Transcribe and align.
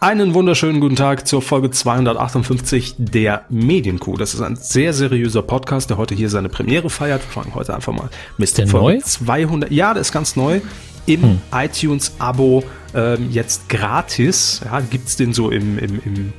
Einen 0.00 0.32
wunderschönen 0.32 0.80
guten 0.80 0.94
Tag 0.94 1.26
zur 1.26 1.42
Folge 1.42 1.72
258 1.72 2.94
der 2.98 3.44
Medienkuh. 3.48 4.16
Das 4.16 4.32
ist 4.32 4.40
ein 4.40 4.54
sehr 4.54 4.92
seriöser 4.92 5.42
Podcast, 5.42 5.90
der 5.90 5.96
heute 5.96 6.14
hier 6.14 6.30
seine 6.30 6.48
Premiere 6.48 6.88
feiert. 6.88 7.20
Wir 7.26 7.32
fangen 7.32 7.52
heute 7.56 7.74
einfach 7.74 7.92
mal 7.92 8.08
mit 8.36 8.56
der 8.56 8.68
Folge 8.68 8.98
neu? 8.98 9.02
200. 9.04 9.72
Ja, 9.72 9.94
der 9.94 10.02
ist 10.02 10.12
ganz 10.12 10.36
neu. 10.36 10.60
Im 11.06 11.22
hm. 11.22 11.38
iTunes-Abo 11.52 12.62
ähm, 12.94 13.30
jetzt 13.32 13.68
gratis. 13.68 14.60
Ja, 14.64 14.78
gibt's 14.78 15.16
den 15.16 15.32
so 15.32 15.50
im, 15.50 15.80
im, 15.80 16.00
im, 16.04 16.32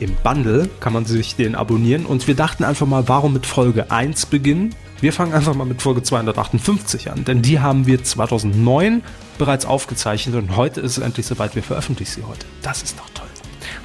im 0.00 0.14
Bundle, 0.22 0.68
kann 0.78 0.92
man 0.92 1.06
sich 1.06 1.34
den 1.34 1.54
abonnieren. 1.54 2.04
Und 2.04 2.28
wir 2.28 2.34
dachten 2.34 2.62
einfach 2.62 2.86
mal, 2.86 3.08
warum 3.08 3.32
mit 3.32 3.46
Folge 3.46 3.90
1 3.90 4.26
beginnen? 4.26 4.74
Wir 5.00 5.14
fangen 5.14 5.32
einfach 5.32 5.54
mal 5.54 5.64
mit 5.64 5.80
Folge 5.80 6.02
258 6.02 7.10
an, 7.10 7.24
denn 7.24 7.40
die 7.40 7.58
haben 7.58 7.86
wir 7.86 8.04
2009 8.04 9.02
bereits 9.38 9.64
aufgezeichnet 9.64 10.34
und 10.34 10.56
heute 10.56 10.80
ist 10.80 10.98
es 10.98 11.02
endlich 11.02 11.26
soweit, 11.26 11.54
wir 11.54 11.62
veröffentlichen 11.62 12.22
sie 12.22 12.26
heute. 12.26 12.46
Das 12.62 12.82
ist 12.82 12.98
doch 12.98 13.08
toll. 13.14 13.28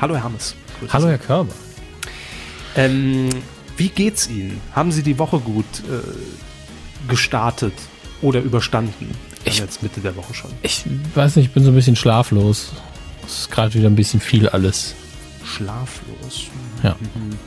Hallo 0.02 0.16
Herr 0.16 0.24
Hammes. 0.24 0.56
Hallo 0.90 1.08
Herr 1.08 1.18
Körber. 1.18 1.54
Ähm, 2.76 3.30
wie 3.78 3.90
geht's 3.90 4.28
Ihnen? 4.30 4.60
Haben 4.74 4.92
Sie 4.92 5.04
die 5.04 5.18
Woche 5.20 5.40
gut 5.40 5.66
äh, 5.90 7.08
gestartet 7.08 7.74
oder 8.22 8.42
überstanden? 8.42 9.12
Ich, 9.46 9.60
jetzt 9.60 9.84
Mitte 9.84 10.02
der 10.02 10.16
Woche 10.16 10.34
schon. 10.34 10.52
Ich 10.62 10.84
weiß 11.16 11.36
nicht, 11.36 11.48
ich 11.48 11.54
bin 11.54 11.64
so 11.64 11.72
ein 11.72 11.76
bisschen 11.76 11.96
schlaflos. 11.96 12.72
Es 13.26 13.40
ist 13.40 13.52
gerade 13.52 13.74
wieder 13.74 13.88
ein 13.88 13.96
bisschen 13.96 14.20
viel 14.20 14.50
alles. 14.50 14.96
Schlaflos? 15.46 16.48
Ja. 16.82 16.96
Mhm. 17.16 17.38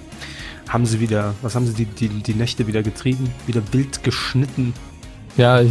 Haben 0.69 0.87
Sie 0.87 1.01
wieder, 1.01 1.35
was 1.43 1.55
haben 1.55 1.67
Sie 1.67 1.75
die, 1.75 1.87
die, 1.87 2.09
die 2.09 2.35
Nächte 2.35 2.67
wieder 2.67 2.83
getrieben? 2.83 3.33
Wieder 3.47 3.63
wild 3.73 4.03
geschnitten? 4.03 4.75
Ja, 5.37 5.61
ich, 5.61 5.71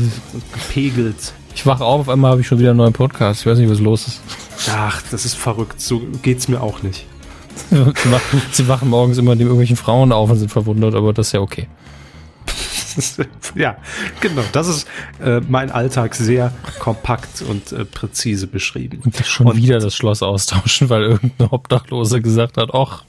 gepegelt. 0.53 1.33
Ich 1.55 1.65
wache 1.65 1.85
auf, 1.85 2.01
auf 2.01 2.09
einmal 2.09 2.31
habe 2.31 2.41
ich 2.41 2.47
schon 2.47 2.59
wieder 2.59 2.71
einen 2.71 2.77
neuen 2.77 2.93
Podcast. 2.93 3.39
Ich 3.41 3.45
weiß 3.47 3.57
nicht, 3.57 3.69
was 3.69 3.79
los 3.79 4.07
ist. 4.07 4.21
Ach, 4.71 5.01
das 5.09 5.25
ist 5.25 5.35
verrückt. 5.35 5.79
So 5.79 6.01
geht's 6.21 6.49
mir 6.49 6.61
auch 6.61 6.83
nicht. 6.83 7.05
sie, 7.69 8.11
wachen, 8.11 8.41
sie 8.51 8.67
wachen 8.67 8.89
morgens 8.89 9.17
immer 9.17 9.31
neben 9.35 9.47
irgendwelchen 9.47 9.77
Frauen 9.77 10.11
auf 10.11 10.29
und 10.29 10.37
sind 10.37 10.51
verwundert, 10.51 10.93
aber 10.93 11.13
das 11.13 11.27
ist 11.27 11.31
ja 11.31 11.39
okay. 11.39 11.67
ja, 13.55 13.77
genau. 14.19 14.41
Das 14.51 14.67
ist 14.67 14.85
äh, 15.23 15.39
mein 15.47 15.71
Alltag 15.71 16.15
sehr 16.15 16.53
kompakt 16.79 17.41
und 17.41 17.71
äh, 17.71 17.85
präzise 17.85 18.47
beschrieben. 18.47 18.99
Und 19.05 19.25
schon 19.25 19.47
und 19.47 19.55
wieder 19.55 19.79
das 19.79 19.95
Schloss 19.95 20.21
austauschen, 20.21 20.89
weil 20.89 21.03
irgendein 21.03 21.47
Obdachlose 21.47 22.21
gesagt 22.21 22.57
hat, 22.57 22.73
ach, 22.73 23.05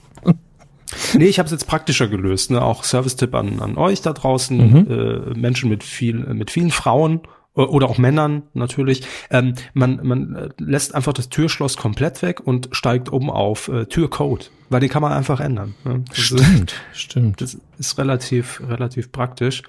nee, 1.15 1.27
ich 1.27 1.41
habe 1.41 1.47
es 1.47 1.53
jetzt 1.53 1.67
praktischer 1.67 2.07
gelöst. 2.07 2.53
Ne? 2.53 2.63
Auch 2.63 2.85
Service-Tipp 2.85 3.35
an, 3.35 3.61
an 3.61 3.77
euch 3.77 4.03
da 4.03 4.13
draußen, 4.13 4.57
mhm. 4.57 4.91
äh, 4.91 5.39
Menschen 5.39 5.69
mit 5.69 5.83
viel, 5.83 6.15
mit 6.15 6.53
vielen 6.53 6.71
Frauen 6.71 7.23
oder 7.65 7.89
auch 7.89 7.99
Männern 7.99 8.45
natürlich. 8.55 9.03
Ähm, 9.31 9.55
man, 9.73 10.01
man 10.03 10.35
äh, 10.35 10.49
lässt 10.59 10.95
einfach 10.95 11.13
das 11.13 11.29
Türschloss 11.29 11.77
komplett 11.77 12.23
weg 12.23 12.41
und 12.45 12.69
steigt 12.73 13.09
um 13.09 13.31
auf 13.31 13.69
äh, 13.69 13.87
Türcode, 13.87 14.51
weil 14.69 14.81
den 14.81 14.91
kann 14.91 15.03
man 15.03 15.13
einfach 15.13 15.41
ändern. 15.41 15.75
Ne? 15.85 16.05
Stimmt, 16.13 16.75
ist, 16.93 17.01
stimmt. 17.01 17.41
Das 17.41 17.59
ist 17.79 17.99
relativ, 17.99 18.61
relativ 18.67 19.11
praktisch. 19.11 19.63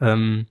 Ähm, 0.00 0.46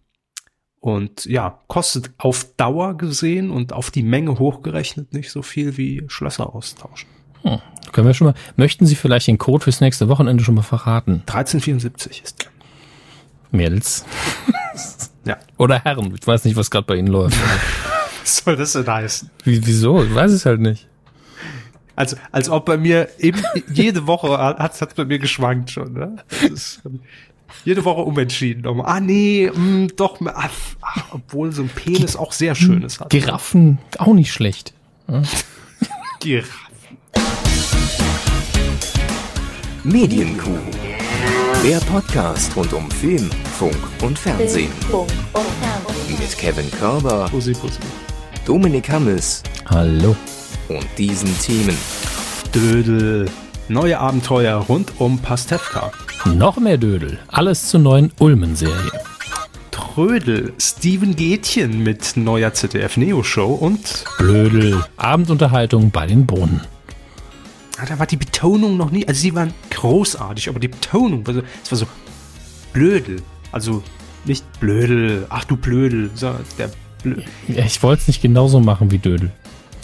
und 0.80 1.26
ja, 1.26 1.60
kostet 1.68 2.10
auf 2.18 2.56
Dauer 2.58 2.98
gesehen 2.98 3.52
und 3.52 3.72
auf 3.72 3.92
die 3.92 4.02
Menge 4.02 4.40
hochgerechnet 4.40 5.14
nicht 5.14 5.30
so 5.30 5.44
viel 5.44 5.78
wie 5.78 6.04
Schlösser 6.08 6.56
austauschen. 6.56 7.08
Hm. 7.44 7.60
Können 7.92 8.08
wir 8.08 8.14
schon 8.16 8.28
mal, 8.28 8.36
möchten 8.56 8.88
Sie 8.88 8.96
vielleicht 8.96 9.28
den 9.28 9.38
Code 9.38 9.64
fürs 9.64 9.82
nächste 9.82 10.10
Wochenende 10.10 10.44
schon 10.44 10.56
mal 10.56 10.64
verraten? 10.64 11.24
1374 11.28 12.24
ist 12.24 12.44
der. 12.44 12.52
Mädels. 13.52 14.06
ja. 15.26 15.38
Oder 15.58 15.80
Herren. 15.84 16.14
Ich 16.20 16.26
weiß 16.26 16.46
nicht, 16.46 16.56
was 16.56 16.72
gerade 16.72 16.86
bei 16.86 16.96
Ihnen 16.96 17.08
läuft. 17.08 17.38
was 18.22 18.38
soll 18.38 18.56
das 18.56 18.74
denn 18.74 18.88
heißen? 18.88 19.30
Wie, 19.44 19.66
wieso? 19.66 20.04
Ich 20.04 20.14
weiß 20.14 20.32
es 20.32 20.46
halt 20.46 20.62
nicht. 20.62 20.88
Also, 21.96 22.16
als 22.32 22.50
ob 22.50 22.66
bei 22.66 22.78
mir 22.78 23.10
eben 23.20 23.44
jede 23.72 24.08
Woche 24.08 24.38
hat 24.38 24.74
es 24.82 24.94
bei 24.96 25.06
mir 25.06 25.20
geschwankt 25.20 25.72
schon, 25.72 25.94
ne? 25.94 26.16
Ist, 26.42 26.82
jede 27.66 27.86
Woche 27.86 28.02
umentschieden. 28.02 28.66
Ah, 28.82 29.00
nee, 29.00 29.52
mh, 29.54 29.60
mm, 29.60 29.88
doch, 29.98 30.20
ach, 30.26 30.50
ach, 30.82 31.06
obwohl 31.12 31.52
so 31.52 31.64
ein 31.64 31.70
Penis 31.70 32.16
auch 32.16 32.32
sehr 32.32 32.56
schönes 32.56 33.00
hat. 33.00 33.10
Giraffen, 33.10 33.78
auch 33.98 34.14
nicht 34.14 34.32
schlecht. 34.32 34.74
Giraffen. 36.20 36.72
Medienkuh. 39.84 40.60
Der 41.64 41.78
Podcast 41.82 42.56
rund 42.56 42.74
um 42.74 42.90
Film, 42.90 43.30
Funk 43.60 43.78
und 44.02 44.18
Fernsehen. 44.18 44.72
Mit 46.10 46.38
Kevin 46.40 46.72
Körber, 46.72 47.28
Pussy, 47.30 47.54
Pussy. 47.54 47.78
Dominik 48.48 48.90
Hammes. 48.90 49.44
Hallo. 49.70 50.16
Und 50.70 50.88
diesen 50.98 51.30
Themen. 51.40 51.78
Dödel. 52.52 53.30
Neue 53.68 54.00
Abenteuer 54.00 54.56
rund 54.58 54.94
um 54.98 55.20
Pastewka. 55.20 55.92
Noch 56.34 56.58
mehr 56.58 56.80
Dödel. 56.80 57.20
Alles 57.28 57.68
zur 57.68 57.82
neuen 57.82 58.12
Ulmen-Serie. 58.18 58.92
Trödel. 59.70 60.54
Steven 60.60 61.16
Gätchen 61.16 61.84
mit 61.84 62.18
neuer 62.18 62.56
ZDF-Neo-Show 62.56 63.54
und 63.54 64.06
Blödel. 64.18 64.84
Abendunterhaltung 64.98 65.92
bei 65.92 66.08
den 66.08 66.26
Brunnen 66.26 66.62
da 67.86 68.00
war 68.00 68.06
die 68.06 68.18
Betonung 68.18 68.78
noch 68.78 68.92
nie, 68.92 69.08
also 69.08 69.20
sie 69.20 69.34
waren 69.36 69.54
großartig, 69.70 70.50
aber 70.50 70.60
die 70.60 70.68
Betonung, 70.68 71.26
war 71.26 71.34
so, 71.34 71.42
es 71.64 71.72
war 71.72 71.78
so 71.78 71.88
blödel. 72.74 73.22
Also 73.52 73.84
nicht 74.26 74.46
blödel, 74.60 75.26
ach 75.30 75.46
du 75.46 75.58
blödel, 75.58 76.10
sondern 76.16 76.44
der 76.58 76.70
Blödel. 77.02 77.26
Ja, 77.48 77.66
ich 77.66 77.82
wollte 77.84 78.02
es 78.02 78.08
nicht 78.08 78.22
genauso 78.22 78.60
machen 78.60 78.92
wie 78.92 79.00
Dödel. 79.00 79.32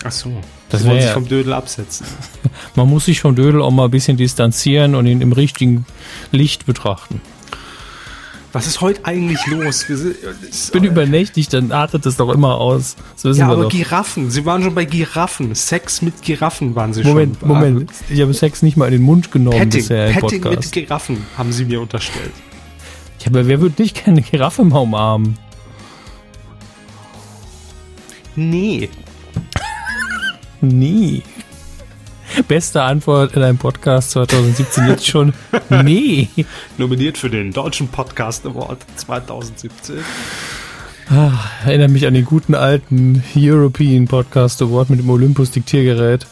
Ach 0.03 0.11
so. 0.11 0.31
Das 0.69 0.85
wollte 0.85 1.03
sich 1.03 1.11
vom 1.11 1.27
Dödel 1.27 1.53
absetzen. 1.53 2.05
Man 2.75 2.89
muss 2.89 3.05
sich 3.05 3.21
vom 3.21 3.35
Dödel 3.35 3.61
auch 3.61 3.71
mal 3.71 3.85
ein 3.85 3.91
bisschen 3.91 4.17
distanzieren 4.17 4.95
und 4.95 5.07
ihn 5.07 5.21
im 5.21 5.31
richtigen 5.31 5.85
Licht 6.31 6.65
betrachten. 6.65 7.21
Was 8.53 8.65
ist 8.65 8.81
heute 8.81 9.05
eigentlich 9.05 9.45
los? 9.47 9.85
Ich 9.89 10.71
bin 10.71 10.83
übernächtig, 10.85 11.49
dann 11.49 11.71
artet 11.71 12.05
es 12.05 12.15
doch 12.15 12.33
immer 12.33 12.55
aus. 12.55 12.95
Ja, 13.23 13.49
aber 13.49 13.63
doch. 13.63 13.71
Giraffen. 13.71 14.31
Sie 14.31 14.45
waren 14.45 14.63
schon 14.63 14.73
bei 14.73 14.85
Giraffen. 14.85 15.53
Sex 15.53 16.01
mit 16.01 16.21
Giraffen 16.21 16.73
waren 16.75 16.93
sie 16.93 17.03
Moment, 17.03 17.39
schon. 17.39 17.47
Moment, 17.49 17.73
Moment. 17.73 17.91
Ich 18.09 18.21
habe 18.21 18.33
Sex 18.33 18.61
nicht 18.61 18.77
mal 18.77 18.85
in 18.85 18.93
den 18.93 19.01
Mund 19.01 19.31
genommen 19.31 19.57
Petting, 19.57 19.81
bisher 19.81 20.07
im 20.07 20.13
Petting 20.13 20.41
Podcast. 20.41 20.75
mit 20.75 20.87
Giraffen 20.87 21.25
haben 21.37 21.51
sie 21.51 21.65
mir 21.65 21.81
unterstellt. 21.81 22.31
Ja, 23.19 23.27
aber 23.27 23.47
wer 23.47 23.59
würde 23.59 23.81
nicht 23.81 24.05
gerne 24.05 24.21
Giraffe 24.21 24.63
mal 24.63 24.79
umarmen? 24.79 25.37
Nee. 28.35 28.89
nee. 30.61 31.23
Beste 32.47 32.81
Antwort 32.81 33.33
in 33.35 33.43
einem 33.43 33.57
Podcast 33.57 34.11
2017 34.11 34.87
jetzt 34.87 35.07
schon. 35.07 35.33
Nee. 35.69 36.29
Nominiert 36.77 37.17
für 37.17 37.29
den 37.29 37.51
Deutschen 37.51 37.87
Podcast 37.89 38.45
Award 38.45 38.79
2017. 38.95 39.97
Ach, 41.09 41.65
erinnere 41.65 41.87
mich 41.89 42.05
an 42.05 42.13
den 42.13 42.25
guten 42.25 42.55
alten 42.55 43.23
European 43.35 44.07
Podcast 44.07 44.61
Award 44.61 44.89
mit 44.89 44.99
dem 44.99 45.09
Olympus 45.09 45.51
Diktiergerät. 45.51 46.27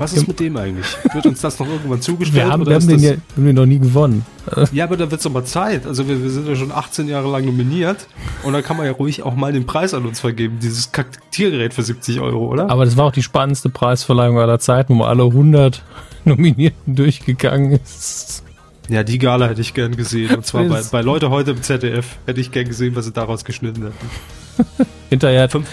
Was 0.00 0.14
ist 0.14 0.26
mit 0.26 0.40
dem 0.40 0.56
eigentlich? 0.56 0.86
Wird 1.12 1.26
uns 1.26 1.42
das 1.42 1.58
noch 1.58 1.68
irgendwann 1.68 2.00
zugestellt? 2.00 2.46
Wir 2.46 2.50
haben, 2.50 2.66
wir 2.66 2.74
haben 2.74 2.88
den 2.88 3.00
ja 3.00 3.10
haben 3.10 3.44
den 3.44 3.54
noch 3.54 3.66
nie 3.66 3.78
gewonnen. 3.78 4.24
Ja, 4.72 4.84
aber 4.84 4.96
da 4.96 5.10
wird 5.10 5.20
es 5.20 5.22
doch 5.22 5.30
mal 5.30 5.44
Zeit. 5.44 5.86
Also 5.86 6.08
wir, 6.08 6.22
wir, 6.22 6.30
sind 6.30 6.48
ja 6.48 6.56
schon 6.56 6.72
18 6.72 7.06
Jahre 7.06 7.30
lang 7.30 7.44
nominiert 7.44 8.06
und 8.42 8.54
da 8.54 8.62
kann 8.62 8.78
man 8.78 8.86
ja 8.86 8.92
ruhig 8.92 9.22
auch 9.22 9.34
mal 9.36 9.52
den 9.52 9.66
Preis 9.66 9.92
an 9.92 10.06
uns 10.06 10.18
vergeben. 10.20 10.58
Dieses 10.60 10.90
Tiergerät 11.30 11.74
für 11.74 11.82
70 11.82 12.20
Euro, 12.20 12.48
oder? 12.48 12.70
Aber 12.70 12.86
das 12.86 12.96
war 12.96 13.04
auch 13.04 13.12
die 13.12 13.22
spannendste 13.22 13.68
Preisverleihung 13.68 14.38
aller 14.38 14.58
Zeiten, 14.58 14.94
wo 14.94 14.98
man 14.98 15.08
alle 15.08 15.24
100 15.24 15.82
Nominierten 16.24 16.96
durchgegangen 16.96 17.72
ist. 17.72 18.42
Ja, 18.88 19.04
die 19.04 19.18
Gala 19.18 19.48
hätte 19.48 19.60
ich 19.60 19.74
gern 19.74 19.96
gesehen. 19.96 20.34
Und 20.34 20.46
zwar 20.46 20.64
bei, 20.68 20.82
bei 20.90 21.02
Leute 21.02 21.30
heute 21.30 21.50
im 21.50 21.62
ZDF 21.62 22.16
hätte 22.26 22.40
ich 22.40 22.50
gern 22.50 22.66
gesehen, 22.66 22.96
was 22.96 23.04
sie 23.04 23.12
daraus 23.12 23.44
geschnitten 23.44 23.82
hätten. 23.82 24.66
Hinterher 25.10 25.48
fünf, 25.48 25.68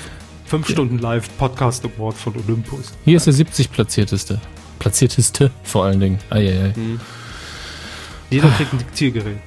Fünf 0.47 0.69
Stunden 0.69 0.99
live 0.99 1.27
Podcast 1.37 1.83
Award 1.83 2.15
von 2.15 2.33
Olympus. 2.37 2.93
Hier 3.03 3.17
ist 3.17 3.25
der 3.25 3.33
70 3.33 3.69
platzierteste. 3.69 4.39
Platzierteste 4.79 5.51
vor 5.63 5.83
allen 5.83 5.99
Dingen. 5.99 6.19
Eieiei. 6.29 6.73
Mhm. 6.73 7.01
Jeder 8.29 8.49
kriegt 8.51 8.71
ein 8.71 8.77
Diktiergerät. 8.77 9.39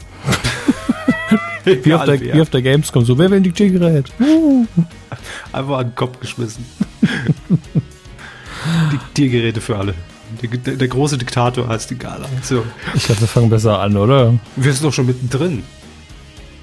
wie, 1.64 1.94
auf 1.94 2.05
der, 2.05 2.20
wie 2.20 2.41
auf 2.43 2.50
der 2.50 2.61
Gamescom. 2.61 3.06
So, 3.06 3.17
wer 3.17 3.31
will 3.31 3.38
ein 3.38 3.43
Diktiergerät? 3.43 4.12
Einfach 5.52 5.79
an 5.79 5.87
den 5.87 5.94
Kopf 5.94 6.20
geschmissen. 6.20 6.67
Diktiergeräte 8.93 9.62
für 9.62 9.79
alle. 9.79 9.94
Der, 10.43 10.76
der, 10.76 10.88
große 10.88 11.17
Diktator 11.17 11.67
heißt 11.67 11.88
die 11.88 11.99
Gala. 11.99 12.29
So. 12.43 12.62
Ich 12.94 13.05
glaube, 13.05 13.23
wir 13.23 13.29
fangen 13.29 13.49
besser 13.49 13.79
an, 13.79 13.97
oder? 13.97 14.38
Wir 14.56 14.73
sind 14.75 14.85
doch 14.85 14.93
schon 14.93 15.06
mittendrin. 15.06 15.62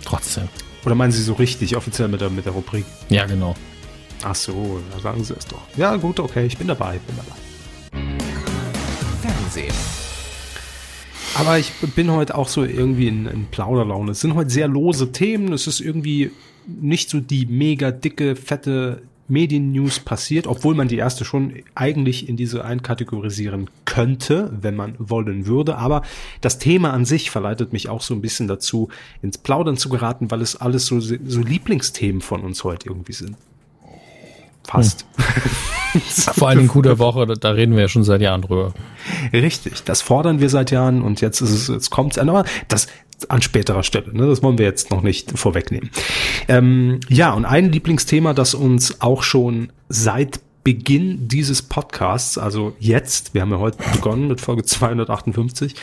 Trotzdem. 0.05 0.47
Oder 0.85 0.93
meinen 0.93 1.11
Sie 1.11 1.23
so 1.23 1.33
richtig 1.33 1.75
offiziell 1.75 2.07
mit 2.07 2.21
der, 2.21 2.29
mit 2.29 2.45
der 2.45 2.53
Rubrik? 2.53 2.85
Ja, 3.09 3.25
genau. 3.25 3.55
Ach 4.23 4.35
so, 4.35 4.79
da 4.93 4.99
sagen 4.99 5.23
Sie 5.23 5.33
es 5.33 5.45
doch. 5.45 5.61
Ja, 5.77 5.95
gut, 5.95 6.19
okay, 6.19 6.45
ich 6.45 6.57
bin 6.57 6.67
dabei, 6.67 6.99
bin 6.99 7.15
dabei. 7.17 7.37
Fernsehen. 9.21 9.73
Aber 11.35 11.59
ich 11.59 11.71
bin 11.95 12.11
heute 12.11 12.35
auch 12.35 12.47
so 12.47 12.63
irgendwie 12.63 13.07
in, 13.07 13.27
in 13.27 13.45
Plauderlaune. 13.45 14.11
Es 14.11 14.21
sind 14.21 14.33
heute 14.33 14.49
sehr 14.49 14.67
lose 14.67 15.11
Themen. 15.11 15.53
Es 15.53 15.67
ist 15.67 15.79
irgendwie 15.79 16.31
nicht 16.65 17.09
so 17.09 17.19
die 17.19 17.45
mega 17.45 17.91
dicke, 17.91 18.35
fette 18.35 19.03
Medien-News 19.27 19.99
passiert, 19.99 20.47
obwohl 20.47 20.73
man 20.73 20.87
die 20.87 20.97
erste 20.97 21.25
schon 21.25 21.53
eigentlich 21.75 22.29
in 22.29 22.37
diese 22.37 22.63
einkategorisieren 22.63 23.69
könnte, 23.85 24.51
wenn 24.61 24.75
man 24.75 24.95
wollen 24.99 25.45
würde. 25.45 25.77
Aber 25.77 26.01
das 26.41 26.59
Thema 26.59 26.91
an 26.93 27.05
sich 27.05 27.29
verleitet 27.29 27.73
mich 27.73 27.89
auch 27.89 28.01
so 28.01 28.13
ein 28.13 28.21
bisschen 28.21 28.47
dazu, 28.47 28.89
ins 29.21 29.37
Plaudern 29.37 29.77
zu 29.77 29.89
geraten, 29.89 30.31
weil 30.31 30.41
es 30.41 30.55
alles 30.55 30.85
so, 30.85 30.99
so 30.99 31.41
Lieblingsthemen 31.41 32.21
von 32.21 32.41
uns 32.41 32.63
heute 32.63 32.89
irgendwie 32.89 33.13
sind. 33.13 33.35
Fast. 34.67 35.05
Hm. 35.93 36.01
Vor 36.35 36.49
allem 36.49 36.59
in 36.59 36.67
guter 36.67 36.99
Woche, 36.99 37.25
da, 37.25 37.51
reden 37.51 37.73
wir 37.73 37.83
ja 37.83 37.87
schon 37.87 38.03
seit 38.03 38.21
Jahren 38.21 38.41
drüber. 38.41 38.73
Richtig, 39.31 39.83
das 39.83 40.01
fordern 40.01 40.41
wir 40.41 40.49
seit 40.49 40.69
Jahren 40.71 41.01
und 41.01 41.21
jetzt 41.21 41.41
ist 41.41 41.51
es, 41.51 41.67
jetzt 41.69 41.89
kommt 41.89 42.17
es, 42.17 42.19
aber 42.19 42.43
das 42.67 42.87
an 43.29 43.41
späterer 43.41 43.81
Stelle, 43.81 44.13
ne? 44.13 44.27
das 44.27 44.43
wollen 44.43 44.57
wir 44.57 44.65
jetzt 44.65 44.91
noch 44.91 45.01
nicht 45.01 45.39
vorwegnehmen. 45.39 45.89
Ähm, 46.47 46.99
ja, 47.07 47.33
und 47.33 47.45
ein 47.45 47.71
Lieblingsthema, 47.71 48.33
das 48.33 48.53
uns 48.53 49.01
auch 49.01 49.23
schon 49.23 49.71
seit 49.89 50.41
Beginn 50.63 51.29
dieses 51.29 51.61
Podcasts, 51.61 52.37
also 52.37 52.75
jetzt, 52.77 53.33
wir 53.33 53.41
haben 53.41 53.51
ja 53.51 53.59
heute 53.59 53.77
begonnen 53.93 54.27
mit 54.27 54.41
Folge 54.41 54.65
258, 54.65 55.73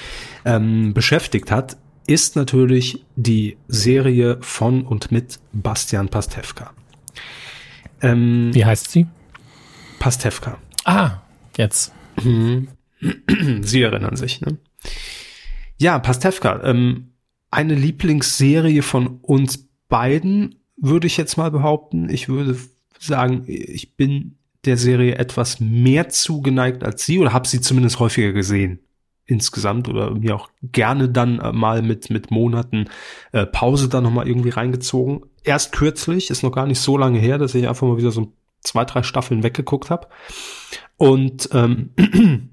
ähm, 0.44 0.92
beschäftigt 0.92 1.50
hat, 1.50 1.78
ist 2.06 2.36
natürlich 2.36 3.02
die 3.16 3.56
Serie 3.66 4.36
von 4.42 4.82
und 4.82 5.10
mit 5.10 5.40
Bastian 5.54 6.08
Pastewka. 6.10 6.72
Ähm, 8.04 8.50
Wie 8.52 8.64
heißt 8.64 8.90
sie? 8.90 9.06
Pastewka. 9.98 10.58
Ah, 10.84 11.22
jetzt. 11.56 11.92
Mhm. 12.22 12.68
Sie 13.62 13.82
erinnern 13.82 14.16
sich, 14.16 14.40
ne? 14.40 14.58
Ja, 15.78 15.98
Pastewka, 15.98 16.62
ähm, 16.64 17.12
eine 17.50 17.74
Lieblingsserie 17.74 18.82
von 18.82 19.18
uns 19.20 19.68
beiden, 19.88 20.56
würde 20.76 21.06
ich 21.06 21.16
jetzt 21.16 21.36
mal 21.36 21.50
behaupten. 21.50 22.08
Ich 22.08 22.28
würde 22.28 22.56
sagen, 22.98 23.44
ich 23.46 23.96
bin 23.96 24.38
der 24.64 24.76
Serie 24.76 25.16
etwas 25.16 25.60
mehr 25.60 26.08
zugeneigt 26.08 26.84
als 26.84 27.04
sie 27.04 27.18
oder 27.18 27.32
habe 27.32 27.46
sie 27.46 27.60
zumindest 27.60 27.98
häufiger 28.00 28.32
gesehen 28.32 28.80
insgesamt 29.26 29.88
oder 29.88 30.14
mir 30.14 30.36
auch 30.36 30.50
gerne 30.62 31.08
dann 31.08 31.38
äh, 31.40 31.52
mal 31.52 31.82
mit 31.82 32.10
mit 32.10 32.30
Monaten 32.30 32.86
äh, 33.32 33.46
Pause 33.46 33.88
dann 33.88 34.04
noch 34.04 34.10
mal 34.10 34.28
irgendwie 34.28 34.50
reingezogen. 34.50 35.22
Erst 35.42 35.72
kürzlich, 35.72 36.30
ist 36.30 36.42
noch 36.42 36.52
gar 36.52 36.66
nicht 36.66 36.80
so 36.80 36.96
lange 36.96 37.18
her, 37.18 37.38
dass 37.38 37.54
ich 37.54 37.68
einfach 37.68 37.86
mal 37.86 37.96
wieder 37.96 38.10
so 38.10 38.32
zwei 38.60 38.84
drei 38.84 39.02
Staffeln 39.02 39.42
weggeguckt 39.42 39.90
habe. 39.90 40.08
Und 40.96 41.48
ähm, 41.52 41.90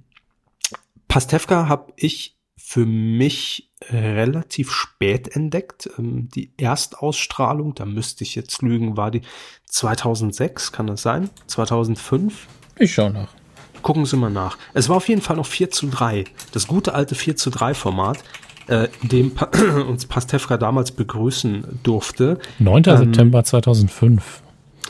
Pastewka 1.07 1.67
habe 1.67 1.93
ich 1.95 2.37
für 2.57 2.85
mich 2.85 3.69
relativ 3.89 4.71
spät 4.71 5.35
entdeckt. 5.35 5.89
Ähm, 5.97 6.29
die 6.29 6.53
Erstausstrahlung, 6.57 7.75
da 7.75 7.85
müsste 7.85 8.23
ich 8.23 8.35
jetzt 8.35 8.61
lügen, 8.61 8.95
war 8.95 9.11
die 9.11 9.21
2006, 9.65 10.71
kann 10.71 10.87
das 10.87 11.01
sein? 11.01 11.29
2005? 11.47 12.47
Ich 12.77 12.93
schau 12.93 13.09
nach. 13.09 13.33
Gucken 13.81 14.05
Sie 14.05 14.17
mal 14.17 14.29
nach. 14.29 14.57
Es 14.73 14.89
war 14.89 14.97
auf 14.97 15.07
jeden 15.07 15.21
Fall 15.21 15.35
noch 15.35 15.45
4 15.45 15.71
zu 15.71 15.87
3. 15.87 16.25
Das 16.51 16.67
gute 16.67 16.93
alte 16.93 17.15
4 17.15 17.35
zu 17.35 17.49
3 17.49 17.73
Format, 17.73 18.19
äh, 18.67 18.87
dem 19.01 19.33
pa 19.33 19.49
uns 19.87 20.05
Pastewka 20.05 20.57
damals 20.57 20.91
begrüßen 20.91 21.79
durfte. 21.83 22.39
9. 22.59 22.83
Ähm, 22.87 22.97
September 22.97 23.43
2005. 23.43 24.41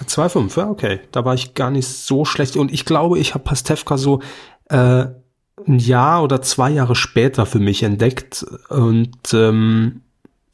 2,5, 0.06 0.60
ja, 0.60 0.70
okay. 0.70 1.00
Da 1.12 1.26
war 1.26 1.34
ich 1.34 1.54
gar 1.54 1.70
nicht 1.70 1.88
so 1.88 2.26
schlecht. 2.26 2.56
Und 2.56 2.72
ich 2.72 2.86
glaube, 2.86 3.20
ich 3.20 3.34
habe 3.34 3.44
Pastewka 3.44 3.98
so 3.98 4.22
äh, 4.70 5.06
ein 5.68 5.80
Jahr 5.80 6.24
oder 6.24 6.42
zwei 6.42 6.72
Jahre 6.72 6.96
später 6.96 7.46
für 7.46 7.60
mich 7.60 7.84
entdeckt. 7.84 8.46
Und 8.70 9.34
ähm, 9.34 10.02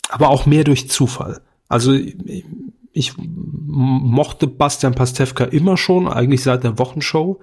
aber 0.09 0.29
auch 0.29 0.45
mehr 0.45 0.63
durch 0.63 0.89
Zufall. 0.89 1.41
Also 1.69 1.93
ich, 1.93 2.45
ich 2.91 3.13
mochte 3.17 4.47
Bastian 4.47 4.95
Pastewka 4.95 5.43
immer 5.43 5.77
schon, 5.77 6.07
eigentlich 6.07 6.43
seit 6.43 6.63
der 6.63 6.79
Wochenshow 6.79 7.39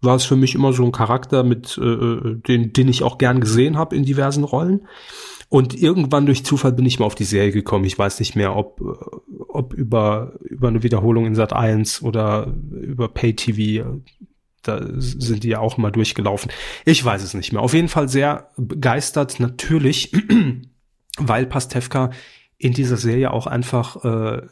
war 0.00 0.16
es 0.16 0.24
für 0.24 0.36
mich 0.36 0.54
immer 0.54 0.72
so 0.72 0.84
ein 0.84 0.92
Charakter, 0.92 1.42
mit 1.42 1.78
äh, 1.78 1.84
äh, 1.84 2.36
den, 2.36 2.72
den 2.72 2.88
ich 2.88 3.02
auch 3.02 3.18
gern 3.18 3.40
gesehen 3.40 3.76
habe 3.76 3.96
in 3.96 4.04
diversen 4.04 4.44
Rollen. 4.44 4.86
Und 5.48 5.74
irgendwann 5.74 6.26
durch 6.26 6.44
Zufall 6.44 6.72
bin 6.72 6.86
ich 6.86 7.00
mal 7.00 7.06
auf 7.06 7.16
die 7.16 7.24
Serie 7.24 7.50
gekommen. 7.50 7.84
Ich 7.84 7.98
weiß 7.98 8.20
nicht 8.20 8.36
mehr, 8.36 8.56
ob, 8.56 8.80
äh, 8.80 8.84
ob 9.48 9.74
über, 9.74 10.34
über 10.42 10.68
eine 10.68 10.82
Wiederholung 10.82 11.26
in 11.26 11.34
Sat 11.34 11.52
1 11.52 12.02
oder 12.02 12.54
über 12.70 13.08
Pay 13.08 13.34
TV. 13.34 14.00
Da 14.62 14.80
sind 14.98 15.42
die 15.42 15.48
ja 15.48 15.58
auch 15.58 15.76
mal 15.76 15.90
durchgelaufen. 15.90 16.50
Ich 16.84 17.04
weiß 17.04 17.22
es 17.22 17.34
nicht 17.34 17.52
mehr. 17.52 17.62
Auf 17.62 17.74
jeden 17.74 17.88
Fall 17.88 18.08
sehr 18.08 18.50
begeistert, 18.56 19.40
natürlich, 19.40 20.12
weil 21.18 21.46
Pastewka 21.46 22.10
in 22.56 22.72
dieser 22.72 22.98
Serie 22.98 23.32
auch 23.32 23.46
einfach, 23.46 24.04
äh, 24.04 24.42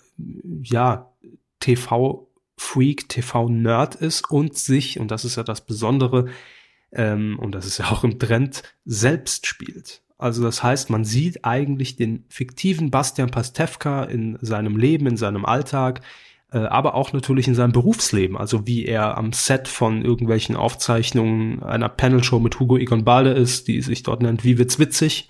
ja, 0.62 1.12
TV 1.60 2.27
Freak, 2.58 3.08
TV-Nerd 3.08 3.94
ist 3.94 4.30
und 4.30 4.58
sich, 4.58 4.98
und 4.98 5.10
das 5.10 5.24
ist 5.24 5.36
ja 5.36 5.42
das 5.44 5.64
Besondere, 5.64 6.26
ähm, 6.92 7.38
und 7.38 7.52
das 7.54 7.66
ist 7.66 7.78
ja 7.78 7.90
auch 7.90 8.04
im 8.04 8.18
Trend, 8.18 8.62
selbst 8.84 9.46
spielt. 9.46 10.02
Also 10.18 10.42
das 10.42 10.62
heißt, 10.62 10.90
man 10.90 11.04
sieht 11.04 11.44
eigentlich 11.44 11.96
den 11.96 12.24
fiktiven 12.28 12.90
Bastian 12.90 13.30
Pastewka 13.30 14.04
in 14.04 14.36
seinem 14.40 14.76
Leben, 14.76 15.06
in 15.06 15.16
seinem 15.16 15.44
Alltag, 15.44 16.00
äh, 16.50 16.58
aber 16.58 16.94
auch 16.94 17.12
natürlich 17.12 17.46
in 17.46 17.54
seinem 17.54 17.72
Berufsleben. 17.72 18.36
Also 18.36 18.66
wie 18.66 18.84
er 18.84 19.16
am 19.16 19.32
Set 19.32 19.68
von 19.68 20.04
irgendwelchen 20.04 20.56
Aufzeichnungen 20.56 21.62
einer 21.62 21.88
Panelshow 21.88 22.40
mit 22.40 22.58
Hugo 22.58 22.76
Egon 22.76 23.04
Balde 23.04 23.30
ist, 23.30 23.68
die 23.68 23.80
sich 23.80 24.02
dort 24.02 24.22
nennt 24.22 24.44
Wie 24.44 24.58
wird's 24.58 24.80
witzig? 24.80 25.28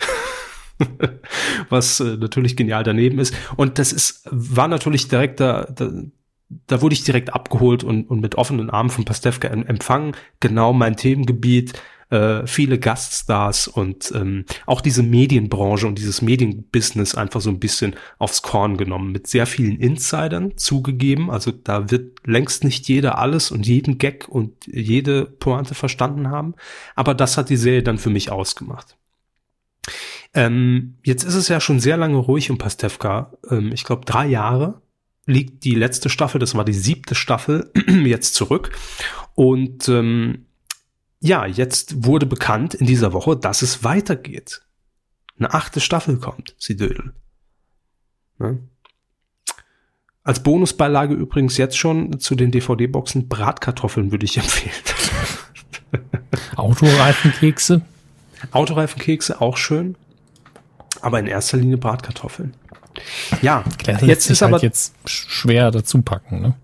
was 1.69 2.00
äh, 2.00 2.16
natürlich 2.16 2.56
genial 2.56 2.84
daneben 2.84 3.19
ist. 3.19 3.34
Und 3.56 3.78
das 3.78 3.92
ist, 3.92 4.22
war 4.30 4.69
natürlich 4.69 5.08
direkt 5.08 5.40
da, 6.66 6.80
wurde 6.80 6.94
ich 6.94 7.04
direkt 7.04 7.32
abgeholt 7.34 7.84
und, 7.84 8.04
und 8.04 8.20
mit 8.20 8.36
offenen 8.36 8.70
Armen 8.70 8.90
von 8.90 9.04
Pastewka 9.04 9.48
empfangen. 9.48 10.12
Genau 10.40 10.72
mein 10.72 10.96
Themengebiet, 10.96 11.74
äh, 12.10 12.46
viele 12.46 12.78
Gaststars 12.78 13.68
und 13.68 14.12
ähm, 14.14 14.44
auch 14.66 14.80
diese 14.80 15.02
Medienbranche 15.02 15.86
und 15.86 15.98
dieses 15.98 16.22
Medienbusiness 16.22 17.14
einfach 17.14 17.40
so 17.40 17.50
ein 17.50 17.60
bisschen 17.60 17.96
aufs 18.18 18.42
Korn 18.42 18.76
genommen. 18.76 19.12
Mit 19.12 19.26
sehr 19.26 19.46
vielen 19.46 19.78
Insidern 19.78 20.56
zugegeben. 20.56 21.30
Also 21.30 21.50
da 21.50 21.90
wird 21.90 22.26
längst 22.26 22.64
nicht 22.64 22.88
jeder 22.88 23.18
alles 23.18 23.50
und 23.50 23.66
jeden 23.66 23.98
Gag 23.98 24.28
und 24.28 24.66
jede 24.66 25.26
Pointe 25.26 25.74
verstanden 25.74 26.30
haben. 26.30 26.54
Aber 26.94 27.14
das 27.14 27.36
hat 27.36 27.50
die 27.50 27.56
Serie 27.56 27.82
dann 27.82 27.98
für 27.98 28.10
mich 28.10 28.30
ausgemacht. 28.30 28.96
Ähm, 30.34 30.96
jetzt 31.04 31.24
ist 31.24 31.34
es 31.34 31.48
ja 31.48 31.60
schon 31.60 31.80
sehr 31.80 31.96
lange 31.96 32.16
ruhig 32.16 32.50
um 32.50 32.58
Pastewka. 32.58 33.32
Ähm, 33.50 33.72
ich 33.72 33.84
glaube 33.84 34.04
drei 34.04 34.26
Jahre 34.26 34.80
liegt 35.28 35.64
die 35.64 35.75
letzte 35.75 36.08
Staffel, 36.08 36.38
das 36.38 36.54
war 36.54 36.64
die 36.64 36.72
siebte 36.72 37.14
Staffel, 37.14 37.70
jetzt 37.86 38.34
zurück. 38.34 38.70
Und 39.34 39.88
ähm, 39.88 40.46
ja, 41.20 41.46
jetzt 41.46 42.04
wurde 42.04 42.26
bekannt 42.26 42.75
in 42.75 42.87
dieser 42.87 43.12
Woche, 43.12 43.37
dass 43.37 43.62
es 43.62 43.85
weitergeht. 43.85 44.62
Eine 45.38 45.52
achte 45.52 45.80
Staffel 45.80 46.16
kommt, 46.16 46.56
sie 46.58 46.76
dödel. 46.76 47.12
Ne? 48.38 48.58
Als 50.25 50.42
Bonusbeilage 50.42 51.14
übrigens 51.14 51.58
jetzt 51.58 51.76
schon 51.76 52.20
zu 52.20 52.35
den 52.35 52.50
DVD-Boxen 52.50 53.28
Bratkartoffeln 53.28 54.11
würde 54.11 54.25
ich 54.25 54.37
empfehlen. 54.38 54.75
Autoreifenkekse? 56.56 57.82
Autoreifenkekse 58.52 59.40
auch 59.42 59.58
schön. 59.58 59.97
Aber 61.02 61.18
in 61.18 61.26
erster 61.26 61.58
Linie 61.58 61.76
Bratkartoffeln. 61.76 62.54
Ja, 63.43 63.64
Klar, 63.78 64.02
jetzt 64.05 64.31
ist 64.31 64.43
halt 64.43 64.55
aber 64.55 64.62
jetzt 64.62 64.95
schwer 65.07 65.71
dazu 65.71 66.02
packen, 66.02 66.40
ne? 66.40 66.55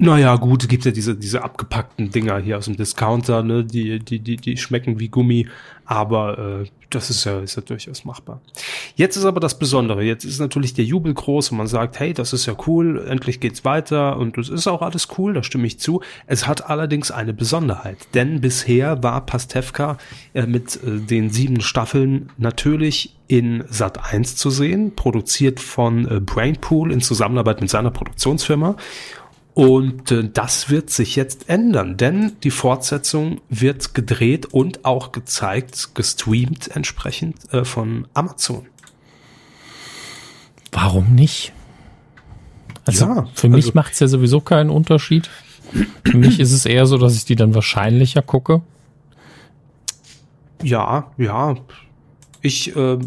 Naja, 0.00 0.36
gut, 0.36 0.68
gibt 0.68 0.84
ja 0.84 0.92
diese, 0.92 1.16
diese 1.16 1.42
abgepackten 1.42 2.10
Dinger 2.10 2.38
hier 2.38 2.58
aus 2.58 2.66
dem 2.66 2.76
Discounter, 2.76 3.42
ne, 3.42 3.64
die, 3.64 3.98
die, 3.98 4.20
die, 4.20 4.36
die 4.36 4.56
schmecken 4.56 5.00
wie 5.00 5.08
Gummi, 5.08 5.48
aber 5.84 6.62
äh, 6.62 6.66
das 6.90 7.10
ist 7.10 7.24
ja, 7.24 7.40
ist 7.40 7.56
ja 7.56 7.62
durchaus 7.62 8.04
machbar. 8.04 8.40
Jetzt 8.96 9.16
ist 9.16 9.24
aber 9.24 9.40
das 9.40 9.58
Besondere, 9.58 10.02
jetzt 10.02 10.24
ist 10.24 10.40
natürlich 10.40 10.74
der 10.74 10.84
Jubel 10.84 11.12
groß 11.12 11.50
und 11.50 11.58
man 11.58 11.66
sagt, 11.66 12.00
hey, 12.00 12.14
das 12.14 12.32
ist 12.32 12.46
ja 12.46 12.56
cool, 12.66 13.06
endlich 13.08 13.40
geht's 13.40 13.64
weiter 13.64 14.16
und 14.16 14.38
es 14.38 14.48
ist 14.48 14.66
auch 14.66 14.82
alles 14.82 15.08
cool, 15.18 15.34
da 15.34 15.42
stimme 15.42 15.66
ich 15.66 15.78
zu. 15.78 16.00
Es 16.26 16.46
hat 16.46 16.70
allerdings 16.70 17.10
eine 17.10 17.34
Besonderheit, 17.34 17.98
denn 18.14 18.40
bisher 18.40 19.02
war 19.02 19.24
Pastewka 19.26 19.98
äh, 20.32 20.46
mit 20.46 20.76
äh, 20.82 20.98
den 21.00 21.30
sieben 21.30 21.60
Staffeln 21.60 22.30
natürlich 22.38 23.14
in 23.28 23.64
Sat 23.68 24.12
1 24.12 24.36
zu 24.36 24.48
sehen, 24.48 24.94
produziert 24.96 25.60
von 25.60 26.10
äh, 26.10 26.20
Brainpool 26.20 26.90
in 26.90 27.02
Zusammenarbeit 27.02 27.60
mit 27.60 27.68
seiner 27.68 27.90
Produktionsfirma 27.90 28.76
und 29.54 30.12
äh, 30.12 30.28
das 30.32 30.70
wird 30.70 30.90
sich 30.90 31.16
jetzt 31.16 31.48
ändern, 31.48 31.96
denn 31.96 32.32
die 32.44 32.50
Fortsetzung 32.50 33.40
wird 33.48 33.94
gedreht 33.94 34.46
und 34.46 34.84
auch 34.84 35.12
gezeigt, 35.12 35.94
gestreamt 35.94 36.74
entsprechend 36.74 37.52
äh, 37.52 37.64
von 37.64 38.06
Amazon. 38.14 38.66
Warum 40.70 41.14
nicht? 41.14 41.52
Also 42.84 43.06
ja, 43.06 43.26
für 43.34 43.48
mich 43.48 43.66
also, 43.66 43.72
macht 43.74 43.92
es 43.92 44.00
ja 44.00 44.08
sowieso 44.08 44.40
keinen 44.40 44.70
Unterschied. 44.70 45.28
Für 46.04 46.16
mich 46.16 46.40
ist 46.40 46.52
es 46.52 46.64
eher 46.64 46.86
so, 46.86 46.96
dass 46.96 47.16
ich 47.16 47.24
die 47.24 47.36
dann 47.36 47.54
wahrscheinlicher 47.54 48.22
gucke. 48.22 48.62
Ja, 50.62 51.10
ja. 51.18 51.56
Ich 52.40 52.74
äh, 52.76 52.98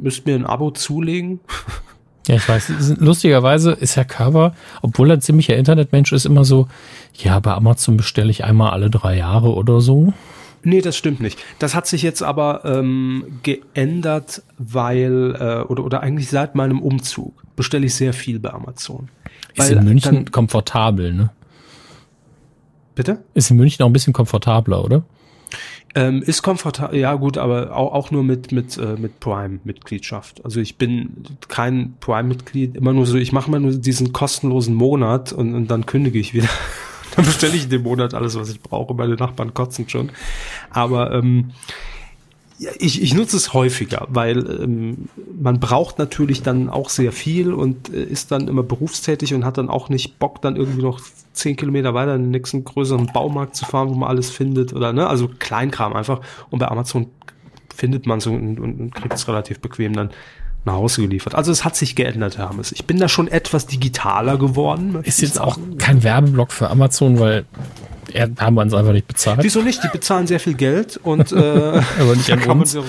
müsste 0.00 0.30
mir 0.30 0.36
ein 0.36 0.46
Abo 0.46 0.70
zulegen. 0.70 1.40
Ja, 2.28 2.34
ich 2.34 2.48
weiß. 2.48 2.98
Lustigerweise 2.98 3.72
ist 3.72 3.96
Herr 3.96 4.04
Körber, 4.04 4.54
obwohl 4.82 5.10
er 5.10 5.16
ein 5.16 5.22
ziemlicher 5.22 5.56
Internetmensch 5.56 6.12
ist, 6.12 6.26
immer 6.26 6.44
so, 6.44 6.68
ja, 7.14 7.40
bei 7.40 7.52
Amazon 7.52 7.96
bestelle 7.96 8.30
ich 8.30 8.44
einmal 8.44 8.70
alle 8.70 8.90
drei 8.90 9.16
Jahre 9.16 9.54
oder 9.54 9.80
so. 9.80 10.12
Nee, 10.62 10.82
das 10.82 10.96
stimmt 10.96 11.20
nicht. 11.20 11.38
Das 11.58 11.74
hat 11.74 11.86
sich 11.86 12.02
jetzt 12.02 12.22
aber 12.22 12.64
ähm, 12.64 13.40
geändert, 13.42 14.42
weil, 14.58 15.34
äh, 15.38 15.62
oder, 15.62 15.84
oder 15.84 16.02
eigentlich 16.02 16.28
seit 16.28 16.54
meinem 16.54 16.82
Umzug 16.82 17.32
bestelle 17.56 17.86
ich 17.86 17.94
sehr 17.94 18.12
viel 18.12 18.38
bei 18.38 18.52
Amazon. 18.52 19.08
Ist 19.54 19.70
in 19.70 19.84
München 19.84 20.14
dann, 20.14 20.30
komfortabel, 20.30 21.14
ne? 21.14 21.30
Bitte? 22.94 23.22
Ist 23.32 23.50
in 23.50 23.56
München 23.56 23.82
auch 23.82 23.88
ein 23.88 23.92
bisschen 23.92 24.12
komfortabler, 24.12 24.84
oder? 24.84 25.02
Ähm, 25.94 26.22
ist 26.22 26.42
komfortabel, 26.42 26.98
ja 26.98 27.14
gut, 27.14 27.38
aber 27.38 27.74
auch, 27.74 27.92
auch 27.92 28.10
nur 28.10 28.22
mit, 28.22 28.52
mit, 28.52 28.76
äh, 28.76 28.96
mit 28.98 29.20
Prime-Mitgliedschaft. 29.20 30.44
Also 30.44 30.60
ich 30.60 30.76
bin 30.76 31.24
kein 31.48 31.94
Prime-Mitglied, 32.00 32.76
immer 32.76 32.92
nur 32.92 33.06
so, 33.06 33.16
ich 33.16 33.32
mache 33.32 33.48
immer 33.48 33.58
nur 33.58 33.72
diesen 33.72 34.12
kostenlosen 34.12 34.74
Monat 34.74 35.32
und, 35.32 35.54
und 35.54 35.70
dann 35.70 35.86
kündige 35.86 36.18
ich 36.18 36.34
wieder. 36.34 36.48
dann 37.16 37.24
bestelle 37.24 37.54
ich 37.54 37.64
in 37.64 37.70
dem 37.70 37.82
Monat 37.82 38.12
alles, 38.14 38.38
was 38.38 38.50
ich 38.50 38.60
brauche. 38.60 38.94
Meine 38.94 39.14
Nachbarn 39.14 39.54
kotzen 39.54 39.88
schon. 39.88 40.10
Aber 40.70 41.12
ähm, 41.12 41.52
ich, 42.58 43.02
ich 43.02 43.14
nutze 43.14 43.36
es 43.36 43.52
häufiger, 43.54 44.06
weil 44.10 44.38
ähm, 44.62 45.08
man 45.40 45.60
braucht 45.60 45.98
natürlich 45.98 46.42
dann 46.42 46.68
auch 46.68 46.88
sehr 46.88 47.12
viel 47.12 47.52
und 47.52 47.92
äh, 47.92 48.02
ist 48.02 48.32
dann 48.32 48.48
immer 48.48 48.62
berufstätig 48.62 49.34
und 49.34 49.44
hat 49.44 49.58
dann 49.58 49.68
auch 49.68 49.88
nicht 49.88 50.18
Bock, 50.18 50.42
dann 50.42 50.56
irgendwie 50.56 50.82
noch 50.82 51.00
zehn 51.32 51.56
Kilometer 51.56 51.94
weiter 51.94 52.16
in 52.16 52.22
den 52.22 52.30
nächsten 52.32 52.64
größeren 52.64 53.06
Baumarkt 53.12 53.54
zu 53.54 53.64
fahren, 53.64 53.90
wo 53.90 53.94
man 53.94 54.08
alles 54.08 54.30
findet 54.30 54.72
oder 54.72 54.92
ne, 54.92 55.06
also 55.06 55.28
Kleinkram 55.38 55.92
einfach. 55.92 56.20
Und 56.50 56.58
bei 56.58 56.68
Amazon 56.68 57.06
findet 57.74 58.06
man 58.06 58.20
so 58.20 58.32
und, 58.32 58.58
und, 58.58 58.80
und 58.80 58.94
kriegt 58.94 59.14
es 59.14 59.28
relativ 59.28 59.60
bequem 59.60 59.92
dann 59.92 60.10
nach 60.64 60.74
Hause 60.74 61.02
geliefert. 61.02 61.36
Also 61.36 61.52
es 61.52 61.64
hat 61.64 61.76
sich 61.76 61.94
geändert, 61.94 62.38
Hermes. 62.38 62.72
Ich 62.72 62.84
bin 62.86 62.98
da 62.98 63.08
schon 63.08 63.28
etwas 63.28 63.68
digitaler 63.68 64.36
geworden. 64.36 64.98
Ist 65.04 65.22
jetzt 65.22 65.40
auch 65.40 65.58
kein 65.78 66.02
Werbeblock 66.02 66.50
für 66.52 66.70
Amazon, 66.70 67.20
weil 67.20 67.46
er, 68.12 68.30
haben 68.38 68.54
wir 68.54 68.62
uns 68.62 68.74
einfach 68.74 68.92
nicht 68.92 69.06
bezahlt. 69.06 69.40
Wieso 69.42 69.62
nicht? 69.62 69.82
Die 69.82 69.88
bezahlen 69.88 70.26
sehr 70.26 70.40
viel 70.40 70.54
Geld 70.54 70.98
und 71.02 71.32
äh, 71.32 71.36
aber 72.00 72.16
nicht 72.16 72.30
an 72.30 72.42
uns. 72.44 72.72
schon 72.72 72.84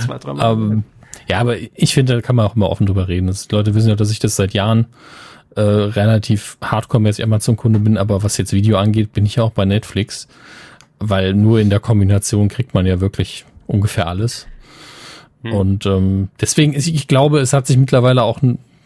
zwei, 0.00 0.18
drei 0.18 0.32
Mal 0.34 0.52
um, 0.52 0.84
ja, 1.28 1.40
aber 1.40 1.56
ich 1.74 1.94
finde, 1.94 2.14
da 2.14 2.20
kann 2.20 2.36
man 2.36 2.46
auch 2.46 2.56
immer 2.56 2.70
offen 2.70 2.86
drüber 2.86 3.08
reden. 3.08 3.26
Das, 3.26 3.50
Leute 3.50 3.74
wissen 3.74 3.88
ja, 3.88 3.96
dass 3.96 4.10
ich 4.10 4.18
das 4.18 4.36
seit 4.36 4.54
Jahren 4.54 4.86
äh, 5.56 5.60
relativ 5.60 6.56
hardcore-mäßig 6.62 7.22
Amazon-Kunde 7.22 7.80
bin, 7.80 7.98
aber 7.98 8.22
was 8.22 8.38
jetzt 8.38 8.52
Video 8.52 8.78
angeht, 8.78 9.12
bin 9.12 9.26
ich 9.26 9.36
ja 9.36 9.42
auch 9.42 9.52
bei 9.52 9.64
Netflix, 9.64 10.28
weil 10.98 11.34
nur 11.34 11.60
in 11.60 11.70
der 11.70 11.80
Kombination 11.80 12.48
kriegt 12.48 12.74
man 12.74 12.86
ja 12.86 13.00
wirklich 13.00 13.44
ungefähr 13.66 14.06
alles. 14.06 14.46
Hm. 15.42 15.52
Und 15.52 15.86
ähm, 15.86 16.28
deswegen 16.40 16.72
ist, 16.72 16.86
ich 16.86 17.08
glaube, 17.08 17.40
es 17.40 17.52
hat 17.52 17.66
sich 17.66 17.76
mittlerweile 17.76 18.22
auch 18.22 18.40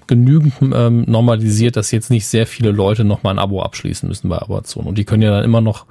genügend 0.07 0.55
ähm, 0.61 1.05
normalisiert, 1.07 1.77
dass 1.77 1.91
jetzt 1.91 2.11
nicht 2.11 2.27
sehr 2.27 2.47
viele 2.47 2.71
Leute 2.71 3.05
nochmal 3.05 3.35
ein 3.35 3.39
Abo 3.39 3.63
abschließen 3.63 4.09
müssen 4.09 4.29
bei 4.29 4.39
Amazon. 4.39 4.87
Und 4.87 4.99
die 4.99 5.05
können 5.05 5.23
ja 5.23 5.31
dann 5.31 5.45
immer 5.45 5.61
noch 5.61 5.87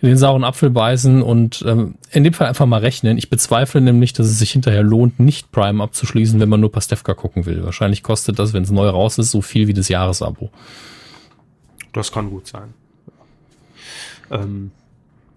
in 0.00 0.08
den 0.08 0.16
sauren 0.16 0.44
Apfel 0.44 0.70
beißen 0.70 1.22
und 1.22 1.64
ähm, 1.66 1.94
in 2.10 2.24
dem 2.24 2.32
Fall 2.32 2.48
einfach 2.48 2.66
mal 2.66 2.80
rechnen. 2.80 3.18
Ich 3.18 3.30
bezweifle 3.30 3.80
nämlich, 3.80 4.12
dass 4.12 4.26
es 4.26 4.38
sich 4.38 4.52
hinterher 4.52 4.82
lohnt, 4.82 5.20
nicht 5.20 5.52
Prime 5.52 5.82
abzuschließen, 5.82 6.40
wenn 6.40 6.48
man 6.48 6.60
nur 6.60 6.72
Pastewka 6.72 7.14
gucken 7.14 7.46
will. 7.46 7.64
Wahrscheinlich 7.64 8.02
kostet 8.02 8.38
das, 8.38 8.52
wenn 8.52 8.62
es 8.62 8.70
neu 8.70 8.88
raus 8.88 9.18
ist, 9.18 9.30
so 9.30 9.42
viel 9.42 9.68
wie 9.68 9.74
das 9.74 9.88
Jahresabo. 9.88 10.50
Das 11.92 12.10
kann 12.10 12.30
gut 12.30 12.46
sein. 12.46 12.74
Ähm, 14.30 14.70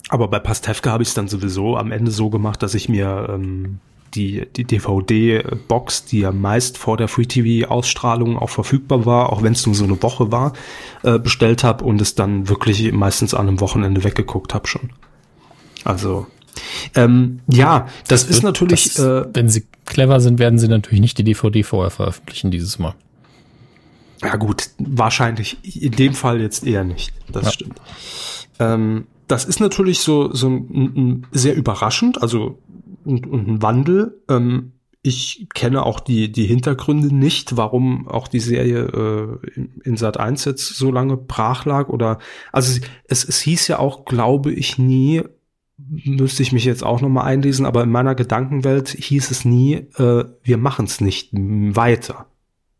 aber 0.10 0.28
bei 0.28 0.40
Pastewka 0.40 0.92
habe 0.92 1.04
ich 1.04 1.10
es 1.10 1.16
dann 1.16 1.28
sowieso 1.28 1.78
am 1.78 1.92
Ende 1.92 2.12
so 2.12 2.30
gemacht, 2.30 2.62
dass 2.64 2.76
ich 2.76 2.90
mir 2.90 3.28
ähm, 3.30 3.80
die, 4.16 4.48
die 4.56 4.64
DVD-Box, 4.64 6.06
die 6.06 6.22
ja 6.22 6.32
meist 6.32 6.78
vor 6.78 6.98
der 6.98 7.08
Free-TV-Ausstrahlung 7.08 8.38
auch 8.38 8.50
verfügbar 8.50 9.06
war, 9.06 9.32
auch 9.32 9.44
wenn 9.44 9.54
es 9.54 9.66
nur 9.66 9.76
so 9.76 9.84
eine 9.84 10.02
Woche 10.02 10.32
war, 10.32 10.54
äh, 11.04 11.20
bestellt 11.20 11.64
habe 11.64 11.84
und 11.84 12.02
es 12.02 12.16
dann 12.16 12.50
wirklich 12.50 12.92
meistens 12.92 13.34
an 13.34 13.48
einem 13.48 13.60
Wochenende 13.60 14.04
weggeguckt 14.04 14.54
habe 14.54 14.68
schon. 14.68 14.92
Also 15.84 16.28
ähm, 16.96 17.42
ja, 17.48 17.88
das, 18.08 18.28
das 18.28 18.38
ist 18.38 18.44
natürlich. 18.44 18.94
Das, 18.94 19.00
äh, 19.00 19.26
wenn 19.34 19.50
sie 19.50 19.66
clever 19.86 20.20
sind, 20.20 20.40
werden 20.40 20.58
sie 20.58 20.68
natürlich 20.68 21.02
nicht 21.02 21.18
die 21.18 21.24
DVD 21.24 21.64
vorher 21.64 21.92
veröffentlichen 21.92 22.52
dieses 22.52 22.80
Mal. 22.80 22.96
Ja 24.22 24.38
gut, 24.38 24.70
wahrscheinlich 24.78 25.58
in 25.64 25.92
dem 25.92 26.14
Fall 26.14 26.42
jetzt 26.42 26.66
eher 26.66 26.84
nicht. 26.84 27.14
Das 27.32 27.46
ja. 27.46 27.52
stimmt. 27.52 27.82
Ähm, 28.60 29.08
das 29.28 29.46
ist 29.46 29.60
natürlich 29.60 30.00
so, 30.00 30.34
so 30.34 30.48
ein, 30.48 30.94
ein 30.96 31.28
sehr 31.32 31.56
überraschend. 31.56 32.22
Also 32.22 32.60
und, 33.06 33.28
und 33.28 33.48
ein 33.48 33.62
Wandel. 33.62 34.22
Ähm, 34.30 34.74
ich 35.02 35.48
kenne 35.54 35.86
auch 35.86 36.00
die, 36.00 36.32
die 36.32 36.48
Hintergründe 36.48 37.14
nicht, 37.14 37.58
warum 37.58 38.08
auch 38.08 38.28
die 38.28 38.40
Serie 38.40 38.86
äh, 39.44 39.50
in, 39.56 39.82
in 39.84 39.98
Sat 39.98 40.20
1 40.20 40.46
jetzt 40.46 40.68
so 40.68 40.92
lange 40.92 41.16
brach 41.16 41.66
lag. 41.66 41.90
Oder 41.90 42.18
also 42.52 42.80
es, 43.04 43.24
es 43.24 43.40
hieß 43.42 43.68
ja 43.68 43.78
auch, 43.78 44.06
glaube 44.06 44.52
ich, 44.52 44.80
nie, 44.80 45.22
müsste 45.78 46.42
ich 46.42 46.52
mich 46.52 46.66
jetzt 46.66 46.84
auch 46.84 47.02
nochmal 47.02 47.26
einlesen, 47.26 47.68
aber 47.68 47.84
in 47.84 47.92
meiner 47.92 48.16
Gedankenwelt 48.16 48.90
hieß 48.90 49.30
es 49.30 49.46
nie, 49.46 49.76
äh, 49.98 50.26
wir 50.42 50.58
machen 50.58 50.86
es 50.86 51.02
nicht 51.02 51.30
weiter. 51.34 52.26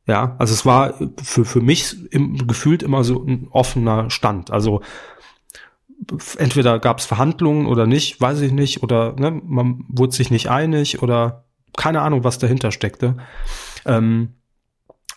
Ja, 0.08 0.36
also 0.38 0.54
es 0.54 0.66
war 0.66 1.00
für, 1.22 1.46
für 1.46 1.62
mich 1.62 2.12
im, 2.12 2.48
gefühlt 2.48 2.84
immer 2.84 3.04
so 3.04 3.24
ein 3.26 3.48
offener 3.50 4.10
Stand. 4.12 4.52
Also 4.52 4.82
entweder 6.38 6.80
gab 6.80 7.00
es 7.00 7.06
Verhandlungen 7.06 7.66
oder 7.66 7.88
nicht, 7.88 8.20
weiß 8.22 8.42
ich 8.42 8.52
nicht, 8.52 8.84
oder 8.84 9.16
ne, 9.18 9.32
man 9.32 9.86
wurde 9.88 10.14
sich 10.14 10.32
nicht 10.32 10.50
einig 10.50 11.02
oder 11.02 11.46
keine 11.78 12.02
Ahnung, 12.02 12.24
was 12.24 12.38
dahinter 12.38 12.72
steckte. 12.72 13.18
Ähm, 13.86 14.36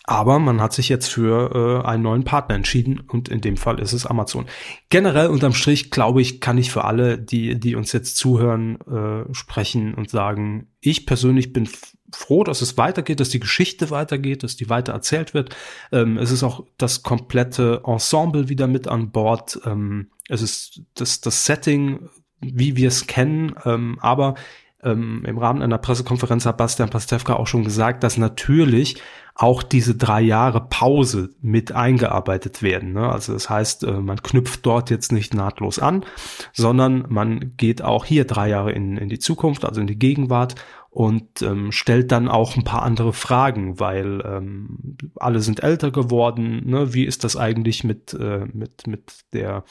aber 0.09 0.39
man 0.39 0.59
hat 0.59 0.73
sich 0.73 0.89
jetzt 0.89 1.07
für 1.07 1.83
äh, 1.83 1.87
einen 1.87 2.01
neuen 2.01 2.23
Partner 2.23 2.55
entschieden 2.55 2.99
und 2.99 3.29
in 3.29 3.41
dem 3.41 3.57
Fall 3.57 3.79
ist 3.79 3.93
es 3.93 4.07
Amazon. 4.07 4.47
Generell 4.89 5.27
unterm 5.27 5.53
Strich, 5.53 5.91
glaube 5.91 6.19
ich, 6.19 6.41
kann 6.41 6.57
ich 6.57 6.71
für 6.71 6.83
alle, 6.83 7.19
die, 7.19 7.59
die 7.59 7.75
uns 7.75 7.91
jetzt 7.91 8.17
zuhören, 8.17 8.79
äh, 8.81 9.31
sprechen 9.35 9.93
und 9.93 10.09
sagen, 10.09 10.67
ich 10.81 11.05
persönlich 11.05 11.53
bin 11.53 11.69
froh, 12.11 12.43
dass 12.43 12.63
es 12.63 12.75
weitergeht, 12.75 13.19
dass 13.19 13.29
die 13.29 13.39
Geschichte 13.39 13.91
weitergeht, 13.91 14.41
dass 14.41 14.55
die 14.55 14.67
weiter 14.67 14.93
erzählt 14.93 15.35
wird. 15.35 15.55
Ähm, 15.91 16.17
es 16.17 16.31
ist 16.31 16.41
auch 16.41 16.65
das 16.77 17.03
komplette 17.03 17.83
Ensemble 17.85 18.49
wieder 18.49 18.65
mit 18.65 18.87
an 18.87 19.11
Bord. 19.11 19.59
Ähm, 19.63 20.09
es 20.29 20.41
ist 20.41 20.81
das, 20.93 21.19
das 21.21 21.45
Setting, 21.45 22.09
wie 22.39 22.77
wir 22.77 22.87
es 22.87 23.07
kennen, 23.07 23.53
ähm, 23.65 23.97
aber 23.99 24.35
ähm, 24.81 25.23
im 25.25 25.37
Rahmen 25.37 25.61
einer 25.61 25.77
Pressekonferenz 25.77 26.45
hat 26.45 26.57
Bastian 26.57 26.89
Pastewka 26.89 27.33
auch 27.33 27.47
schon 27.47 27.65
gesagt, 27.65 28.03
dass 28.03 28.17
natürlich 28.17 29.01
auch 29.35 29.63
diese 29.63 29.95
drei 29.95 30.21
Jahre 30.21 30.67
Pause 30.69 31.29
mit 31.41 31.71
eingearbeitet 31.71 32.61
werden. 32.61 32.93
Ne? 32.93 33.09
Also 33.09 33.33
das 33.33 33.49
heißt, 33.49 33.83
äh, 33.83 33.93
man 33.93 34.21
knüpft 34.21 34.65
dort 34.65 34.89
jetzt 34.89 35.11
nicht 35.11 35.33
nahtlos 35.33 35.79
an, 35.79 36.05
sondern 36.53 37.05
man 37.09 37.55
geht 37.57 37.81
auch 37.81 38.05
hier 38.05 38.25
drei 38.25 38.49
Jahre 38.49 38.71
in, 38.71 38.97
in 38.97 39.09
die 39.09 39.19
Zukunft, 39.19 39.65
also 39.65 39.81
in 39.81 39.87
die 39.87 39.99
Gegenwart 39.99 40.55
und 40.99 41.41
ähm, 41.43 41.71
stellt 41.71 42.11
dann 42.11 42.27
auch 42.27 42.57
ein 42.57 42.65
paar 42.65 42.83
andere 42.83 43.13
Fragen, 43.13 43.79
weil 43.79 44.21
ähm, 44.25 44.97
alle 45.15 45.39
sind 45.39 45.63
älter 45.63 45.91
geworden. 45.91 46.69
Ne? 46.69 46.93
Wie 46.93 47.05
ist 47.05 47.23
das 47.23 47.37
eigentlich 47.37 47.85
mit, 47.85 48.13
äh, 48.13 48.45
mit, 48.51 48.85
mit 48.85 49.13
der 49.31 49.63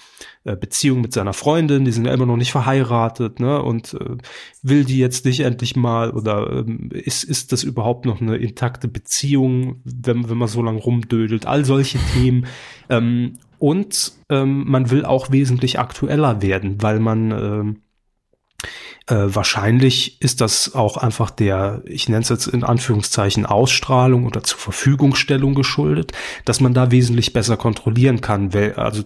äh, 0.45 0.57
Beziehung 0.57 1.03
mit 1.03 1.13
seiner 1.13 1.35
Freundin? 1.35 1.85
Die 1.85 1.93
sind 1.93 2.07
ja 2.07 2.15
immer 2.15 2.25
noch 2.25 2.39
nicht 2.39 2.51
verheiratet 2.51 3.41
ne? 3.41 3.63
und 3.63 3.93
äh, 3.93 4.17
will 4.63 4.87
die 4.87 4.97
jetzt 4.97 5.27
nicht 5.27 5.41
endlich 5.41 5.77
mal 5.77 6.13
oder 6.13 6.51
ähm, 6.51 6.89
ist, 6.93 7.25
ist 7.25 7.53
das 7.53 7.63
überhaupt 7.63 8.07
noch 8.07 8.23
eine 8.23 8.39
intakte 8.39 8.89
Beziehung, 8.89 9.83
wenn, 9.85 10.31
wenn 10.31 10.39
man 10.39 10.49
so 10.49 10.63
lange 10.63 10.81
rumdödelt? 10.81 11.45
All 11.45 11.67
solche 11.67 11.99
Themen. 12.15 12.47
Ähm, 12.89 13.37
und 13.59 14.13
ähm, 14.31 14.65
man 14.67 14.91
will 14.91 15.05
auch 15.05 15.31
wesentlich 15.31 15.79
aktueller 15.79 16.41
werden, 16.41 16.81
weil 16.81 17.01
man 17.01 17.33
ähm, 17.33 17.77
äh, 19.07 19.35
wahrscheinlich 19.35 20.21
ist 20.21 20.41
das 20.41 20.75
auch 20.75 20.97
einfach 20.97 21.31
der, 21.31 21.83
ich 21.87 22.09
nenne 22.09 22.23
es 22.23 22.29
jetzt 22.29 22.47
in 22.47 22.65
Anführungszeichen 22.65 23.47
Ausstrahlung 23.47 24.27
oder 24.27 24.43
zur 24.43 24.59
Verfügungstellung 24.59 25.55
geschuldet, 25.55 26.13
dass 26.45 26.61
man 26.61 26.75
da 26.75 26.91
wesentlich 26.91 27.33
besser 27.33 27.57
kontrollieren 27.57 28.21
kann. 28.21 28.51
Also 28.77 29.05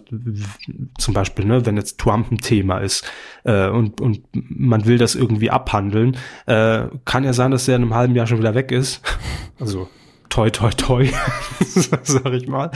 zum 0.97 1.13
Beispiel, 1.13 1.45
ne, 1.45 1.65
wenn 1.65 1.77
jetzt 1.77 1.99
Trump 1.99 2.31
ein 2.31 2.39
Thema 2.39 2.79
ist 2.79 3.05
äh, 3.43 3.69
und, 3.69 4.01
und 4.01 4.21
man 4.33 4.85
will 4.85 4.97
das 4.97 5.15
irgendwie 5.15 5.51
abhandeln, 5.51 6.17
äh, 6.47 6.87
kann 7.05 7.23
ja 7.23 7.33
sein, 7.33 7.51
dass 7.51 7.67
er 7.67 7.77
in 7.77 7.83
einem 7.83 7.95
halben 7.95 8.15
Jahr 8.15 8.27
schon 8.27 8.39
wieder 8.39 8.55
weg 8.55 8.71
ist. 8.71 9.01
Also 9.59 9.87
toi, 10.33 10.49
toi, 10.49 10.71
toi, 10.71 11.05
sag 11.59 12.33
ich 12.33 12.47
mal. 12.47 12.71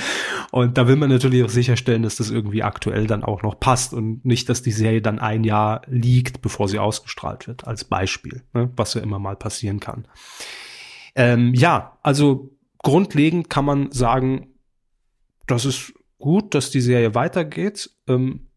Und 0.51 0.77
da 0.77 0.87
will 0.87 0.95
man 0.95 1.09
natürlich 1.09 1.43
auch 1.43 1.49
sicherstellen, 1.49 2.03
dass 2.03 2.17
das 2.17 2.29
irgendwie 2.29 2.61
aktuell 2.61 3.07
dann 3.07 3.23
auch 3.23 3.41
noch 3.41 3.59
passt 3.59 3.95
und 3.95 4.23
nicht, 4.23 4.47
dass 4.49 4.61
die 4.61 4.71
Serie 4.71 5.01
dann 5.01 5.17
ein 5.17 5.43
Jahr 5.43 5.81
liegt, 5.87 6.43
bevor 6.43 6.67
sie 6.67 6.77
ausgestrahlt 6.77 7.47
wird, 7.47 7.65
als 7.65 7.83
Beispiel, 7.83 8.43
ne? 8.53 8.71
was 8.75 8.93
ja 8.93 9.01
immer 9.01 9.17
mal 9.17 9.35
passieren 9.35 9.79
kann. 9.79 10.07
Ähm, 11.15 11.55
ja, 11.55 11.97
also 12.03 12.51
grundlegend 12.77 13.49
kann 13.49 13.65
man 13.65 13.91
sagen, 13.91 14.49
das 15.47 15.65
ist 15.65 15.93
gut, 16.19 16.53
dass 16.53 16.69
die 16.69 16.81
Serie 16.81 17.15
weitergeht. 17.15 17.89
Ähm, 18.07 18.49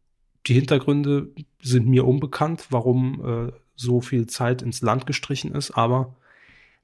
die 0.46 0.52
Hintergründe 0.52 1.30
sind 1.62 1.86
mir 1.86 2.06
unbekannt, 2.06 2.66
warum 2.68 3.48
äh, 3.48 3.52
so 3.76 4.02
viel 4.02 4.26
Zeit 4.26 4.60
ins 4.60 4.82
Land 4.82 5.06
gestrichen 5.06 5.54
ist, 5.54 5.70
aber 5.70 6.16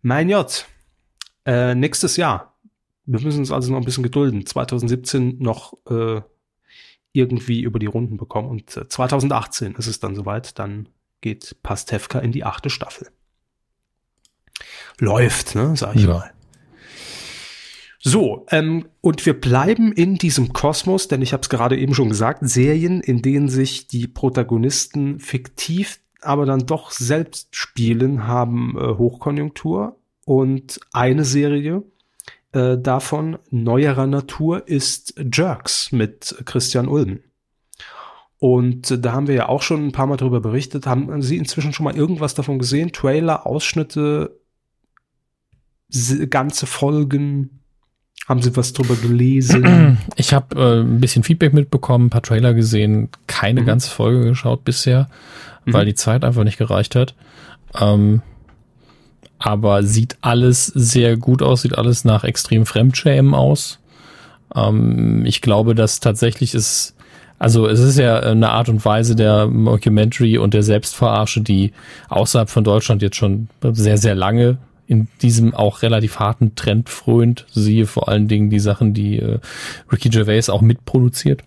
mein 0.00 0.28
Gott, 0.28 0.66
äh, 1.46 1.74
nächstes 1.74 2.16
Jahr 2.16 2.56
wir 3.06 3.20
müssen 3.20 3.38
uns 3.38 3.52
also 3.52 3.72
noch 3.72 3.78
ein 3.78 3.84
bisschen 3.84 4.02
gedulden. 4.02 4.44
2017 4.44 5.38
noch 5.38 5.74
äh, 5.88 6.20
irgendwie 7.12 7.62
über 7.62 7.78
die 7.78 7.86
Runden 7.86 8.16
bekommen 8.16 8.50
und 8.50 8.70
2018 8.70 9.74
äh, 9.74 9.78
ist 9.78 9.86
es 9.86 10.00
dann 10.00 10.14
soweit, 10.14 10.58
dann 10.58 10.88
geht 11.20 11.56
Pastewka 11.62 12.18
in 12.18 12.32
die 12.32 12.44
achte 12.44 12.68
Staffel. 12.68 13.08
Läuft, 14.98 15.54
ne, 15.54 15.74
sag 15.76 15.94
ich 15.96 16.02
ja. 16.02 16.08
mal. 16.08 16.32
So, 17.98 18.46
ähm, 18.50 18.88
und 19.00 19.24
wir 19.24 19.40
bleiben 19.40 19.92
in 19.92 20.16
diesem 20.16 20.52
Kosmos, 20.52 21.08
denn 21.08 21.22
ich 21.22 21.32
habe 21.32 21.42
es 21.42 21.48
gerade 21.48 21.76
eben 21.78 21.94
schon 21.94 22.08
gesagt, 22.08 22.40
Serien, 22.42 23.00
in 23.00 23.22
denen 23.22 23.48
sich 23.48 23.88
die 23.88 24.06
Protagonisten 24.06 25.18
fiktiv, 25.18 26.00
aber 26.20 26.46
dann 26.46 26.66
doch 26.66 26.90
selbst 26.92 27.54
spielen, 27.56 28.26
haben 28.26 28.76
äh, 28.78 28.96
Hochkonjunktur. 28.96 29.98
Und 30.26 30.80
eine 30.92 31.24
Serie 31.24 31.84
äh, 32.50 32.76
davon 32.76 33.38
neuerer 33.50 34.08
Natur 34.08 34.66
ist 34.66 35.14
Jerks 35.32 35.92
mit 35.92 36.34
Christian 36.44 36.88
Ulmen. 36.88 37.22
Und 38.38 39.04
da 39.04 39.12
haben 39.12 39.28
wir 39.28 39.36
ja 39.36 39.48
auch 39.48 39.62
schon 39.62 39.86
ein 39.86 39.92
paar 39.92 40.06
Mal 40.06 40.16
darüber 40.16 40.40
berichtet. 40.40 40.86
Haben 40.86 41.22
Sie 41.22 41.36
inzwischen 41.36 41.72
schon 41.72 41.84
mal 41.84 41.96
irgendwas 41.96 42.34
davon 42.34 42.58
gesehen? 42.58 42.92
Trailer, 42.92 43.46
Ausschnitte, 43.46 44.36
ganze 46.28 46.66
Folgen? 46.66 47.60
Haben 48.26 48.42
Sie 48.42 48.56
was 48.56 48.72
drüber 48.72 48.96
gelesen? 48.96 49.98
Ich 50.16 50.34
habe 50.34 50.58
äh, 50.60 50.80
ein 50.80 51.00
bisschen 51.00 51.22
Feedback 51.22 51.52
mitbekommen, 51.52 52.06
ein 52.06 52.10
paar 52.10 52.22
Trailer 52.22 52.52
gesehen, 52.52 53.10
keine 53.28 53.60
mhm. 53.60 53.66
ganze 53.66 53.90
Folge 53.90 54.24
geschaut 54.24 54.64
bisher, 54.64 55.08
mhm. 55.64 55.72
weil 55.72 55.86
die 55.86 55.94
Zeit 55.94 56.24
einfach 56.24 56.42
nicht 56.42 56.58
gereicht 56.58 56.96
hat. 56.96 57.14
Ähm, 57.78 58.22
aber 59.38 59.82
sieht 59.82 60.16
alles 60.20 60.66
sehr 60.66 61.16
gut 61.16 61.42
aus, 61.42 61.62
sieht 61.62 61.76
alles 61.76 62.04
nach 62.04 62.24
extrem 62.24 62.66
Fremdschämen 62.66 63.34
aus. 63.34 63.78
Ähm, 64.54 65.24
ich 65.26 65.40
glaube, 65.40 65.74
dass 65.74 66.00
tatsächlich 66.00 66.54
es, 66.54 66.94
also 67.38 67.66
es 67.66 67.80
ist 67.80 67.98
ja 67.98 68.18
eine 68.20 68.50
Art 68.50 68.68
und 68.68 68.84
Weise 68.84 69.14
der 69.14 69.46
Mockumentary 69.46 70.38
und 70.38 70.54
der 70.54 70.62
Selbstverarsche, 70.62 71.42
die 71.42 71.72
außerhalb 72.08 72.48
von 72.48 72.64
Deutschland 72.64 73.02
jetzt 73.02 73.16
schon 73.16 73.48
sehr, 73.72 73.98
sehr 73.98 74.14
lange 74.14 74.58
in 74.86 75.08
diesem 75.20 75.52
auch 75.52 75.82
relativ 75.82 76.18
harten 76.20 76.54
Trend 76.54 76.88
frönt. 76.88 77.44
Siehe 77.50 77.86
vor 77.86 78.08
allen 78.08 78.28
Dingen 78.28 78.50
die 78.50 78.60
Sachen, 78.60 78.94
die 78.94 79.18
äh, 79.18 79.38
Ricky 79.92 80.08
Gervais 80.08 80.48
auch 80.48 80.60
mitproduziert. 80.60 81.42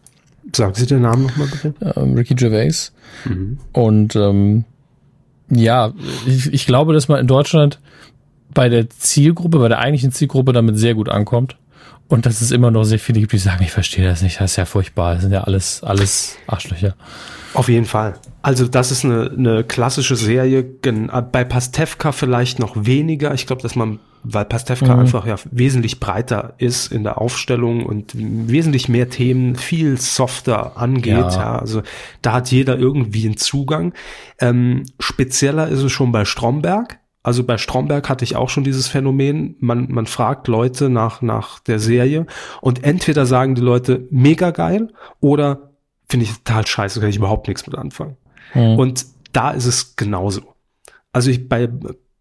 Sagen 0.54 0.74
Sie 0.74 0.86
den 0.86 1.02
Namen 1.02 1.24
nochmal 1.24 1.48
bitte. 1.48 1.74
Ähm, 1.96 2.16
Ricky 2.16 2.36
Gervais. 2.36 2.92
Mhm. 3.26 3.60
Und 3.72 4.16
ähm, 4.16 4.66
ja, 5.50 5.94
ich, 6.26 6.54
ich 6.54 6.66
glaube, 6.66 6.94
dass 6.94 7.08
man 7.08 7.20
in 7.20 7.28
Deutschland 7.28 7.80
bei 8.54 8.70
der 8.70 8.90
Zielgruppe, 8.90 9.60
bei 9.60 9.68
der 9.68 9.80
eigentlichen 9.80 10.12
Zielgruppe 10.12 10.54
damit 10.54 10.78
sehr 10.78 10.96
gut 10.96 11.10
ankommt. 11.10 11.58
Und 12.08 12.26
dass 12.26 12.42
es 12.42 12.50
immer 12.50 12.72
noch 12.72 12.86
sehr 12.86 12.98
viele 12.98 13.20
gibt, 13.20 13.34
die 13.34 13.38
sagen, 13.38 13.64
ich 13.64 13.72
verstehe 13.72 14.04
das 14.04 14.24
nicht, 14.24 14.42
das 14.42 14.52
ist 14.52 14.58
ja 14.58 14.66
furchtbar, 14.66 15.14
das 15.14 15.22
sind 15.22 15.32
ja 15.32 15.44
alles, 15.44 15.84
alles 15.84 16.38
Arschlöcher. 16.48 16.96
Auf 17.54 17.70
jeden 17.70 17.86
Fall. 17.86 18.16
Also 18.42 18.68
das 18.68 18.90
ist 18.90 19.06
eine, 19.06 19.30
eine 19.30 19.64
klassische 19.64 20.16
Serie. 20.16 20.64
Bei 20.64 21.44
Pastewka 21.44 22.12
vielleicht 22.12 22.58
noch 22.58 22.86
weniger. 22.86 23.34
Ich 23.36 23.46
glaube, 23.46 23.62
dass 23.62 23.76
man, 23.76 24.00
weil 24.24 24.46
Pastewka 24.46 24.94
mhm. 24.94 25.02
einfach 25.02 25.26
ja 25.26 25.36
wesentlich 25.52 26.00
breiter 26.00 26.54
ist 26.58 26.92
in 26.92 27.04
der 27.04 27.20
Aufstellung 27.22 27.86
und 27.86 28.12
wesentlich 28.16 28.90
mehr 28.90 29.10
Themen 29.10 29.56
viel 29.56 30.00
softer 30.00 30.78
angeht. 30.78 31.14
Ja. 31.14 31.30
ja 31.30 31.60
also 31.60 31.82
da 32.22 32.34
hat 32.34 32.52
jeder 32.52 32.78
irgendwie 32.78 33.26
einen 33.26 33.38
Zugang. 33.38 33.94
Ähm, 34.40 34.84
spezieller 35.00 35.68
ist 35.68 35.82
es 35.82 35.92
schon 35.92 36.12
bei 36.12 36.26
Stromberg. 36.26 37.00
Also 37.24 37.44
bei 37.44 37.58
Stromberg 37.58 38.10
hatte 38.10 38.24
ich 38.24 38.36
auch 38.36 38.50
schon 38.50 38.64
dieses 38.64 38.88
Phänomen. 38.88 39.56
Man, 39.60 39.92
man 39.92 40.06
fragt 40.06 40.48
Leute 40.48 40.90
nach, 40.90 41.22
nach 41.22 41.60
der 41.60 41.80
Serie 41.80 42.26
und 42.62 42.84
entweder 42.84 43.26
sagen 43.26 43.56
die 43.56 43.62
Leute 43.62 44.08
mega 44.10 44.52
geil 44.52 44.92
oder 45.20 45.72
finde 46.10 46.26
ich 46.26 46.34
total 46.44 46.66
scheiße, 46.66 47.00
kann 47.00 47.10
ich 47.10 47.18
überhaupt 47.18 47.48
nichts 47.48 47.68
mit 47.68 47.78
anfangen. 47.78 48.18
Mhm. 48.54 48.80
Und 48.80 49.06
da 49.32 49.52
ist 49.52 49.66
es 49.66 49.96
genauso. 49.96 50.42
Also 51.12 51.30
ich 51.30 51.48
bei 51.48 51.70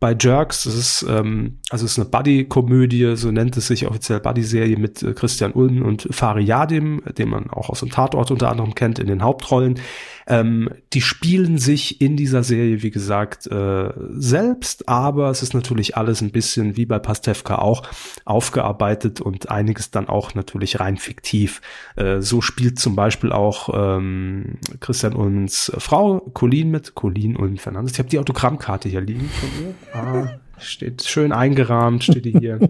bei 0.00 0.16
Jerks, 0.18 0.64
das 0.64 0.74
ist 0.74 1.06
ähm, 1.08 1.58
also 1.70 1.85
es 1.85 1.92
ist 1.92 1.98
eine 1.98 2.09
Buddy-Komödie, 2.09 3.16
so 3.16 3.31
nennt 3.31 3.57
es 3.57 3.66
sich 3.66 3.87
offiziell 3.87 4.20
Buddy-Serie 4.20 4.78
mit 4.78 5.02
äh, 5.02 5.12
Christian 5.12 5.52
Ulm 5.52 5.83
und 5.83 6.09
Fari 6.11 6.42
Yadim, 6.42 7.02
den 7.18 7.28
man 7.28 7.50
auch 7.50 7.68
aus 7.68 7.81
dem 7.81 7.90
Tatort 7.90 8.31
unter 8.31 8.50
anderem 8.50 8.74
kennt 8.74 8.98
in 8.98 9.07
den 9.07 9.22
Hauptrollen. 9.22 9.78
Ähm, 10.26 10.70
die 10.94 11.02
spielen 11.02 11.59
sich 11.59 12.00
in 12.00 12.16
dieser 12.16 12.42
Serie, 12.42 12.83
wie 12.83 12.90
gesagt, 12.90 13.46
äh, 13.48 13.90
selbst, 14.11 14.88
aber 14.88 15.31
es 15.31 15.42
ist 15.42 15.52
natürlich 15.52 15.96
alles 15.96 16.22
ein 16.22 16.31
bisschen 16.31 16.76
wie 16.76 16.87
bei 16.87 16.98
Pastewka 16.98 17.57
auch 17.57 17.83
aufgearbeitet 18.24 19.20
und 19.20 19.50
einiges 19.50 19.90
dann 19.90 20.09
auch 20.09 20.35
natürlich 20.35 20.81
rein 20.81 20.96
fiktiv. 20.96 21.61
Äh, 21.96 22.20
so 22.20 22.40
spielt 22.40 22.78
zum 22.78 22.96
Beispiel 22.96 23.31
auch 23.31 23.68
ähm, 23.74 24.59
Christian 24.81 25.14
Ulmens 25.14 25.70
Frau 25.76 26.20
Colleen 26.33 26.70
mit, 26.70 26.94
Colleen 26.94 27.37
Ulm 27.37 27.59
Fernandes. 27.59 27.92
Ich 27.92 27.98
habe 27.98 28.09
die 28.09 28.18
Autogrammkarte 28.18 28.88
hier 28.88 29.02
liegen 29.02 29.28
von 29.28 29.48
ihr. 29.62 29.74
Ah, 29.92 30.40
steht 30.61 31.05
schön 31.05 31.33
eingerahmt, 31.33 32.05
steht 32.05 32.25
die 32.25 32.33
hier. 32.33 32.59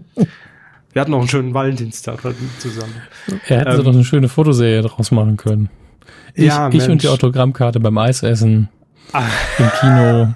Wir 0.91 1.01
hatten 1.01 1.11
noch 1.11 1.19
einen 1.19 1.27
schönen 1.27 1.53
Valentinstag 1.53 2.21
zusammen. 2.57 2.95
Er 3.47 3.59
hätte 3.59 3.77
ähm, 3.77 3.83
doch 3.83 3.93
eine 3.93 4.03
schöne 4.03 4.27
Fotoserie 4.27 4.81
draus 4.81 5.11
machen 5.11 5.37
können. 5.37 5.69
Ich, 6.33 6.45
ja, 6.45 6.69
ich 6.69 6.89
und 6.89 7.03
die 7.03 7.07
Autogrammkarte 7.07 7.79
beim 7.79 7.97
Eisessen. 7.97 8.69
Ah. 9.13 9.27
Im 9.59 9.69
Kino. 9.79 10.33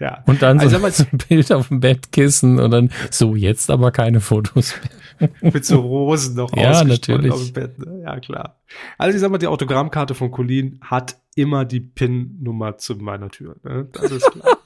ja. 0.00 0.22
Und 0.26 0.42
dann 0.42 0.58
so, 0.58 0.76
also, 0.76 1.04
ein 1.12 1.18
Bild 1.28 1.52
auf 1.52 1.68
dem 1.68 1.80
Bettkissen 1.80 2.58
und 2.58 2.70
dann 2.72 2.90
so, 3.10 3.36
jetzt 3.36 3.70
aber 3.70 3.92
keine 3.92 4.20
Fotos 4.20 4.74
mehr. 5.20 5.30
Mit 5.52 5.64
so 5.66 5.80
Rosen 5.80 6.34
noch 6.34 6.56
Ja, 6.56 6.82
natürlich. 6.82 7.30
Auf 7.30 7.44
dem 7.44 7.52
Bett, 7.52 7.78
ne? 7.78 8.02
Ja, 8.04 8.18
klar. 8.18 8.58
Also 8.98 9.14
ich 9.14 9.20
sag 9.20 9.30
mal, 9.30 9.38
die 9.38 9.46
Autogrammkarte 9.46 10.14
von 10.14 10.30
Colin 10.30 10.80
hat 10.82 11.16
immer 11.34 11.64
die 11.64 11.80
PIN-Nummer 11.80 12.78
zu 12.78 12.96
meiner 12.96 13.28
Tür. 13.28 13.56
Ne? 13.62 13.86
Das 13.92 14.10
ist 14.10 14.30
klar. 14.30 14.56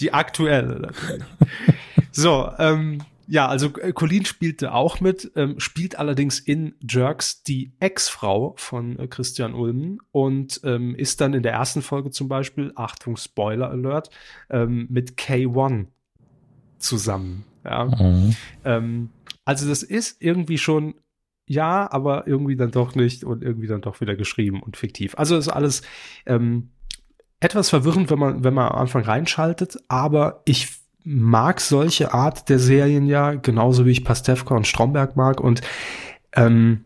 Die 0.00 0.12
aktuelle 0.12 0.80
natürlich. 0.80 1.24
So, 2.12 2.48
ähm, 2.58 3.02
ja, 3.26 3.48
also 3.48 3.76
äh, 3.78 3.92
Colleen 3.92 4.24
spielte 4.24 4.72
auch 4.72 5.00
mit, 5.00 5.32
ähm, 5.36 5.58
spielt 5.58 5.98
allerdings 5.98 6.38
in 6.38 6.74
Jerks 6.88 7.42
die 7.42 7.72
Ex-Frau 7.80 8.54
von 8.56 8.98
äh, 8.98 9.06
Christian 9.06 9.54
Ulmen 9.54 9.98
und 10.12 10.60
ähm, 10.64 10.94
ist 10.94 11.20
dann 11.20 11.34
in 11.34 11.42
der 11.42 11.52
ersten 11.52 11.82
Folge 11.82 12.10
zum 12.10 12.28
Beispiel, 12.28 12.72
Achtung, 12.76 13.16
Spoiler 13.16 13.70
Alert, 13.70 14.10
ähm, 14.50 14.86
mit 14.90 15.16
K1 15.18 15.86
zusammen. 16.78 17.44
Ja. 17.64 17.86
Mhm. 17.86 18.36
Ähm, 18.64 19.10
also 19.44 19.68
das 19.68 19.82
ist 19.82 20.20
irgendwie 20.20 20.58
schon 20.58 20.94
ja, 21.46 21.90
aber 21.92 22.26
irgendwie 22.26 22.56
dann 22.56 22.70
doch 22.70 22.94
nicht 22.94 23.22
und 23.22 23.42
irgendwie 23.42 23.66
dann 23.66 23.82
doch 23.82 24.00
wieder 24.00 24.16
geschrieben 24.16 24.62
und 24.62 24.78
fiktiv. 24.78 25.14
Also 25.18 25.36
ist 25.36 25.48
alles 25.48 25.82
ähm, 26.24 26.70
etwas 27.44 27.70
verwirrend, 27.70 28.10
wenn 28.10 28.18
man, 28.18 28.44
wenn 28.44 28.54
man 28.54 28.68
am 28.68 28.78
Anfang 28.78 29.02
reinschaltet, 29.02 29.78
aber 29.88 30.42
ich 30.44 30.68
mag 31.04 31.60
solche 31.60 32.14
Art 32.14 32.48
der 32.48 32.58
Serien 32.58 33.06
ja, 33.06 33.34
genauso 33.34 33.84
wie 33.84 33.90
ich 33.90 34.04
Pastewka 34.04 34.56
und 34.56 34.66
Stromberg 34.66 35.16
mag. 35.16 35.40
Und 35.40 35.60
ähm, 36.32 36.84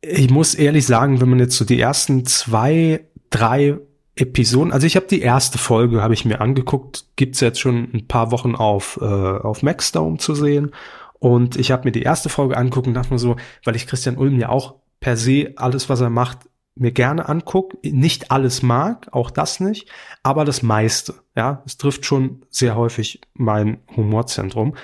ich 0.00 0.30
muss 0.30 0.54
ehrlich 0.54 0.84
sagen, 0.84 1.20
wenn 1.20 1.30
man 1.30 1.38
jetzt 1.38 1.56
so 1.56 1.64
die 1.64 1.80
ersten 1.80 2.26
zwei, 2.26 3.06
drei 3.30 3.78
Episoden, 4.16 4.72
also 4.72 4.86
ich 4.86 4.96
habe 4.96 5.06
die 5.06 5.22
erste 5.22 5.58
Folge, 5.58 6.02
habe 6.02 6.14
ich 6.14 6.24
mir 6.24 6.40
angeguckt, 6.40 7.06
gibt's 7.14 7.40
jetzt 7.40 7.60
schon 7.60 7.88
ein 7.94 8.08
paar 8.08 8.32
Wochen 8.32 8.56
auf, 8.56 8.98
äh, 9.00 9.04
auf 9.04 9.62
Maxdome 9.62 10.18
zu 10.18 10.34
sehen. 10.34 10.72
Und 11.20 11.54
ich 11.54 11.70
habe 11.70 11.84
mir 11.84 11.92
die 11.92 12.02
erste 12.02 12.28
Folge 12.28 12.56
angeguckt 12.56 12.88
und 12.88 12.94
dachte 12.94 13.12
mir 13.12 13.20
so, 13.20 13.36
weil 13.64 13.76
ich 13.76 13.86
Christian 13.86 14.16
Ulm 14.16 14.40
ja 14.40 14.48
auch 14.48 14.74
per 14.98 15.16
se 15.16 15.52
alles, 15.54 15.88
was 15.88 16.00
er 16.00 16.10
macht, 16.10 16.38
mir 16.74 16.92
gerne 16.92 17.28
angucke, 17.28 17.76
nicht 17.82 18.30
alles 18.30 18.62
mag, 18.62 19.08
auch 19.12 19.30
das 19.30 19.60
nicht, 19.60 19.90
aber 20.22 20.44
das 20.44 20.62
meiste. 20.62 21.14
Ja, 21.36 21.62
es 21.66 21.76
trifft 21.76 22.06
schon 22.06 22.44
sehr 22.50 22.76
häufig 22.76 23.20
mein 23.34 23.78
Humorzentrum. 23.96 24.74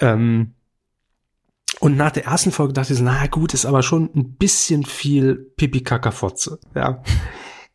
Ähm, 0.00 0.54
und 1.80 1.96
nach 1.96 2.12
der 2.12 2.26
ersten 2.26 2.52
Folge 2.52 2.72
dachte 2.72 2.92
ich 2.92 3.00
naja 3.00 3.26
gut, 3.26 3.54
ist 3.54 3.66
aber 3.66 3.82
schon 3.82 4.10
ein 4.14 4.34
bisschen 4.34 4.84
viel 4.84 5.34
Pipi-Kaka-Fotze. 5.56 6.58
Ja. 6.74 7.02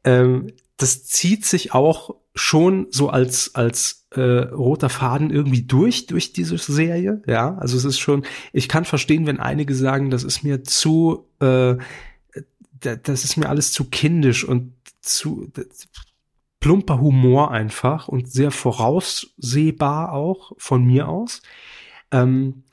ähm, 0.04 0.54
das 0.78 1.06
zieht 1.06 1.46
sich 1.46 1.74
auch 1.74 2.16
schon 2.36 2.88
so 2.92 3.10
als, 3.10 3.56
als 3.56 4.08
äh, 4.12 4.22
roter 4.22 4.90
Faden 4.90 5.32
irgendwie 5.32 5.64
durch, 5.64 6.06
durch 6.06 6.34
diese 6.34 6.58
Serie. 6.58 7.22
Ja, 7.26 7.58
also 7.58 7.76
es 7.78 7.84
ist 7.84 8.00
schon, 8.00 8.24
ich 8.54 8.70
kann 8.70 8.86
verstehen, 8.86 9.26
wenn 9.26 9.40
einige 9.40 9.74
sagen, 9.74 10.10
das 10.10 10.24
ist 10.24 10.44
mir 10.44 10.64
zu 10.64 11.28
äh, 11.42 11.76
das 12.80 13.24
ist 13.24 13.38
mir 13.38 13.50
alles 13.50 13.72
zu 13.72 13.90
kindisch 13.90 14.44
und 14.44 14.74
zu 15.02 15.52
plumper 16.60 17.00
Humor 17.00 17.52
einfach 17.52 18.08
und 18.08 18.32
sehr 18.32 18.52
voraussehbar 18.52 20.12
auch 20.14 20.54
von 20.58 20.84
mir 20.84 21.08
aus. 21.08 21.42
Ähm, 22.12 22.64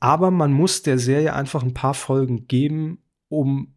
aber 0.00 0.30
man 0.30 0.52
muss 0.52 0.82
der 0.82 0.98
Serie 0.98 1.34
einfach 1.34 1.62
ein 1.62 1.74
paar 1.74 1.94
Folgen 1.94 2.46
geben, 2.48 2.98
um 3.28 3.74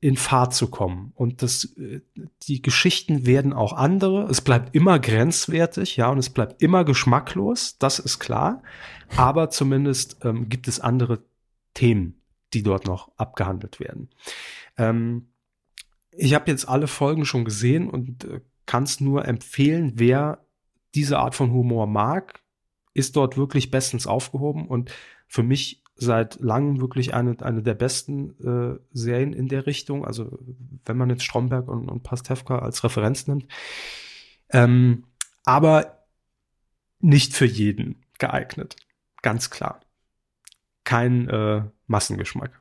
in 0.00 0.16
Fahrt 0.16 0.54
zu 0.54 0.68
kommen. 0.68 1.12
Und 1.14 1.42
das, 1.42 1.76
äh, 1.76 2.00
die 2.44 2.62
Geschichten 2.62 3.26
werden 3.26 3.52
auch 3.52 3.74
andere. 3.74 4.26
Es 4.30 4.40
bleibt 4.40 4.74
immer 4.74 4.98
grenzwertig, 4.98 5.96
ja, 5.96 6.08
und 6.08 6.18
es 6.18 6.30
bleibt 6.30 6.62
immer 6.62 6.84
geschmacklos, 6.84 7.76
das 7.78 7.98
ist 7.98 8.18
klar. 8.18 8.62
Aber 9.16 9.50
zumindest 9.50 10.18
ähm, 10.24 10.48
gibt 10.48 10.68
es 10.68 10.80
andere 10.80 11.22
Themen, 11.74 12.20
die 12.54 12.62
dort 12.62 12.86
noch 12.86 13.10
abgehandelt 13.16 13.78
werden. 13.78 14.08
Ähm, 14.76 15.32
ich 16.10 16.34
habe 16.34 16.50
jetzt 16.50 16.68
alle 16.68 16.86
Folgen 16.86 17.24
schon 17.24 17.44
gesehen 17.44 17.88
und 17.88 18.24
äh, 18.24 18.40
kann 18.66 18.84
es 18.84 19.00
nur 19.00 19.26
empfehlen, 19.26 19.92
wer 19.96 20.44
diese 20.94 21.18
Art 21.18 21.34
von 21.34 21.52
Humor 21.52 21.86
mag, 21.86 22.40
ist 22.94 23.16
dort 23.16 23.36
wirklich 23.36 23.70
bestens 23.70 24.06
aufgehoben 24.06 24.66
und 24.66 24.92
für 25.26 25.42
mich 25.42 25.82
seit 25.94 26.40
langem 26.40 26.80
wirklich 26.80 27.14
eine, 27.14 27.36
eine 27.40 27.62
der 27.62 27.74
besten 27.74 28.30
äh, 28.40 28.78
Serien 28.92 29.32
in 29.32 29.48
der 29.48 29.66
Richtung. 29.66 30.04
Also 30.04 30.38
wenn 30.84 30.96
man 30.96 31.10
jetzt 31.10 31.24
Stromberg 31.24 31.68
und, 31.68 31.88
und 31.88 32.02
Pastewka 32.02 32.58
als 32.58 32.82
Referenz 32.82 33.26
nimmt. 33.26 33.46
Ähm, 34.50 35.04
aber 35.44 36.04
nicht 37.00 37.34
für 37.34 37.46
jeden 37.46 38.04
geeignet. 38.18 38.76
Ganz 39.22 39.50
klar. 39.50 39.80
Kein 40.84 41.28
äh, 41.28 41.64
Massengeschmack. 41.86 42.59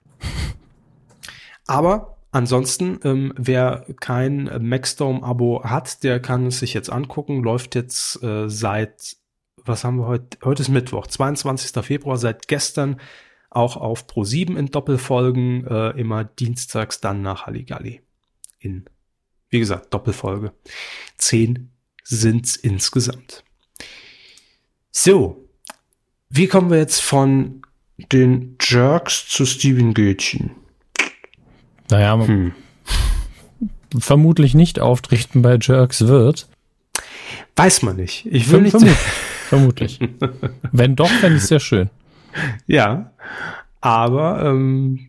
Aber 1.69 2.17
ansonsten, 2.32 2.99
ähm, 3.03 3.32
wer 3.38 3.86
kein 3.99 4.45
Maxdome-Abo 4.60 5.63
hat, 5.65 6.03
der 6.03 6.19
kann 6.19 6.47
es 6.47 6.58
sich 6.58 6.73
jetzt 6.73 6.91
angucken. 6.91 7.43
Läuft 7.43 7.75
jetzt 7.75 8.23
äh, 8.23 8.49
seit, 8.49 9.17
was 9.55 9.84
haben 9.84 9.97
wir 9.97 10.08
heute? 10.08 10.39
Heute 10.43 10.63
ist 10.63 10.69
Mittwoch, 10.69 11.05
22. 11.05 11.86
Februar, 11.86 12.17
seit 12.17 12.47
gestern 12.47 12.99
auch 13.51 13.77
auf 13.77 14.08
Pro7 14.08 14.58
in 14.58 14.71
Doppelfolgen, 14.71 15.67
äh, 15.67 15.89
immer 15.91 16.23
dienstags 16.23 17.01
dann 17.01 17.21
nach 17.21 17.45
Halligalli. 17.45 18.01
In, 18.58 18.86
wie 19.51 19.60
gesagt, 19.60 19.93
Doppelfolge. 19.93 20.53
Zehn 21.19 21.69
sind's 22.03 22.55
insgesamt. 22.55 23.43
So, 24.89 25.47
wie 26.29 26.47
kommen 26.47 26.71
wir 26.71 26.79
jetzt 26.79 27.03
von 27.03 27.62
den 28.12 28.58
Jerks 28.60 29.27
zu 29.27 29.45
Steven 29.45 29.93
Gätchen? 29.93 30.55
Naja, 31.89 32.25
hm. 32.25 32.54
vermutlich 33.97 34.54
nicht 34.54 34.80
auftreten 34.80 35.41
bei 35.41 35.58
Jerks 35.60 36.08
wird. 36.08 36.47
Weiß 37.56 37.82
man 37.82 37.95
nicht. 37.95 38.25
Ich 38.25 38.49
will 38.52 38.69
Verm 38.69 38.84
nicht. 38.84 38.97
Vermutlich. 39.47 39.97
vermutlich. 40.19 40.49
Wenn 40.71 40.95
doch, 40.95 41.10
fände 41.10 41.38
ich 41.38 41.43
sehr 41.43 41.60
schön. 41.60 41.89
Ja, 42.67 43.12
aber 43.82 44.43
ähm, 44.45 45.08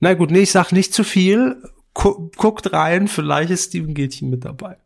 na 0.00 0.14
gut, 0.14 0.30
nee, 0.30 0.40
ich 0.40 0.52
sag 0.52 0.72
nicht 0.72 0.92
zu 0.92 1.04
viel. 1.04 1.62
Guckt 1.94 2.72
rein, 2.72 3.08
vielleicht 3.08 3.50
ist 3.50 3.68
Steven 3.70 3.94
Gätchen 3.94 4.28
mit 4.28 4.44
dabei. 4.44 4.76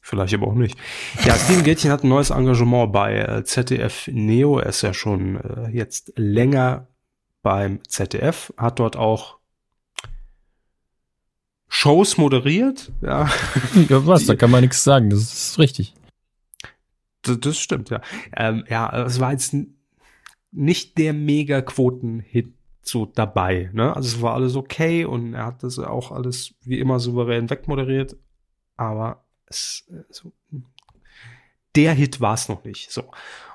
Vielleicht 0.00 0.34
aber 0.34 0.48
auch 0.48 0.54
nicht. 0.54 0.78
Ja, 1.24 1.34
Steven 1.34 1.64
Gätchen 1.64 1.90
hat 1.90 2.02
ein 2.02 2.08
neues 2.08 2.30
Engagement 2.30 2.92
bei 2.92 3.18
äh, 3.18 3.44
ZDF 3.44 4.08
Neo. 4.08 4.58
Er 4.58 4.66
ist 4.66 4.82
ja 4.82 4.94
schon 4.94 5.36
äh, 5.36 5.68
jetzt 5.70 6.12
länger 6.16 6.88
beim 7.42 7.80
ZDF, 7.86 8.52
hat 8.56 8.78
dort 8.78 8.96
auch 8.96 9.37
Shows 11.68 12.16
moderiert. 12.16 12.90
Ja, 13.02 13.30
ja 13.88 14.06
was, 14.06 14.26
da 14.26 14.34
kann 14.34 14.50
man 14.50 14.62
nichts 14.62 14.84
sagen, 14.84 15.10
das 15.10 15.20
ist 15.20 15.58
richtig. 15.58 15.94
Das, 17.22 17.38
das 17.40 17.58
stimmt, 17.58 17.90
ja. 17.90 18.00
Ähm, 18.36 18.64
ja, 18.68 19.04
es 19.04 19.20
war 19.20 19.32
jetzt 19.32 19.54
nicht 20.50 20.98
der 20.98 21.12
Mega-Quoten-Hit 21.12 22.52
so 22.82 23.06
dabei. 23.06 23.70
Ne? 23.72 23.94
Also 23.94 24.16
es 24.16 24.22
war 24.22 24.34
alles 24.34 24.56
okay 24.56 25.04
und 25.04 25.34
er 25.34 25.46
hat 25.46 25.62
das 25.62 25.78
auch 25.78 26.10
alles 26.10 26.54
wie 26.62 26.78
immer 26.78 27.00
souverän 27.00 27.50
wegmoderiert. 27.50 28.16
Aber 28.76 29.24
es, 29.46 29.86
so, 30.08 30.32
der 31.76 31.92
Hit 31.92 32.20
war 32.20 32.34
es 32.34 32.48
noch 32.48 32.64
nicht. 32.64 32.90
So. 32.90 33.10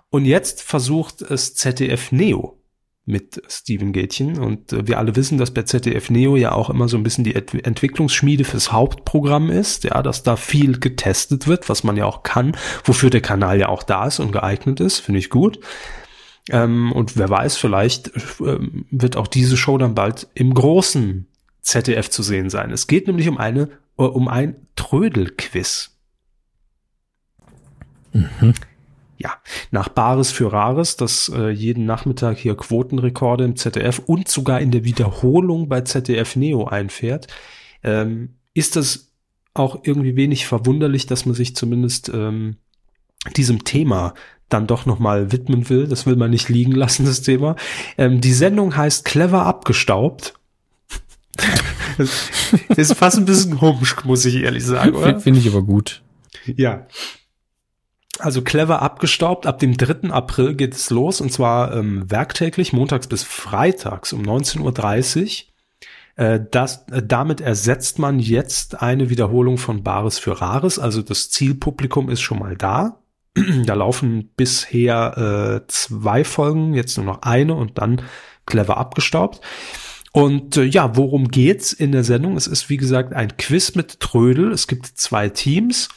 Und 0.10 0.26
jetzt 0.26 0.62
versucht 0.62 1.22
es 1.22 1.56
ZDF 1.56 2.12
Neo 2.12 2.60
mit 3.06 3.42
Steven 3.50 3.92
Gätchen. 3.92 4.40
Und 4.40 4.72
äh, 4.72 4.88
wir 4.88 4.98
alle 4.98 5.16
wissen, 5.16 5.38
dass 5.38 5.52
bei 5.52 5.64
ZDF 5.64 6.10
Neo 6.10 6.36
ja 6.36 6.54
auch 6.54 6.70
immer 6.70 6.88
so 6.88 6.98
ein 6.98 7.04
bisschen 7.04 7.24
die 7.24 7.36
Ent 7.36 7.54
Entwicklungsschmiede 7.66 8.46
fürs 8.46 8.72
Hauptprogramm 8.72 9.50
ist, 9.50 9.84
ja, 9.84 10.02
dass 10.02 10.24
da 10.24 10.36
viel 10.36 10.80
getestet 10.80 11.48
wird, 11.48 11.70
was 11.70 11.84
man 11.84 11.98
ja 11.98 12.06
auch 12.06 12.24
kann, 12.24 12.56
wofür 12.84 13.10
der 13.10 13.22
Kanal 13.22 13.60
ja 13.60 13.70
auch 13.70 13.84
da 13.84 14.08
ist 14.08 14.20
und 14.20 14.32
geeignet 14.32 14.80
ist, 14.80 15.00
finde 15.00 15.20
ich 15.20 15.30
gut. 15.30 15.60
Ähm, 16.50 16.92
und 16.92 17.18
wer 17.18 17.30
weiß, 17.30 17.58
vielleicht 17.58 18.08
äh, 18.40 18.60
wird 18.92 19.18
auch 19.18 19.28
diese 19.28 19.58
Show 19.58 19.78
dann 19.78 19.96
bald 19.96 20.28
im 20.34 20.54
großen 20.54 21.28
ZDF 21.62 22.10
zu 22.10 22.24
sehen 22.24 22.50
sein. 22.50 22.72
Es 22.72 22.88
geht 22.88 23.08
nämlich 23.08 23.28
um 23.28 23.38
eine, 23.38 23.70
äh, 23.98 24.04
um 24.04 24.28
ein 24.28 24.56
Trödelquiz. 24.76 25.98
Mhm. 28.14 28.54
Ja, 29.18 29.34
nach 29.72 29.90
Bares 29.90 30.32
für 30.32 30.52
Rares, 30.52 30.96
das 30.96 31.32
äh, 31.34 31.50
jeden 31.50 31.86
Nachmittag 31.86 32.38
hier 32.38 32.56
Quotenrekorde 32.56 33.44
im 33.46 33.56
ZDF 33.56 34.02
und 34.06 34.28
sogar 34.28 34.60
in 34.60 34.72
der 34.72 34.84
Wiederholung 34.84 35.70
bei 35.70 35.82
ZDF 35.82 36.36
Neo 36.36 36.66
einfährt, 36.66 37.28
ähm, 37.84 38.36
ist 38.54 38.76
das 38.76 39.12
auch 39.54 39.82
irgendwie 39.84 40.16
wenig 40.16 40.48
verwunderlich, 40.48 41.06
dass 41.06 41.26
man 41.26 41.36
sich 41.36 41.56
zumindest 41.56 42.10
ähm, 42.10 42.58
diesem 43.38 43.64
Thema 43.64 44.14
dann 44.50 44.68
doch 44.68 44.86
nochmal 44.86 45.32
widmen 45.32 45.70
will. 45.70 45.88
Das 45.88 46.06
will 46.06 46.16
man 46.16 46.32
nicht 46.32 46.50
liegen 46.50 46.74
lassen, 46.74 47.06
das 47.06 47.22
Thema. 47.22 47.56
Ähm, 47.98 48.22
die 48.22 48.34
Sendung 48.34 48.76
heißt 48.76 49.06
Clever 49.06 49.46
abgestaubt. 49.46 50.34
das 51.98 52.78
ist 52.78 52.94
fast 52.96 53.18
ein 53.18 53.26
bisschen 53.26 53.58
komisch, 53.58 53.96
muss 54.04 54.26
ich 54.26 54.36
ehrlich 54.36 54.66
sagen, 54.66 54.96
oder? 54.96 55.20
Finde 55.20 55.40
ich 55.40 55.48
aber 55.48 55.64
gut. 55.64 56.04
Ja. 56.46 56.88
Also 58.20 58.42
clever 58.42 58.82
abgestaubt. 58.82 59.48
Ab 59.48 59.60
dem 59.60 59.76
3. 59.76 60.12
April 60.12 60.56
geht 60.56 60.76
es 60.76 60.90
los 60.90 61.20
und 61.20 61.32
zwar 61.32 61.76
ähm, 61.76 62.10
werktäglich, 62.10 62.74
montags 62.74 63.08
bis 63.08 63.24
freitags 63.24 64.14
um 64.14 64.22
19.30 64.22 65.46
Uhr. 65.46 65.54
Äh, 66.16 66.40
das, 66.52 66.86
äh, 66.92 67.02
damit 67.04 67.42
ersetzt 67.42 68.00
man 68.00 68.20
jetzt 68.20 68.82
eine 68.82 69.10
Wiederholung 69.10 69.58
von 69.58 69.84
Bares 69.84 70.20
für 70.20 70.42
Rares. 70.42 70.78
Also 70.78 71.02
das 71.02 71.32
Zielpublikum 71.32 72.10
ist 72.10 72.22
schon 72.22 72.40
mal 72.40 72.56
da. 72.56 73.00
da 73.66 73.74
laufen 73.74 74.30
bisher 74.36 75.64
äh, 75.64 75.68
zwei 75.68 76.24
Folgen, 76.24 76.76
jetzt 76.76 76.98
nur 76.98 77.08
noch 77.08 77.24
eine 77.24 77.56
und 77.56 77.80
dann 77.80 78.04
clever 78.46 78.78
abgestaubt. 78.78 79.42
Und 80.14 80.58
äh, 80.58 80.64
ja, 80.64 80.96
worum 80.96 81.30
geht's 81.30 81.74
in 81.74 81.92
der 81.92 82.04
Sendung? 82.04 82.38
Es 82.38 82.46
ist 82.46 82.70
wie 82.70 82.78
gesagt 82.78 83.14
ein 83.14 83.36
Quiz 83.36 83.74
mit 83.74 84.00
Trödel. 84.00 84.52
Es 84.52 84.68
gibt 84.68 84.86
zwei 84.86 85.28
Teams 85.28 85.90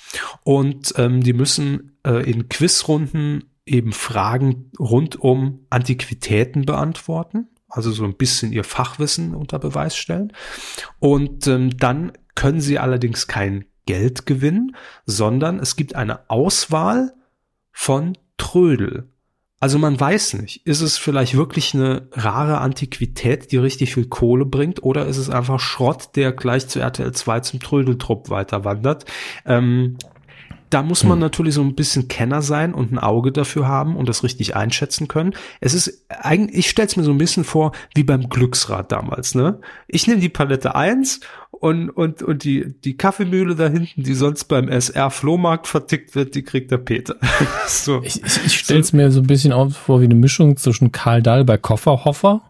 und 0.42 0.94
ähm, 0.96 1.22
die 1.22 1.34
müssen 1.34 1.98
äh, 2.04 2.28
in 2.28 2.48
Quizrunden 2.48 3.44
eben 3.66 3.92
Fragen 3.92 4.70
rund 4.78 5.16
um 5.16 5.66
Antiquitäten 5.68 6.64
beantworten. 6.64 7.48
Also 7.68 7.92
so 7.92 8.04
ein 8.04 8.16
bisschen 8.16 8.52
ihr 8.52 8.64
Fachwissen 8.64 9.34
unter 9.34 9.58
Beweis 9.58 9.96
stellen. 9.96 10.32
Und 10.98 11.46
ähm, 11.46 11.76
dann 11.76 12.12
können 12.34 12.62
sie 12.62 12.78
allerdings 12.78 13.26
kein 13.26 13.66
Geld 13.84 14.24
gewinnen, 14.24 14.76
sondern 15.04 15.58
es 15.58 15.76
gibt 15.76 15.94
eine 15.94 16.30
Auswahl 16.30 17.12
von 17.70 18.16
Trödel. 18.38 19.10
Also 19.58 19.78
man 19.78 19.98
weiß 19.98 20.34
nicht, 20.34 20.66
ist 20.66 20.82
es 20.82 20.98
vielleicht 20.98 21.34
wirklich 21.34 21.72
eine 21.72 22.08
rare 22.12 22.58
Antiquität, 22.58 23.52
die 23.52 23.56
richtig 23.56 23.94
viel 23.94 24.06
Kohle 24.06 24.44
bringt, 24.44 24.82
oder 24.82 25.06
ist 25.06 25.16
es 25.16 25.30
einfach 25.30 25.60
Schrott, 25.60 26.10
der 26.14 26.32
gleich 26.32 26.68
zu 26.68 26.78
RTL 26.78 27.12
2 27.12 27.40
zum 27.40 27.60
Trödeltrupp 27.60 28.28
weiter 28.28 28.64
wandert? 28.64 29.06
Ähm, 29.46 29.96
da 30.70 30.82
muss 30.82 31.04
man 31.04 31.14
hm. 31.14 31.20
natürlich 31.20 31.54
so 31.54 31.62
ein 31.62 31.74
bisschen 31.74 32.08
Kenner 32.08 32.42
sein 32.42 32.74
und 32.74 32.92
ein 32.92 32.98
Auge 32.98 33.32
dafür 33.32 33.68
haben 33.68 33.96
und 33.96 34.08
das 34.08 34.24
richtig 34.24 34.56
einschätzen 34.56 35.08
können. 35.08 35.34
Es 35.60 35.74
ist 35.74 36.04
eigentlich, 36.08 36.58
ich 36.58 36.70
stelle 36.70 36.88
es 36.88 36.96
mir 36.96 37.04
so 37.04 37.12
ein 37.12 37.18
bisschen 37.18 37.44
vor 37.44 37.72
wie 37.94 38.02
beim 38.02 38.28
Glücksrad 38.28 38.90
damals. 38.90 39.34
Ne, 39.34 39.60
ich 39.86 40.06
nehme 40.06 40.20
die 40.20 40.28
Palette 40.28 40.74
eins 40.74 41.20
und 41.50 41.90
und 41.90 42.22
und 42.22 42.44
die 42.44 42.74
die 42.84 42.96
Kaffeemühle 42.96 43.54
da 43.54 43.68
hinten, 43.68 44.02
die 44.02 44.14
sonst 44.14 44.44
beim 44.44 44.68
SR 44.68 45.10
Flohmarkt 45.10 45.66
vertickt 45.66 46.14
wird, 46.14 46.34
die 46.34 46.42
kriegt 46.42 46.70
der 46.70 46.78
Peter. 46.78 47.16
so. 47.66 48.02
Ich, 48.02 48.22
ich, 48.24 48.46
ich 48.46 48.58
stelle 48.58 48.80
es 48.80 48.92
mir 48.92 49.10
so 49.10 49.20
ein 49.20 49.26
bisschen 49.26 49.52
vor 49.70 50.00
wie 50.00 50.04
eine 50.04 50.14
Mischung 50.14 50.56
zwischen 50.56 50.92
Karl 50.92 51.22
Dahl 51.22 51.44
bei 51.44 51.58
Kofferhoffer. 51.58 52.42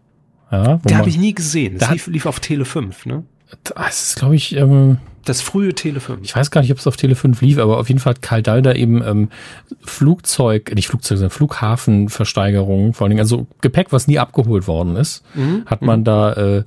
Ja, 0.51 0.77
der 0.77 0.97
habe 0.97 1.09
ich 1.09 1.17
nie 1.17 1.35
gesehen. 1.35 1.77
Das 1.77 1.91
lief, 1.91 2.07
lief 2.07 2.25
auf 2.25 2.39
Tele 2.39 2.63
5, 2.63 3.05
ne? 3.05 3.25
Das 3.63 4.09
ist, 4.09 4.15
glaube 4.17 4.35
ich, 4.35 4.55
ähm, 4.55 4.97
Das 5.27 5.41
frühe 5.41 5.73
Tele 5.73 5.99
5. 5.99 6.21
Ich 6.23 6.35
weiß 6.35 6.51
gar 6.51 6.61
nicht, 6.61 6.71
ob 6.71 6.77
es 6.77 6.87
auf 6.87 6.95
Tele 6.95 7.15
5 7.15 7.41
lief, 7.41 7.57
aber 7.57 7.79
auf 7.79 7.89
jeden 7.89 7.99
Fall 7.99 8.11
hat 8.11 8.21
Karl 8.21 8.41
Dalder 8.41 8.75
eben 8.77 9.03
ähm, 9.03 9.29
Flugzeug, 9.81 10.73
nicht 10.73 10.87
Flugzeug, 10.87 11.17
sondern 11.17 11.31
Flughafenversteigerungen, 11.31 12.93
vor 12.93 13.05
allen 13.05 13.11
Dingen, 13.11 13.19
also 13.19 13.45
Gepäck, 13.59 13.91
was 13.91 14.07
nie 14.07 14.19
abgeholt 14.19 14.67
worden 14.67 14.95
ist, 14.95 15.23
mhm. 15.35 15.63
hat 15.65 15.81
man 15.81 15.99
mhm. 15.99 16.03
da 16.05 16.33
äh, 16.33 16.63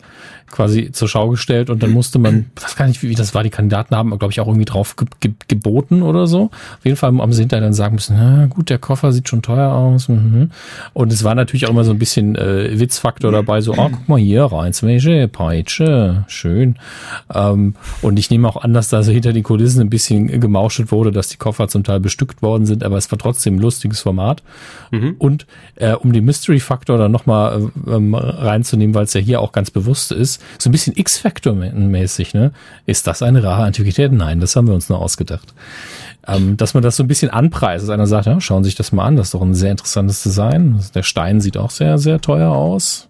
quasi 0.51 0.91
zur 0.93 1.09
Schau 1.09 1.29
gestellt 1.29 1.71
und 1.71 1.83
dann 1.83 1.91
musste 1.91 2.19
man, 2.19 2.47
weiß 2.61 2.77
gar 2.77 2.87
nicht, 2.87 3.03
wie, 3.03 3.09
wie 3.09 3.15
das 3.15 3.35
war, 3.35 3.43
die 3.43 3.51
Kandidaten 3.51 3.95
haben, 3.95 4.11
glaube 4.19 4.33
ich, 4.33 4.41
auch 4.41 4.47
irgendwie 4.47 4.65
drauf 4.65 4.97
ge 4.97 5.07
ge 5.21 5.33
geboten 5.49 6.03
oder 6.03 6.27
so. 6.27 6.45
Auf 6.45 6.85
jeden 6.85 6.97
Fall 6.97 7.13
haben 7.17 7.33
sie 7.33 7.43
hinterher 7.43 7.65
dann 7.65 7.75
sagen 7.75 7.95
müssen, 7.95 8.17
na 8.17 8.47
gut, 8.47 8.71
der 8.71 8.79
Koffer 8.79 9.13
sieht 9.13 9.29
schon 9.29 9.43
teuer 9.43 9.73
aus. 9.73 10.09
Mhm. 10.09 10.51
Und 10.93 11.13
es 11.13 11.25
war 11.25 11.35
natürlich 11.35 11.67
auch 11.67 11.71
immer 11.71 11.85
so 11.85 11.93
ein 11.93 11.99
bisschen 11.99 12.37
äh, 12.37 12.79
Witzfaktor 12.79 13.33
dabei, 13.33 13.61
so, 13.61 13.73
oh, 13.73 13.89
guck 13.91 14.09
mal 14.09 14.19
hier 14.19 14.45
rein, 14.45 14.73
welche 14.83 15.29
Peitsche, 15.29 16.25
schön. 16.29 16.77
Ähm, 17.33 17.75
und 18.03 18.19
ich 18.19 18.31
nehme 18.31 18.49
auch 18.49 18.57
an, 18.57 18.73
dass 18.73 18.89
da 18.89 19.03
so 19.03 19.13
hinter 19.13 19.33
den 19.33 19.43
Kulissen 19.43 19.81
ein 19.81 19.91
bisschen 19.91 20.41
gemauschelt 20.41 20.93
wurde, 20.93 21.11
dass 21.11 21.29
die 21.29 21.37
Koffer 21.37 21.69
zum 21.69 21.85
Teil 21.85 22.01
bestückt 22.01 22.43
worden 22.43 22.67
sind, 22.67 22.85
aber 22.85 22.97
es 22.97 23.11
war 23.11 23.19
trotzdem 23.19 23.57
ein 23.57 23.61
lustiges 23.61 24.01
Format. 24.01 24.43
Mhm. 24.91 25.17
Und 25.19 25.47
äh, 25.77 25.93
um 25.93 26.13
den 26.13 26.25
Mystery-Faktor 26.25 26.99
dann 26.99 27.13
nochmal 27.13 27.71
äh, 27.87 27.91
ähm, 27.91 28.15
reinzunehmen, 28.15 28.95
weil 28.95 29.05
es 29.05 29.15
ja 29.15 29.21
hier 29.21 29.41
auch 29.41 29.53
ganz 29.53 29.71
bewusst 29.71 30.13
ist, 30.13 30.40
so 30.59 30.69
ein 30.69 30.73
bisschen 30.73 30.97
X-Factor-mäßig, 30.97 32.35
ne? 32.35 32.53
Ist 32.87 33.07
das 33.07 33.23
eine 33.23 33.43
rare 33.43 33.65
Antiquität? 33.65 34.13
Nein, 34.13 34.41
das 34.41 34.57
haben 34.57 34.67
wir 34.67 34.75
uns 34.75 34.89
nur 34.89 35.01
ausgedacht. 35.01 35.55
Ähm, 36.27 36.57
dass 36.57 36.75
man 36.75 36.83
das 36.83 36.97
so 36.97 37.03
ein 37.03 37.09
bisschen 37.09 37.31
anpreist, 37.31 37.85
dass 37.85 37.91
einer 37.91 38.07
sagt, 38.07 38.27
ja, 38.27 38.41
schauen 38.41 38.63
Sie 38.63 38.69
sich 38.69 38.77
das 38.77 38.93
mal 38.93 39.05
an, 39.05 39.17
das 39.17 39.29
ist 39.29 39.35
doch 39.35 39.43
ein 39.43 39.55
sehr 39.55 39.71
interessantes 39.71 40.23
Design. 40.23 40.81
Der 40.95 41.03
Stein 41.03 41.41
sieht 41.41 41.57
auch 41.57 41.71
sehr, 41.71 41.99
sehr 41.99 42.21
teuer 42.21 42.51
aus. 42.51 43.09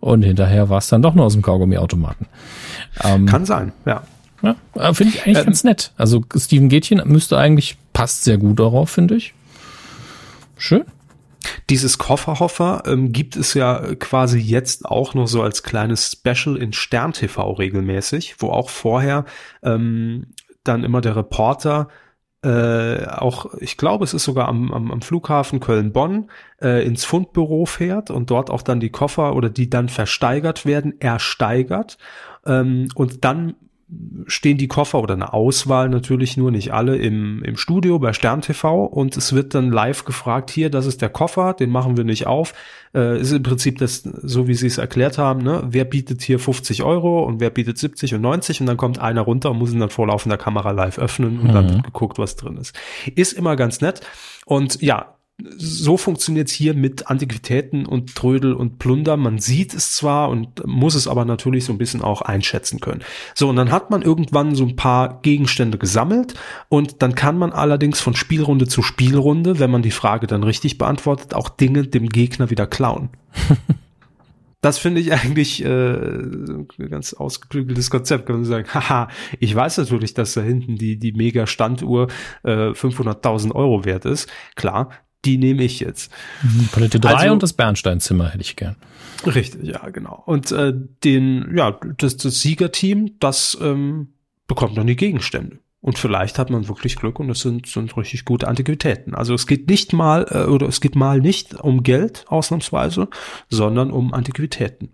Und 0.00 0.22
hinterher 0.22 0.68
war 0.68 0.78
es 0.78 0.88
dann 0.88 1.02
doch 1.02 1.14
nur 1.14 1.24
aus 1.24 1.32
dem 1.32 1.42
Kaugummi-Automaten. 1.42 2.26
Ähm, 3.04 3.26
Kann 3.26 3.46
sein, 3.46 3.72
ja. 3.86 4.02
Ja, 4.42 4.56
äh, 4.74 4.92
finde 4.92 5.14
ich 5.14 5.22
eigentlich 5.22 5.38
ähm, 5.38 5.44
ganz 5.44 5.64
nett. 5.64 5.92
Also 5.96 6.24
Steven 6.36 6.68
Gätchen 6.68 7.00
müsste 7.06 7.38
eigentlich, 7.38 7.76
passt 7.92 8.24
sehr 8.24 8.38
gut 8.38 8.58
darauf, 8.58 8.90
finde 8.90 9.14
ich. 9.14 9.34
Schön. 10.56 10.84
Dieses 11.70 11.98
Kofferhoffer 11.98 12.82
ähm, 12.86 13.12
gibt 13.12 13.36
es 13.36 13.54
ja 13.54 13.94
quasi 13.96 14.38
jetzt 14.38 14.86
auch 14.86 15.14
noch 15.14 15.26
so 15.26 15.42
als 15.42 15.62
kleines 15.62 16.10
Special 16.10 16.56
in 16.56 16.72
Stern 16.72 17.12
TV 17.12 17.52
regelmäßig, 17.52 18.36
wo 18.38 18.50
auch 18.50 18.70
vorher 18.70 19.24
ähm, 19.62 20.26
dann 20.64 20.84
immer 20.84 21.00
der 21.00 21.16
Reporter 21.16 21.88
äh, 22.44 23.06
auch, 23.06 23.54
ich 23.60 23.76
glaube, 23.76 24.04
es 24.04 24.14
ist 24.14 24.24
sogar 24.24 24.48
am, 24.48 24.72
am, 24.72 24.90
am 24.90 25.00
Flughafen 25.00 25.60
Köln-Bonn 25.60 26.28
äh, 26.60 26.84
ins 26.84 27.04
Fundbüro 27.04 27.66
fährt 27.66 28.10
und 28.10 28.30
dort 28.30 28.50
auch 28.50 28.62
dann 28.62 28.80
die 28.80 28.90
Koffer 28.90 29.36
oder 29.36 29.48
die 29.48 29.70
dann 29.70 29.88
versteigert 29.88 30.66
werden, 30.66 31.00
ersteigert. 31.00 31.98
Ähm, 32.44 32.88
und 32.96 33.24
dann 33.24 33.54
stehen 34.26 34.58
die 34.58 34.68
Koffer 34.68 35.00
oder 35.00 35.14
eine 35.14 35.32
Auswahl 35.32 35.88
natürlich 35.88 36.36
nur, 36.36 36.50
nicht 36.50 36.72
alle, 36.72 36.96
im, 36.96 37.42
im 37.42 37.56
Studio 37.56 37.98
bei 37.98 38.12
Stern 38.12 38.40
TV 38.40 38.84
und 38.84 39.16
es 39.16 39.32
wird 39.32 39.54
dann 39.54 39.70
live 39.70 40.04
gefragt, 40.04 40.50
hier, 40.50 40.70
das 40.70 40.86
ist 40.86 41.02
der 41.02 41.08
Koffer, 41.08 41.54
den 41.54 41.70
machen 41.70 41.96
wir 41.96 42.04
nicht 42.04 42.26
auf. 42.26 42.54
Äh, 42.94 43.20
ist 43.20 43.32
im 43.32 43.42
Prinzip 43.42 43.78
das, 43.78 44.02
so 44.02 44.48
wie 44.48 44.54
sie 44.54 44.66
es 44.66 44.78
erklärt 44.78 45.18
haben, 45.18 45.42
ne? 45.42 45.62
wer 45.66 45.84
bietet 45.84 46.22
hier 46.22 46.38
50 46.38 46.82
Euro 46.82 47.24
und 47.24 47.40
wer 47.40 47.50
bietet 47.50 47.78
70 47.78 48.14
und 48.14 48.20
90 48.22 48.60
und 48.60 48.66
dann 48.66 48.76
kommt 48.76 48.98
einer 48.98 49.22
runter 49.22 49.50
und 49.50 49.58
muss 49.58 49.72
ihn 49.72 49.80
dann 49.80 49.90
vor 49.90 50.06
laufender 50.06 50.38
Kamera 50.38 50.70
live 50.70 50.98
öffnen 50.98 51.38
und 51.38 51.48
mhm. 51.48 51.52
dann 51.52 51.68
wird 51.70 51.84
geguckt, 51.84 52.18
was 52.18 52.36
drin 52.36 52.56
ist. 52.56 52.74
Ist 53.14 53.32
immer 53.32 53.56
ganz 53.56 53.80
nett 53.80 54.00
und 54.46 54.80
ja, 54.82 55.14
so 55.56 55.96
funktioniert 55.96 56.48
es 56.48 56.54
hier 56.54 56.74
mit 56.74 57.08
Antiquitäten 57.08 57.86
und 57.86 58.14
Trödel 58.14 58.52
und 58.52 58.78
Plunder. 58.78 59.16
Man 59.16 59.38
sieht 59.38 59.74
es 59.74 59.92
zwar 59.92 60.28
und 60.28 60.66
muss 60.66 60.94
es 60.94 61.08
aber 61.08 61.24
natürlich 61.24 61.64
so 61.64 61.72
ein 61.72 61.78
bisschen 61.78 62.02
auch 62.02 62.22
einschätzen 62.22 62.80
können. 62.80 63.02
So, 63.34 63.48
und 63.48 63.56
dann 63.56 63.72
hat 63.72 63.90
man 63.90 64.02
irgendwann 64.02 64.54
so 64.54 64.64
ein 64.64 64.76
paar 64.76 65.20
Gegenstände 65.22 65.78
gesammelt 65.78 66.34
und 66.68 67.02
dann 67.02 67.14
kann 67.14 67.38
man 67.38 67.52
allerdings 67.52 68.00
von 68.00 68.14
Spielrunde 68.14 68.66
zu 68.66 68.82
Spielrunde, 68.82 69.58
wenn 69.58 69.70
man 69.70 69.82
die 69.82 69.90
Frage 69.90 70.26
dann 70.26 70.44
richtig 70.44 70.78
beantwortet, 70.78 71.34
auch 71.34 71.48
Dinge 71.48 71.86
dem 71.86 72.08
Gegner 72.08 72.50
wieder 72.50 72.66
klauen. 72.66 73.10
Das 74.64 74.78
finde 74.78 75.00
ich 75.00 75.12
eigentlich 75.12 75.64
äh, 75.64 76.18
ganz 76.88 77.14
ausgeklügeltes 77.14 77.90
Konzept, 77.90 78.26
kann 78.26 78.36
man 78.36 78.44
sagen. 78.44 78.68
Haha, 78.72 79.08
ich 79.40 79.52
weiß 79.52 79.78
natürlich, 79.78 80.14
dass 80.14 80.34
da 80.34 80.40
hinten 80.40 80.76
die, 80.76 81.00
die 81.00 81.10
Mega-Standuhr 81.10 82.06
äh, 82.44 82.68
500.000 82.68 83.50
Euro 83.56 83.84
wert 83.84 84.04
ist. 84.04 84.30
Klar, 84.54 84.90
die 85.24 85.38
nehme 85.38 85.62
ich 85.62 85.80
jetzt. 85.80 86.12
Mhm, 86.42 86.68
Palette 86.72 87.00
3 87.00 87.14
also, 87.14 87.32
und 87.32 87.42
das 87.42 87.52
Bernsteinzimmer 87.52 88.30
hätte 88.30 88.42
ich 88.42 88.56
gern. 88.56 88.76
Richtig, 89.26 89.62
ja, 89.62 89.88
genau. 89.90 90.22
Und 90.26 90.50
äh, 90.52 90.72
den, 91.04 91.56
ja, 91.56 91.78
das, 91.98 92.16
das 92.16 92.40
Siegerteam, 92.40 93.18
das 93.20 93.56
ähm, 93.60 94.14
bekommt 94.46 94.76
dann 94.76 94.86
die 94.86 94.96
Gegenstände. 94.96 95.58
Und 95.80 95.98
vielleicht 95.98 96.38
hat 96.38 96.50
man 96.50 96.68
wirklich 96.68 96.96
Glück 96.96 97.18
und 97.18 97.28
es 97.30 97.40
sind, 97.40 97.66
sind 97.66 97.96
richtig 97.96 98.24
gute 98.24 98.46
Antiquitäten. 98.46 99.16
Also 99.16 99.34
es 99.34 99.48
geht 99.48 99.68
nicht 99.68 99.92
mal, 99.92 100.26
äh, 100.30 100.44
oder 100.44 100.68
es 100.68 100.80
geht 100.80 100.94
mal 100.94 101.20
nicht 101.20 101.54
um 101.54 101.82
Geld, 101.82 102.24
ausnahmsweise, 102.28 103.08
sondern 103.48 103.90
um 103.90 104.14
Antiquitäten 104.14 104.92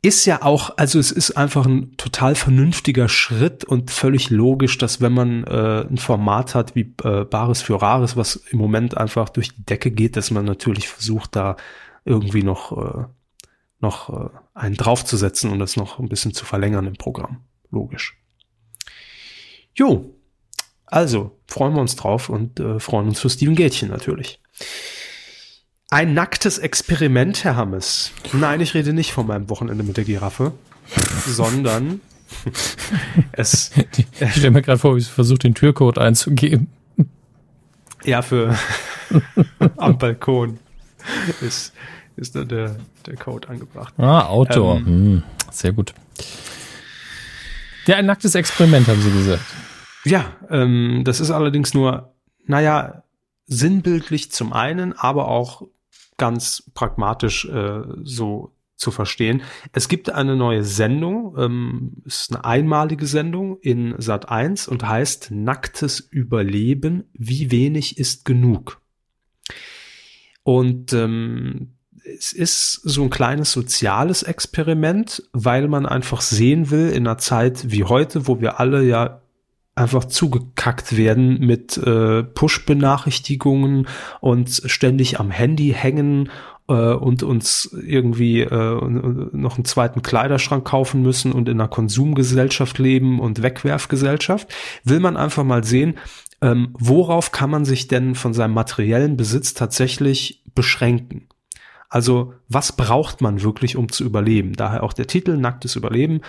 ist 0.00 0.26
ja 0.26 0.42
auch, 0.42 0.76
also 0.76 0.98
es 0.98 1.10
ist 1.10 1.32
einfach 1.32 1.66
ein 1.66 1.96
total 1.96 2.34
vernünftiger 2.36 3.08
Schritt 3.08 3.64
und 3.64 3.90
völlig 3.90 4.30
logisch, 4.30 4.78
dass 4.78 5.00
wenn 5.00 5.12
man 5.12 5.44
äh, 5.44 5.86
ein 5.88 5.98
Format 5.98 6.54
hat 6.54 6.76
wie 6.76 6.94
äh, 7.02 7.24
Bares 7.24 7.62
für 7.62 7.82
Rares, 7.82 8.16
was 8.16 8.36
im 8.36 8.58
Moment 8.58 8.96
einfach 8.96 9.28
durch 9.28 9.54
die 9.54 9.64
Decke 9.64 9.90
geht, 9.90 10.16
dass 10.16 10.30
man 10.30 10.44
natürlich 10.44 10.88
versucht, 10.88 11.34
da 11.34 11.56
irgendwie 12.04 12.44
noch, 12.44 12.72
äh, 12.72 13.04
noch 13.80 14.10
äh, 14.10 14.28
einen 14.54 14.76
draufzusetzen 14.76 15.50
und 15.50 15.58
das 15.58 15.76
noch 15.76 15.98
ein 15.98 16.08
bisschen 16.08 16.32
zu 16.32 16.44
verlängern 16.44 16.86
im 16.86 16.94
Programm. 16.94 17.44
Logisch. 17.70 18.22
Jo, 19.74 20.14
also 20.86 21.38
freuen 21.48 21.74
wir 21.74 21.80
uns 21.80 21.96
drauf 21.96 22.28
und 22.28 22.60
äh, 22.60 22.78
freuen 22.78 23.08
uns 23.08 23.20
für 23.20 23.30
Steven 23.30 23.56
Gätchen 23.56 23.88
natürlich. 23.88 24.40
Ein 25.90 26.12
nacktes 26.12 26.58
Experiment, 26.58 27.44
Herr 27.44 27.56
Hammes. 27.56 28.12
Nein, 28.34 28.60
ich 28.60 28.74
rede 28.74 28.92
nicht 28.92 29.12
von 29.12 29.26
meinem 29.26 29.48
Wochenende 29.48 29.82
mit 29.82 29.96
der 29.96 30.04
Giraffe, 30.04 30.52
sondern 31.26 32.02
es. 33.32 33.70
Ich 34.20 34.32
stelle 34.32 34.50
mir 34.50 34.60
gerade 34.60 34.78
vor, 34.78 34.96
wie 34.96 35.00
sie 35.00 35.08
versucht, 35.08 35.44
den 35.44 35.54
Türcode 35.54 35.96
einzugeben. 35.96 36.68
Ja, 38.04 38.20
für 38.20 38.54
am 39.78 39.96
Balkon 39.96 40.58
ist, 41.40 41.72
ist 42.16 42.36
da 42.36 42.44
der, 42.44 42.76
der 43.06 43.16
Code 43.16 43.48
angebracht. 43.48 43.94
Ah, 43.96 44.26
Outdoor. 44.26 44.76
Ähm, 44.76 44.86
hm, 44.86 45.22
sehr 45.50 45.72
gut. 45.72 45.94
Ja, 47.86 47.96
ein 47.96 48.04
nacktes 48.04 48.34
Experiment, 48.34 48.88
haben 48.88 49.00
Sie 49.00 49.10
gesagt. 49.10 49.42
Ja, 50.04 50.36
ähm, 50.50 51.00
das 51.06 51.20
ist 51.20 51.30
allerdings 51.30 51.72
nur, 51.72 52.12
naja, 52.44 53.04
sinnbildlich 53.46 54.30
zum 54.30 54.52
einen, 54.52 54.92
aber 54.92 55.28
auch 55.28 55.62
ganz 56.18 56.70
pragmatisch 56.74 57.46
äh, 57.46 57.82
so 58.02 58.54
zu 58.76 58.90
verstehen. 58.92 59.42
Es 59.72 59.88
gibt 59.88 60.10
eine 60.10 60.36
neue 60.36 60.62
Sendung, 60.62 61.34
ähm, 61.36 62.02
ist 62.04 62.32
eine 62.32 62.44
einmalige 62.44 63.06
Sendung 63.06 63.58
in 63.60 63.94
Sat 63.98 64.28
1 64.28 64.68
und 64.68 64.86
heißt 64.86 65.30
Nacktes 65.32 66.00
Überleben, 66.00 67.04
wie 67.12 67.50
wenig 67.50 67.98
ist 67.98 68.24
genug. 68.24 68.80
Und 70.44 70.92
ähm, 70.92 71.74
es 72.04 72.32
ist 72.32 72.72
so 72.84 73.02
ein 73.02 73.10
kleines 73.10 73.52
soziales 73.52 74.22
Experiment, 74.22 75.22
weil 75.32 75.68
man 75.68 75.84
einfach 75.84 76.20
sehen 76.20 76.70
will 76.70 76.90
in 76.90 77.06
einer 77.06 77.18
Zeit 77.18 77.70
wie 77.70 77.84
heute, 77.84 78.26
wo 78.28 78.40
wir 78.40 78.60
alle 78.60 78.84
ja 78.84 79.22
einfach 79.78 80.04
zugekackt 80.04 80.96
werden 80.96 81.40
mit 81.40 81.76
äh, 81.78 82.22
Push-Benachrichtigungen 82.22 83.86
und 84.20 84.62
ständig 84.66 85.20
am 85.20 85.30
Handy 85.30 85.74
hängen 85.76 86.30
äh, 86.68 86.72
und 86.72 87.22
uns 87.22 87.70
irgendwie 87.72 88.40
äh, 88.40 88.80
noch 89.32 89.56
einen 89.56 89.64
zweiten 89.64 90.02
Kleiderschrank 90.02 90.64
kaufen 90.64 91.02
müssen 91.02 91.32
und 91.32 91.48
in 91.48 91.60
einer 91.60 91.68
Konsumgesellschaft 91.68 92.78
leben 92.78 93.20
und 93.20 93.42
Wegwerfgesellschaft, 93.42 94.48
will 94.84 95.00
man 95.00 95.16
einfach 95.16 95.44
mal 95.44 95.64
sehen, 95.64 95.94
ähm, 96.40 96.74
worauf 96.78 97.32
kann 97.32 97.50
man 97.50 97.64
sich 97.64 97.88
denn 97.88 98.14
von 98.14 98.32
seinem 98.32 98.54
materiellen 98.54 99.16
Besitz 99.16 99.54
tatsächlich 99.54 100.42
beschränken? 100.54 101.28
Also 101.88 102.34
was 102.48 102.72
braucht 102.72 103.22
man 103.22 103.42
wirklich, 103.42 103.76
um 103.76 103.90
zu 103.90 104.04
überleben? 104.04 104.52
Daher 104.52 104.82
auch 104.82 104.92
der 104.92 105.06
Titel 105.06 105.36
Nacktes 105.36 105.74
Überleben. 105.74 106.20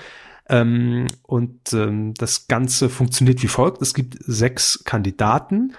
Ähm, 0.50 1.08
und 1.24 1.74
ähm, 1.74 2.14
das 2.16 2.48
Ganze 2.48 2.90
funktioniert 2.90 3.42
wie 3.44 3.48
folgt. 3.48 3.82
Es 3.82 3.94
gibt 3.94 4.18
sechs 4.20 4.84
Kandidaten, 4.84 5.74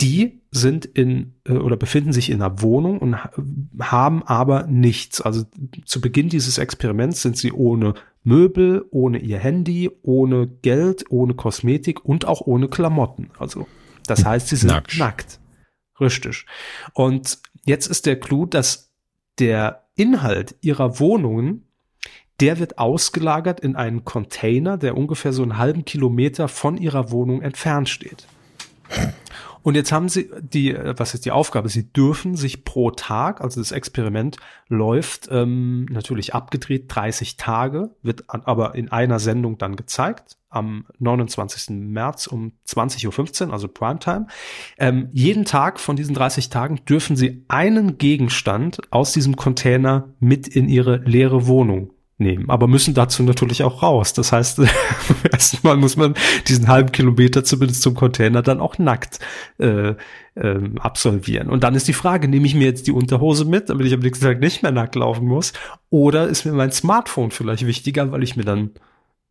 die 0.00 0.42
sind 0.50 0.84
in 0.84 1.34
äh, 1.44 1.52
oder 1.52 1.76
befinden 1.76 2.12
sich 2.12 2.30
in 2.30 2.42
einer 2.42 2.60
Wohnung 2.60 2.98
und 2.98 3.16
haben 3.80 4.22
aber 4.22 4.66
nichts. 4.66 5.20
Also 5.20 5.44
zu 5.84 6.00
Beginn 6.00 6.28
dieses 6.28 6.58
Experiments 6.58 7.22
sind 7.22 7.38
sie 7.38 7.52
ohne 7.52 7.94
Möbel, 8.22 8.84
ohne 8.90 9.18
ihr 9.18 9.38
Handy, 9.38 9.90
ohne 10.02 10.46
Geld, 10.46 11.04
ohne 11.08 11.34
Kosmetik 11.34 12.04
und 12.04 12.26
auch 12.26 12.42
ohne 12.42 12.68
Klamotten. 12.68 13.30
Also 13.38 13.66
das 14.06 14.24
heißt, 14.24 14.48
sie 14.48 14.56
sind 14.56 14.70
nackt. 14.70 14.98
nackt. 14.98 15.40
Richtig. 16.00 16.44
Und 16.92 17.38
jetzt 17.64 17.86
ist 17.86 18.06
der 18.06 18.20
Clou, 18.20 18.44
dass 18.46 18.92
der 19.38 19.86
Inhalt 19.94 20.56
ihrer 20.60 21.00
Wohnungen 21.00 21.65
der 22.40 22.58
wird 22.58 22.78
ausgelagert 22.78 23.60
in 23.60 23.76
einen 23.76 24.04
Container, 24.04 24.76
der 24.76 24.96
ungefähr 24.96 25.32
so 25.32 25.42
einen 25.42 25.58
halben 25.58 25.84
Kilometer 25.84 26.48
von 26.48 26.76
ihrer 26.76 27.10
Wohnung 27.10 27.42
entfernt 27.42 27.88
steht. 27.88 28.26
Und 29.62 29.74
jetzt 29.74 29.90
haben 29.90 30.08
sie 30.08 30.30
die, 30.40 30.76
was 30.96 31.14
ist 31.14 31.24
die 31.24 31.32
Aufgabe? 31.32 31.68
Sie 31.68 31.92
dürfen 31.92 32.36
sich 32.36 32.64
pro 32.64 32.92
Tag, 32.92 33.40
also 33.40 33.60
das 33.60 33.72
Experiment 33.72 34.36
läuft 34.68 35.28
ähm, 35.32 35.86
natürlich 35.90 36.36
abgedreht 36.36 36.84
30 36.86 37.36
Tage, 37.36 37.90
wird 38.00 38.24
aber 38.28 38.76
in 38.76 38.92
einer 38.92 39.18
Sendung 39.18 39.58
dann 39.58 39.74
gezeigt 39.74 40.36
am 40.50 40.86
29. 41.00 41.70
März 41.70 42.28
um 42.28 42.52
20.15 42.68 43.46
Uhr, 43.48 43.52
also 43.52 43.66
Primetime. 43.66 44.28
Ähm, 44.78 45.08
jeden 45.12 45.44
Tag 45.44 45.80
von 45.80 45.96
diesen 45.96 46.14
30 46.14 46.48
Tagen 46.48 46.84
dürfen 46.88 47.16
Sie 47.16 47.44
einen 47.48 47.98
Gegenstand 47.98 48.80
aus 48.92 49.12
diesem 49.12 49.34
Container 49.34 50.14
mit 50.20 50.46
in 50.46 50.68
Ihre 50.68 50.98
leere 50.98 51.48
Wohnung 51.48 51.90
nehmen, 52.18 52.48
aber 52.48 52.66
müssen 52.66 52.94
dazu 52.94 53.22
natürlich 53.22 53.62
auch 53.62 53.82
raus. 53.82 54.12
Das 54.12 54.32
heißt, 54.32 54.60
erstmal 55.32 55.76
muss 55.76 55.96
man 55.96 56.14
diesen 56.48 56.68
halben 56.68 56.92
Kilometer 56.92 57.44
zumindest 57.44 57.82
zum 57.82 57.94
Container 57.94 58.42
dann 58.42 58.60
auch 58.60 58.78
nackt 58.78 59.18
äh, 59.58 59.94
ähm, 60.36 60.78
absolvieren. 60.78 61.48
Und 61.48 61.62
dann 61.64 61.74
ist 61.74 61.88
die 61.88 61.92
Frage, 61.92 62.28
nehme 62.28 62.46
ich 62.46 62.54
mir 62.54 62.64
jetzt 62.64 62.86
die 62.86 62.92
Unterhose 62.92 63.44
mit, 63.44 63.68
damit 63.68 63.86
ich 63.86 63.94
am 63.94 64.00
nächsten 64.00 64.24
Tag 64.24 64.40
nicht 64.40 64.62
mehr 64.62 64.72
nackt 64.72 64.94
laufen 64.94 65.26
muss, 65.26 65.52
oder 65.90 66.26
ist 66.28 66.46
mir 66.46 66.52
mein 66.52 66.72
Smartphone 66.72 67.30
vielleicht 67.30 67.66
wichtiger, 67.66 68.10
weil 68.12 68.22
ich 68.22 68.36
mir 68.36 68.44
dann 68.44 68.70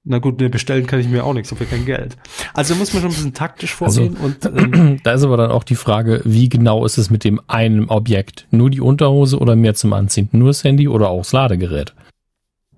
na 0.08 0.20
gut, 0.20 0.40
ne, 0.40 0.50
bestellen 0.50 0.86
kann 0.86 1.00
ich 1.00 1.08
mir 1.08 1.24
auch 1.24 1.34
nichts, 1.34 1.50
so 1.50 1.56
viel 1.56 1.66
kein 1.66 1.84
Geld. 1.84 2.16
Also 2.54 2.76
muss 2.76 2.94
man 2.94 3.02
schon 3.02 3.10
ein 3.10 3.16
bisschen 3.16 3.34
taktisch 3.34 3.82
also, 3.82 4.02
vorgehen 4.02 4.18
also, 4.22 4.50
und 4.50 4.74
ähm, 4.76 5.00
da 5.04 5.14
ist 5.14 5.24
aber 5.24 5.36
dann 5.36 5.50
auch 5.50 5.64
die 5.64 5.76
Frage, 5.76 6.22
wie 6.26 6.48
genau 6.48 6.86
ist 6.86 7.00
es 7.00 7.10
mit 7.10 7.24
dem 7.24 7.42
einen 7.48 7.90
Objekt? 7.90 8.48
Nur 8.52 8.70
die 8.70 8.82
Unterhose 8.82 9.40
oder 9.40 9.56
mehr 9.56 9.74
zum 9.74 9.94
Anziehen? 9.94 10.30
Nur 10.32 10.50
das 10.50 10.64
Handy 10.64 10.88
oder 10.88 11.10
auch 11.10 11.22
das 11.22 11.32
Ladegerät? 11.32 11.96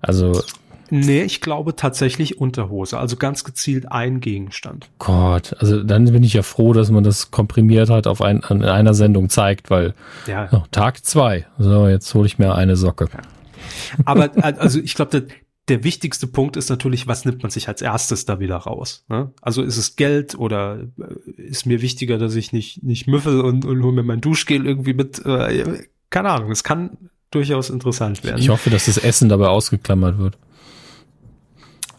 Also. 0.00 0.42
Nee, 0.90 1.22
ich 1.22 1.42
glaube 1.42 1.76
tatsächlich 1.76 2.40
Unterhose, 2.40 2.98
also 2.98 3.16
ganz 3.16 3.44
gezielt 3.44 3.92
ein 3.92 4.20
Gegenstand. 4.20 4.88
Gott, 4.98 5.54
also 5.58 5.82
dann 5.82 6.06
bin 6.06 6.22
ich 6.22 6.32
ja 6.32 6.42
froh, 6.42 6.72
dass 6.72 6.90
man 6.90 7.04
das 7.04 7.30
komprimiert 7.30 7.90
hat 7.90 8.06
auf 8.06 8.22
ein, 8.22 8.42
in 8.48 8.64
einer 8.64 8.94
Sendung 8.94 9.28
zeigt, 9.28 9.70
weil 9.70 9.92
ja. 10.26 10.48
oh, 10.50 10.62
Tag 10.70 11.04
zwei. 11.04 11.46
So, 11.58 11.88
jetzt 11.88 12.14
hole 12.14 12.26
ich 12.26 12.38
mir 12.38 12.54
eine 12.54 12.76
Socke. 12.76 13.08
Ja. 13.12 13.20
Aber 14.06 14.30
also 14.42 14.80
ich 14.80 14.94
glaube, 14.94 15.10
der, 15.10 15.28
der 15.68 15.84
wichtigste 15.84 16.26
Punkt 16.26 16.56
ist 16.56 16.70
natürlich, 16.70 17.06
was 17.06 17.24
nimmt 17.24 17.42
man 17.42 17.50
sich 17.50 17.68
als 17.68 17.82
erstes 17.82 18.24
da 18.24 18.40
wieder 18.40 18.56
raus? 18.56 19.04
Ne? 19.08 19.30
Also 19.42 19.62
ist 19.62 19.76
es 19.76 19.96
Geld 19.96 20.38
oder 20.38 20.78
äh, 20.98 21.42
ist 21.42 21.66
mir 21.66 21.82
wichtiger, 21.82 22.18
dass 22.18 22.34
ich 22.34 22.52
nicht, 22.52 22.82
nicht 22.82 23.06
müffel 23.06 23.40
und, 23.40 23.64
und 23.64 23.82
hole 23.82 23.92
mir 23.92 24.02
mein 24.02 24.20
Duschgel 24.20 24.66
irgendwie 24.66 24.94
mit? 24.94 25.24
Äh, 25.24 25.86
keine 26.10 26.30
Ahnung, 26.30 26.50
es 26.50 26.64
kann 26.64 27.10
durchaus 27.30 27.70
interessant 27.70 28.24
werden. 28.24 28.38
Ich 28.38 28.48
hoffe, 28.48 28.70
dass 28.70 28.86
das 28.86 28.98
Essen 28.98 29.28
dabei 29.28 29.48
ausgeklammert 29.48 30.18
wird. 30.18 30.38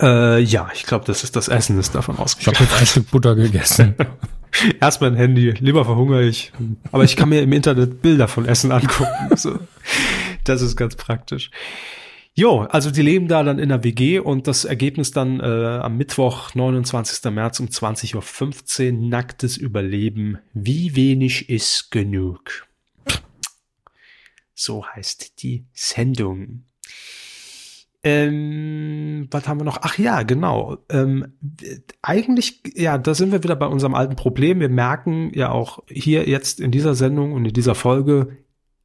Äh, 0.01 0.39
ja, 0.39 0.69
ich 0.73 0.85
glaube, 0.85 1.05
das 1.05 1.23
ist 1.23 1.35
das 1.35 1.47
Essen 1.49 1.77
ist 1.79 1.93
davon 1.93 2.17
ausgeklammert. 2.17 2.61
Ich 2.61 2.67
habe 2.67 2.71
jetzt 2.71 2.81
ein 2.81 2.87
Stück 2.87 3.11
Butter 3.11 3.35
gegessen. 3.35 3.95
Erst 4.81 5.01
mein 5.01 5.15
Handy, 5.15 5.51
lieber 5.51 5.85
verhungere 5.85 6.23
ich. 6.23 6.51
Aber 6.91 7.03
ich 7.03 7.15
kann 7.15 7.29
mir 7.29 7.41
im 7.41 7.51
Internet 7.51 8.01
Bilder 8.01 8.27
von 8.27 8.45
Essen 8.45 8.71
angucken. 8.71 9.09
Also, 9.29 9.59
das 10.43 10.61
ist 10.61 10.75
ganz 10.75 10.95
praktisch. 10.95 11.51
Jo, 12.33 12.61
also 12.61 12.89
die 12.89 13.01
leben 13.01 13.27
da 13.27 13.43
dann 13.43 13.59
in 13.59 13.69
der 13.69 13.83
WG 13.83 14.19
und 14.19 14.47
das 14.47 14.63
Ergebnis 14.63 15.11
dann 15.11 15.39
äh, 15.39 15.43
am 15.43 15.97
Mittwoch, 15.97 16.55
29. 16.55 17.31
März 17.31 17.59
um 17.59 17.67
20.15 17.67 18.93
Uhr, 18.93 19.09
nacktes 19.09 19.57
Überleben. 19.57 20.39
Wie 20.53 20.95
wenig 20.95 21.49
ist 21.49 21.91
genug? 21.91 22.68
So 24.59 24.85
heißt 24.85 25.41
die 25.41 25.65
Sendung. 25.73 26.65
Ähm, 28.03 29.27
was 29.31 29.47
haben 29.47 29.61
wir 29.61 29.63
noch? 29.63 29.79
Ach 29.83 29.97
ja, 29.97 30.23
genau. 30.23 30.77
Ähm, 30.89 31.33
eigentlich, 32.01 32.61
ja, 32.75 32.97
da 32.97 33.13
sind 33.13 33.31
wir 33.31 33.41
wieder 33.41 33.55
bei 33.55 33.67
unserem 33.67 33.95
alten 33.95 34.17
Problem. 34.17 34.59
Wir 34.59 34.67
merken 34.67 35.31
ja 35.33 35.51
auch 35.51 35.83
hier 35.87 36.27
jetzt 36.27 36.59
in 36.59 36.71
dieser 36.71 36.93
Sendung 36.93 37.31
und 37.31 37.45
in 37.45 37.53
dieser 37.53 37.73
Folge, 37.73 38.35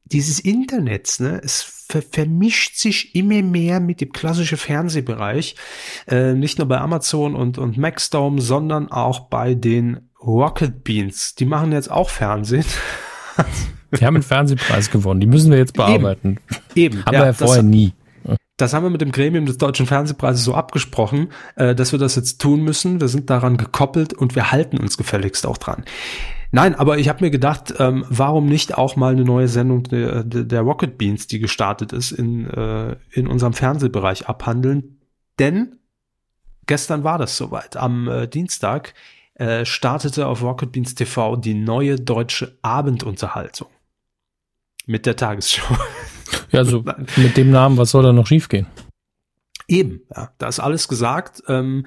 dieses 0.05 0.39
Internet, 0.39 1.17
ne, 1.19 1.41
es 1.43 1.61
ver 1.61 2.01
vermischt 2.01 2.77
sich 2.77 3.13
immer 3.13 3.41
mehr 3.41 3.81
mit 3.81 3.99
dem 3.99 4.13
klassischen 4.13 4.57
Fernsehbereich. 4.57 5.57
Äh, 6.07 6.35
nicht 6.35 6.57
nur 6.57 6.69
bei 6.69 6.79
Amazon 6.79 7.35
und, 7.35 7.57
und 7.57 7.77
Maxdome, 7.77 8.39
sondern 8.39 8.91
auch 8.91 9.27
bei 9.27 9.55
den 9.55 10.09
Rocket 10.21 10.85
Beans. 10.85 11.35
Die 11.35 11.45
machen 11.45 11.73
jetzt 11.73 11.91
auch 11.91 12.09
Fernsehen. 12.09 12.65
Die 13.99 14.05
haben 14.05 14.15
einen 14.15 14.23
Fernsehpreis 14.23 14.91
gewonnen. 14.91 15.19
Die 15.19 15.27
müssen 15.27 15.51
wir 15.51 15.57
jetzt 15.57 15.73
bearbeiten. 15.73 16.37
Eben. 16.75 16.95
Eben. 16.95 17.05
Haben 17.05 17.13
ja, 17.13 17.19
wir 17.21 17.25
ja 17.27 17.33
vorher 17.33 17.63
das, 17.63 17.71
nie. 17.71 17.93
Das 18.57 18.73
haben 18.73 18.83
wir 18.83 18.89
mit 18.89 19.01
dem 19.01 19.11
Gremium 19.11 19.45
des 19.45 19.57
Deutschen 19.57 19.85
Fernsehpreises 19.85 20.43
so 20.43 20.53
abgesprochen, 20.53 21.29
äh, 21.55 21.75
dass 21.75 21.91
wir 21.91 21.99
das 21.99 22.15
jetzt 22.15 22.39
tun 22.39 22.61
müssen. 22.61 23.01
Wir 23.01 23.09
sind 23.09 23.29
daran 23.29 23.57
gekoppelt 23.57 24.13
und 24.13 24.35
wir 24.35 24.51
halten 24.51 24.77
uns 24.77 24.97
gefälligst 24.97 25.45
auch 25.45 25.57
dran. 25.57 25.83
Nein, 26.51 26.73
aber 26.73 26.97
ich 26.97 27.09
habe 27.09 27.25
mir 27.25 27.31
gedacht, 27.31 27.73
ähm, 27.79 28.05
warum 28.07 28.45
nicht 28.45 28.77
auch 28.77 28.95
mal 28.95 29.11
eine 29.11 29.25
neue 29.25 29.49
Sendung 29.49 29.83
der, 29.83 30.23
der 30.23 30.61
Rocket 30.61 30.97
Beans, 30.97 31.27
die 31.27 31.39
gestartet 31.39 31.91
ist, 31.91 32.11
in, 32.11 32.49
äh, 32.49 32.95
in 33.11 33.27
unserem 33.27 33.51
Fernsehbereich 33.51 34.29
abhandeln? 34.29 35.01
Denn 35.37 35.79
gestern 36.65 37.03
war 37.03 37.17
das 37.17 37.35
soweit. 37.35 37.75
Am 37.75 38.07
äh, 38.07 38.27
Dienstag 38.27 38.93
äh, 39.33 39.65
startete 39.65 40.27
auf 40.27 40.43
Rocket 40.43 40.71
Beans 40.71 40.95
TV 40.95 41.35
die 41.35 41.55
neue 41.55 41.97
deutsche 41.97 42.57
Abendunterhaltung 42.61 43.67
mit 44.85 45.05
der 45.05 45.15
Tagesschau. 45.15 45.75
Ja, 46.51 46.59
also 46.59 46.83
mit 47.17 47.37
dem 47.37 47.51
Namen, 47.51 47.77
was 47.77 47.91
soll 47.91 48.03
da 48.03 48.13
noch 48.13 48.27
schiefgehen? 48.27 48.65
Eben, 49.67 50.01
ja, 50.15 50.31
da 50.37 50.47
ist 50.47 50.59
alles 50.59 50.87
gesagt. 50.87 51.43
Ähm, 51.47 51.85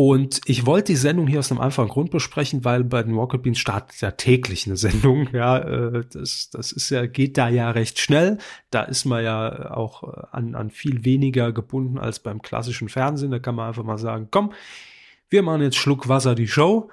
und 0.00 0.42
ich 0.46 0.64
wollte 0.64 0.92
die 0.92 0.96
Sendung 0.96 1.26
hier 1.26 1.40
aus 1.40 1.50
einem 1.50 1.60
einfachen 1.60 1.88
Grund 1.88 2.12
besprechen, 2.12 2.64
weil 2.64 2.84
bei 2.84 3.02
den 3.02 3.14
Rocket 3.14 3.42
Beans 3.42 3.58
startet 3.58 4.00
ja 4.00 4.12
täglich 4.12 4.66
eine 4.66 4.76
Sendung. 4.76 5.28
Ja, 5.32 5.58
äh, 5.58 6.04
das, 6.12 6.50
das 6.52 6.70
ist 6.70 6.90
ja, 6.90 7.06
geht 7.06 7.36
da 7.36 7.48
ja 7.48 7.70
recht 7.70 7.98
schnell. 7.98 8.38
Da 8.70 8.82
ist 8.82 9.04
man 9.04 9.24
ja 9.24 9.72
auch 9.72 10.04
an, 10.30 10.54
an 10.54 10.70
viel 10.70 11.04
weniger 11.04 11.52
gebunden 11.52 11.98
als 11.98 12.20
beim 12.20 12.42
klassischen 12.42 12.88
Fernsehen. 12.88 13.32
Da 13.32 13.40
kann 13.40 13.56
man 13.56 13.68
einfach 13.68 13.82
mal 13.84 13.98
sagen, 13.98 14.28
komm, 14.30 14.52
wir 15.30 15.42
machen 15.42 15.62
jetzt 15.62 15.76
Schluck 15.76 16.08
Wasser 16.08 16.34
die 16.34 16.48
Show 16.48 16.90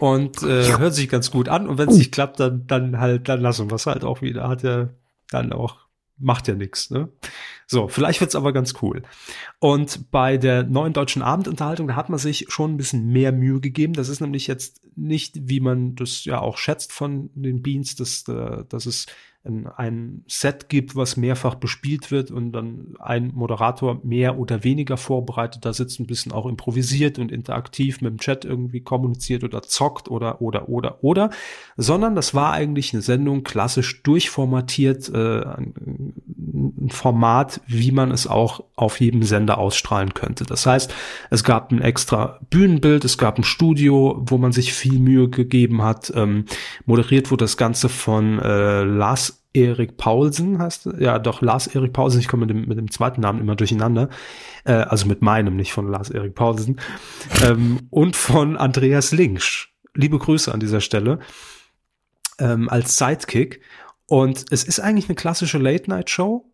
und 0.00 0.42
äh, 0.42 0.78
hört 0.78 0.94
sich 0.94 1.08
ganz 1.08 1.30
gut 1.30 1.48
an. 1.48 1.68
Und 1.68 1.78
wenn 1.78 1.88
es 1.88 1.96
nicht 1.96 2.12
klappt, 2.12 2.40
dann, 2.40 2.66
dann 2.66 2.98
halt, 2.98 3.28
dann 3.28 3.40
lassen 3.40 3.70
wir 3.70 3.76
es 3.76 3.86
halt 3.86 4.04
auch 4.04 4.22
wieder. 4.22 4.48
Hat 4.48 4.62
ja 4.62 4.88
dann 5.30 5.52
auch, 5.52 5.76
macht 6.18 6.48
ja 6.48 6.54
nichts. 6.54 6.90
Ne? 6.90 7.08
So, 7.70 7.86
vielleicht 7.86 8.22
wird's 8.22 8.34
aber 8.34 8.54
ganz 8.54 8.74
cool. 8.80 9.02
Und 9.58 10.10
bei 10.10 10.38
der 10.38 10.62
neuen 10.64 10.94
deutschen 10.94 11.20
Abendunterhaltung, 11.20 11.88
da 11.88 11.96
hat 11.96 12.08
man 12.08 12.18
sich 12.18 12.46
schon 12.48 12.72
ein 12.72 12.76
bisschen 12.78 13.08
mehr 13.08 13.30
Mühe 13.30 13.60
gegeben. 13.60 13.92
Das 13.92 14.08
ist 14.08 14.20
nämlich 14.20 14.46
jetzt 14.46 14.80
nicht, 14.96 15.36
wie 15.48 15.60
man 15.60 15.94
das 15.94 16.24
ja 16.24 16.40
auch 16.40 16.56
schätzt 16.56 16.92
von 16.92 17.28
den 17.34 17.60
Beans, 17.60 17.94
dass, 17.94 18.26
äh, 18.26 18.64
dass 18.70 18.86
es 18.86 19.04
ein 19.44 20.24
Set 20.26 20.68
gibt, 20.68 20.94
was 20.96 21.16
mehrfach 21.16 21.54
bespielt 21.54 22.10
wird 22.10 22.30
und 22.30 22.52
dann 22.52 22.94
ein 22.98 23.30
Moderator 23.34 24.00
mehr 24.04 24.38
oder 24.38 24.64
weniger 24.64 24.96
vorbereitet 24.96 25.64
da 25.64 25.72
sitzt, 25.72 26.00
ein 26.00 26.06
bisschen 26.06 26.32
auch 26.32 26.44
improvisiert 26.44 27.18
und 27.18 27.32
interaktiv 27.32 28.00
mit 28.00 28.10
dem 28.10 28.18
Chat 28.18 28.44
irgendwie 28.44 28.80
kommuniziert 28.80 29.44
oder 29.44 29.62
zockt 29.62 30.10
oder 30.10 30.42
oder 30.42 30.68
oder 30.68 31.02
oder, 31.02 31.30
sondern 31.76 32.14
das 32.14 32.34
war 32.34 32.52
eigentlich 32.52 32.92
eine 32.92 33.02
Sendung 33.02 33.42
klassisch 33.42 34.02
durchformatiert, 34.02 35.08
äh, 35.08 35.44
ein 36.80 36.90
Format, 36.90 37.60
wie 37.66 37.92
man 37.92 38.10
es 38.10 38.26
auch 38.26 38.64
auf 38.76 39.00
jedem 39.00 39.22
Sender 39.22 39.58
ausstrahlen 39.58 40.14
könnte. 40.14 40.44
Das 40.44 40.66
heißt, 40.66 40.92
es 41.30 41.44
gab 41.44 41.70
ein 41.70 41.80
extra 41.80 42.40
Bühnenbild, 42.50 43.04
es 43.04 43.18
gab 43.18 43.38
ein 43.38 43.44
Studio, 43.44 44.22
wo 44.26 44.38
man 44.38 44.52
sich 44.52 44.72
viel 44.72 44.98
Mühe 44.98 45.28
gegeben 45.28 45.82
hat. 45.82 46.12
Ähm, 46.14 46.44
moderiert 46.86 47.30
wurde 47.30 47.44
das 47.44 47.56
Ganze 47.56 47.88
von 47.88 48.38
äh, 48.38 48.84
Lars 48.84 49.38
Erik 49.54 49.96
Paulsen 49.96 50.58
heißt, 50.58 50.90
ja 50.98 51.18
doch, 51.18 51.40
Lars 51.40 51.66
Erik 51.66 51.92
Paulsen, 51.92 52.20
ich 52.20 52.28
komme 52.28 52.46
mit 52.46 52.50
dem, 52.54 52.68
mit 52.68 52.78
dem 52.78 52.90
zweiten 52.90 53.20
Namen 53.20 53.40
immer 53.40 53.56
durcheinander, 53.56 54.08
äh, 54.64 54.72
also 54.72 55.06
mit 55.06 55.22
meinem, 55.22 55.56
nicht 55.56 55.72
von 55.72 55.90
Lars 55.90 56.10
Erik 56.10 56.34
Paulsen, 56.34 56.80
ähm, 57.44 57.80
und 57.90 58.14
von 58.14 58.56
Andreas 58.56 59.10
Linksch. 59.12 59.68
Liebe 59.94 60.18
Grüße 60.18 60.52
an 60.52 60.60
dieser 60.60 60.80
Stelle, 60.80 61.18
ähm, 62.38 62.68
als 62.68 62.96
Sidekick. 62.96 63.60
Und 64.06 64.46
es 64.50 64.64
ist 64.64 64.80
eigentlich 64.80 65.08
eine 65.08 65.16
klassische 65.16 65.58
Late-Night-Show 65.58 66.47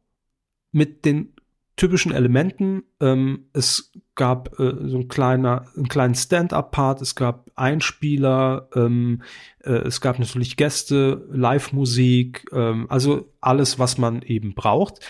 mit 0.74 1.04
den 1.04 1.32
typischen 1.76 2.12
Elementen. 2.12 2.82
Ähm, 3.00 3.46
es 3.52 3.92
gab 4.14 4.58
äh, 4.60 4.74
so 4.88 4.98
ein 4.98 5.08
kleiner, 5.08 5.66
einen 5.76 5.88
kleinen 5.88 6.14
Stand-up-Part, 6.14 7.00
es 7.00 7.14
gab 7.14 7.50
Einspieler, 7.56 8.68
ähm, 8.74 9.22
äh, 9.60 9.72
es 9.72 10.00
gab 10.00 10.18
natürlich 10.18 10.56
Gäste, 10.56 11.26
Live-Musik, 11.32 12.46
ähm, 12.52 12.86
also 12.88 13.32
alles, 13.40 13.78
was 13.78 13.98
man 13.98 14.22
eben 14.22 14.54
braucht, 14.54 15.00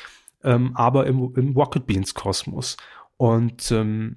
ähm, 0.43 0.73
aber 0.75 1.07
im, 1.07 1.33
im 1.37 1.53
Rocket 1.55 1.87
Beans 1.87 2.15
Kosmos. 2.15 2.77
Und 3.17 3.71
ähm, 3.71 4.17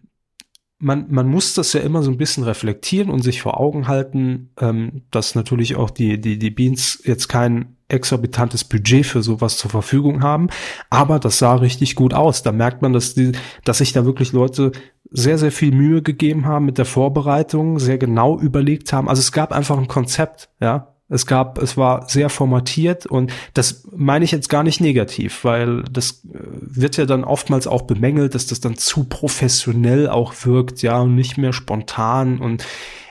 man, 0.80 1.08
man 1.10 1.28
muss 1.28 1.54
das 1.54 1.74
ja 1.74 1.82
immer 1.82 2.04
so 2.04 2.12
ein 2.12 2.18
bisschen 2.18 2.44
reflektieren 2.44 3.10
und 3.10 3.22
sich 3.22 3.42
vor 3.42 3.60
Augen 3.60 3.88
halten, 3.88 4.52
ähm, 4.60 5.04
dass 5.12 5.36
natürlich 5.36 5.76
auch 5.76 5.90
die, 5.90 6.20
die, 6.20 6.38
die 6.38 6.52
Beans 6.52 7.02
jetzt 7.04 7.28
kein 7.28 7.77
exorbitantes 7.90 8.64
Budget 8.64 9.06
für 9.06 9.24
sowas 9.24 9.58
zur 9.58 9.72
Verfügung 9.72 10.22
haben. 10.22 10.48
Aber 10.90 11.20
das 11.20 11.40
sah 11.40 11.56
richtig 11.56 11.96
gut 11.96 12.14
aus. 12.14 12.44
Da 12.44 12.52
merkt 12.52 12.82
man, 12.82 12.94
dass 12.94 13.14
die, 13.14 13.32
dass 13.64 13.80
sich 13.80 13.94
da 13.94 14.06
wirklich 14.06 14.34
Leute 14.34 14.72
sehr, 15.10 15.38
sehr 15.38 15.52
viel 15.52 15.72
Mühe 15.72 16.02
gegeben 16.02 16.46
haben 16.46 16.66
mit 16.66 16.78
der 16.78 16.86
Vorbereitung, 16.86 17.80
sehr 17.80 17.98
genau 17.98 18.38
überlegt 18.40 18.92
haben. 18.92 19.08
Also 19.08 19.22
es 19.22 19.32
gab 19.32 19.52
einfach 19.52 19.78
ein 19.78 19.88
Konzept, 19.88 20.50
ja. 20.60 20.94
Es 21.10 21.26
gab, 21.26 21.58
es 21.60 21.78
war 21.78 22.10
sehr 22.10 22.30
formatiert 22.30 23.06
und 23.06 23.32
das 23.54 23.88
meine 23.96 24.26
ich 24.26 24.32
jetzt 24.32 24.50
gar 24.50 24.64
nicht 24.64 24.82
negativ, 24.82 25.46
weil 25.46 25.84
das 25.84 26.26
äh, 26.26 26.40
wird 26.60 26.98
ja 26.98 27.06
dann 27.06 27.24
oftmals 27.24 27.66
auch 27.66 27.84
bemängelt, 27.84 28.36
dass 28.36 28.46
das 28.46 28.60
dann 28.60 28.76
zu 28.76 29.06
professionell 29.06 30.10
auch 30.10 30.34
wirkt, 30.44 30.82
ja, 30.82 31.00
und 31.00 31.16
nicht 31.16 31.38
mehr 31.38 31.54
spontan 31.54 32.40
und 32.40 32.66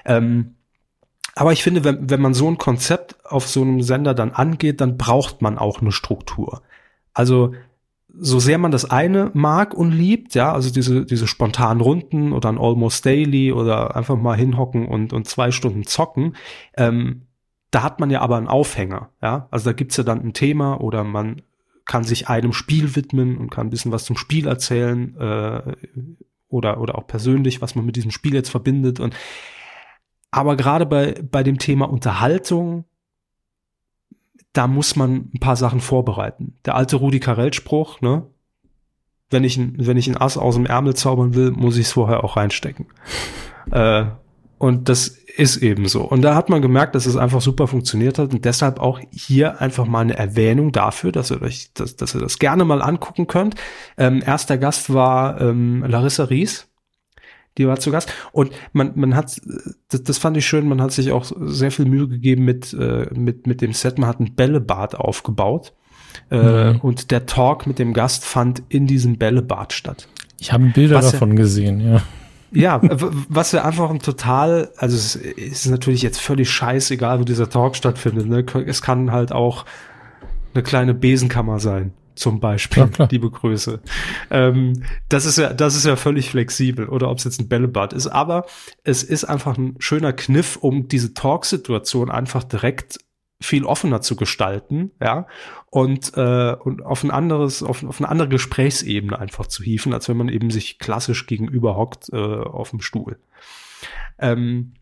ähm, 0.04 0.55
aber 1.36 1.52
ich 1.52 1.62
finde, 1.62 1.84
wenn, 1.84 2.08
wenn 2.08 2.20
man 2.20 2.32
so 2.32 2.48
ein 2.48 2.56
Konzept 2.56 3.14
auf 3.26 3.46
so 3.46 3.60
einem 3.60 3.82
Sender 3.82 4.14
dann 4.14 4.32
angeht, 4.32 4.80
dann 4.80 4.96
braucht 4.96 5.42
man 5.42 5.58
auch 5.58 5.82
eine 5.82 5.92
Struktur. 5.92 6.62
Also 7.12 7.52
so 8.18 8.40
sehr 8.40 8.56
man 8.56 8.70
das 8.70 8.90
eine 8.90 9.30
mag 9.34 9.74
und 9.74 9.92
liebt, 9.92 10.34
ja, 10.34 10.50
also 10.50 10.72
diese, 10.72 11.04
diese 11.04 11.26
spontanen 11.26 11.82
Runden 11.82 12.32
oder 12.32 12.48
ein 12.48 12.56
Almost 12.56 13.04
Daily 13.04 13.52
oder 13.52 13.94
einfach 13.94 14.16
mal 14.16 14.34
hinhocken 14.34 14.88
und, 14.88 15.12
und 15.12 15.28
zwei 15.28 15.50
Stunden 15.50 15.84
zocken, 15.84 16.36
ähm, 16.74 17.26
da 17.70 17.82
hat 17.82 18.00
man 18.00 18.08
ja 18.08 18.22
aber 18.22 18.38
einen 18.38 18.48
Aufhänger, 18.48 19.10
ja. 19.20 19.46
Also 19.50 19.66
da 19.66 19.72
gibt's 19.74 19.98
ja 19.98 20.04
dann 20.04 20.22
ein 20.22 20.32
Thema 20.32 20.80
oder 20.80 21.04
man 21.04 21.42
kann 21.84 22.04
sich 22.04 22.28
einem 22.28 22.54
Spiel 22.54 22.96
widmen 22.96 23.36
und 23.36 23.50
kann 23.50 23.66
ein 23.66 23.70
bisschen 23.70 23.92
was 23.92 24.06
zum 24.06 24.16
Spiel 24.16 24.46
erzählen 24.46 25.14
äh, 25.18 25.72
oder, 26.48 26.80
oder 26.80 26.96
auch 26.96 27.06
persönlich, 27.06 27.60
was 27.60 27.74
man 27.74 27.84
mit 27.84 27.96
diesem 27.96 28.10
Spiel 28.10 28.32
jetzt 28.32 28.48
verbindet. 28.48 29.00
Und 29.00 29.14
aber 30.36 30.54
gerade 30.54 30.84
bei, 30.84 31.14
bei 31.22 31.42
dem 31.42 31.56
Thema 31.56 31.88
Unterhaltung, 31.88 32.84
da 34.52 34.66
muss 34.66 34.94
man 34.94 35.30
ein 35.34 35.40
paar 35.40 35.56
Sachen 35.56 35.80
vorbereiten. 35.80 36.56
Der 36.66 36.74
alte 36.74 36.96
Rudi 36.96 37.20
Carell-Spruch, 37.20 38.02
ne? 38.02 38.26
Wenn 39.30 39.44
ich, 39.44 39.58
wenn 39.58 39.96
ich 39.96 40.08
ein 40.08 40.16
Ass 40.18 40.36
aus 40.36 40.56
dem 40.56 40.66
Ärmel 40.66 40.94
zaubern 40.94 41.34
will, 41.34 41.52
muss 41.52 41.78
ich 41.78 41.86
es 41.86 41.92
vorher 41.92 42.22
auch 42.22 42.36
reinstecken. 42.36 42.86
äh, 43.70 44.04
und 44.58 44.90
das 44.90 45.08
ist 45.08 45.56
eben 45.56 45.88
so. 45.88 46.02
Und 46.02 46.20
da 46.20 46.34
hat 46.34 46.50
man 46.50 46.60
gemerkt, 46.60 46.94
dass 46.94 47.06
es 47.06 47.16
einfach 47.16 47.40
super 47.40 47.66
funktioniert 47.66 48.18
hat 48.18 48.34
und 48.34 48.44
deshalb 48.44 48.78
auch 48.78 49.00
hier 49.10 49.62
einfach 49.62 49.86
mal 49.86 50.00
eine 50.00 50.18
Erwähnung 50.18 50.70
dafür, 50.70 51.12
dass 51.12 51.30
ihr 51.30 51.40
euch, 51.40 51.72
dass, 51.72 51.96
dass 51.96 52.14
ihr 52.14 52.20
das 52.20 52.38
gerne 52.38 52.66
mal 52.66 52.82
angucken 52.82 53.26
könnt. 53.26 53.54
Ähm, 53.96 54.22
erster 54.24 54.58
Gast 54.58 54.92
war 54.92 55.40
ähm, 55.40 55.82
Larissa 55.82 56.24
Ries 56.24 56.68
die 57.58 57.66
war 57.66 57.78
zu 57.78 57.90
Gast. 57.90 58.12
Und 58.32 58.50
man, 58.72 58.92
man 58.94 59.14
hat, 59.14 59.40
das, 59.88 60.02
das 60.02 60.18
fand 60.18 60.36
ich 60.36 60.46
schön, 60.46 60.68
man 60.68 60.80
hat 60.80 60.92
sich 60.92 61.12
auch 61.12 61.24
sehr 61.38 61.70
viel 61.70 61.86
Mühe 61.86 62.08
gegeben 62.08 62.44
mit, 62.44 62.72
äh, 62.72 63.06
mit, 63.14 63.46
mit 63.46 63.60
dem 63.60 63.72
Set. 63.72 63.98
Man 63.98 64.08
hat 64.08 64.20
ein 64.20 64.34
Bällebad 64.34 64.94
aufgebaut. 64.94 65.72
Äh, 66.30 66.72
mhm. 66.72 66.80
Und 66.80 67.10
der 67.10 67.26
Talk 67.26 67.66
mit 67.66 67.78
dem 67.78 67.92
Gast 67.92 68.24
fand 68.24 68.62
in 68.68 68.86
diesem 68.86 69.18
Bällebad 69.18 69.72
statt. 69.72 70.08
Ich 70.38 70.52
habe 70.52 70.64
Bilder 70.66 70.96
was 70.96 71.12
davon 71.12 71.30
ja, 71.30 71.36
gesehen, 71.36 71.80
ja. 71.80 72.02
Ja, 72.52 72.80
was 73.28 73.52
ja 73.52 73.64
einfach 73.64 73.90
ein 73.90 73.98
total, 73.98 74.70
also 74.76 74.96
es 74.96 75.16
ist 75.16 75.66
natürlich 75.66 76.02
jetzt 76.02 76.20
völlig 76.20 76.48
scheißegal, 76.48 77.18
wo 77.18 77.24
dieser 77.24 77.50
Talk 77.50 77.76
stattfindet. 77.76 78.28
Ne? 78.28 78.46
Es 78.66 78.82
kann 78.82 79.10
halt 79.10 79.32
auch 79.32 79.66
eine 80.54 80.62
kleine 80.62 80.94
Besenkammer 80.94 81.58
sein 81.58 81.92
zum 82.16 82.40
Beispiel. 82.40 82.88
Ja, 82.98 83.06
Liebe 83.10 83.30
Grüße. 83.30 83.80
Ähm, 84.30 84.82
das 85.08 85.26
ist 85.26 85.38
ja, 85.38 85.52
das 85.52 85.76
ist 85.76 85.86
ja 85.86 85.96
völlig 85.96 86.30
flexibel 86.30 86.88
oder 86.88 87.10
ob 87.10 87.18
es 87.18 87.24
jetzt 87.24 87.40
ein 87.40 87.48
Bällebad 87.48 87.92
ist. 87.92 88.08
Aber 88.08 88.46
es 88.84 89.02
ist 89.02 89.24
einfach 89.24 89.56
ein 89.56 89.76
schöner 89.78 90.12
Kniff, 90.12 90.56
um 90.56 90.88
diese 90.88 91.14
Talk-Situation 91.14 92.10
einfach 92.10 92.44
direkt 92.44 92.98
viel 93.40 93.64
offener 93.64 94.00
zu 94.00 94.16
gestalten, 94.16 94.92
ja, 95.00 95.26
und, 95.70 96.16
äh, 96.16 96.54
und 96.54 96.82
auf 96.82 97.04
ein 97.04 97.10
anderes, 97.10 97.62
auf, 97.62 97.84
auf 97.84 98.00
eine 98.00 98.08
andere 98.08 98.28
Gesprächsebene 98.28 99.18
einfach 99.18 99.46
zu 99.46 99.62
hieven, 99.62 99.92
als 99.92 100.08
wenn 100.08 100.16
man 100.16 100.28
eben 100.28 100.50
sich 100.50 100.78
klassisch 100.78 101.26
gegenüber 101.26 101.76
hockt 101.76 102.08
äh, 102.12 102.16
auf 102.16 102.70
dem 102.70 102.80
Stuhl. 102.80 103.18
Ähm, 104.18 104.72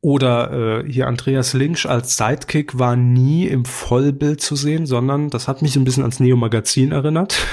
oder 0.00 0.84
äh, 0.84 0.90
hier 0.90 1.08
Andreas 1.08 1.54
Links 1.54 1.84
als 1.84 2.16
Sidekick 2.16 2.78
war 2.78 2.94
nie 2.94 3.46
im 3.46 3.64
Vollbild 3.64 4.40
zu 4.40 4.54
sehen, 4.54 4.86
sondern 4.86 5.28
das 5.30 5.48
hat 5.48 5.60
mich 5.60 5.76
ein 5.76 5.84
bisschen 5.84 6.04
ans 6.04 6.20
Neo-Magazin 6.20 6.92
erinnert. 6.92 7.44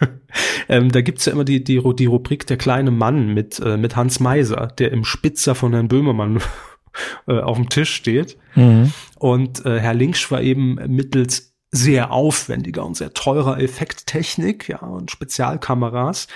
ähm, 0.68 0.90
da 0.90 1.02
gibt's 1.02 1.26
ja 1.26 1.32
immer 1.32 1.44
die, 1.44 1.62
die, 1.62 1.82
die 1.94 2.06
Rubrik 2.06 2.46
Der 2.46 2.56
kleine 2.56 2.90
Mann 2.90 3.34
mit, 3.34 3.60
äh, 3.60 3.76
mit 3.76 3.96
Hans 3.96 4.18
Meiser, 4.18 4.68
der 4.78 4.92
im 4.92 5.04
Spitzer 5.04 5.54
von 5.54 5.72
Herrn 5.72 5.88
Böhmermann 5.88 6.40
äh, 7.28 7.38
auf 7.38 7.58
dem 7.58 7.68
Tisch 7.68 7.94
steht. 7.94 8.38
Mhm. 8.54 8.92
Und 9.18 9.66
äh, 9.66 9.78
Herr 9.78 9.94
Links 9.94 10.30
war 10.30 10.40
eben 10.40 10.76
mittels 10.88 11.54
sehr 11.70 12.12
aufwendiger 12.12 12.84
und 12.84 12.96
sehr 12.96 13.12
teurer 13.12 13.60
Effekttechnik 13.60 14.68
ja, 14.68 14.78
und 14.78 15.10
Spezialkameras 15.10 16.26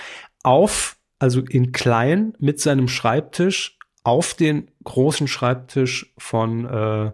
auf, 0.43 0.97
also 1.19 1.41
in 1.41 1.71
klein 1.71 2.33
mit 2.39 2.61
seinem 2.61 2.87
Schreibtisch 2.87 3.77
auf 4.05 4.35
den 4.35 4.69
großen 4.83 5.27
Schreibtisch 5.27 6.13
von, 6.17 6.65
äh, 6.65 7.11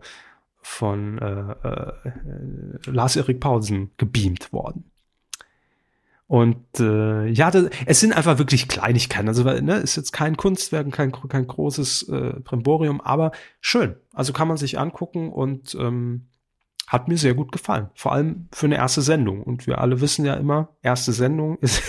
von 0.62 1.18
äh, 1.18 1.68
äh, 1.68 1.94
Lars-Erik 2.86 3.40
Paulsen 3.40 3.92
gebeamt 3.98 4.52
worden. 4.52 4.92
Und 6.28 6.80
äh, 6.80 7.28
ja, 7.28 7.50
das, 7.52 7.70
es 7.86 8.00
sind 8.00 8.14
einfach 8.14 8.38
wirklich 8.38 8.68
Kleinigkeiten. 8.68 9.28
Also 9.28 9.44
ne, 9.44 9.78
ist 9.78 9.96
jetzt 9.96 10.12
kein 10.12 10.38
Kunstwerk, 10.38 10.90
kein, 10.92 11.12
kein 11.12 11.48
großes 11.48 12.10
äh, 12.10 12.40
Primborium, 12.42 13.02
aber 13.02 13.32
schön. 13.60 13.96
Also 14.14 14.32
kann 14.32 14.48
man 14.48 14.58
sich 14.58 14.80
angucken 14.80 15.32
und 15.32 15.76
ähm, 15.76 16.28
hat 16.88 17.08
mir 17.08 17.18
sehr 17.18 17.34
gut 17.34 17.52
gefallen. 17.54 17.90
Vor 17.96 18.12
allem 18.12 18.48
für 18.52 18.66
eine 18.66 18.76
erste 18.76 19.02
Sendung. 19.02 19.44
Und 19.44 19.66
wir 19.66 19.80
alle 19.80 20.02
wissen 20.02 20.26
ja 20.26 20.34
immer, 20.34 20.70
erste 20.82 21.14
Sendung 21.14 21.58
ist 21.60 21.84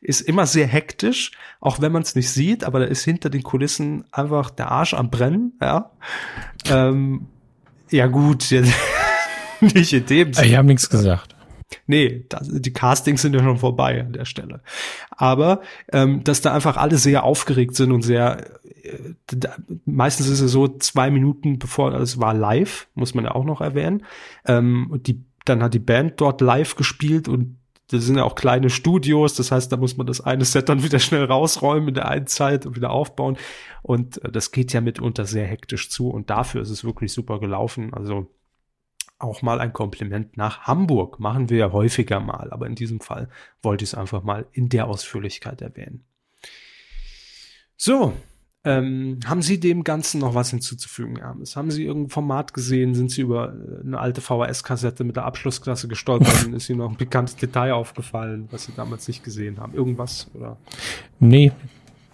ist 0.00 0.22
immer 0.22 0.46
sehr 0.46 0.66
hektisch, 0.66 1.32
auch 1.60 1.80
wenn 1.80 1.92
man 1.92 2.02
es 2.02 2.14
nicht 2.14 2.30
sieht, 2.30 2.64
aber 2.64 2.80
da 2.80 2.86
ist 2.86 3.04
hinter 3.04 3.30
den 3.30 3.42
Kulissen 3.42 4.04
einfach 4.12 4.50
der 4.50 4.70
Arsch 4.70 4.94
am 4.94 5.10
Brennen, 5.10 5.52
ja. 5.60 5.90
Ähm, 6.66 7.26
ja 7.90 8.06
gut, 8.06 8.50
jetzt, 8.50 8.72
nicht 9.60 9.92
in 9.92 10.06
dem 10.06 10.32
Sinne. 10.32 10.46
Ich 10.46 10.56
habe 10.56 10.66
nichts 10.66 10.88
gesagt. 10.88 11.34
Nee, 11.86 12.24
das, 12.28 12.48
die 12.50 12.72
Castings 12.72 13.22
sind 13.22 13.34
ja 13.34 13.42
schon 13.42 13.58
vorbei 13.58 14.00
an 14.00 14.12
der 14.12 14.24
Stelle. 14.24 14.60
Aber 15.10 15.60
ähm, 15.92 16.24
dass 16.24 16.40
da 16.40 16.52
einfach 16.52 16.76
alle 16.76 16.98
sehr 16.98 17.22
aufgeregt 17.22 17.76
sind 17.76 17.92
und 17.92 18.02
sehr 18.02 18.44
äh, 18.82 19.14
da, 19.26 19.54
meistens 19.84 20.28
ist 20.28 20.40
es 20.40 20.50
so 20.50 20.66
zwei 20.66 21.10
Minuten 21.10 21.58
bevor 21.58 21.94
es 21.94 22.18
war 22.18 22.34
live, 22.34 22.88
muss 22.94 23.14
man 23.14 23.24
ja 23.24 23.32
auch 23.32 23.44
noch 23.44 23.60
erwähnen. 23.60 24.04
Ähm, 24.46 24.88
und 24.90 25.06
die 25.06 25.24
dann 25.44 25.62
hat 25.62 25.74
die 25.74 25.78
Band 25.78 26.20
dort 26.20 26.40
live 26.40 26.76
gespielt 26.76 27.28
und 27.28 27.56
das 27.90 28.04
sind 28.04 28.16
ja 28.16 28.24
auch 28.24 28.34
kleine 28.34 28.70
Studios, 28.70 29.34
das 29.34 29.50
heißt, 29.50 29.70
da 29.72 29.76
muss 29.76 29.96
man 29.96 30.06
das 30.06 30.20
eine 30.20 30.44
Set 30.44 30.68
dann 30.68 30.82
wieder 30.82 30.98
schnell 30.98 31.24
rausräumen 31.24 31.88
in 31.88 31.94
der 31.94 32.08
einen 32.08 32.26
Zeit 32.26 32.66
und 32.66 32.76
wieder 32.76 32.90
aufbauen. 32.90 33.36
Und 33.82 34.24
äh, 34.24 34.30
das 34.30 34.52
geht 34.52 34.72
ja 34.72 34.80
mitunter 34.80 35.26
sehr 35.26 35.46
hektisch 35.46 35.90
zu 35.90 36.08
und 36.10 36.30
dafür 36.30 36.62
ist 36.62 36.70
es 36.70 36.84
wirklich 36.84 37.12
super 37.12 37.40
gelaufen. 37.40 37.92
Also 37.92 38.28
auch 39.18 39.42
mal 39.42 39.60
ein 39.60 39.72
Kompliment 39.72 40.36
nach 40.36 40.62
Hamburg. 40.62 41.20
Machen 41.20 41.50
wir 41.50 41.58
ja 41.58 41.72
häufiger 41.72 42.20
mal, 42.20 42.50
aber 42.52 42.66
in 42.66 42.74
diesem 42.74 43.00
Fall 43.00 43.28
wollte 43.62 43.84
ich 43.84 43.90
es 43.90 43.94
einfach 43.94 44.22
mal 44.22 44.46
in 44.52 44.68
der 44.68 44.86
Ausführlichkeit 44.86 45.60
erwähnen. 45.60 46.04
So, 47.76 48.14
ähm, 48.62 49.20
haben 49.24 49.40
Sie 49.40 49.58
dem 49.58 49.84
Ganzen 49.84 50.20
noch 50.20 50.34
was 50.34 50.50
hinzuzufügen, 50.50 51.16
Hermes? 51.16 51.56
Haben 51.56 51.70
Sie 51.70 51.84
irgendein 51.84 52.10
Format 52.10 52.52
gesehen? 52.52 52.94
Sind 52.94 53.10
Sie 53.10 53.22
über 53.22 53.54
äh, 53.54 53.86
eine 53.86 53.98
alte 53.98 54.20
VHS-Kassette 54.20 55.02
mit 55.02 55.16
der 55.16 55.24
Abschlussklasse 55.24 55.88
gestolpert 55.88 56.44
und 56.44 56.52
ist 56.56 56.68
Ihnen 56.68 56.80
noch 56.80 56.90
ein 56.90 56.96
pikantes 56.96 57.36
Detail 57.36 57.72
aufgefallen, 57.72 58.48
was 58.50 58.64
Sie 58.64 58.72
damals 58.76 59.08
nicht 59.08 59.24
gesehen 59.24 59.58
haben? 59.58 59.72
Irgendwas? 59.72 60.30
Oder? 60.34 60.58
Nee, 61.20 61.52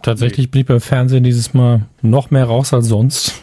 tatsächlich 0.03 0.47
nee. 0.47 0.51
blieb 0.51 0.69
beim 0.69 0.81
Fernsehen 0.81 1.25
dieses 1.25 1.53
Mal 1.53 1.87
noch 2.01 2.31
mehr 2.31 2.45
raus 2.45 2.73
als 2.73 2.87
sonst. 2.87 3.43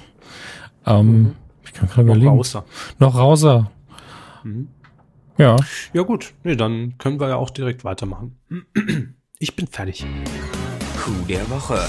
Ähm, 0.85 1.07
mhm. 1.07 1.35
Ich 1.65 1.73
kann 1.73 1.89
gerade 1.89 2.03
überlegen. 2.03 2.25
Noch 2.27 2.37
rauser. 2.37 2.65
Noch 2.99 3.15
rauser. 3.17 3.71
Mhm. 4.43 4.69
Ja. 5.37 5.57
Ja 5.91 6.03
gut, 6.03 6.33
nee, 6.43 6.55
dann 6.55 6.97
können 6.99 7.19
wir 7.19 7.27
ja 7.27 7.35
auch 7.35 7.49
direkt 7.49 7.83
weitermachen. 7.83 8.37
Ich 9.39 9.57
bin 9.57 9.67
fertig. 9.67 10.05
Coup 11.03 11.27
der 11.27 11.49
Woche. 11.49 11.85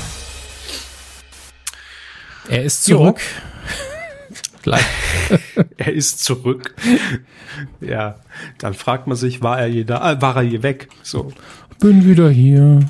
Er 2.49 2.62
ist 2.64 2.84
zurück. 2.84 3.20
er 5.76 5.92
ist 5.92 6.24
zurück. 6.24 6.74
ja, 7.80 8.16
dann 8.59 8.74
fragt 8.74 9.07
man 9.07 9.16
sich, 9.16 9.42
war 9.42 9.59
er 9.59 9.66
je 9.66 9.84
da? 9.84 10.12
Äh, 10.12 10.22
war 10.22 10.36
er 10.36 10.42
je 10.42 10.62
weg? 10.62 10.88
So. 11.03 11.32
Bin 11.80 12.07
wieder 12.07 12.30
hier. 12.30 12.80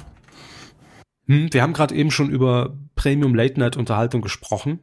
Hm, 1.26 1.52
wir 1.52 1.62
haben 1.62 1.72
gerade 1.72 1.94
eben 1.94 2.10
schon 2.10 2.30
über 2.30 2.76
Premium 2.94 3.34
Late 3.34 3.58
Night 3.58 3.76
Unterhaltung 3.76 4.22
gesprochen 4.22 4.80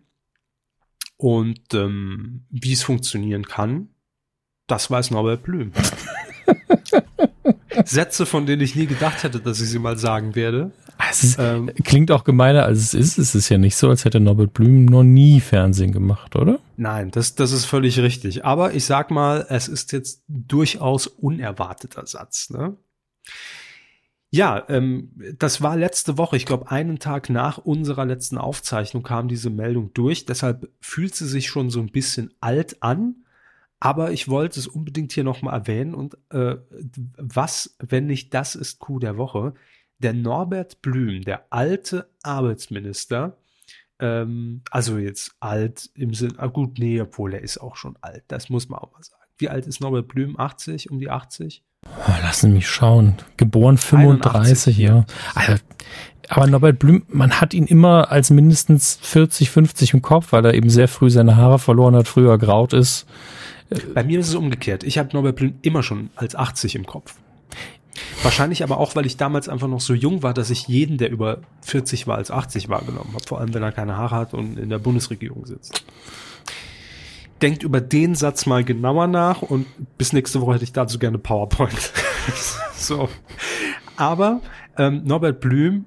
und 1.17 1.73
ähm, 1.73 2.45
wie 2.49 2.73
es 2.73 2.83
funktionieren 2.83 3.45
kann. 3.45 3.89
Das 4.67 4.89
weiß 4.89 5.11
Norbert 5.11 5.43
Blüm. 5.43 5.71
Sätze, 7.85 8.25
von 8.25 8.45
denen 8.45 8.61
ich 8.61 8.75
nie 8.75 8.87
gedacht 8.87 9.23
hätte, 9.23 9.39
dass 9.39 9.61
ich 9.61 9.69
sie 9.69 9.79
mal 9.79 9.97
sagen 9.97 10.35
werde. 10.35 10.71
Es 11.09 11.37
ähm, 11.39 11.71
klingt 11.83 12.11
auch 12.11 12.23
gemeiner, 12.23 12.65
als 12.65 12.79
es 12.79 12.93
ist. 12.93 13.17
Es 13.17 13.35
ist 13.35 13.49
ja 13.49 13.57
nicht 13.57 13.75
so, 13.75 13.89
als 13.89 14.05
hätte 14.05 14.19
Norbert 14.19 14.53
Blüm 14.53 14.85
noch 14.85 15.03
nie 15.03 15.39
Fernsehen 15.39 15.91
gemacht, 15.91 16.35
oder? 16.35 16.59
Nein, 16.77 17.11
das, 17.11 17.35
das 17.35 17.51
ist 17.51 17.65
völlig 17.65 17.99
richtig. 17.99 18.45
Aber 18.45 18.73
ich 18.73 18.85
sag 18.85 19.11
mal, 19.11 19.45
es 19.49 19.67
ist 19.67 19.91
jetzt 19.91 20.23
durchaus 20.27 21.07
unerwarteter 21.07 22.05
Satz. 22.05 22.49
Ne? 22.49 22.77
Ja, 24.29 24.63
ähm, 24.69 25.11
das 25.37 25.61
war 25.61 25.75
letzte 25.75 26.17
Woche. 26.17 26.37
Ich 26.37 26.45
glaube, 26.45 26.71
einen 26.71 26.99
Tag 26.99 27.29
nach 27.29 27.57
unserer 27.57 28.05
letzten 28.05 28.37
Aufzeichnung 28.37 29.03
kam 29.03 29.27
diese 29.27 29.49
Meldung 29.49 29.93
durch. 29.93 30.25
Deshalb 30.25 30.69
fühlt 30.79 31.15
sie 31.15 31.27
sich 31.27 31.47
schon 31.47 31.69
so 31.69 31.79
ein 31.79 31.91
bisschen 31.91 32.33
alt 32.39 32.81
an. 32.81 33.15
Aber 33.81 34.11
ich 34.11 34.29
wollte 34.29 34.59
es 34.59 34.67
unbedingt 34.67 35.11
hier 35.11 35.23
nochmal 35.23 35.55
erwähnen. 35.55 35.95
Und 35.95 36.17
äh, 36.29 36.57
was, 37.17 37.75
wenn 37.79 38.05
nicht 38.05 38.33
das 38.33 38.55
ist 38.55 38.79
Coup 38.79 39.01
der 39.01 39.17
Woche? 39.17 39.53
Der 40.01 40.13
Norbert 40.13 40.81
Blüm, 40.81 41.23
der 41.23 41.45
alte 41.51 42.09
Arbeitsminister, 42.23 43.37
ähm, 43.99 44.61
also 44.71 44.97
jetzt 44.97 45.35
alt 45.39 45.91
im 45.93 46.15
Sinn, 46.15 46.33
ah 46.37 46.47
gut, 46.47 46.79
nee, 46.79 46.99
obwohl 46.99 47.35
er 47.35 47.41
ist 47.41 47.59
auch 47.59 47.75
schon 47.75 47.95
alt, 48.01 48.23
das 48.27 48.49
muss 48.49 48.67
man 48.67 48.79
auch 48.79 48.91
mal 48.91 49.03
sagen. 49.03 49.21
Wie 49.37 49.49
alt 49.49 49.67
ist 49.67 49.79
Norbert 49.79 50.07
Blüm? 50.07 50.39
80, 50.39 50.89
um 50.89 50.99
die 50.99 51.09
80? 51.09 51.63
Oh, 51.85 52.11
lassen 52.21 52.53
mich 52.53 52.67
schauen. 52.67 53.15
Geboren 53.37 53.77
35, 53.77 54.77
81, 54.77 54.77
ja. 54.77 55.05
Also, 55.35 55.55
aber 56.29 56.47
Norbert 56.47 56.79
Blüm, 56.79 57.03
man 57.07 57.39
hat 57.39 57.53
ihn 57.53 57.65
immer 57.65 58.11
als 58.11 58.31
mindestens 58.31 58.97
40, 59.01 59.51
50 59.51 59.93
im 59.93 60.01
Kopf, 60.01 60.31
weil 60.31 60.45
er 60.45 60.55
eben 60.55 60.69
sehr 60.69 60.87
früh 60.87 61.11
seine 61.11 61.35
Haare 61.35 61.59
verloren 61.59 61.95
hat, 61.95 62.07
früher 62.07 62.37
graut 62.39 62.73
ist. 62.73 63.05
Bei 63.93 64.03
mir 64.03 64.19
ist 64.19 64.29
es 64.29 64.35
umgekehrt. 64.35 64.83
Ich 64.83 64.97
habe 64.97 65.09
Norbert 65.13 65.35
Blüm 65.35 65.55
immer 65.61 65.83
schon 65.83 66.09
als 66.15 66.35
80 66.35 66.75
im 66.75 66.85
Kopf. 66.85 67.15
Wahrscheinlich 68.23 68.63
aber 68.63 68.77
auch, 68.77 68.95
weil 68.95 69.05
ich 69.05 69.17
damals 69.17 69.49
einfach 69.49 69.67
noch 69.67 69.81
so 69.81 69.93
jung 69.93 70.21
war, 70.23 70.33
dass 70.33 70.49
ich 70.49 70.67
jeden, 70.67 70.97
der 70.97 71.09
über 71.09 71.39
40 71.61 72.07
war, 72.07 72.17
als 72.17 72.29
80 72.29 72.69
wahrgenommen 72.69 73.09
habe. 73.13 73.23
Vor 73.25 73.39
allem, 73.39 73.53
wenn 73.53 73.63
er 73.63 73.71
keine 73.71 73.97
Haare 73.97 74.15
hat 74.15 74.33
und 74.33 74.59
in 74.59 74.69
der 74.69 74.79
Bundesregierung 74.79 75.45
sitzt. 75.45 75.83
Denkt 77.41 77.63
über 77.63 77.81
den 77.81 78.13
Satz 78.13 78.45
mal 78.45 78.63
genauer 78.63 79.07
nach 79.07 79.41
und 79.41 79.65
bis 79.97 80.13
nächste 80.13 80.41
Woche 80.41 80.55
hätte 80.55 80.63
ich 80.63 80.73
dazu 80.73 80.99
gerne 80.99 81.17
PowerPoint. 81.17 81.91
so. 82.75 83.09
Aber 83.97 84.41
ähm, 84.77 85.01
Norbert 85.03 85.39
Blüm, 85.39 85.85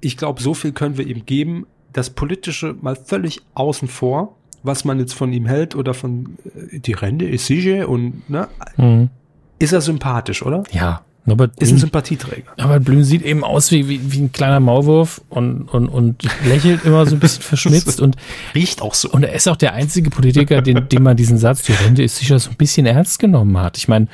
ich 0.00 0.16
glaube, 0.16 0.42
so 0.42 0.54
viel 0.54 0.72
können 0.72 0.98
wir 0.98 1.06
ihm 1.06 1.24
geben. 1.24 1.66
Das 1.92 2.10
Politische 2.10 2.74
mal 2.80 2.96
völlig 2.96 3.42
außen 3.54 3.88
vor 3.88 4.36
was 4.66 4.84
man 4.84 4.98
jetzt 4.98 5.14
von 5.14 5.32
ihm 5.32 5.46
hält 5.46 5.74
oder 5.74 5.94
von 5.94 6.36
äh, 6.44 6.80
die 6.80 6.92
Rente 6.92 7.24
ist 7.24 7.46
sicher 7.46 7.88
und 7.88 8.28
ne, 8.28 8.48
mhm. 8.76 9.10
ist 9.58 9.72
er 9.72 9.80
sympathisch, 9.80 10.42
oder? 10.42 10.64
Ja. 10.72 11.05
Norbert 11.26 11.60
ist 11.60 11.72
ein 11.72 11.78
Sympathieträger. 11.78 12.52
Norbert 12.56 12.84
Blüm 12.84 13.02
sieht 13.02 13.22
eben 13.22 13.42
aus 13.42 13.72
wie, 13.72 13.88
wie, 13.88 14.12
wie 14.12 14.20
ein 14.20 14.32
kleiner 14.32 14.60
Maulwurf 14.60 15.20
und, 15.28 15.62
und, 15.62 15.88
und 15.88 16.22
lächelt 16.44 16.84
immer 16.84 17.04
so 17.04 17.16
ein 17.16 17.20
bisschen 17.20 17.42
verschmitzt 17.42 18.00
und 18.00 18.16
riecht 18.54 18.80
auch 18.80 18.94
so. 18.94 19.10
Und 19.10 19.24
er 19.24 19.34
ist 19.34 19.48
auch 19.48 19.56
der 19.56 19.74
einzige 19.74 20.10
Politiker, 20.10 20.62
den, 20.62 20.88
dem 20.88 21.02
man 21.02 21.16
diesen 21.16 21.36
Satz, 21.36 21.62
die 21.62 21.72
Rente 21.72 22.04
ist 22.04 22.16
sicher 22.16 22.38
so 22.38 22.50
ein 22.50 22.56
bisschen 22.56 22.86
ernst 22.86 23.18
genommen 23.18 23.58
hat. 23.58 23.76
Ich 23.76 23.88
meine, 23.88 24.06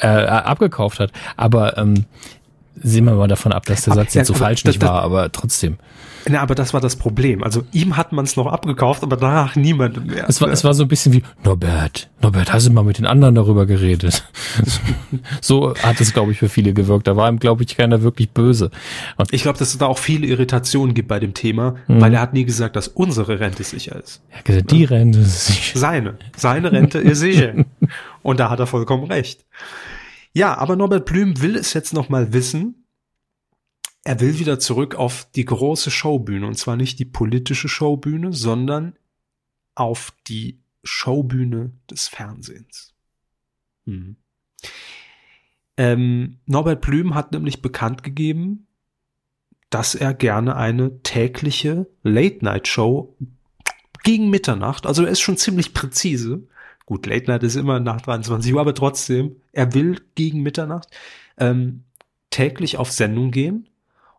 äh, 0.00 0.06
abgekauft 0.06 1.00
hat. 1.00 1.12
Aber 1.36 1.78
ähm, 1.78 2.04
sehen 2.82 3.04
wir 3.04 3.14
mal 3.14 3.28
davon 3.28 3.52
ab, 3.52 3.66
dass 3.66 3.82
der 3.84 3.94
Satz 3.94 4.14
jetzt 4.14 4.28
so 4.28 4.34
falsch 4.34 4.64
nicht 4.64 4.82
war, 4.82 5.02
aber 5.02 5.30
trotzdem. 5.32 5.78
Ja, 6.28 6.42
aber 6.42 6.54
das 6.54 6.74
war 6.74 6.80
das 6.80 6.96
Problem. 6.96 7.42
Also 7.42 7.64
ihm 7.72 7.96
hat 7.96 8.12
man 8.12 8.24
es 8.24 8.36
noch 8.36 8.46
abgekauft, 8.46 9.02
aber 9.02 9.16
danach 9.16 9.56
niemandem 9.56 10.06
mehr. 10.06 10.28
Es 10.28 10.40
war, 10.40 10.50
es 10.50 10.64
war 10.64 10.74
so 10.74 10.82
ein 10.82 10.88
bisschen 10.88 11.12
wie, 11.12 11.22
Norbert, 11.44 12.10
Norbert, 12.20 12.52
hast 12.52 12.66
du 12.66 12.72
mal 12.72 12.84
mit 12.84 12.98
den 12.98 13.06
anderen 13.06 13.34
darüber 13.34 13.66
geredet? 13.66 14.24
so 15.40 15.74
hat 15.76 16.00
es, 16.00 16.12
glaube 16.12 16.32
ich, 16.32 16.38
für 16.38 16.48
viele 16.48 16.74
gewirkt. 16.74 17.06
Da 17.06 17.16
war 17.16 17.28
ihm, 17.28 17.38
glaube 17.38 17.62
ich, 17.62 17.76
keiner 17.76 18.02
wirklich 18.02 18.30
böse. 18.30 18.70
Und 19.16 19.32
ich 19.32 19.42
glaube, 19.42 19.58
dass 19.58 19.68
es 19.68 19.78
da 19.78 19.86
auch 19.86 19.98
viele 19.98 20.26
Irritationen 20.26 20.94
gibt 20.94 21.08
bei 21.08 21.20
dem 21.20 21.34
Thema, 21.34 21.76
mhm. 21.88 22.00
weil 22.00 22.14
er 22.14 22.20
hat 22.20 22.34
nie 22.34 22.44
gesagt, 22.44 22.76
dass 22.76 22.88
unsere 22.88 23.40
Rente 23.40 23.64
sicher 23.64 23.96
ist. 23.96 24.22
Er 24.30 24.38
hat 24.38 24.44
gesagt, 24.44 24.70
die 24.70 24.84
Rente 24.84 25.20
ist 25.20 25.46
sicher. 25.46 25.78
Seine. 25.78 26.14
Seine 26.36 26.72
Rente 26.72 26.98
ist 26.98 27.20
sicher. 27.20 27.54
Und 28.22 28.40
da 28.40 28.50
hat 28.50 28.60
er 28.60 28.66
vollkommen 28.66 29.04
recht. 29.04 29.44
Ja, 30.32 30.56
aber 30.56 30.76
Norbert 30.76 31.06
Blüm 31.06 31.40
will 31.42 31.56
es 31.56 31.72
jetzt 31.72 31.92
noch 31.92 32.08
mal 32.08 32.32
wissen 32.32 32.80
er 34.04 34.20
will 34.20 34.38
wieder 34.38 34.58
zurück 34.58 34.94
auf 34.94 35.28
die 35.34 35.44
große 35.44 35.90
Showbühne 35.90 36.46
und 36.46 36.56
zwar 36.56 36.76
nicht 36.76 36.98
die 36.98 37.04
politische 37.04 37.68
Showbühne, 37.68 38.32
sondern 38.32 38.96
auf 39.74 40.12
die 40.26 40.62
Showbühne 40.82 41.72
des 41.90 42.08
Fernsehens. 42.08 42.94
Hm. 43.84 44.16
Ähm, 45.76 46.40
Norbert 46.46 46.80
Blüm 46.80 47.14
hat 47.14 47.32
nämlich 47.32 47.62
bekannt 47.62 48.02
gegeben, 48.02 48.66
dass 49.68 49.94
er 49.94 50.14
gerne 50.14 50.56
eine 50.56 51.02
tägliche 51.02 51.86
Late-Night-Show 52.02 53.16
gegen 54.02 54.30
Mitternacht, 54.30 54.86
also 54.86 55.04
er 55.04 55.10
ist 55.10 55.20
schon 55.20 55.36
ziemlich 55.36 55.74
präzise. 55.74 56.48
Gut, 56.90 57.06
Late 57.06 57.30
Night 57.30 57.44
ist 57.44 57.54
immer 57.54 57.78
nach 57.78 58.00
23 58.00 58.52
Uhr, 58.52 58.60
aber 58.60 58.74
trotzdem, 58.74 59.36
er 59.52 59.74
will 59.74 60.00
gegen 60.16 60.42
Mitternacht 60.42 60.88
ähm, 61.38 61.84
täglich 62.30 62.78
auf 62.78 62.90
Sendung 62.90 63.30
gehen 63.30 63.68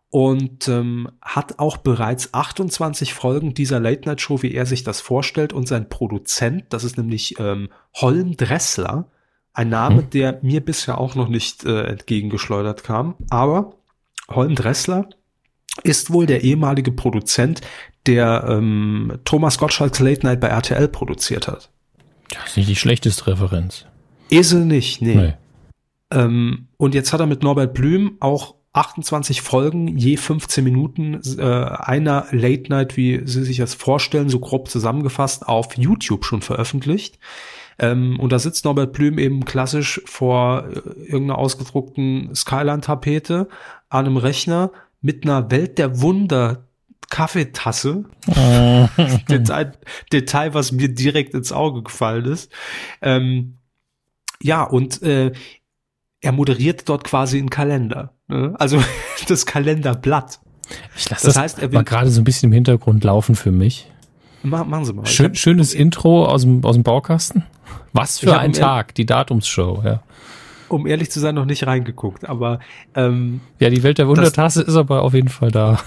und 0.08 0.68
ähm, 0.68 1.10
hat 1.20 1.58
auch 1.58 1.76
bereits 1.76 2.32
28 2.32 3.12
Folgen 3.12 3.52
dieser 3.52 3.78
Late 3.78 4.08
Night 4.08 4.22
Show, 4.22 4.40
wie 4.40 4.54
er 4.54 4.64
sich 4.64 4.84
das 4.84 5.02
vorstellt, 5.02 5.52
und 5.52 5.68
sein 5.68 5.90
Produzent, 5.90 6.64
das 6.70 6.82
ist 6.82 6.96
nämlich 6.96 7.38
ähm, 7.38 7.68
Holm 7.94 8.38
Dressler, 8.38 9.10
ein 9.52 9.68
Name, 9.68 10.00
hm. 10.04 10.08
der 10.08 10.38
mir 10.40 10.64
bisher 10.64 10.96
auch 10.96 11.14
noch 11.14 11.28
nicht 11.28 11.66
äh, 11.66 11.82
entgegengeschleudert 11.82 12.84
kam, 12.84 13.16
aber 13.28 13.74
Holm 14.30 14.54
Dressler 14.54 15.10
ist 15.84 16.10
wohl 16.10 16.24
der 16.24 16.42
ehemalige 16.42 16.92
Produzent, 16.92 17.60
der 18.06 18.46
ähm, 18.48 19.18
Thomas 19.26 19.58
Gottschalks 19.58 20.00
Late 20.00 20.24
Night 20.24 20.40
bei 20.40 20.48
RTL 20.48 20.88
produziert 20.88 21.48
hat. 21.48 21.70
Das 22.34 22.50
ist 22.50 22.56
nicht 22.56 22.68
die 22.68 22.76
schlechteste 22.76 23.26
Referenz. 23.26 23.86
Esel 24.30 24.64
nicht, 24.64 25.02
nee. 25.02 25.14
nee. 25.14 25.34
Ähm, 26.10 26.68
und 26.76 26.94
jetzt 26.94 27.12
hat 27.12 27.20
er 27.20 27.26
mit 27.26 27.42
Norbert 27.42 27.74
Blüm 27.74 28.16
auch 28.20 28.54
28 28.74 29.42
Folgen, 29.42 29.98
je 29.98 30.16
15 30.16 30.64
Minuten, 30.64 31.20
äh, 31.38 31.42
einer 31.42 32.26
Late 32.30 32.70
Night, 32.70 32.96
wie 32.96 33.20
Sie 33.24 33.44
sich 33.44 33.58
das 33.58 33.74
vorstellen, 33.74 34.30
so 34.30 34.38
grob 34.38 34.68
zusammengefasst, 34.68 35.46
auf 35.46 35.76
YouTube 35.76 36.24
schon 36.24 36.40
veröffentlicht. 36.40 37.18
Ähm, 37.78 38.18
und 38.18 38.32
da 38.32 38.38
sitzt 38.38 38.64
Norbert 38.64 38.92
Blüm 38.92 39.18
eben 39.18 39.44
klassisch 39.44 40.00
vor 40.06 40.68
äh, 40.68 40.78
irgendeiner 41.00 41.38
ausgedruckten 41.38 42.34
Skyline-Tapete 42.34 43.48
an 43.88 44.06
einem 44.06 44.16
Rechner 44.16 44.70
mit 45.02 45.24
einer 45.24 45.50
Welt 45.50 45.78
der 45.78 46.00
Wunder 46.00 46.68
Kaffeetasse. 47.12 48.04
Detail, 49.28 49.72
Detail, 50.10 50.54
was 50.54 50.72
mir 50.72 50.88
direkt 50.88 51.34
ins 51.34 51.52
Auge 51.52 51.82
gefallen 51.82 52.24
ist. 52.24 52.50
Ähm, 53.02 53.58
ja, 54.42 54.62
und 54.62 55.02
äh, 55.02 55.32
er 56.22 56.32
moderiert 56.32 56.88
dort 56.88 57.04
quasi 57.04 57.36
einen 57.36 57.50
Kalender. 57.50 58.14
Ne? 58.28 58.54
Also 58.58 58.82
das 59.28 59.44
Kalenderblatt. 59.44 60.40
Ich 60.96 61.10
lasse 61.10 61.26
das, 61.26 61.34
das 61.34 61.42
heißt, 61.42 61.58
er 61.58 61.70
mal 61.70 61.84
gerade 61.84 62.08
so 62.08 62.18
ein 62.18 62.24
bisschen 62.24 62.48
im 62.48 62.54
Hintergrund 62.54 63.04
laufen 63.04 63.36
für 63.36 63.52
mich. 63.52 63.90
Mach, 64.42 64.64
machen 64.64 64.86
Sie 64.86 64.94
mal. 64.94 65.04
Schön, 65.04 65.34
schönes 65.34 65.74
Intro 65.74 66.24
aus 66.24 66.42
dem, 66.42 66.64
aus 66.64 66.76
dem 66.76 66.82
Baukasten. 66.82 67.44
Was 67.92 68.20
für 68.20 68.38
ein 68.38 68.54
Tag, 68.54 68.94
die 68.94 69.04
Datumsshow, 69.04 69.82
ja. 69.84 70.02
Um 70.68 70.86
ehrlich 70.86 71.10
zu 71.10 71.20
sein, 71.20 71.34
noch 71.34 71.44
nicht 71.44 71.66
reingeguckt, 71.66 72.26
aber 72.26 72.60
ähm, 72.94 73.42
ja, 73.58 73.68
die 73.68 73.82
Welt 73.82 73.98
der 73.98 74.08
Wundertasse 74.08 74.62
ist 74.62 74.76
aber 74.76 75.02
auf 75.02 75.12
jeden 75.12 75.28
Fall 75.28 75.50
da. 75.50 75.78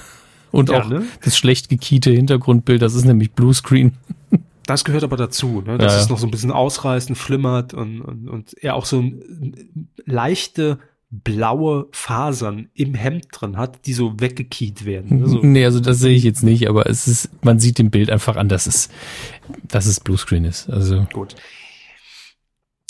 Und 0.55 0.69
ja, 0.69 0.81
auch 0.81 0.87
ne? 0.87 1.03
das 1.21 1.37
schlecht 1.37 1.67
gekiete 1.67 2.11
Hintergrundbild, 2.11 2.81
das 2.81 2.95
ist 2.95 3.05
nämlich 3.05 3.31
Bluescreen. 3.31 3.93
Das 4.67 4.83
gehört 4.83 5.03
aber 5.03 5.15
dazu, 5.15 5.61
ne? 5.63 5.77
dass 5.77 5.93
ja, 5.93 5.99
es 5.99 6.09
noch 6.09 6.17
so 6.17 6.25
ein 6.25 6.31
bisschen 6.31 6.49
ausreißen, 6.49 7.13
flimmert 7.13 7.75
und, 7.75 8.01
und, 8.01 8.27
und 8.27 8.55
er 8.63 8.73
auch 8.73 8.87
so 8.87 9.03
leichte 10.07 10.79
blaue 11.11 11.87
Fasern 11.91 12.69
im 12.73 12.95
Hemd 12.95 13.27
drin 13.31 13.57
hat, 13.57 13.85
die 13.85 13.93
so 13.93 14.19
weggekiet 14.19 14.83
werden. 14.83 15.21
Also, 15.21 15.39
nee, 15.43 15.63
also 15.63 15.79
das 15.79 15.99
sehe 15.99 16.15
ich 16.15 16.23
jetzt 16.23 16.41
nicht, 16.41 16.67
aber 16.67 16.89
es 16.89 17.07
ist, 17.07 17.29
man 17.43 17.59
sieht 17.59 17.77
dem 17.77 17.91
Bild 17.91 18.09
einfach 18.09 18.37
an, 18.37 18.49
dass 18.49 18.65
es, 18.65 18.89
dass 19.67 19.85
es 19.85 19.99
Bluescreen 19.99 20.45
ist. 20.45 20.67
Also. 20.67 21.05
Gut. 21.13 21.35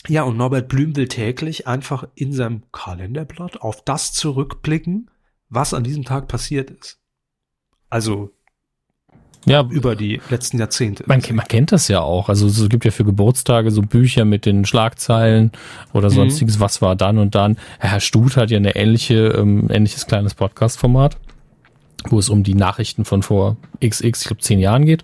Ja, 0.08 0.24
und 0.24 0.38
Norbert 0.38 0.70
Blüm 0.70 0.96
will 0.96 1.10
täglich 1.10 1.68
einfach 1.68 2.08
in 2.16 2.32
seinem 2.32 2.64
Kalenderblatt 2.72 3.62
auf 3.62 3.84
das 3.84 4.14
zurückblicken, 4.14 5.10
was 5.50 5.74
an 5.74 5.84
diesem 5.84 6.06
Tag 6.06 6.30
passiert 6.30 6.72
ist. 6.72 7.02
Also 7.96 8.30
ja, 9.46 9.64
über 9.70 9.96
die 9.96 10.20
letzten 10.30 10.60
Jahrzehnte. 10.60 11.06
Man, 11.08 11.22
man 11.32 11.48
kennt 11.48 11.72
das 11.72 11.88
ja 11.88 12.02
auch. 12.02 12.28
Also 12.28 12.46
es 12.48 12.68
gibt 12.68 12.84
ja 12.84 12.92
für 12.92 13.06
Geburtstage 13.06 13.72
so 13.72 13.84
Bücher 13.84 14.26
mit 14.26 14.46
den 14.46 14.66
Schlagzeilen 14.66 15.54
oder 15.94 16.10
mhm. 16.10 16.16
sonstiges, 16.16 16.58
mhm. 16.58 16.62
was 16.62 16.82
war 16.82 16.98
dann 16.98 17.18
und 17.20 17.36
dann. 17.36 17.56
Herr 17.80 18.02
Stut 18.02 18.36
hat 18.36 18.52
ja 18.52 18.58
eine 18.58 18.76
ähnliche, 18.76 19.28
ähm, 19.28 19.70
ähnliches 19.72 20.08
kleines 20.08 20.34
Podcast-Format 20.34 21.18
wo 22.08 22.20
es 22.20 22.30
um 22.30 22.44
die 22.44 22.54
Nachrichten 22.54 23.04
von 23.04 23.24
vor 23.24 23.58
XX, 23.84 24.22
ich 24.22 24.28
glaube 24.28 24.42
zehn 24.42 24.60
Jahren 24.60 24.86
geht. 24.86 25.04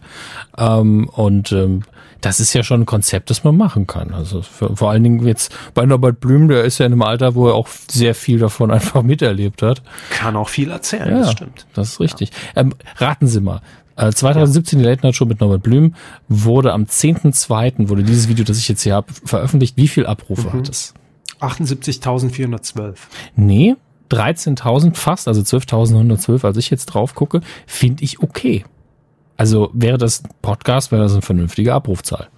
Ähm, 0.56 1.10
und 1.10 1.52
ähm, 1.52 1.82
das 2.22 2.40
ist 2.40 2.54
ja 2.54 2.64
schon 2.64 2.82
ein 2.82 2.86
Konzept, 2.86 3.30
das 3.30 3.44
man 3.44 3.58
machen 3.58 3.88
kann. 3.88 4.14
Also 4.14 4.42
für, 4.42 4.76
vor 4.76 4.92
allen 4.92 5.04
Dingen 5.04 5.26
jetzt 5.26 5.54
bei 5.74 5.86
Norbert 5.86 6.20
Blüm, 6.20 6.48
der 6.48 6.64
ist 6.64 6.78
ja 6.78 6.86
in 6.86 6.94
einem 6.94 7.02
Alter, 7.02 7.36
wo 7.36 7.48
er 7.48 7.56
auch 7.56 7.68
sehr 7.90 8.16
viel 8.16 8.40
davon 8.40 8.72
einfach 8.72 9.02
miterlebt 9.02 9.62
hat. 9.62 9.82
Kann 10.12 10.36
auch 10.36 10.50
viel 10.50 10.72
erzählen, 10.72 11.10
ja, 11.10 11.20
das 11.20 11.32
stimmt. 11.32 11.68
Das 11.74 11.90
ist 11.90 12.00
richtig. 12.00 12.32
Ja. 12.56 12.62
Ähm, 12.62 12.76
raten 12.98 13.28
Sie 13.28 13.42
mal. 13.42 13.62
2017 13.98 14.80
äh, 14.80 14.82
die 14.82 14.90
Late 14.90 15.06
Night 15.06 15.16
Show 15.16 15.26
mit 15.26 15.42
Norbert 15.42 15.64
Blüm 15.64 15.96
wurde 16.28 16.74
am 16.74 16.84
10.2. 16.84 17.90
wurde 17.90 18.04
dieses 18.04 18.28
Video, 18.28 18.46
das 18.46 18.58
ich 18.58 18.68
jetzt 18.68 18.84
hier 18.84 18.96
habe, 18.96 19.12
veröffentlicht. 19.26 19.78
Wie 19.78 19.88
viel 19.88 20.06
Abrufe 20.06 20.48
mhm. 20.48 20.54
hat 20.54 20.70
es? 20.70 20.94
78.412. 21.40 22.96
Nee, 23.36 23.76
13.000 24.12 24.96
fast, 24.96 25.28
also 25.28 25.42
12.112, 25.42 26.46
als 26.46 26.58
ich 26.58 26.70
jetzt 26.70 26.88
drauf 26.88 27.16
gucke, 27.16 27.42
finde 27.66 28.04
ich 28.04 28.22
okay. 28.22 28.66
Also 29.42 29.72
wäre 29.74 29.98
das 29.98 30.24
ein 30.24 30.30
Podcast, 30.44 30.92
wäre 30.92 31.02
das 31.02 31.14
eine 31.14 31.24
vernünftige 31.24 31.74
Abrufzahl. 31.74 32.30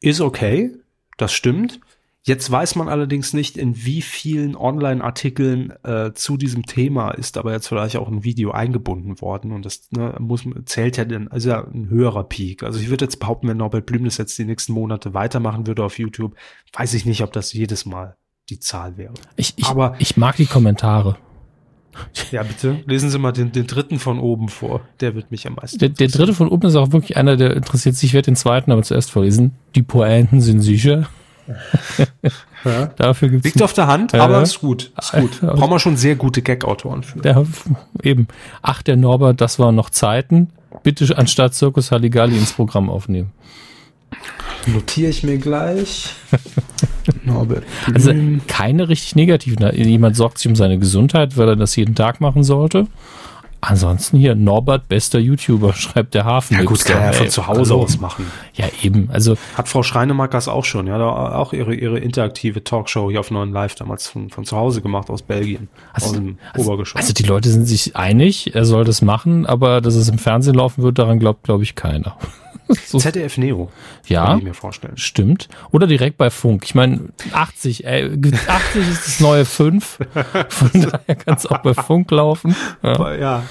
Ist 0.00 0.22
okay, 0.22 0.70
das 1.18 1.34
stimmt. 1.34 1.78
Jetzt 2.22 2.50
weiß 2.50 2.74
man 2.74 2.88
allerdings 2.88 3.34
nicht, 3.34 3.58
in 3.58 3.84
wie 3.84 4.00
vielen 4.00 4.56
Online-Artikeln 4.56 5.74
äh, 5.84 6.14
zu 6.14 6.38
diesem 6.38 6.64
Thema 6.64 7.10
ist 7.10 7.36
aber 7.36 7.52
jetzt 7.52 7.68
vielleicht 7.68 7.98
auch 7.98 8.08
ein 8.08 8.24
Video 8.24 8.52
eingebunden 8.52 9.20
worden 9.20 9.52
und 9.52 9.66
das 9.66 9.90
ne, 9.90 10.14
muss 10.20 10.44
zählt 10.64 10.96
ja 10.96 11.04
dann 11.04 11.28
also 11.28 11.50
ja 11.50 11.66
ein 11.66 11.90
höherer 11.90 12.24
Peak. 12.24 12.62
Also 12.62 12.80
ich 12.80 12.88
würde 12.88 13.04
jetzt 13.04 13.20
behaupten, 13.20 13.46
wenn 13.48 13.58
Norbert 13.58 13.84
Blüm 13.84 14.04
das 14.04 14.16
jetzt 14.16 14.38
die 14.38 14.46
nächsten 14.46 14.72
Monate 14.72 15.12
weitermachen 15.12 15.66
würde 15.66 15.84
auf 15.84 15.98
YouTube, 15.98 16.34
weiß 16.72 16.94
ich 16.94 17.04
nicht, 17.04 17.22
ob 17.22 17.34
das 17.34 17.52
jedes 17.52 17.84
Mal 17.84 18.16
die 18.48 18.58
Zahl 18.58 18.96
wäre. 18.96 19.12
Ich, 19.36 19.52
ich, 19.58 19.66
aber 19.66 19.96
ich 19.98 20.16
mag 20.16 20.36
die 20.36 20.46
Kommentare. 20.46 21.18
Ja, 22.30 22.42
bitte. 22.42 22.80
Lesen 22.86 23.10
Sie 23.10 23.18
mal 23.18 23.32
den, 23.32 23.52
den 23.52 23.66
dritten 23.66 23.98
von 23.98 24.18
oben 24.18 24.48
vor. 24.48 24.82
Der 25.00 25.14
wird 25.14 25.30
mich 25.30 25.46
am 25.46 25.54
meisten. 25.54 25.78
Der, 25.78 25.88
der 25.88 26.08
dritte 26.08 26.34
von 26.34 26.48
oben 26.48 26.68
ist 26.68 26.76
auch 26.76 26.92
wirklich 26.92 27.16
einer, 27.16 27.36
der 27.36 27.56
interessiert 27.56 27.94
sich. 27.94 28.10
Ich 28.10 28.14
werde 28.14 28.26
den 28.26 28.36
zweiten 28.36 28.70
aber 28.72 28.82
zuerst 28.82 29.10
vorlesen. 29.10 29.52
Die 29.74 29.82
Pointen 29.82 30.40
sind 30.40 30.60
sicher. 30.60 31.08
Ja. 32.64 32.86
Dafür 32.96 33.28
gibt's 33.28 33.44
Liegt 33.44 33.62
auf 33.62 33.72
der 33.72 33.86
Hand, 33.86 34.12
äh, 34.14 34.18
aber 34.18 34.42
ist 34.42 34.60
gut. 34.60 34.92
Ist 34.98 35.12
gut. 35.12 35.40
Brauchen 35.40 35.70
wir 35.70 35.78
schon 35.78 35.96
sehr 35.96 36.16
gute 36.16 36.42
Gag-Autoren 36.42 37.02
für. 37.02 37.20
Der, 37.20 37.46
eben. 38.02 38.28
Ach, 38.62 38.82
der 38.82 38.96
Norbert, 38.96 39.40
das 39.40 39.58
waren 39.58 39.74
noch 39.74 39.90
Zeiten. 39.90 40.50
Bitte 40.82 41.16
anstatt 41.16 41.54
Circus 41.54 41.90
Halligalli 41.90 42.36
ins 42.36 42.52
Programm 42.52 42.90
aufnehmen. 42.90 43.32
Notiere 44.66 45.10
ich 45.10 45.22
mir 45.22 45.38
gleich. 45.38 46.14
Norbert. 47.24 47.64
Also 47.92 48.12
keine 48.46 48.88
richtig 48.88 49.16
negativen. 49.16 49.70
Jemand 49.74 50.16
sorgt 50.16 50.38
sich 50.38 50.48
um 50.48 50.56
seine 50.56 50.78
Gesundheit, 50.78 51.36
weil 51.36 51.48
er 51.48 51.56
das 51.56 51.76
jeden 51.76 51.94
Tag 51.94 52.20
machen 52.20 52.44
sollte. 52.44 52.86
Ansonsten 53.60 54.18
hier 54.18 54.36
Norbert, 54.36 54.88
bester 54.88 55.18
YouTuber, 55.18 55.72
schreibt 55.74 56.14
der 56.14 56.24
Hafen. 56.24 56.54
Ja 56.54 56.62
gut, 56.62 56.84
kann 56.84 57.02
er 57.02 57.12
von 57.12 57.28
zu 57.28 57.46
Hause 57.48 57.60
also, 57.60 57.80
aus 57.80 57.98
machen. 57.98 58.26
Ja 58.54 58.66
eben, 58.82 59.08
also. 59.12 59.36
Hat 59.56 59.68
Frau 59.68 59.82
Schreinemakers 59.82 60.46
auch 60.46 60.64
schon, 60.64 60.86
ja, 60.86 60.96
auch 61.00 61.52
ihre, 61.52 61.74
ihre 61.74 61.98
interaktive 61.98 62.62
Talkshow 62.62 63.10
hier 63.10 63.18
auf 63.18 63.32
Neuen 63.32 63.52
Live 63.52 63.74
damals 63.74 64.06
von, 64.06 64.30
von 64.30 64.44
zu 64.44 64.56
Hause 64.56 64.80
gemacht 64.80 65.10
aus 65.10 65.22
Belgien, 65.22 65.68
also, 65.92 66.06
aus 66.06 66.12
dem 66.12 66.38
also, 66.52 66.66
Obergeschoss. 66.66 67.00
Also 67.00 67.12
die 67.12 67.24
Leute 67.24 67.50
sind 67.50 67.64
sich 67.64 67.96
einig, 67.96 68.54
er 68.54 68.64
soll 68.64 68.84
das 68.84 69.02
machen, 69.02 69.44
aber 69.44 69.80
dass 69.80 69.96
es 69.96 70.08
im 70.08 70.18
Fernsehen 70.18 70.54
laufen 70.54 70.84
wird, 70.84 70.98
daran 70.98 71.18
glaubt, 71.18 71.42
glaube 71.42 71.64
ich, 71.64 71.74
keiner. 71.74 72.16
so. 72.86 72.98
ZDF 72.98 73.38
Neo. 73.38 73.70
Ja. 74.06 74.26
Kann 74.26 74.38
ich 74.38 74.44
mir 74.44 74.54
vorstellen. 74.54 74.96
Stimmt. 74.96 75.48
Oder 75.70 75.86
direkt 75.86 76.18
bei 76.18 76.30
Funk. 76.30 76.64
Ich 76.64 76.74
meine, 76.74 77.08
80, 77.32 77.84
äh, 77.84 78.10
80 78.46 78.88
ist 78.88 79.06
das 79.06 79.20
neue 79.20 79.44
5. 79.44 79.98
Von 80.48 80.70
daher 80.72 81.14
kann 81.16 81.36
es 81.36 81.46
auch 81.46 81.58
bei 81.58 81.74
Funk 81.74 82.10
laufen. 82.10 82.54
Ja, 82.82 83.14
ja 83.14 83.42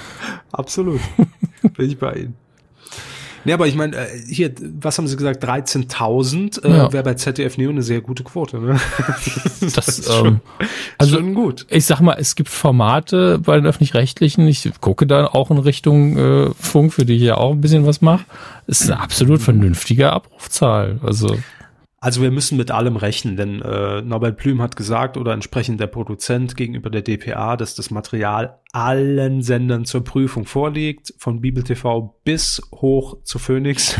absolut. 0.52 1.00
Bin 1.76 1.90
ich 1.90 1.98
bei 1.98 2.12
Ihnen. 2.14 2.47
Nee, 3.44 3.52
aber 3.52 3.66
ich 3.66 3.74
meine, 3.74 3.96
äh, 3.96 4.06
hier, 4.28 4.52
was 4.80 4.98
haben 4.98 5.06
Sie 5.06 5.16
gesagt? 5.16 5.44
13.000 5.44 6.64
äh, 6.64 6.70
ja. 6.70 6.92
wäre 6.92 7.04
bei 7.04 7.14
ZDF 7.14 7.58
Neo 7.58 7.70
eine 7.70 7.82
sehr 7.82 8.00
gute 8.00 8.24
Quote. 8.24 8.58
Ne? 8.58 8.80
das, 9.60 9.72
das 9.72 9.88
ist 9.98 10.12
schon, 10.12 10.26
ähm, 10.26 10.40
also 10.98 11.16
schon 11.16 11.34
gut. 11.34 11.66
Ich 11.70 11.86
sag 11.86 12.00
mal, 12.00 12.16
es 12.18 12.34
gibt 12.34 12.48
Formate 12.48 13.38
bei 13.38 13.56
den 13.56 13.66
öffentlich-rechtlichen. 13.66 14.46
Ich 14.48 14.68
gucke 14.80 15.06
da 15.06 15.26
auch 15.26 15.50
in 15.50 15.58
Richtung 15.58 16.16
äh, 16.16 16.50
Funk, 16.58 16.92
für 16.92 17.04
die 17.04 17.16
ich 17.16 17.22
ja 17.22 17.36
auch 17.36 17.52
ein 17.52 17.60
bisschen 17.60 17.86
was 17.86 18.00
mache. 18.00 18.24
Es 18.66 18.82
ist 18.82 18.90
eine 18.90 19.00
absolut 19.00 19.40
vernünftige 19.40 20.12
Abrufzahl. 20.12 20.98
Also 21.02 21.38
also 22.00 22.22
wir 22.22 22.30
müssen 22.30 22.56
mit 22.56 22.70
allem 22.70 22.96
rechnen, 22.96 23.36
denn 23.36 23.60
äh, 23.60 24.02
Norbert 24.02 24.36
Blüm 24.36 24.62
hat 24.62 24.76
gesagt 24.76 25.16
oder 25.16 25.32
entsprechend 25.32 25.80
der 25.80 25.88
Produzent 25.88 26.56
gegenüber 26.56 26.90
der 26.90 27.02
DPA, 27.02 27.56
dass 27.56 27.74
das 27.74 27.90
Material 27.90 28.58
allen 28.72 29.42
Sendern 29.42 29.84
zur 29.84 30.04
Prüfung 30.04 30.44
vorliegt, 30.44 31.12
von 31.18 31.40
Bibel 31.40 31.64
TV 31.64 32.14
bis 32.22 32.62
hoch 32.72 33.16
zu 33.24 33.40
Phoenix. 33.40 33.96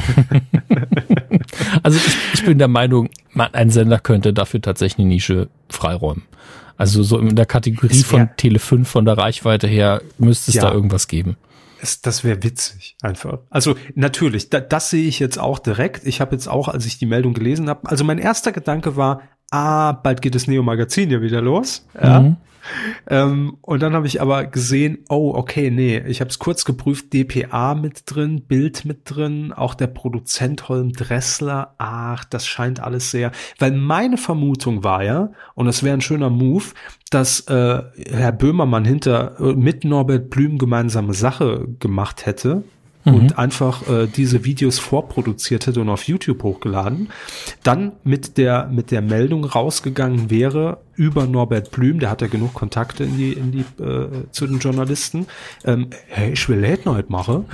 also 1.83 1.99
ich, 1.99 2.17
ich 2.35 2.45
bin 2.45 2.59
der 2.59 2.69
Meinung, 2.69 3.11
man, 3.33 3.53
ein 3.55 3.71
Sender 3.71 3.99
könnte 3.99 4.33
dafür 4.33 4.63
tatsächlich 4.63 5.01
eine 5.01 5.09
Nische 5.09 5.49
freiräumen. 5.69 6.23
Also 6.77 7.03
so 7.03 7.19
in 7.19 7.35
der 7.35 7.47
Kategorie 7.47 8.05
von 8.05 8.31
Tele 8.37 8.61
5 8.61 8.89
von 8.89 9.05
der 9.07 9.19
Reichweite 9.19 9.67
her 9.67 10.03
müsste 10.19 10.53
es 10.53 10.55
ja. 10.55 10.63
da 10.63 10.73
irgendwas 10.73 11.09
geben. 11.09 11.37
Es, 11.81 12.01
das 12.01 12.24
wäre 12.24 12.43
witzig, 12.43 12.97
einfach. 13.03 13.39
Also 13.51 13.76
natürlich, 13.95 14.51
da, 14.51 14.61
das 14.61 14.91
sehe 14.91 15.07
ich 15.07 15.18
jetzt 15.18 15.39
auch 15.39 15.59
direkt. 15.59 16.07
Ich 16.07 16.20
habe 16.20 16.35
jetzt 16.35 16.49
auch, 16.49 16.68
als 16.68 16.87
ich 16.87 16.99
die 16.99 17.07
Meldung 17.07 17.35
gelesen 17.35 17.68
habe, 17.68 17.89
also 17.89 18.05
mein 18.05 18.18
erster 18.18 18.53
Gedanke 18.53 18.97
war, 18.97 19.22
ah, 19.51 19.93
bald 19.93 20.22
geht 20.22 20.35
das 20.35 20.47
Neo-Magazin 20.47 21.11
ja 21.11 21.22
wieder 21.22 21.41
los. 21.41 21.87
Ja. 22.01 22.20
Mhm. 22.20 22.37
Ähm, 23.09 23.57
und 23.61 23.83
dann 23.83 23.95
habe 23.95 24.07
ich 24.07 24.21
aber 24.21 24.45
gesehen, 24.47 24.99
oh, 25.09 25.33
okay, 25.35 25.71
nee, 25.71 25.99
ich 26.07 26.21
habe 26.21 26.31
es 26.31 26.39
kurz 26.39 26.64
geprüft, 26.64 27.12
DPA 27.12 27.75
mit 27.75 28.03
drin, 28.07 28.43
Bild 28.47 28.85
mit 28.85 29.01
drin, 29.05 29.53
auch 29.53 29.75
der 29.75 29.89
Produzent 29.89 30.69
Holm 30.69 30.93
Dressler, 30.93 31.75
ach, 31.79 32.25
das 32.25 32.47
scheint 32.47 32.81
alles 32.81 33.11
sehr, 33.11 33.33
weil 33.59 33.73
meine 33.73 34.16
Vermutung 34.16 34.85
war 34.85 35.03
ja, 35.03 35.31
und 35.55 35.66
das 35.66 35.83
wäre 35.83 35.95
ein 35.95 36.01
schöner 36.01 36.31
Move, 36.31 36.64
dass 37.11 37.41
äh, 37.49 37.83
Herr 38.11 38.33
Böhmermann 38.33 38.85
hinter 38.85 39.41
äh, 39.41 39.55
mit 39.55 39.85
Norbert 39.85 40.31
Blüm 40.31 40.59
gemeinsame 40.59 41.14
Sache 41.14 41.66
gemacht 41.79 42.27
hätte, 42.27 42.64
mhm. 43.05 43.15
und 43.15 43.39
einfach 43.39 43.89
äh, 43.89 44.07
diese 44.07 44.45
Videos 44.45 44.79
vorproduziert 44.79 45.67
hätte 45.67 45.81
und 45.81 45.89
auf 45.89 46.05
YouTube 46.05 46.43
hochgeladen, 46.43 47.11
dann 47.63 47.93
mit 48.05 48.39
der 48.39 48.69
mit 48.69 48.91
der 48.91 49.03
Meldung 49.03 49.45
rausgegangen 49.45 50.31
wäre 50.31 50.79
über 50.99 51.27
Norbert 51.27 51.71
Blüm, 51.71 52.01
der 52.01 52.11
hat 52.11 52.23
ja 52.23 52.27
genug 52.27 52.55
Kontakte 52.55 53.05
in 53.05 53.17
die 53.17 53.33
in 53.33 53.53
die 53.53 53.83
äh, 53.83 54.09
zu 54.33 54.47
den 54.47 54.59
Journalisten. 54.59 55.27
Ähm, 55.65 55.91
hey, 56.09 56.33
ich 56.33 56.49
will 56.49 56.59
Late 56.59 56.89
Night 56.89 57.09
machen. 57.09 57.45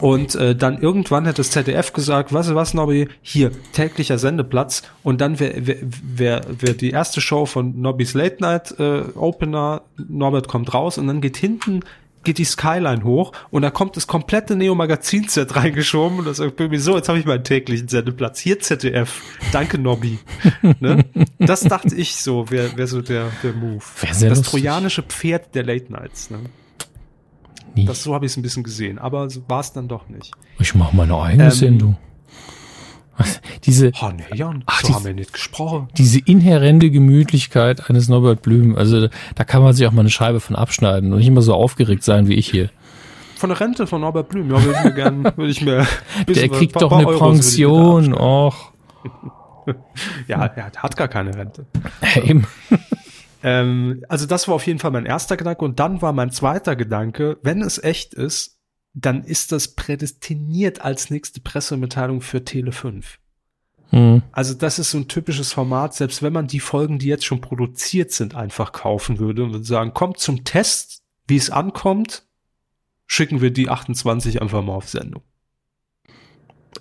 und 0.00 0.34
äh, 0.34 0.54
dann 0.54 0.80
irgendwann 0.80 1.26
hat 1.26 1.38
das 1.38 1.50
ZDF 1.50 1.92
gesagt, 1.92 2.32
du 2.32 2.54
was, 2.54 2.74
Nobby, 2.74 3.08
hier 3.22 3.50
täglicher 3.72 4.18
Sendeplatz 4.18 4.82
und 5.02 5.20
dann 5.20 5.40
wäre 5.40 5.66
wär, 5.66 5.76
wär, 5.82 6.42
wär 6.60 6.74
die 6.74 6.90
erste 6.90 7.20
Show 7.20 7.46
von 7.46 7.80
Nobbys 7.80 8.12
Late 8.14 8.36
Night 8.40 8.74
äh, 8.78 9.02
Opener, 9.14 9.82
Norbert 9.96 10.48
kommt 10.48 10.74
raus 10.74 10.98
und 10.98 11.06
dann 11.06 11.20
geht 11.22 11.38
hinten 11.38 11.80
geht 12.24 12.38
die 12.38 12.44
Skyline 12.44 13.04
hoch 13.04 13.32
und 13.50 13.62
da 13.62 13.70
kommt 13.70 13.96
das 13.96 14.06
komplette 14.06 14.56
Neo-Magazin-Set 14.56 15.56
reingeschoben 15.56 16.18
und 16.18 16.26
das 16.26 16.38
sagt 16.38 16.58
irgendwie 16.60 16.78
so, 16.78 16.96
jetzt 16.96 17.08
habe 17.08 17.18
ich 17.18 17.24
meinen 17.24 17.44
täglichen 17.44 17.88
Sendeplatz. 17.88 18.38
Hier 18.38 18.60
ZDF. 18.60 19.22
Danke, 19.52 19.78
Nobby. 19.78 20.18
ne? 20.80 21.04
Das 21.38 21.60
dachte 21.60 21.94
ich 21.94 22.16
so, 22.16 22.50
wäre 22.50 22.76
wär 22.76 22.86
so 22.86 23.02
der, 23.02 23.30
der 23.42 23.52
Move. 23.52 23.84
Das 24.00 24.22
lustig. 24.22 24.46
trojanische 24.46 25.02
Pferd 25.02 25.54
der 25.54 25.64
Late 25.64 25.92
Nights. 25.92 26.30
Ne? 26.30 26.38
Nie. 27.74 27.86
Das 27.86 28.02
so 28.02 28.14
habe 28.14 28.26
ich 28.26 28.32
es 28.32 28.36
ein 28.36 28.42
bisschen 28.42 28.62
gesehen, 28.62 28.98
aber 28.98 29.30
so 29.30 29.42
war 29.48 29.60
es 29.60 29.72
dann 29.72 29.88
doch 29.88 30.08
nicht. 30.08 30.32
Ich 30.58 30.74
mache 30.74 30.94
meine 30.94 31.16
eigene 31.16 31.44
ähm, 31.44 31.50
Sendung. 31.50 31.96
Diese, 33.64 33.92
oh, 34.02 34.10
nee, 34.14 34.24
Jan, 34.36 34.64
ach, 34.66 34.80
so 34.80 34.88
die, 34.88 34.94
haben 34.94 35.04
wir 35.04 35.14
nicht 35.14 35.32
gesprochen. 35.32 35.88
Diese 35.96 36.18
inhärente 36.18 36.90
Gemütlichkeit 36.90 37.88
eines 37.88 38.08
Norbert 38.08 38.42
Blüm, 38.42 38.76
also 38.76 39.08
da 39.34 39.44
kann 39.44 39.62
man 39.62 39.72
sich 39.72 39.86
auch 39.86 39.92
mal 39.92 40.00
eine 40.00 40.10
Scheibe 40.10 40.40
von 40.40 40.56
abschneiden 40.56 41.12
und 41.12 41.18
nicht 41.18 41.28
immer 41.28 41.42
so 41.42 41.54
aufgeregt 41.54 42.02
sein 42.02 42.28
wie 42.28 42.34
ich 42.34 42.50
hier. 42.50 42.70
Von 43.36 43.50
der 43.50 43.60
Rente 43.60 43.86
von 43.86 44.00
Norbert 44.00 44.28
Blüm, 44.28 44.50
ja, 44.50 44.62
würde 44.62 44.78
ich 44.78 44.84
mir 44.84 44.94
gern, 44.94 45.24
würde 45.24 45.50
ich 45.50 45.62
mir. 45.62 45.86
Der 46.28 46.48
kriegt 46.48 46.80
doch 46.80 46.92
eine 46.92 47.06
Pension, 47.06 48.14
och. 48.14 48.72
ja, 50.28 50.44
er 50.46 50.72
hat 50.76 50.96
gar 50.96 51.08
keine 51.08 51.34
Rente. 51.34 51.66
Eben. 52.24 52.46
ähm, 53.42 54.04
also 54.08 54.26
das 54.26 54.48
war 54.48 54.54
auf 54.54 54.66
jeden 54.66 54.78
Fall 54.78 54.92
mein 54.92 55.06
erster 55.06 55.36
Gedanke 55.36 55.64
und 55.64 55.80
dann 55.80 56.02
war 56.02 56.12
mein 56.12 56.30
zweiter 56.30 56.76
Gedanke, 56.76 57.38
wenn 57.42 57.62
es 57.62 57.82
echt 57.82 58.14
ist, 58.14 58.51
dann 58.94 59.24
ist 59.24 59.52
das 59.52 59.68
prädestiniert 59.68 60.82
als 60.82 61.10
nächste 61.10 61.40
Pressemitteilung 61.40 62.20
für 62.20 62.44
Tele 62.44 62.72
5. 62.72 63.18
Mhm. 63.90 64.22
Also 64.32 64.54
das 64.54 64.78
ist 64.78 64.90
so 64.90 64.98
ein 64.98 65.08
typisches 65.08 65.52
Format, 65.52 65.94
selbst 65.94 66.22
wenn 66.22 66.32
man 66.32 66.46
die 66.46 66.60
Folgen, 66.60 66.98
die 66.98 67.06
jetzt 67.06 67.24
schon 67.24 67.40
produziert 67.40 68.10
sind, 68.10 68.34
einfach 68.34 68.72
kaufen 68.72 69.18
würde 69.18 69.44
und 69.44 69.52
würde 69.52 69.64
sagen, 69.64 69.94
kommt 69.94 70.18
zum 70.18 70.44
Test, 70.44 71.02
wie 71.26 71.36
es 71.36 71.50
ankommt, 71.50 72.26
schicken 73.06 73.40
wir 73.40 73.50
die 73.50 73.68
28 73.68 74.40
einfach 74.40 74.62
mal 74.62 74.74
auf 74.74 74.88
Sendung. 74.88 75.22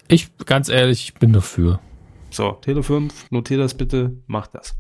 Ich, 0.08 0.36
ganz 0.46 0.70
ehrlich, 0.70 1.04
ich 1.04 1.14
bin 1.16 1.34
dafür. 1.34 1.80
So, 2.30 2.54
Tele 2.54 2.82
5, 2.82 3.32
notier 3.32 3.58
das 3.58 3.74
bitte, 3.74 4.18
mach 4.28 4.48
das. 4.48 4.76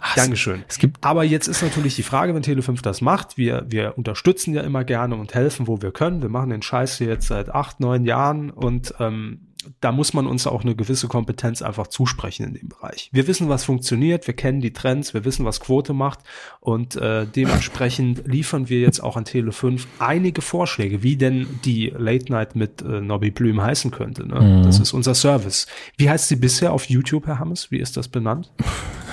Ach, 0.00 0.14
Dankeschön. 0.14 0.64
Es 0.68 0.78
gibt 0.78 1.04
Aber 1.04 1.24
jetzt 1.24 1.48
ist 1.48 1.62
natürlich 1.62 1.96
die 1.96 2.02
Frage, 2.02 2.34
wenn 2.34 2.42
Tele5 2.42 2.82
das 2.82 3.00
macht, 3.00 3.36
wir, 3.36 3.64
wir 3.68 3.96
unterstützen 3.96 4.54
ja 4.54 4.62
immer 4.62 4.84
gerne 4.84 5.16
und 5.16 5.34
helfen, 5.34 5.66
wo 5.66 5.82
wir 5.82 5.90
können. 5.90 6.22
Wir 6.22 6.28
machen 6.28 6.50
den 6.50 6.62
Scheiß 6.62 6.98
hier 6.98 7.08
jetzt 7.08 7.26
seit 7.26 7.50
acht, 7.50 7.80
neun 7.80 8.04
Jahren 8.04 8.50
und 8.50 8.94
ähm, 9.00 9.47
da 9.80 9.92
muss 9.92 10.14
man 10.14 10.26
uns 10.26 10.46
auch 10.46 10.62
eine 10.62 10.74
gewisse 10.74 11.08
Kompetenz 11.08 11.62
einfach 11.62 11.86
zusprechen 11.86 12.46
in 12.46 12.54
dem 12.54 12.68
Bereich. 12.68 13.10
Wir 13.12 13.26
wissen, 13.26 13.48
was 13.48 13.64
funktioniert, 13.64 14.26
wir 14.26 14.34
kennen 14.34 14.60
die 14.60 14.72
Trends, 14.72 15.14
wir 15.14 15.24
wissen, 15.24 15.44
was 15.44 15.60
Quote 15.60 15.92
macht 15.92 16.20
und 16.60 16.96
äh, 16.96 17.26
dementsprechend 17.26 18.26
liefern 18.26 18.68
wir 18.68 18.80
jetzt 18.80 19.02
auch 19.02 19.16
an 19.16 19.24
Tele 19.24 19.52
5 19.52 19.86
einige 19.98 20.42
Vorschläge, 20.42 21.02
wie 21.02 21.16
denn 21.16 21.46
die 21.64 21.92
Late 21.96 22.32
Night 22.32 22.56
mit 22.56 22.82
äh, 22.82 23.00
Nobby 23.00 23.30
Blüm 23.30 23.60
heißen 23.60 23.90
könnte. 23.90 24.26
Ne? 24.26 24.40
Mhm. 24.40 24.62
Das 24.64 24.78
ist 24.78 24.92
unser 24.92 25.14
Service. 25.14 25.66
Wie 25.96 26.08
heißt 26.08 26.28
sie 26.28 26.36
bisher 26.36 26.72
auf 26.72 26.88
YouTube, 26.88 27.26
Herr 27.26 27.38
Hammes? 27.38 27.70
Wie 27.70 27.78
ist 27.78 27.96
das 27.96 28.08
benannt? 28.08 28.50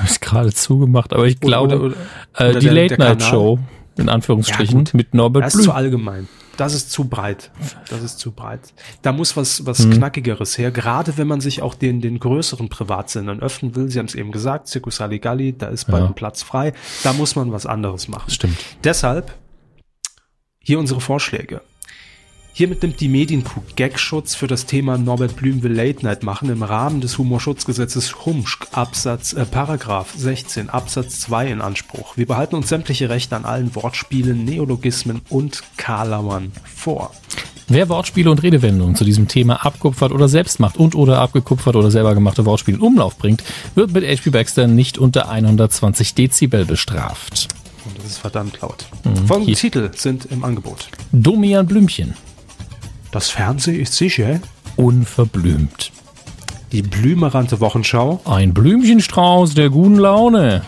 Ist 0.03 0.21
gerade 0.21 0.53
zugemacht, 0.53 1.13
aber 1.13 1.25
ich 1.25 1.39
glaube, 1.39 1.75
oder, 1.75 1.85
oder, 1.85 1.95
oder 2.35 2.49
äh, 2.49 2.59
die 2.59 2.65
der, 2.65 2.73
Late 2.73 2.97
der 2.97 3.09
Night 3.09 3.23
Show 3.23 3.59
in 3.97 4.09
Anführungsstrichen 4.09 4.85
ja, 4.85 4.91
mit 4.93 5.13
Norbert 5.13 5.43
Blüm. 5.43 5.51
Das 5.51 5.55
ist 5.55 5.63
zu 5.63 5.71
allgemein 5.71 6.27
das 6.57 6.73
ist 6.73 6.91
zu 6.91 7.05
breit. 7.05 7.51
Das 7.89 8.01
ist 8.01 8.19
zu 8.19 8.31
breit. 8.31 8.73
Da 9.01 9.11
muss 9.11 9.35
was, 9.35 9.65
was 9.65 9.79
mhm. 9.79 9.93
Knackigeres 9.93 10.57
her, 10.57 10.71
gerade 10.71 11.17
wenn 11.17 11.27
man 11.27 11.41
sich 11.41 11.61
auch 11.61 11.75
den, 11.75 12.01
den 12.01 12.19
größeren 12.19 12.69
Privatsendern 12.69 13.39
öffnen 13.39 13.75
will. 13.75 13.89
Sie 13.89 13.99
haben 13.99 14.05
es 14.05 14.15
eben 14.15 14.31
gesagt, 14.31 14.67
Circus 14.67 14.97
Saligalli, 14.97 15.57
da 15.57 15.67
ist 15.67 15.85
bald 15.85 16.03
ja. 16.03 16.07
ein 16.07 16.15
Platz 16.15 16.43
frei. 16.43 16.73
Da 17.03 17.13
muss 17.13 17.35
man 17.35 17.51
was 17.51 17.65
anderes 17.65 18.07
machen. 18.07 18.29
Stimmt. 18.29 18.57
Deshalb 18.83 19.33
hier 20.59 20.79
unsere 20.79 21.01
Vorschläge. 21.01 21.61
Hiermit 22.57 22.83
nimmt 22.83 23.01
die 23.01 23.09
Medienkuh 23.09 23.59
Gagschutz 23.75 24.33
für 24.33 24.47
das 24.47 24.65
Thema 24.65 24.97
Norbert 24.97 25.35
Blüm 25.35 25.61
will 25.61 25.73
Late 25.73 26.05
Night 26.05 26.23
machen 26.23 26.49
im 26.49 26.63
Rahmen 26.63 27.01
des 27.01 27.17
Humorschutzgesetzes 27.17 28.25
Humschk 28.25 28.69
Absatz 28.71 29.33
äh, 29.33 29.43
Paragraph 29.43 30.13
16 30.15 30.69
Absatz 30.69 31.19
2 31.19 31.51
in 31.51 31.59
Anspruch. 31.59 32.15
Wir 32.15 32.25
behalten 32.25 32.55
uns 32.55 32.69
sämtliche 32.69 33.09
Rechte 33.09 33.35
an 33.35 33.43
allen 33.43 33.75
Wortspielen, 33.75 34.45
Neologismen 34.45 35.19
und 35.27 35.63
Karlauern 35.75 36.53
vor. 36.63 37.11
Wer 37.67 37.89
Wortspiele 37.89 38.31
und 38.31 38.41
Redewendungen 38.41 38.95
zu 38.95 39.03
diesem 39.03 39.27
Thema 39.27 39.65
abkupfert 39.65 40.13
oder 40.13 40.29
selbst 40.29 40.61
macht 40.61 40.77
und 40.77 40.95
oder 40.95 41.19
abgekupfert 41.19 41.75
oder 41.75 41.91
selber 41.91 42.13
gemachte 42.13 42.45
Wortspiele 42.45 42.77
in 42.77 42.83
Umlauf 42.83 43.17
bringt, 43.17 43.43
wird 43.75 43.91
mit 43.91 44.05
HP 44.05 44.29
Baxter 44.29 44.67
nicht 44.67 44.97
unter 44.97 45.27
120 45.27 46.13
Dezibel 46.13 46.63
bestraft. 46.63 47.49
Und 47.83 47.97
das 47.97 48.05
ist 48.05 48.17
verdammt 48.19 48.61
laut. 48.61 48.85
Mhm. 49.03 49.27
Folgende 49.27 49.53
Titel 49.55 49.91
sind 49.93 50.23
im 50.31 50.45
Angebot. 50.45 50.87
Domian 51.11 51.67
Blümchen. 51.67 52.13
Das 53.15 53.29
Fernsehen 53.29 53.79
ist 53.79 53.93
sicher 53.93 54.41
unverblümt. 54.75 55.93
Die 56.73 56.81
blümerante 56.81 57.61
Wochenschau. 57.61 58.19
Ein 58.25 58.53
Blümchenstrauß 58.53 59.53
der 59.53 59.69
guten 59.69 59.95
Laune. 59.95 60.63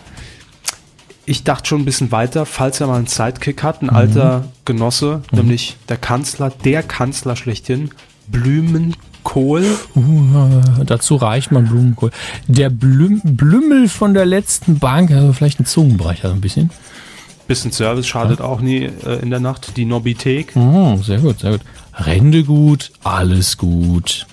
Ich 1.26 1.43
dachte 1.43 1.68
schon 1.68 1.82
ein 1.82 1.84
bisschen 1.84 2.14
weiter, 2.14 2.45
falls 2.45 2.80
er 2.80 2.88
mal 2.88 3.00
einen 3.00 3.08
Sidekick 3.08 3.64
hat, 3.64 3.82
ein 3.82 3.88
mhm. 3.88 3.95
alter 3.98 4.45
Genosse, 4.64 5.24
mhm. 5.30 5.39
nämlich 5.39 5.76
der 5.89 5.98
Kanzler, 5.98 6.50
der 6.64 6.84
Kanzler 6.84 7.36
schlechthin, 7.36 7.89
Blumenkohl. 8.28 9.66
Uh, 9.93 10.62
dazu 10.86 11.18
reicht 11.18 11.52
man 11.52 11.68
Blumenkohl. 11.68 12.12
Der 12.48 12.70
Blüm 12.70 13.20
Blümmel 13.26 13.89
von 13.89 14.14
der 14.14 14.26
letzten 14.26 14.80
Bank, 14.80 15.12
also 15.12 15.34
vielleicht 15.34 15.60
ein 15.60 15.66
Zungenbrecher 15.66 16.32
ein 16.32 16.39
bisschen. 16.39 16.70
Bisschen 17.45 17.74
Service 17.74 18.08
schadet 18.08 18.39
ja. 18.39 18.45
auch 18.45 18.62
nie 18.62 18.84
äh, 19.06 19.22
in 19.22 19.32
der 19.32 19.41
Nacht. 19.41 19.76
Die 19.76 19.84
Nobithek. 19.84 20.56
Oh, 20.56 20.98
sehr 21.02 21.20
gut, 21.20 21.39
sehr 21.39 21.52
gut. 21.52 21.62
Rände 21.98 22.43
gut, 22.43 22.91
alles 23.04 23.58
gut. 23.58 24.28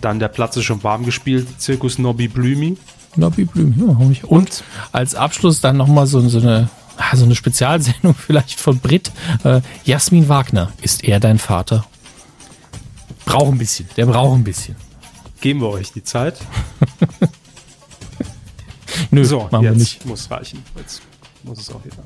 Dann 0.00 0.18
der 0.18 0.28
Platz 0.28 0.56
ist 0.56 0.64
schon 0.64 0.82
warm 0.82 1.04
gespielt, 1.04 1.60
Zirkus 1.60 1.98
Nobby 1.98 2.28
Blümi. 2.28 2.76
Nobby 3.16 3.44
Blümi, 3.44 3.74
ja, 3.78 3.96
und, 3.96 4.24
und 4.24 4.64
als 4.92 5.14
Abschluss 5.14 5.60
dann 5.60 5.76
nochmal 5.76 6.06
so, 6.06 6.20
so 6.28 6.38
eine 6.38 6.68
so 7.14 7.24
eine 7.24 7.34
Spezialsendung 7.34 8.14
vielleicht 8.14 8.60
von 8.60 8.78
Brit. 8.78 9.10
Äh, 9.44 9.60
Jasmin 9.84 10.28
Wagner, 10.28 10.72
ist 10.82 11.04
er 11.04 11.20
dein 11.20 11.38
Vater? 11.38 11.86
Braucht 13.24 13.52
ein 13.52 13.58
bisschen, 13.58 13.88
der 13.96 14.06
braucht 14.06 14.38
ein 14.38 14.44
bisschen. 14.44 14.76
Geben 15.40 15.60
wir 15.60 15.68
euch 15.68 15.92
die 15.92 16.02
Zeit. 16.02 16.38
Nö, 19.10 19.24
so, 19.24 19.48
machen 19.50 19.64
jetzt 19.64 19.72
wir 19.72 19.78
nicht. 19.78 20.06
muss 20.06 20.30
reichen. 20.30 20.62
Jetzt 20.76 21.02
muss 21.42 21.58
es 21.58 21.70
auch 21.70 21.84
wieder. 21.84 22.04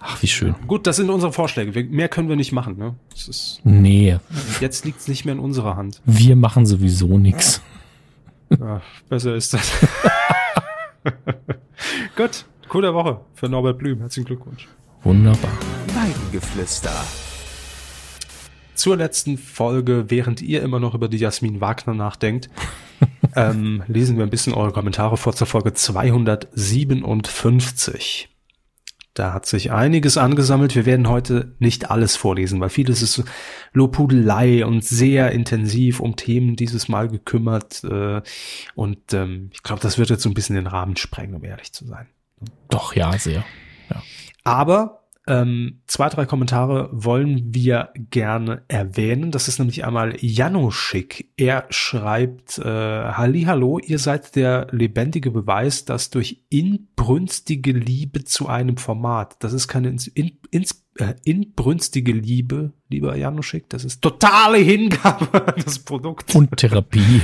Ach, 0.00 0.20
wie 0.22 0.26
schön. 0.26 0.54
Gut, 0.66 0.86
das 0.86 0.96
sind 0.96 1.10
unsere 1.10 1.32
Vorschläge. 1.32 1.74
Wir, 1.74 1.84
mehr 1.84 2.08
können 2.08 2.28
wir 2.28 2.36
nicht 2.36 2.52
machen, 2.52 2.78
ne? 2.78 2.94
Das 3.28 3.36
ist, 3.36 3.60
nee. 3.62 4.18
Jetzt 4.58 4.86
liegt 4.86 5.00
es 5.00 5.08
nicht 5.08 5.26
mehr 5.26 5.34
in 5.34 5.38
unserer 5.38 5.76
Hand. 5.76 6.00
Wir 6.06 6.34
machen 6.34 6.64
sowieso 6.64 7.18
nichts. 7.18 7.60
Ja, 8.58 8.80
besser 9.10 9.34
ist 9.34 9.52
das. 9.52 9.70
Gut, 12.16 12.46
coole 12.68 12.94
Woche 12.94 13.20
für 13.34 13.50
Norbert 13.50 13.76
Blüm. 13.76 13.98
Herzlichen 13.98 14.26
Glückwunsch. 14.26 14.66
Wunderbar. 15.02 15.50
Weidengeflüster. 15.88 17.04
Zur 18.74 18.96
letzten 18.96 19.36
Folge, 19.36 20.06
während 20.08 20.40
ihr 20.40 20.62
immer 20.62 20.80
noch 20.80 20.94
über 20.94 21.08
die 21.08 21.18
Jasmin 21.18 21.60
Wagner 21.60 21.92
nachdenkt, 21.92 22.48
ähm, 23.36 23.82
lesen 23.88 24.16
wir 24.16 24.24
ein 24.24 24.30
bisschen 24.30 24.54
eure 24.54 24.72
Kommentare 24.72 25.18
vor 25.18 25.34
zur 25.34 25.46
Folge 25.46 25.74
257. 25.74 28.30
Da 29.18 29.32
hat 29.32 29.46
sich 29.46 29.72
einiges 29.72 30.16
angesammelt. 30.16 30.76
Wir 30.76 30.86
werden 30.86 31.08
heute 31.08 31.56
nicht 31.58 31.90
alles 31.90 32.14
vorlesen, 32.14 32.60
weil 32.60 32.68
vieles 32.68 33.02
ist 33.02 33.24
Lobhudelei 33.72 34.64
und 34.64 34.84
sehr 34.84 35.32
intensiv 35.32 35.98
um 35.98 36.14
Themen 36.14 36.54
dieses 36.54 36.88
Mal 36.88 37.08
gekümmert. 37.08 37.82
Äh, 37.82 38.22
und 38.76 39.12
ähm, 39.12 39.50
ich 39.52 39.64
glaube, 39.64 39.82
das 39.82 39.98
wird 39.98 40.10
jetzt 40.10 40.22
so 40.22 40.30
ein 40.30 40.34
bisschen 40.34 40.54
den 40.54 40.68
Rahmen 40.68 40.96
sprengen, 40.96 41.34
um 41.34 41.42
ehrlich 41.42 41.72
zu 41.72 41.84
sein. 41.84 42.06
Doch, 42.68 42.94
ja, 42.94 43.18
sehr. 43.18 43.44
Ja. 43.90 44.02
Aber 44.44 45.07
ähm, 45.28 45.82
zwei, 45.86 46.08
drei 46.08 46.24
Kommentare 46.24 46.88
wollen 46.90 47.54
wir 47.54 47.90
gerne 48.10 48.62
erwähnen. 48.68 49.30
Das 49.30 49.46
ist 49.46 49.58
nämlich 49.58 49.84
einmal 49.84 50.16
Janoschik. 50.18 51.30
Er 51.36 51.66
schreibt, 51.68 52.58
äh, 52.58 52.64
Hallo, 52.64 53.78
ihr 53.78 53.98
seid 53.98 54.34
der 54.36 54.68
lebendige 54.70 55.30
Beweis, 55.30 55.84
dass 55.84 56.08
durch 56.08 56.44
inbrünstige 56.48 57.72
Liebe 57.72 58.24
zu 58.24 58.48
einem 58.48 58.78
Format, 58.78 59.36
das 59.40 59.52
ist 59.52 59.68
keine 59.68 59.88
in, 59.88 60.38
in, 60.50 60.64
äh, 60.96 61.14
inbrünstige 61.24 62.12
Liebe, 62.12 62.72
lieber 62.88 63.14
Janoschik, 63.14 63.68
das 63.68 63.84
ist 63.84 64.00
totale 64.00 64.58
Hingabe 64.58 65.52
das 65.62 65.78
Produkt. 65.78 66.34
Und 66.34 66.56
Therapie. 66.56 67.20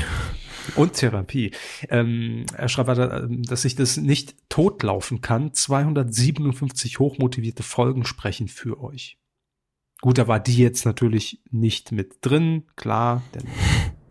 Und 0.76 0.94
Therapie. 0.94 1.52
Ähm, 1.88 2.46
er 2.56 2.68
schreibt 2.68 2.88
weiter, 2.88 3.24
ähm, 3.24 3.42
dass 3.42 3.62
sich 3.62 3.76
das 3.76 3.96
nicht 3.96 4.34
totlaufen 4.48 5.20
kann. 5.20 5.52
257 5.52 6.98
hochmotivierte 6.98 7.62
Folgen 7.62 8.04
sprechen 8.04 8.48
für 8.48 8.80
euch. 8.80 9.18
Gut, 10.00 10.18
da 10.18 10.28
war 10.28 10.40
die 10.40 10.58
jetzt 10.58 10.84
natürlich 10.84 11.40
nicht 11.50 11.92
mit 11.92 12.18
drin, 12.20 12.64
klar, 12.76 13.22
denn 13.34 13.44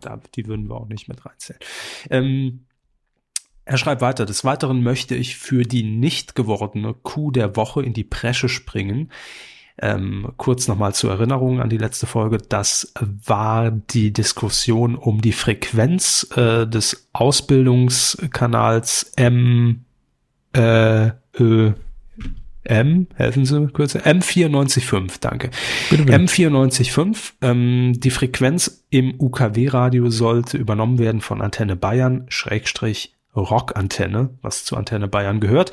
da, 0.00 0.20
die 0.34 0.46
würden 0.46 0.68
wir 0.68 0.76
auch 0.76 0.88
nicht 0.88 1.08
mit 1.08 1.24
reinzählen. 1.24 1.60
Ähm, 2.10 2.66
er 3.64 3.78
schreibt 3.78 4.02
weiter, 4.02 4.26
des 4.26 4.44
Weiteren 4.44 4.82
möchte 4.82 5.14
ich 5.14 5.36
für 5.36 5.62
die 5.62 5.82
nicht 5.82 6.34
gewordene 6.34 6.94
Kuh 6.94 7.30
der 7.30 7.56
Woche 7.56 7.82
in 7.82 7.94
die 7.94 8.04
Presche 8.04 8.48
springen. 8.48 9.10
Ähm, 9.82 10.32
kurz 10.36 10.68
nochmal 10.68 10.94
zur 10.94 11.10
Erinnerung 11.10 11.60
an 11.60 11.68
die 11.68 11.78
letzte 11.78 12.06
Folge. 12.06 12.38
Das 12.38 12.92
war 13.24 13.72
die 13.72 14.12
Diskussion 14.12 14.94
um 14.94 15.20
die 15.20 15.32
Frequenz 15.32 16.28
äh, 16.36 16.66
des 16.66 17.08
Ausbildungskanals 17.12 19.12
M, 19.16 19.84
äh, 20.52 21.10
Ö, 21.36 21.72
M, 22.62 23.08
helfen 23.16 23.44
Sie 23.44 23.66
kurz, 23.72 23.96
M945, 23.96 25.20
danke. 25.20 25.50
Bitte, 25.90 26.04
bitte. 26.04 26.18
M945, 26.18 27.32
ähm, 27.42 27.94
die 27.96 28.10
Frequenz 28.10 28.84
im 28.90 29.14
UKW-Radio 29.18 30.08
sollte 30.08 30.56
übernommen 30.56 31.00
werden 31.00 31.20
von 31.20 31.42
Antenne 31.42 31.74
Bayern, 31.74 32.26
Schrägstrich 32.28 33.16
Rockantenne, 33.36 34.30
was 34.40 34.64
zu 34.64 34.76
Antenne 34.76 35.08
Bayern 35.08 35.40
gehört 35.40 35.72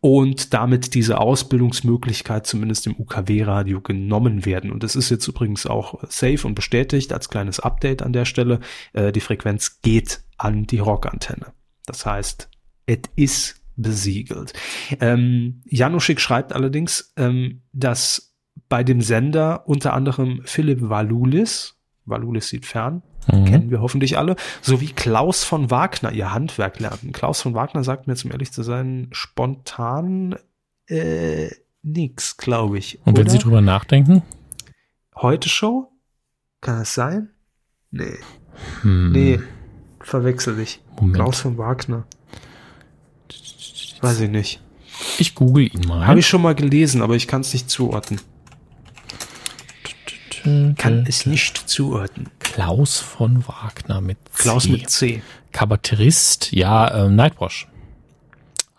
und 0.00 0.54
damit 0.54 0.94
diese 0.94 1.20
Ausbildungsmöglichkeit 1.20 2.46
zumindest 2.46 2.86
im 2.86 2.98
UKW-Radio 2.98 3.80
genommen 3.80 4.46
werden. 4.46 4.72
Und 4.72 4.82
das 4.82 4.96
ist 4.96 5.10
jetzt 5.10 5.28
übrigens 5.28 5.66
auch 5.66 6.02
safe 6.08 6.46
und 6.46 6.54
bestätigt 6.54 7.12
als 7.12 7.28
kleines 7.28 7.60
Update 7.60 8.02
an 8.02 8.12
der 8.12 8.24
Stelle. 8.24 8.60
Äh, 8.94 9.12
die 9.12 9.20
Frequenz 9.20 9.80
geht 9.82 10.22
an 10.38 10.64
die 10.64 10.78
Rockantenne. 10.78 11.52
Das 11.84 12.06
heißt, 12.06 12.48
es 12.86 12.98
ist 13.16 13.62
besiegelt. 13.76 14.52
Ähm, 15.00 15.62
Januschik 15.66 16.20
schreibt 16.20 16.52
allerdings, 16.52 17.12
ähm, 17.16 17.62
dass 17.72 18.34
bei 18.68 18.84
dem 18.84 19.00
Sender 19.00 19.68
unter 19.68 19.92
anderem 19.92 20.40
Philipp 20.44 20.88
Valulis, 20.88 21.76
Valulis 22.04 22.48
sieht 22.48 22.66
fern, 22.66 23.02
mhm. 23.26 23.44
kennen 23.44 23.70
wir 23.70 23.80
hoffentlich 23.80 24.18
alle, 24.18 24.36
sowie 24.62 24.88
Klaus 24.88 25.44
von 25.44 25.70
Wagner 25.70 26.12
ihr 26.12 26.32
Handwerk 26.32 26.80
lernten. 26.80 27.12
Klaus 27.12 27.42
von 27.42 27.54
Wagner 27.54 27.84
sagt 27.84 28.06
mir, 28.06 28.16
zum 28.16 28.30
ehrlich 28.32 28.52
zu 28.52 28.62
sein, 28.62 29.08
spontan 29.12 30.36
äh, 30.86 31.50
nix, 31.82 32.36
glaube 32.36 32.78
ich. 32.78 32.98
Und 33.04 33.16
wenn 33.16 33.28
Sie 33.28 33.38
drüber 33.38 33.60
nachdenken? 33.60 34.22
Heute 35.16 35.48
Show? 35.48 35.90
Kann 36.60 36.78
das 36.80 36.94
sein? 36.94 37.30
Nee. 37.90 38.18
Hm. 38.82 39.12
Nee, 39.12 39.40
verwechsel 40.00 40.58
ich. 40.60 40.82
Moment. 40.96 41.14
Klaus 41.14 41.40
von 41.40 41.58
Wagner. 41.58 42.04
Weiß 44.00 44.20
ich 44.20 44.30
nicht. 44.30 44.60
Ich 45.18 45.34
google 45.34 45.66
ihn 45.74 45.86
mal. 45.86 46.06
Habe 46.06 46.20
ich 46.20 46.26
schon 46.26 46.42
mal 46.42 46.54
gelesen, 46.54 47.02
aber 47.02 47.16
ich 47.16 47.26
kann 47.26 47.42
es 47.42 47.52
nicht 47.52 47.70
zuordnen. 47.70 48.20
kann 50.76 51.04
es 51.06 51.26
nicht 51.26 51.56
zuordnen. 51.56 52.28
Klaus 52.52 52.98
von 52.98 53.44
Wagner 53.46 54.00
mit 54.00 54.18
C. 54.32 54.42
Klaus 54.42 54.68
mit 54.68 54.90
C. 54.90 55.22
Kabarettist, 55.52 56.50
ja, 56.50 56.88
äh, 56.88 57.08
Nightwash. 57.08 57.68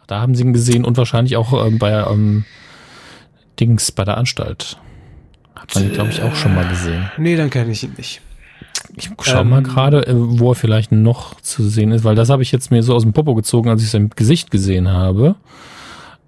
Da 0.08 0.20
haben 0.20 0.36
sie 0.36 0.44
ihn 0.44 0.52
gesehen 0.52 0.84
und 0.84 0.98
wahrscheinlich 0.98 1.38
auch 1.38 1.66
ähm, 1.66 1.80
bei 1.80 1.92
ähm, 1.92 2.44
Dings 3.62 3.94
bei 3.94 4.04
der 4.04 4.18
Anstalt. 4.18 4.78
Hat 5.56 5.74
man, 5.74 5.90
glaube 5.94 6.10
ich, 6.10 6.22
auch 6.22 6.36
schon 6.36 6.54
mal 6.54 6.68
gesehen. 6.68 7.10
Nee, 7.18 7.38
dann 7.38 7.50
kenne 7.50 7.72
ich 7.72 7.84
ihn 7.84 7.94
nicht. 7.98 8.20
Ich 8.98 9.10
schau 9.22 9.40
ähm, 9.40 9.50
mal 9.50 9.64
gerade, 9.64 10.06
äh, 10.06 10.14
wo 10.16 10.52
er 10.52 10.56
vielleicht 10.56 10.92
noch 10.92 11.40
zu 11.40 11.64
sehen 11.64 11.94
ist, 11.94 12.04
weil 12.04 12.16
das 12.16 12.30
habe 12.30 12.44
ich 12.44 12.52
jetzt 12.52 12.72
mir 12.72 12.84
so 12.84 12.94
aus 12.94 13.04
dem 13.04 13.14
Popo 13.14 13.36
gezogen, 13.36 13.70
als 13.70 13.84
ich 13.84 13.90
sein 13.90 14.10
Gesicht 14.10 14.52
gesehen 14.52 14.90
habe. 14.90 15.36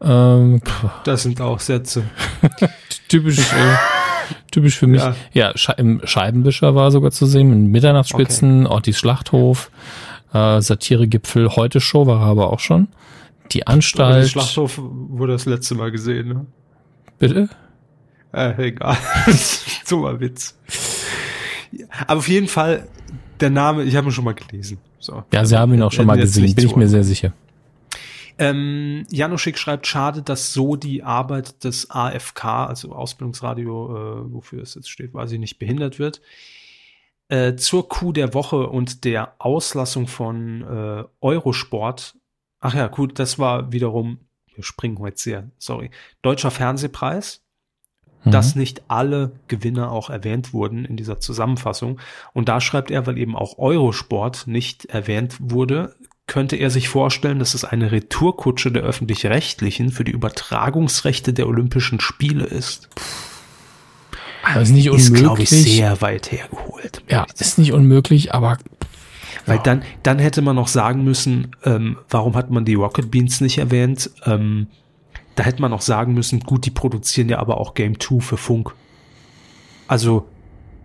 Ähm, 0.01 0.61
das 1.03 1.23
sind 1.23 1.41
auch 1.41 1.59
Sätze. 1.59 2.03
typisch, 3.09 3.39
äh, 3.39 3.75
typisch 4.51 4.77
für 4.77 4.87
mich. 4.87 5.01
Ja, 5.01 5.15
ja 5.33 5.57
Sche 5.57 5.73
im 5.77 6.01
Scheibenwischer 6.03 6.75
war 6.75 6.91
sogar 6.91 7.11
zu 7.11 7.25
sehen, 7.25 7.51
in 7.51 7.67
Mitternachtsspitzen, 7.67 8.65
okay. 8.65 8.73
Ortis 8.73 8.97
Schlachthof, 8.97 9.71
äh, 10.33 10.61
Satiregipfel, 10.61 11.55
Heute 11.55 11.79
Show 11.79 12.07
war 12.07 12.21
er 12.21 12.27
aber 12.27 12.51
auch 12.51 12.59
schon. 12.59 12.87
Die 13.51 13.67
Anstalt. 13.67 14.29
Schlachthof 14.29 14.79
wurde 14.81 15.33
das 15.33 15.45
letzte 15.45 15.75
Mal 15.75 15.91
gesehen, 15.91 16.27
ne? 16.27 16.45
Bitte? 17.19 17.49
Äh, 18.33 18.67
egal. 18.67 18.97
ein 19.27 20.19
Witz. 20.19 20.57
Aber 22.07 22.19
auf 22.19 22.27
jeden 22.27 22.47
Fall, 22.47 22.87
der 23.39 23.49
Name, 23.49 23.83
ich 23.83 23.95
habe 23.95 24.09
ihn 24.09 24.11
schon 24.11 24.25
mal 24.25 24.33
gelesen. 24.33 24.79
So. 24.99 25.23
Ja, 25.31 25.45
Sie 25.45 25.57
haben 25.57 25.73
ihn 25.73 25.81
auch 25.81 25.91
schon 25.91 26.05
mal 26.05 26.17
gesehen, 26.17 26.55
bin 26.55 26.65
ich 26.65 26.75
mir 26.75 26.87
sehr 26.87 27.03
sicher. 27.03 27.33
Ähm, 28.37 29.05
Januschik 29.09 29.57
schreibt, 29.57 29.87
schade, 29.87 30.21
dass 30.21 30.53
so 30.53 30.75
die 30.75 31.03
Arbeit 31.03 31.63
des 31.63 31.89
AFK, 31.91 32.45
also 32.45 32.93
Ausbildungsradio, 32.93 34.25
äh, 34.25 34.33
wofür 34.33 34.61
es 34.61 34.75
jetzt 34.75 34.89
steht, 34.89 35.13
weiß 35.13 35.31
ich 35.31 35.39
nicht, 35.39 35.59
behindert 35.59 35.99
wird. 35.99 36.21
Äh, 37.29 37.55
zur 37.55 37.87
Kuh 37.87 38.11
der 38.11 38.33
Woche 38.33 38.67
und 38.67 39.05
der 39.05 39.35
Auslassung 39.39 40.07
von 40.07 40.61
äh, 40.61 41.03
Eurosport. 41.21 42.15
Ach 42.59 42.73
ja, 42.73 42.87
gut, 42.87 43.19
das 43.19 43.39
war 43.39 43.71
wiederum, 43.71 44.19
wir 44.53 44.63
springen 44.63 44.99
heute 44.99 45.17
sehr, 45.17 45.51
sorry, 45.57 45.91
Deutscher 46.21 46.51
Fernsehpreis 46.51 47.43
dass 48.25 48.55
mhm. 48.55 48.61
nicht 48.61 48.83
alle 48.87 49.33
Gewinner 49.47 49.91
auch 49.91 50.09
erwähnt 50.09 50.53
wurden 50.53 50.85
in 50.85 50.95
dieser 50.95 51.19
Zusammenfassung. 51.19 51.99
Und 52.33 52.49
da 52.49 52.61
schreibt 52.61 52.91
er, 52.91 53.05
weil 53.05 53.17
eben 53.17 53.35
auch 53.35 53.57
Eurosport 53.57 54.47
nicht 54.47 54.85
erwähnt 54.85 55.35
wurde, 55.39 55.95
könnte 56.27 56.55
er 56.55 56.69
sich 56.69 56.89
vorstellen, 56.89 57.39
dass 57.39 57.53
es 57.53 57.65
eine 57.65 57.91
Retourkutsche 57.91 58.71
der 58.71 58.83
öffentlich-rechtlichen 58.83 59.91
für 59.91 60.03
die 60.03 60.11
Übertragungsrechte 60.11 61.33
der 61.33 61.47
Olympischen 61.47 61.99
Spiele 61.99 62.45
ist. 62.45 62.89
Das 64.53 64.69
ist 64.69 64.73
nicht 64.73 64.89
unmöglich. 64.89 65.13
Ist, 65.13 65.23
glaube 65.23 65.41
ich, 65.43 65.49
sehr 65.49 66.01
weit 66.01 66.31
hergeholt. 66.31 67.01
Ja, 67.09 67.25
ist 67.37 67.57
nicht 67.57 67.71
unmöglich, 67.71 68.33
aber 68.33 68.57
weil 69.45 69.57
ja. 69.57 69.63
dann, 69.63 69.83
dann 70.03 70.19
hätte 70.19 70.41
man 70.41 70.55
noch 70.55 70.67
sagen 70.67 71.03
müssen, 71.03 71.55
ähm, 71.63 71.97
warum 72.09 72.35
hat 72.35 72.49
man 72.49 72.65
die 72.65 72.75
Rocket 72.75 73.11
Beans 73.11 73.41
nicht 73.41 73.57
erwähnt? 73.57 74.09
Ähm, 74.25 74.67
da 75.35 75.43
hätte 75.43 75.61
man 75.61 75.73
auch 75.73 75.81
sagen 75.81 76.13
müssen, 76.13 76.41
gut, 76.41 76.65
die 76.65 76.71
produzieren 76.71 77.29
ja 77.29 77.39
aber 77.39 77.57
auch 77.57 77.73
Game 77.73 77.99
2 77.99 78.19
für 78.19 78.37
Funk. 78.37 78.73
Also, 79.87 80.27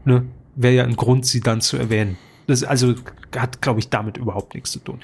ne, 0.05 0.25
wäre 0.57 0.75
ja 0.75 0.85
ein 0.85 0.97
Grund, 0.97 1.27
sie 1.27 1.41
dann 1.41 1.61
zu 1.61 1.77
erwähnen. 1.77 2.17
Das 2.49 2.65
also 2.65 2.95
hat, 3.37 3.61
glaube 3.61 3.79
ich, 3.79 3.91
damit 3.91 4.17
überhaupt 4.17 4.55
nichts 4.55 4.73
zu 4.73 4.79
tun. 4.79 5.01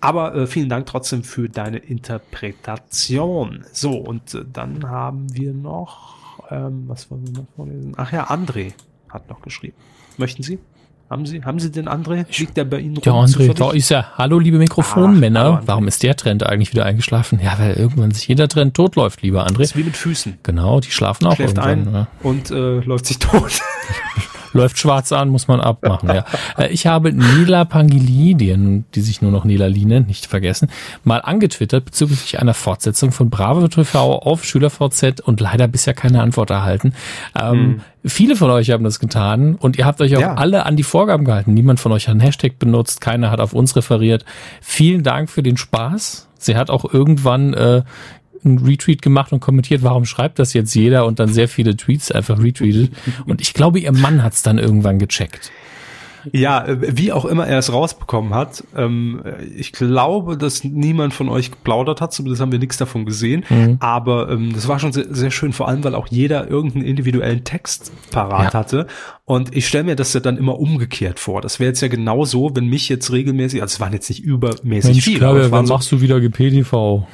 Aber 0.00 0.34
äh, 0.34 0.46
vielen 0.46 0.68
Dank 0.68 0.86
trotzdem 0.86 1.24
für 1.24 1.48
deine 1.48 1.78
Interpretation. 1.78 3.64
So, 3.72 3.90
und 3.90 4.32
äh, 4.32 4.44
dann 4.50 4.88
haben 4.88 5.26
wir 5.34 5.52
noch, 5.52 6.14
ähm, 6.50 6.84
was 6.86 7.10
wollen 7.10 7.26
wir 7.26 7.32
noch 7.32 7.46
vorlesen? 7.56 7.94
Ach 7.96 8.12
ja, 8.12 8.30
André 8.30 8.74
hat 9.10 9.28
noch 9.28 9.42
geschrieben. 9.42 9.74
Möchten 10.18 10.44
Sie? 10.44 10.60
Haben 11.10 11.26
Sie, 11.26 11.44
haben 11.44 11.58
Sie 11.58 11.72
den 11.72 11.88
André? 11.88 12.26
Liegt 12.38 12.56
der 12.56 12.64
bei 12.64 12.78
Ihnen 12.78 13.00
Ja, 13.02 13.12
André, 13.12 13.52
da 13.52 13.72
ist 13.72 13.90
er. 13.90 14.16
Hallo, 14.16 14.38
liebe 14.38 14.58
Mikrofonmänner. 14.58 15.62
Warum 15.66 15.88
ist 15.88 16.04
der 16.04 16.16
Trend 16.16 16.46
eigentlich 16.46 16.72
wieder 16.72 16.84
eingeschlafen? 16.84 17.40
Ja, 17.42 17.58
weil 17.58 17.74
irgendwann 17.74 18.12
sich 18.12 18.28
jeder 18.28 18.46
Trend 18.46 18.74
totläuft, 18.74 19.20
lieber 19.22 19.44
André. 19.44 19.58
Das 19.58 19.70
ist 19.70 19.76
wie 19.76 19.82
mit 19.82 19.96
Füßen. 19.96 20.38
Genau, 20.44 20.78
die 20.78 20.92
schlafen 20.92 21.26
auch 21.26 21.34
Schläft 21.34 21.58
irgendwann. 21.58 21.88
Ein 21.88 21.94
ja. 21.94 22.08
Und 22.22 22.52
äh, 22.52 22.78
läuft 22.80 23.06
sich 23.06 23.18
tot. 23.18 23.60
läuft 24.54 24.78
schwarz 24.78 25.12
an, 25.12 25.28
muss 25.28 25.48
man 25.48 25.60
abmachen. 25.60 26.08
ja. 26.08 26.24
Äh, 26.56 26.68
ich 26.68 26.86
habe 26.86 27.12
Nela 27.12 27.64
Pangili, 27.64 28.34
die, 28.34 28.84
die 28.94 29.00
sich 29.00 29.22
nur 29.22 29.32
noch 29.32 29.44
Nela 29.44 29.66
Lee 29.66 29.84
nennt, 29.84 30.08
nicht 30.08 30.26
vergessen, 30.26 30.68
mal 31.02 31.18
angetwittert 31.18 31.84
bezüglich 31.84 32.38
einer 32.38 32.54
Fortsetzung 32.54 33.12
von 33.12 33.30
Bravo 33.30 33.66
TV 33.66 34.18
auf 34.18 34.44
SchülerVZ 34.44 35.20
und 35.20 35.40
leider 35.40 35.66
bisher 35.66 35.94
keine 35.94 36.22
Antwort 36.22 36.50
erhalten. 36.50 36.94
Ähm, 37.38 37.52
hm. 37.52 37.80
Viele 38.06 38.36
von 38.36 38.50
euch 38.50 38.70
haben 38.70 38.84
das 38.84 39.00
getan 39.00 39.54
und 39.54 39.78
ihr 39.78 39.86
habt 39.86 40.00
euch 40.00 40.14
auch 40.16 40.20
ja. 40.20 40.34
alle 40.34 40.66
an 40.66 40.76
die 40.76 40.82
Vorgaben 40.82 41.24
gehalten. 41.24 41.54
Niemand 41.54 41.80
von 41.80 41.90
euch 41.92 42.06
hat 42.06 42.12
einen 42.12 42.20
Hashtag 42.20 42.58
benutzt, 42.58 43.00
keiner 43.00 43.30
hat 43.30 43.40
auf 43.40 43.54
uns 43.54 43.74
referiert. 43.76 44.24
Vielen 44.60 45.02
Dank 45.02 45.30
für 45.30 45.42
den 45.42 45.56
Spaß. 45.56 46.28
Sie 46.36 46.56
hat 46.56 46.68
auch 46.68 46.92
irgendwann 46.92 47.54
äh, 47.54 47.82
einen 48.44 48.58
Retweet 48.58 49.02
gemacht 49.02 49.32
und 49.32 49.40
kommentiert, 49.40 49.82
warum 49.82 50.04
schreibt 50.04 50.38
das 50.38 50.52
jetzt 50.52 50.74
jeder 50.74 51.06
und 51.06 51.18
dann 51.18 51.28
sehr 51.28 51.48
viele 51.48 51.76
Tweets 51.76 52.10
einfach 52.10 52.42
retweetet. 52.42 52.92
Und 53.26 53.40
ich 53.40 53.54
glaube, 53.54 53.78
ihr 53.78 53.92
Mann 53.92 54.22
hat 54.22 54.34
es 54.34 54.42
dann 54.42 54.58
irgendwann 54.58 54.98
gecheckt. 54.98 55.50
Ja, 56.32 56.66
äh, 56.66 56.96
wie 56.96 57.12
auch 57.12 57.24
immer 57.24 57.46
er 57.46 57.58
es 57.58 57.72
rausbekommen 57.72 58.34
hat. 58.34 58.64
Ähm, 58.76 59.22
ich 59.56 59.72
glaube, 59.72 60.36
dass 60.36 60.64
niemand 60.64 61.14
von 61.14 61.28
euch 61.28 61.50
geplaudert 61.50 62.00
hat, 62.00 62.12
zumindest 62.12 62.40
haben 62.40 62.52
wir 62.52 62.58
nichts 62.58 62.76
davon 62.76 63.04
gesehen. 63.04 63.44
Mhm. 63.48 63.76
Aber 63.80 64.30
ähm, 64.30 64.52
das 64.54 64.68
war 64.68 64.78
schon 64.78 64.92
sehr, 64.92 65.06
sehr, 65.10 65.30
schön, 65.30 65.52
vor 65.52 65.68
allem, 65.68 65.84
weil 65.84 65.94
auch 65.94 66.06
jeder 66.08 66.48
irgendeinen 66.48 66.84
individuellen 66.84 67.44
Text 67.44 67.92
parat 68.10 68.54
ja. 68.54 68.58
hatte. 68.58 68.86
Und 69.24 69.54
ich 69.54 69.68
stelle 69.68 69.84
mir 69.84 69.96
das 69.96 70.12
ja 70.12 70.20
dann 70.20 70.36
immer 70.36 70.58
umgekehrt 70.58 71.18
vor. 71.18 71.40
Das 71.40 71.60
wäre 71.60 71.68
jetzt 71.68 71.80
ja 71.80 71.88
genauso, 71.88 72.54
wenn 72.54 72.66
mich 72.66 72.88
jetzt 72.88 73.12
regelmäßig, 73.12 73.62
also 73.62 73.74
es 73.74 73.80
waren 73.80 73.92
jetzt 73.92 74.08
nicht 74.08 74.22
übermäßig 74.22 74.92
Mensch, 74.92 75.04
viele. 75.04 75.18
Klar, 75.18 75.50
wann 75.50 75.66
so, 75.66 75.74
machst 75.74 75.92
du 75.92 76.00
wieder 76.00 76.20
GPTV? 76.20 77.06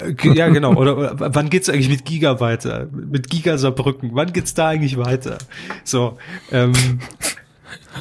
Äh, 0.00 0.14
ja, 0.34 0.48
genau. 0.48 0.74
Oder, 0.74 0.96
oder 0.96 1.34
wann 1.34 1.50
geht's 1.50 1.68
eigentlich 1.68 1.88
mit 1.88 2.04
Giga 2.04 2.40
weiter? 2.40 2.88
Mit 2.92 3.30
Giga 3.30 3.58
Saarbrücken? 3.58 4.10
Wann 4.14 4.32
geht's 4.32 4.54
da 4.54 4.68
eigentlich 4.68 4.96
weiter? 4.96 5.38
So, 5.84 6.18
ähm, 6.52 6.72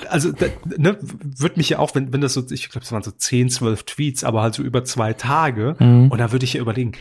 also 0.09 0.31
da, 0.31 0.47
ne, 0.77 0.97
wird 1.01 1.57
mich 1.57 1.69
ja 1.69 1.79
auch, 1.79 1.95
wenn, 1.95 2.13
wenn 2.13 2.21
das 2.21 2.33
so, 2.33 2.43
ich 2.49 2.69
glaube, 2.69 2.85
es 2.85 2.91
waren 2.91 3.03
so 3.03 3.11
10, 3.11 3.49
12 3.49 3.83
Tweets, 3.83 4.23
aber 4.23 4.41
halt 4.41 4.53
so 4.53 4.63
über 4.63 4.83
zwei 4.83 5.13
Tage. 5.13 5.75
Mhm. 5.79 6.11
Und 6.11 6.17
da 6.19 6.31
würde 6.31 6.45
ich 6.45 6.53
ja 6.53 6.61
überlegen, 6.61 6.93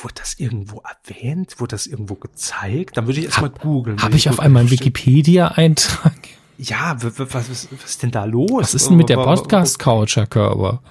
wurde 0.00 0.14
das 0.14 0.34
irgendwo 0.38 0.82
erwähnt? 0.82 1.58
Wurde 1.58 1.70
das 1.70 1.86
irgendwo 1.86 2.14
gezeigt? 2.14 2.96
Dann 2.96 3.06
würde 3.06 3.20
ich 3.20 3.26
erstmal 3.26 3.50
googeln. 3.50 4.00
Habe 4.02 4.16
ich 4.16 4.28
auf 4.28 4.40
einmal 4.40 4.60
einen 4.60 4.70
Wikipedia-Eintrag? 4.70 6.12
Ja, 6.58 6.96
was, 7.02 7.18
was, 7.18 7.34
was 7.34 7.68
ist 7.84 8.02
denn 8.02 8.10
da 8.10 8.24
los? 8.24 8.50
Was 8.52 8.74
ist 8.74 8.88
denn 8.88 8.96
mit 8.96 9.08
der 9.08 9.16
Podcast-Couch, 9.16 10.16
Herr 10.16 10.26
Körber? 10.26 10.82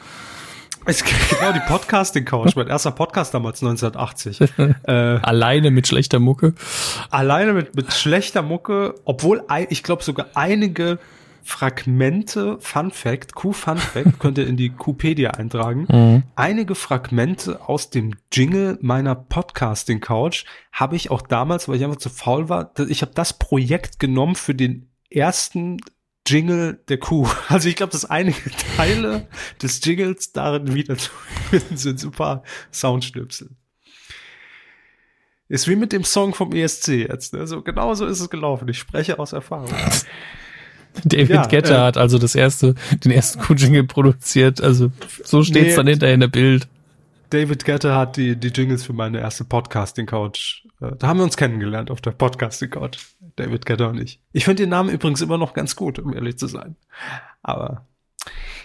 Es 0.87 1.03
genau 1.29 1.51
die 1.51 1.61
Podcasting-Couch, 1.61 2.55
mein 2.55 2.67
erster 2.67 2.91
Podcast 2.91 3.33
damals 3.33 3.63
1980. 3.63 4.39
äh, 4.83 4.91
alleine 4.91 5.71
mit 5.71 5.87
schlechter 5.87 6.19
Mucke. 6.19 6.53
Alleine 7.09 7.53
mit, 7.53 7.75
mit 7.75 7.91
schlechter 7.91 8.43
Mucke, 8.43 8.93
obwohl 9.03 9.43
ich 9.69 9.81
glaube 9.81 10.03
sogar 10.03 10.27
einige 10.35 10.99
Fragmente, 11.43 12.57
Fun 12.59 12.91
Fact, 12.91 13.33
Q-Fun 13.33 13.77
Fact, 13.77 14.19
könnt 14.19 14.37
ihr 14.37 14.47
in 14.47 14.57
die 14.57 14.69
Qpedia 14.69 15.31
eintragen. 15.31 15.87
Mhm. 15.89 16.23
Einige 16.35 16.75
Fragmente 16.75 17.67
aus 17.67 17.89
dem 17.89 18.13
Jingle 18.31 18.77
meiner 18.81 19.15
Podcasting 19.15 20.01
Couch 20.01 20.45
habe 20.71 20.95
ich 20.95 21.09
auch 21.09 21.23
damals, 21.23 21.67
weil 21.67 21.77
ich 21.77 21.83
einfach 21.83 21.97
zu 21.97 22.09
faul 22.09 22.47
war, 22.47 22.71
ich 22.87 23.01
habe 23.01 23.11
das 23.15 23.33
Projekt 23.33 23.99
genommen 23.99 24.35
für 24.35 24.53
den 24.53 24.89
ersten 25.09 25.77
Jingle 26.25 26.79
der 26.87 26.97
Kuh. 26.97 27.27
Also 27.49 27.69
ich 27.69 27.75
glaube, 27.75 27.91
dass 27.91 28.05
einige 28.05 28.49
Teile 28.75 29.27
des 29.61 29.83
Jingles 29.83 30.31
darin 30.31 30.73
wieder 30.73 30.97
zu 30.97 31.11
finden 31.49 31.77
sind. 31.77 31.99
Super 31.99 32.43
Soundschnipsel. 32.71 33.49
Ist 35.47 35.67
wie 35.67 35.75
mit 35.75 35.91
dem 35.91 36.03
Song 36.03 36.33
vom 36.33 36.51
ESC 36.51 36.87
jetzt. 37.07 37.33
Ne? 37.33 37.45
So, 37.45 37.61
genau 37.61 37.93
so 37.93 38.05
ist 38.07 38.19
es 38.19 38.29
gelaufen. 38.29 38.67
Ich 38.67 38.79
spreche 38.79 39.19
aus 39.19 39.31
Erfahrung. 39.31 39.71
David 41.03 41.29
ja, 41.29 41.45
Getter 41.45 41.75
äh, 41.75 41.81
hat 41.81 41.97
also 41.97 42.17
das 42.17 42.35
erste, 42.35 42.73
den 43.03 43.11
ersten 43.11 43.39
Kuh-Jingle 43.41 43.83
produziert. 43.83 44.61
Also 44.61 44.91
so 45.23 45.43
steht's 45.43 45.69
nee, 45.69 45.75
dann 45.75 45.87
hinterher 45.87 46.15
in 46.15 46.21
der 46.21 46.29
Bild. 46.29 46.67
David 47.35 47.65
Getter 47.65 47.97
hat 47.97 48.15
die, 48.15 48.37
die 48.37 48.47
Jingles 48.47 48.85
für 48.85 48.93
meine 48.93 49.19
erste 49.19 49.43
Podcasting-Couch. 49.43 50.63
Äh, 50.79 50.91
da 50.97 51.07
haben 51.07 51.17
wir 51.17 51.25
uns 51.25 51.35
kennengelernt 51.35 51.91
auf 51.91 51.99
der 51.99 52.11
Podcasting-Couch. 52.11 52.97
David 53.35 53.65
Getter 53.65 53.89
und 53.89 53.99
ich. 53.99 54.21
Ich 54.31 54.45
finde 54.45 54.63
den 54.63 54.69
Namen 54.69 54.89
übrigens 54.89 55.19
immer 55.19 55.37
noch 55.37 55.53
ganz 55.53 55.75
gut, 55.75 55.99
um 55.99 56.13
ehrlich 56.13 56.37
zu 56.37 56.47
sein. 56.47 56.77
Aber 57.43 57.85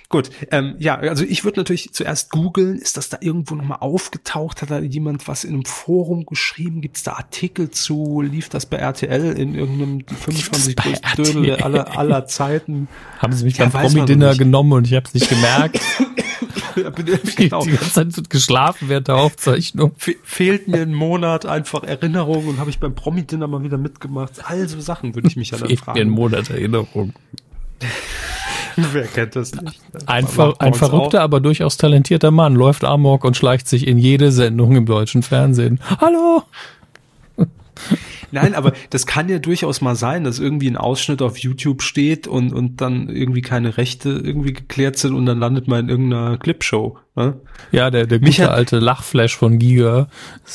gut, 0.08 0.30
ähm, 0.52 0.76
ja, 0.78 0.96
also 1.00 1.24
ich 1.24 1.42
würde 1.42 1.58
natürlich 1.58 1.92
zuerst 1.92 2.30
googeln, 2.30 2.78
ist 2.78 2.96
das 2.96 3.08
da 3.08 3.18
irgendwo 3.20 3.56
nochmal 3.56 3.78
aufgetaucht? 3.80 4.62
Hat 4.62 4.70
da 4.70 4.78
jemand 4.78 5.26
was 5.26 5.42
in 5.42 5.54
einem 5.54 5.64
Forum 5.64 6.24
geschrieben? 6.24 6.80
Gibt 6.80 6.96
es 6.96 7.02
da 7.02 7.14
Artikel 7.14 7.72
zu? 7.72 8.20
Lief 8.20 8.50
das 8.50 8.66
bei 8.66 8.76
RTL 8.76 9.32
in 9.36 9.56
irgendeinem 9.56 10.06
25 10.06 10.76
größten 10.76 11.10
Dödel 11.16 11.56
aller, 11.56 11.98
aller 11.98 12.26
Zeiten? 12.26 12.86
Haben 13.18 13.32
sie 13.32 13.46
mich 13.46 13.56
ja, 13.56 13.66
beim 13.66 13.82
Promi-Dinner 13.82 14.36
genommen 14.36 14.74
und 14.74 14.86
ich 14.86 14.94
habe 14.94 15.06
es 15.06 15.14
nicht 15.14 15.28
gemerkt? 15.28 15.80
genau. 17.36 17.64
Die 17.64 17.70
ganze 17.70 18.08
Zeit 18.08 18.30
geschlafen 18.30 18.88
während 18.88 19.08
der 19.08 19.16
Aufzeichnung. 19.16 19.92
Fe 19.96 20.16
fehlt 20.22 20.68
mir 20.68 20.82
ein 20.82 20.94
Monat 20.94 21.46
einfach 21.46 21.82
Erinnerung 21.82 22.46
und 22.46 22.58
habe 22.58 22.70
ich 22.70 22.78
beim 22.78 22.94
Promi-Dinner 22.94 23.46
mal 23.46 23.62
wieder 23.62 23.78
mitgemacht. 23.78 24.32
Also 24.44 24.80
Sachen 24.80 25.14
würde 25.14 25.28
ich 25.28 25.36
mich 25.36 25.50
ja 25.50 25.58
dann 25.58 25.68
Fehlt 25.68 25.80
fragen. 25.80 25.98
mir 25.98 26.04
ein 26.04 26.10
Monat 26.10 26.50
Erinnerung. 26.50 27.12
Wer 28.76 29.06
kennt 29.06 29.36
das 29.36 29.54
nicht? 29.54 29.80
Ein, 30.06 30.26
Ver 30.26 30.54
ein 30.58 30.74
verrückter, 30.74 31.22
aber 31.22 31.40
durchaus 31.40 31.76
talentierter 31.76 32.30
Mann 32.30 32.54
läuft 32.54 32.84
amok 32.84 33.24
und 33.24 33.36
schleicht 33.36 33.68
sich 33.68 33.86
in 33.86 33.98
jede 33.98 34.32
Sendung 34.32 34.76
im 34.76 34.86
deutschen 34.86 35.22
Fernsehen. 35.22 35.80
Hallo! 36.00 36.42
Nein, 38.32 38.54
aber 38.54 38.72
das 38.90 39.06
kann 39.06 39.28
ja 39.28 39.38
durchaus 39.38 39.80
mal 39.80 39.96
sein, 39.96 40.24
dass 40.24 40.38
irgendwie 40.38 40.68
ein 40.68 40.76
Ausschnitt 40.76 41.22
auf 41.22 41.38
YouTube 41.38 41.82
steht 41.82 42.26
und, 42.26 42.52
und 42.52 42.80
dann 42.80 43.08
irgendwie 43.08 43.42
keine 43.42 43.76
Rechte 43.76 44.10
irgendwie 44.10 44.52
geklärt 44.52 44.98
sind 44.98 45.14
und 45.14 45.26
dann 45.26 45.38
landet 45.38 45.68
man 45.68 45.80
in 45.80 45.88
irgendeiner 45.88 46.38
Clipshow. 46.38 46.98
Ne? 47.16 47.40
Ja, 47.72 47.90
der, 47.90 48.06
der 48.06 48.20
gute 48.20 48.50
alte 48.50 48.78
Lachflash 48.78 49.36
von 49.36 49.58
Giga. 49.58 50.08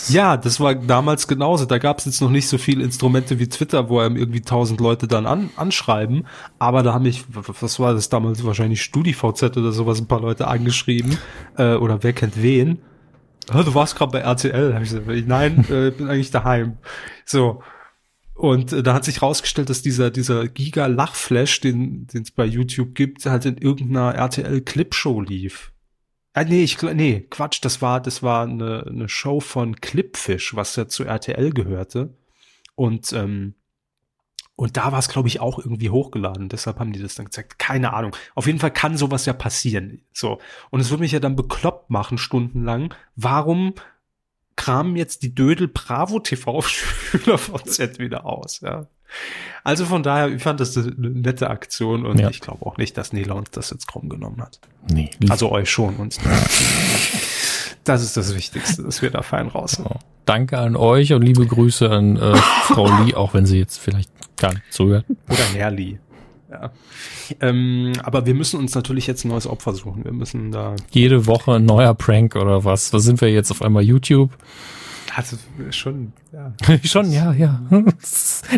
Ja, 0.10 0.38
das 0.38 0.60
war 0.60 0.76
damals 0.76 1.28
genauso. 1.28 1.66
Da 1.66 1.78
gab 1.78 2.00
es 2.00 2.06
jetzt 2.06 2.22
noch 2.22 2.30
nicht 2.30 2.48
so 2.48 2.58
viele 2.58 2.84
Instrumente 2.84 3.40
wie 3.40 3.50
Twitter, 3.50 3.90
wo 3.90 4.00
einem 4.00 4.16
irgendwie 4.16 4.42
tausend 4.42 4.80
Leute 4.80 5.08
dann 5.08 5.26
an, 5.26 5.50
anschreiben. 5.58 6.26
Aber 6.58 6.82
da 6.82 6.94
haben 6.94 7.04
mich, 7.04 7.26
was 7.30 7.80
war 7.80 7.94
das 7.94 8.10
damals, 8.10 8.46
wahrscheinlich 8.46 8.82
StudiVZ 8.82 9.58
oder 9.58 9.72
sowas, 9.72 10.00
ein 10.00 10.08
paar 10.08 10.22
Leute 10.22 10.48
angeschrieben. 10.48 11.18
Äh, 11.58 11.76
oder 11.76 12.04
wer 12.04 12.14
kennt 12.14 12.42
wen 12.42 12.80
du 13.48 13.74
warst 13.74 13.96
gerade 13.96 14.12
bei 14.12 14.20
RTL. 14.20 14.74
Hab 14.74 14.82
ich 14.82 14.90
gesagt, 14.90 15.28
nein, 15.28 15.66
äh, 15.70 15.92
bin 15.92 16.10
eigentlich 16.10 16.32
daheim. 16.32 16.78
So. 17.26 17.62
Und 18.34 18.74
äh, 18.74 18.84
da 18.84 18.94
hat 18.94 19.06
sich 19.06 19.22
rausgestellt, 19.22 19.70
dass 19.70 19.82
dieser, 19.82 20.12
dieser 20.12 20.48
Giga-Lachflash, 20.48 21.62
den 21.62 22.08
es 22.14 22.32
bei 22.32 22.46
YouTube 22.46 22.94
gibt, 22.94 23.26
halt 23.26 23.46
in 23.46 23.58
irgendeiner 23.58 24.14
RTL-Clipshow 24.16 25.22
lief. 25.22 25.72
Ah, 26.34 26.44
nee, 26.44 26.64
ich, 26.64 26.82
nee, 26.82 27.22
Quatsch, 27.30 27.60
das 27.62 27.82
war, 27.82 28.02
das 28.02 28.22
war 28.22 28.44
eine, 28.44 28.86
eine 28.86 29.08
Show 29.08 29.40
von 29.40 29.78
Clipfish, 29.80 30.54
was 30.54 30.76
ja 30.76 30.90
zu 30.90 31.06
RTL 31.06 31.52
gehörte. 31.52 32.14
Und 32.76 33.14
ähm, 33.14 33.54
und 34.56 34.78
da 34.78 34.92
war 34.92 35.00
es, 35.00 35.10
glaube 35.10 35.28
ich, 35.28 35.42
auch 35.42 35.60
irgendwie 35.60 35.90
hochgeladen. 35.90 36.48
Deshalb 36.48 36.80
haben 36.80 36.94
die 36.94 37.02
das 37.02 37.16
dann 37.16 37.26
gezeigt. 37.26 37.60
Keine 37.60 37.94
Ahnung. 37.94 38.16
Auf 38.36 38.48
jeden 38.48 38.60
Fall 38.60 38.72
kann 38.72 38.98
sowas 38.98 39.26
ja 39.26 39.34
passieren. 39.34 40.02
So. 40.14 40.40
Und 40.70 40.80
es 40.80 40.90
würde 40.90 41.02
mich 41.04 41.12
ja 41.12 41.20
dann 41.20 41.36
bekloppt 41.36 41.90
machen, 41.90 42.18
stundenlang. 42.18 42.94
Warum 43.18 43.74
kramen 44.56 44.96
jetzt 44.96 45.24
die 45.24 45.36
Dödel 45.36 45.68
Bravo 45.68 46.20
TV 46.20 46.62
Schüler 46.62 47.38
VZ 47.38 48.00
wieder 48.00 48.26
aus, 48.26 48.62
ja? 48.62 48.88
Also 49.64 49.86
von 49.86 50.04
daher, 50.04 50.30
ich 50.30 50.42
fand 50.42 50.60
das 50.60 50.78
eine 50.78 51.10
nette 51.10 51.50
Aktion 51.50 52.06
und 52.06 52.20
ja. 52.20 52.30
ich 52.30 52.42
glaube 52.42 52.66
auch 52.66 52.78
nicht, 52.78 52.98
dass 52.98 53.14
Nela 53.14 53.34
uns 53.34 53.52
das 53.52 53.70
jetzt 53.70 53.88
krumm 53.88 54.10
genommen 54.10 54.42
hat. 54.42 54.60
Nee. 54.90 55.12
Also 55.30 55.52
euch 55.52 55.70
schon 55.70 55.98
uns. 55.98 56.20
Das 57.84 58.02
ist 58.02 58.18
das 58.18 58.34
Wichtigste, 58.34 58.82
dass 58.82 59.04
wir 59.04 59.12
da 59.12 59.22
fein 59.22 59.48
raus 59.48 59.74
sind. 59.74 59.88
Danke 60.26 60.58
an 60.58 60.76
euch 60.76 61.14
und 61.14 61.22
liebe 61.22 61.46
Grüße 61.46 61.90
an 61.90 62.18
äh, 62.18 62.36
Frau 62.64 62.88
Lee, 63.04 63.14
auch 63.14 63.34
wenn 63.34 63.46
sie 63.46 63.58
jetzt 63.60 63.78
vielleicht 63.78 64.10
gar 64.38 64.54
nicht 64.54 64.74
zuhört. 64.74 65.06
Oder 65.28 65.44
Herr 65.54 65.72
Lee. 65.72 65.98
Ja. 66.50 66.72
Ähm, 67.42 67.94
aber 68.04 68.26
wir 68.26 68.34
müssen 68.34 68.60
uns 68.60 68.76
natürlich 68.76 69.08
jetzt 69.08 69.26
ein 69.26 69.30
neues 69.30 69.48
Opfer 69.48 69.74
suchen. 69.74 70.04
Wir 70.06 70.14
müssen 70.14 70.52
da. 70.52 70.76
Jede 70.92 71.26
Woche 71.28 71.56
ein 71.56 71.66
neuer 71.66 71.94
Prank 71.94 72.36
oder 72.36 72.64
was? 72.64 72.94
Was 72.94 73.04
sind 73.04 73.22
wir 73.22 73.32
jetzt 73.32 73.52
auf 73.52 73.62
einmal 73.62 73.84
YouTube? 73.84 74.32
Also 75.16 75.38
schon, 75.70 76.12
ja. 76.34 76.54
schon, 76.84 77.12
ja, 77.12 77.32
ja. 77.32 77.62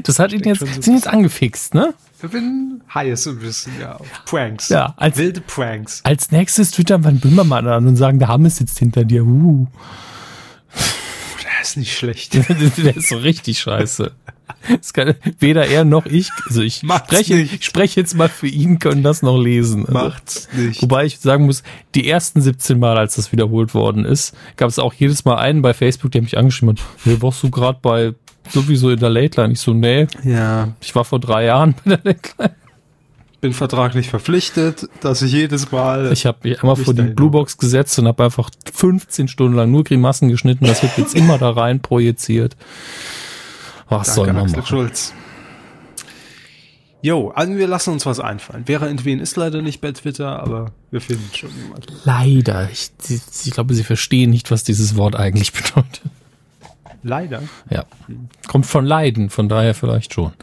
Das 0.04 0.20
hat 0.20 0.34
ihn 0.34 0.44
jetzt, 0.44 0.60
so 0.60 0.66
sind 0.66 0.96
jetzt 0.96 1.08
angefixt, 1.08 1.76
ne? 1.76 1.94
Ich 2.22 2.30
bin 2.30 2.82
heiß 2.94 3.28
ein 3.28 3.40
bisschen, 3.40 3.74
ja. 3.80 4.00
Pranks. 4.26 4.70
Ja, 4.70 4.96
als, 4.98 5.18
wilde 5.18 5.42
Pranks. 5.42 6.02
Als 6.04 6.32
nächstes 6.32 6.72
twittern 6.72 7.04
wir 7.04 7.10
einen 7.10 7.20
Böhmermann 7.20 7.68
an 7.68 7.86
und 7.86 7.96
sagen, 7.96 8.18
der 8.18 8.30
Hammes 8.30 8.58
sitzt 8.58 8.80
hinter 8.80 9.06
dir. 9.06 9.24
Uh. 9.24 9.68
Ist 11.68 11.78
nicht 11.78 11.98
schlecht. 11.98 12.34
der 12.78 12.96
ist 12.96 13.10
so 13.10 13.18
richtig 13.18 13.60
scheiße. 13.60 14.14
Das 14.70 14.94
kann, 14.94 15.16
weder 15.40 15.68
er 15.68 15.84
noch 15.84 16.06
ich, 16.06 16.30
also 16.48 16.62
ich 16.62 16.76
spreche, 16.78 17.36
ich 17.36 17.66
spreche 17.66 18.00
jetzt 18.00 18.16
mal 18.16 18.30
für 18.30 18.48
ihn, 18.48 18.80
können 18.80 19.04
das 19.04 19.22
noch 19.22 19.38
lesen. 19.38 19.86
Also, 19.86 19.94
Macht's 19.94 20.48
nicht. 20.54 20.82
Wobei 20.82 21.06
ich 21.06 21.20
sagen 21.20 21.46
muss, 21.46 21.64
die 21.94 22.10
ersten 22.10 22.42
17 22.42 22.80
Mal, 22.80 22.98
als 22.98 23.16
das 23.16 23.34
wiederholt 23.34 23.74
worden 23.74 24.06
ist, 24.06 24.34
gab 24.56 24.70
es 24.70 24.80
auch 24.80 24.94
jedes 24.94 25.26
Mal 25.26 25.36
einen 25.36 25.62
bei 25.62 25.74
Facebook, 25.74 26.12
der 26.12 26.22
mich 26.22 26.38
angeschrieben 26.38 26.78
hat, 26.78 26.86
hey, 27.04 27.22
warst 27.22 27.44
du 27.44 27.50
gerade 27.50 27.80
bei 27.82 28.14
sowieso 28.50 28.90
in 28.90 29.00
der 29.00 29.10
Late 29.10 29.42
Line? 29.42 29.54
Ich 29.54 29.60
so, 29.60 29.74
nee. 29.74 30.08
Ja. 30.24 30.74
Ich 30.80 30.96
war 30.96 31.04
vor 31.04 31.20
drei 31.20 31.46
Jahren 31.46 31.76
bei 31.84 31.98
der 31.98 32.14
Late 32.14 32.30
Line. 32.38 32.56
Bin 33.40 33.54
vertraglich 33.54 34.10
verpflichtet, 34.10 34.90
dass 35.02 35.22
ich 35.22 35.32
jedes 35.32 35.72
Mal. 35.72 36.12
Ich 36.12 36.26
habe 36.26 36.40
mich 36.44 36.62
einmal 36.62 36.76
vor 36.76 36.94
die 36.94 37.04
Bluebox 37.04 37.58
gesetzt 37.58 37.98
und 38.00 38.08
habe 38.08 38.24
einfach 38.24 38.50
15 38.74 39.28
Stunden 39.28 39.56
lang 39.56 39.72
nur 39.72 39.84
Grimassen 39.84 40.30
geschnitten. 40.30 40.66
Das 40.66 40.82
wird 40.82 40.98
jetzt 40.98 41.16
immer 41.16 41.38
da 41.38 41.52
rein 41.52 41.80
projiziert. 41.80 42.58
Was 43.90 44.08
Danke, 44.08 44.12
soll 44.12 44.28
man 44.28 44.44
Axel 44.44 44.58
machen? 44.58 44.68
Schulz. 44.68 45.14
Jo, 47.02 47.30
also 47.30 47.56
wir 47.56 47.68
lassen 47.68 47.94
uns 47.94 48.06
was 48.06 48.20
einfallen. 48.20 48.66
Vera 48.66 48.88
Entwen 48.88 49.20
ist 49.20 49.36
leider 49.38 49.62
nicht 49.62 49.82
bei 49.82 49.92
Twitter, 49.92 50.42
aber 50.42 50.72
wir 50.90 51.00
finden 51.00 51.30
schon 51.34 51.52
jemanden. 51.56 51.94
Leider. 52.06 52.70
Ich, 52.72 52.90
ich 53.46 53.52
glaube, 53.52 53.76
sie 53.76 53.84
verstehen 53.84 54.32
nicht, 54.32 54.50
was 54.50 54.64
dieses 54.64 54.96
Wort 54.96 55.16
eigentlich 55.16 55.54
bedeutet. 55.54 56.02
Leider? 57.04 57.44
Ja. 57.70 57.86
Kommt 58.48 58.66
von 58.66 58.86
Leiden, 58.86 59.30
von 59.30 59.48
daher 59.48 59.76
vielleicht 59.76 60.14
schon 60.14 60.34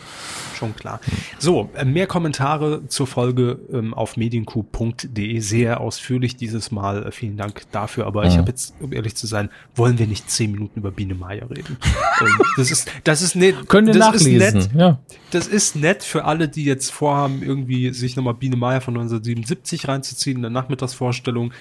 schon 0.65 0.77
klar. 0.77 1.01
So, 1.39 1.71
mehr 1.85 2.07
Kommentare 2.07 2.87
zur 2.89 3.07
Folge 3.07 3.59
ähm, 3.73 3.95
auf 3.95 4.17
medienku.de. 4.17 5.39
Sehr 5.41 5.81
ausführlich 5.81 6.37
dieses 6.37 6.71
Mal. 6.71 7.07
Äh, 7.07 7.13
vielen 7.13 7.37
Dank 7.37 7.63
dafür. 7.73 8.07
Aber 8.07 8.25
ja. 8.25 8.31
ich 8.31 8.39
habe 8.39 8.49
jetzt, 8.49 8.75
um 8.81 8.93
ehrlich 8.93 9.15
zu 9.15 9.27
sein, 9.27 9.51
wollen 9.75 9.99
wir 9.99 10.07
nicht 10.07 10.31
zehn 10.31 10.53
Minuten 10.53 10.81
über 10.81 10.91
Biene 10.91 11.15
Meier 11.15 11.49
reden. 11.51 11.77
ähm, 12.21 12.41
das 12.57 12.71
ist, 12.71 12.91
das 13.05 13.23
ist 13.23 13.37
nett. 13.37 13.69
Können 13.69 13.89
wir 13.89 13.97
nachlesen. 13.97 14.59
Nett, 14.59 14.71
ja. 14.75 14.99
Das 15.31 15.47
ist 15.47 15.77
nett 15.77 16.03
für 16.03 16.25
alle, 16.25 16.49
die 16.49 16.65
jetzt 16.65 16.91
vorhaben, 16.91 17.43
irgendwie 17.43 17.93
sich 17.93 18.17
nochmal 18.17 18.35
Biene 18.35 18.57
Meier 18.57 18.81
von 18.81 18.95
1977 18.95 19.89
reinzuziehen 19.89 20.37
in 20.37 20.43
der 20.43 20.51
Nachmittagsvorstellung. 20.51 21.53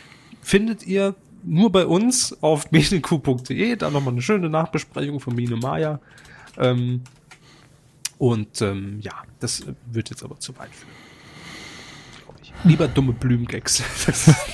Findet 0.42 0.86
ihr 0.86 1.16
nur 1.46 1.72
bei 1.72 1.86
uns 1.86 2.42
auf 2.42 2.72
medienku.de, 2.72 3.76
da 3.76 3.90
nochmal 3.90 4.14
eine 4.14 4.22
schöne 4.22 4.50
Nachbesprechung 4.50 5.20
von 5.20 5.36
Biene 5.36 5.58
Meier. 5.58 6.00
Ähm, 6.58 7.02
und 8.18 8.62
ähm, 8.62 9.00
ja, 9.02 9.14
das 9.40 9.64
wird 9.92 10.10
jetzt 10.10 10.24
aber 10.24 10.40
zu 10.40 10.58
weit 10.58 10.70
führen. 10.72 10.94
Lieber 12.66 12.88
dumme 12.88 13.14
Blümgags. 13.14 13.84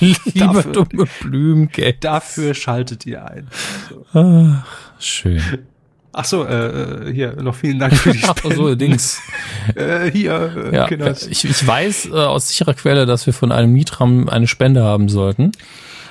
Lieber 0.00 0.18
dafür, 0.34 0.72
dumme 0.72 1.06
Blümgags. 1.20 2.00
Dafür 2.00 2.54
schaltet 2.54 3.06
ihr 3.06 3.24
ein. 3.24 3.48
So. 3.88 4.04
Ach, 4.12 4.66
schön. 4.98 5.40
Ach 6.12 6.24
so, 6.24 6.44
äh, 6.44 7.08
äh, 7.08 7.12
hier 7.12 7.40
noch 7.40 7.54
vielen 7.54 7.78
Dank 7.78 7.94
für 7.94 8.12
die 8.12 8.18
Spenden. 8.18 8.40
Ach 8.50 8.56
so, 8.56 8.74
Dings. 8.74 9.20
äh, 9.76 10.10
hier, 10.10 10.72
äh, 10.72 10.74
ja, 10.74 11.10
ich, 11.12 11.44
ich 11.44 11.66
weiß 11.66 12.06
äh, 12.06 12.12
aus 12.14 12.48
sicherer 12.48 12.74
Quelle, 12.74 13.06
dass 13.06 13.26
wir 13.26 13.32
von 13.32 13.52
einem 13.52 13.72
Mitram 13.72 14.28
eine 14.28 14.48
Spende 14.48 14.82
haben 14.82 15.08
sollten. 15.08 15.52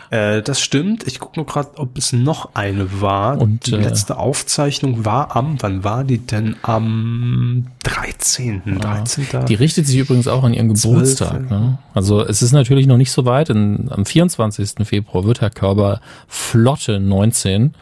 Äh, 0.10 0.41
das 0.41 0.60
stimmt. 0.60 1.05
Ich 1.05 1.20
gucke 1.20 1.39
nur 1.39 1.45
gerade, 1.45 1.70
ob 1.78 1.97
es 1.97 2.14
noch 2.14 2.55
eine 2.55 3.01
war. 3.01 3.39
Und 3.39 3.68
die 3.68 3.74
äh, 3.74 3.78
letzte 3.78 4.18
Aufzeichnung 4.18 5.05
war 5.05 5.36
am, 5.36 5.57
wann 5.62 5.84
war 5.84 6.03
die 6.03 6.18
denn? 6.18 6.55
Am 6.64 7.68
13. 7.84 8.64
Ja. 8.66 8.76
13. 8.76 9.45
Die 9.47 9.55
richtet 9.55 9.88
sich 9.88 9.97
übrigens 9.97 10.28
auch 10.28 10.43
an 10.43 10.53
ihren 10.53 10.74
Geburtstag. 10.74 11.49
Ne? 11.49 11.78
Also 11.93 12.22
es 12.22 12.41
ist 12.41 12.51
natürlich 12.51 12.88
noch 12.88 12.97
nicht 12.97 13.12
so 13.12 13.26
weit. 13.26 13.49
In, 13.49 13.91
am 13.91 14.05
24. 14.05 14.88
Februar 14.88 15.26
wird 15.26 15.41
Herr 15.41 15.51
Körber 15.51 16.01
Flotte 16.28 16.99
19. 16.99 17.76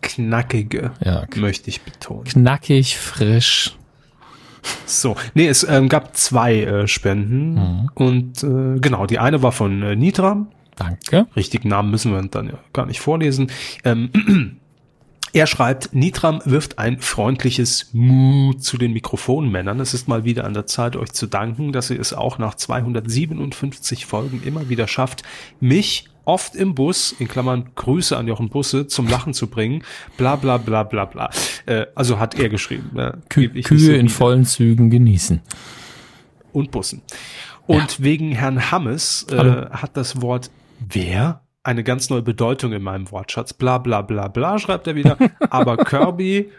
Knackige, 0.00 0.92
ja, 1.04 1.24
möchte 1.34 1.70
ich 1.70 1.82
betonen. 1.82 2.24
Knackig, 2.24 2.96
frisch. 2.96 3.76
So, 4.86 5.16
nee, 5.34 5.48
es 5.48 5.64
ähm, 5.64 5.88
gab 5.88 6.16
zwei 6.16 6.62
äh, 6.62 6.88
Spenden 6.88 7.54
mhm. 7.54 7.90
und 7.94 8.42
äh, 8.42 8.78
genau, 8.80 9.06
die 9.06 9.18
eine 9.18 9.42
war 9.42 9.52
von 9.52 9.82
äh, 9.82 9.96
Nitram, 9.96 10.48
Danke. 10.78 11.26
Richtigen 11.34 11.68
Namen 11.68 11.90
müssen 11.90 12.12
wir 12.12 12.22
dann 12.22 12.46
ja 12.46 12.58
gar 12.72 12.86
nicht 12.86 13.00
vorlesen. 13.00 13.50
Ähm, 13.84 14.10
er 15.32 15.46
schreibt, 15.46 15.92
Nitram 15.92 16.40
wirft 16.44 16.78
ein 16.78 17.00
freundliches 17.00 17.90
Mu 17.92 18.52
zu 18.54 18.78
den 18.78 18.92
Mikrofonmännern. 18.92 19.80
Es 19.80 19.92
ist 19.92 20.08
mal 20.08 20.24
wieder 20.24 20.44
an 20.44 20.54
der 20.54 20.66
Zeit, 20.66 20.96
euch 20.96 21.12
zu 21.12 21.26
danken, 21.26 21.72
dass 21.72 21.90
ihr 21.90 22.00
es 22.00 22.12
auch 22.12 22.38
nach 22.38 22.54
257 22.54 24.06
Folgen 24.06 24.42
immer 24.44 24.68
wieder 24.68 24.86
schafft, 24.86 25.22
mich 25.60 26.08
oft 26.24 26.54
im 26.54 26.74
Bus, 26.74 27.12
in 27.18 27.26
Klammern 27.26 27.70
Grüße 27.74 28.16
an 28.16 28.28
Jochen 28.28 28.50
Busse, 28.50 28.86
zum 28.86 29.08
Lachen 29.08 29.34
zu 29.34 29.48
bringen. 29.48 29.82
Bla 30.16 30.36
bla 30.36 30.58
bla 30.58 30.84
bla 30.84 31.06
bla. 31.06 31.30
Äh, 31.66 31.86
also 31.94 32.20
hat 32.20 32.38
er 32.38 32.50
geschrieben. 32.50 32.96
Äh, 32.98 33.12
Kü 33.28 33.48
Kühe 33.62 33.96
in 33.96 34.08
vollen 34.10 34.44
Zügen 34.44 34.90
genießen. 34.90 35.40
Und 36.52 36.70
Bussen. 36.70 37.02
Und 37.66 37.98
ja. 37.98 38.04
wegen 38.04 38.32
Herrn 38.32 38.70
Hammes 38.70 39.26
äh, 39.30 39.36
hat 39.70 39.96
das 39.96 40.22
Wort 40.22 40.50
wer? 40.78 41.42
Eine 41.62 41.84
ganz 41.84 42.08
neue 42.08 42.22
Bedeutung 42.22 42.72
in 42.72 42.82
meinem 42.82 43.10
Wortschatz. 43.10 43.52
Bla 43.52 43.78
bla 43.78 44.02
bla 44.02 44.28
bla, 44.28 44.58
schreibt 44.58 44.86
er 44.86 44.94
wieder. 44.94 45.18
Aber 45.50 45.76
Kirby, 45.76 46.50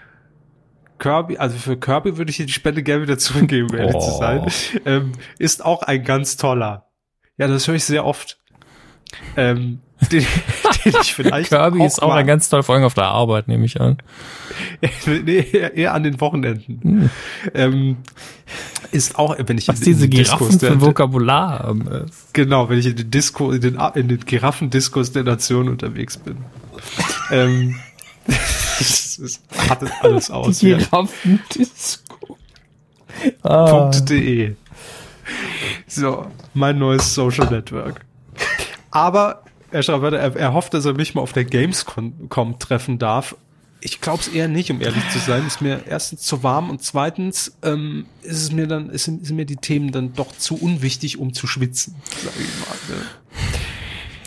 Kirby, 0.99 1.37
also 1.37 1.57
für 1.57 1.77
Kirby 1.77 2.17
würde 2.17 2.29
ich 2.29 2.37
die 2.37 2.49
Spende 2.49 2.83
gerne 2.83 3.03
wieder 3.03 3.17
zurückgeben, 3.17 3.69
um 3.71 3.77
ehrlich 3.77 3.95
oh. 3.95 3.99
zu 3.99 4.17
sein. 4.17 4.51
Ähm, 4.85 5.13
ist 5.39 5.65
auch 5.65 5.81
ein 5.81 6.03
ganz 6.03 6.37
toller. 6.37 6.85
Ja, 7.37 7.47
das 7.47 7.67
höre 7.67 7.75
ich 7.75 7.85
sehr 7.85 8.05
oft. 8.05 8.39
Ähm, 9.35 9.79
den, 10.11 10.25
den 10.85 10.93
ich 11.01 11.13
vielleicht. 11.13 11.49
Kirby 11.49 11.81
auch 11.81 11.85
ist 11.85 12.01
auch 12.01 12.13
ein 12.13 12.27
ganz 12.27 12.49
toll, 12.49 12.63
vor 12.63 12.75
allem 12.75 12.83
auf 12.83 12.93
der 12.93 13.05
Arbeit, 13.05 13.47
nehme 13.47 13.65
ich 13.65 13.79
an. 13.79 13.97
nee, 15.05 15.45
eher 15.75 15.93
an 15.93 16.03
den 16.03 16.19
Wochenenden. 16.21 16.81
Hm. 16.81 17.09
Ähm, 17.53 17.97
ist 18.91 19.17
auch, 19.17 19.35
wenn 19.37 19.57
ich 19.57 19.67
Was 19.67 19.81
diese 19.81 20.09
Giraffen 20.09 20.59
für 20.59 20.81
Vokabular 20.81 21.59
haben. 21.59 22.09
Genau, 22.33 22.69
wenn 22.69 22.79
ich 22.79 22.87
in 22.87 22.95
den 22.95 23.11
Disco, 23.11 23.51
in 23.51 23.61
den, 23.61 23.79
in 23.95 24.07
den 24.07 24.25
Giraffendiskos 24.25 25.11
der 25.11 25.23
Nation 25.23 25.69
unterwegs 25.69 26.17
bin. 26.17 26.37
ähm, 27.31 27.75
das, 28.25 29.19
das 29.21 29.69
hat 29.69 30.03
alles 30.03 30.31
aus. 30.31 30.59
Giraffendisco. 30.59 32.37
Ah. 33.43 33.91
.de. 33.91 34.55
So, 35.87 36.27
mein 36.53 36.79
neues 36.79 37.13
Social 37.13 37.49
Network. 37.49 38.05
Aber 38.91 39.43
er 39.71 39.87
er, 40.13 40.35
er 40.35 40.53
hofft, 40.53 40.73
dass 40.73 40.85
er 40.85 40.93
mich 40.93 41.15
mal 41.15 41.21
auf 41.21 41.33
der 41.33 41.45
Gamescom 41.45 42.57
treffen 42.59 42.99
darf. 42.99 43.35
Ich 43.81 44.01
glaube 44.01 44.19
es 44.19 44.27
eher 44.27 44.49
nicht, 44.49 44.69
um 44.71 44.81
ehrlich 44.81 45.07
zu 45.09 45.19
sein. 45.19 45.47
Ist 45.47 45.61
mir 45.61 45.81
erstens 45.87 46.23
zu 46.23 46.43
warm 46.43 46.69
und 46.69 46.83
zweitens 46.83 47.57
ähm, 47.63 48.05
ist 48.23 48.41
es 48.41 48.51
mir 48.51 48.67
dann, 48.67 48.89
ist, 48.89 49.05
sind 49.05 49.31
mir 49.31 49.45
die 49.45 49.55
Themen 49.55 49.91
dann 49.91 50.13
doch 50.13 50.35
zu 50.35 50.55
unwichtig, 50.55 51.17
um 51.17 51.33
zu 51.33 51.47
schwitzen, 51.47 51.95
sag 52.21 52.33
ich 52.37 52.67
mal. 52.67 52.97
Ne? 52.97 53.05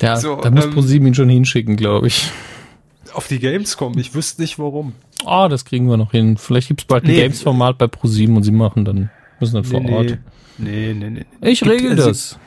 Ja, 0.01 0.16
so, 0.16 0.36
da 0.36 0.51
muss 0.51 0.64
ähm, 0.64 0.70
ProSieben 0.72 1.07
ihn 1.09 1.14
schon 1.14 1.28
hinschicken, 1.28 1.76
glaube 1.76 2.07
ich. 2.07 2.30
Auf 3.12 3.28
die 3.28 3.38
Gamescom, 3.38 3.99
ich 3.99 4.14
wüsste 4.14 4.40
nicht 4.40 4.59
warum. 4.59 4.95
Ah, 5.24 5.45
oh, 5.45 5.49
das 5.49 5.66
kriegen 5.66 5.88
wir 5.88 5.99
noch 5.99 6.12
hin. 6.12 6.38
Vielleicht 6.38 6.68
gibt's 6.68 6.86
bald 6.86 7.05
ein 7.05 7.11
nee. 7.11 7.20
Games-Format 7.20 7.76
bei 7.76 7.86
ProSieben 7.86 8.36
und 8.36 8.43
sie 8.43 8.53
machen 8.53 8.86
dann, 8.86 9.11
müssen 9.38 9.55
dann 9.55 9.64
nee, 9.64 9.88
vor 9.88 9.99
Ort. 9.99 10.18
Nee, 10.59 10.95
nee, 10.95 11.11
nee. 11.11 11.26
Ich 11.43 11.62
regel 11.64 11.95
das. 11.95 12.38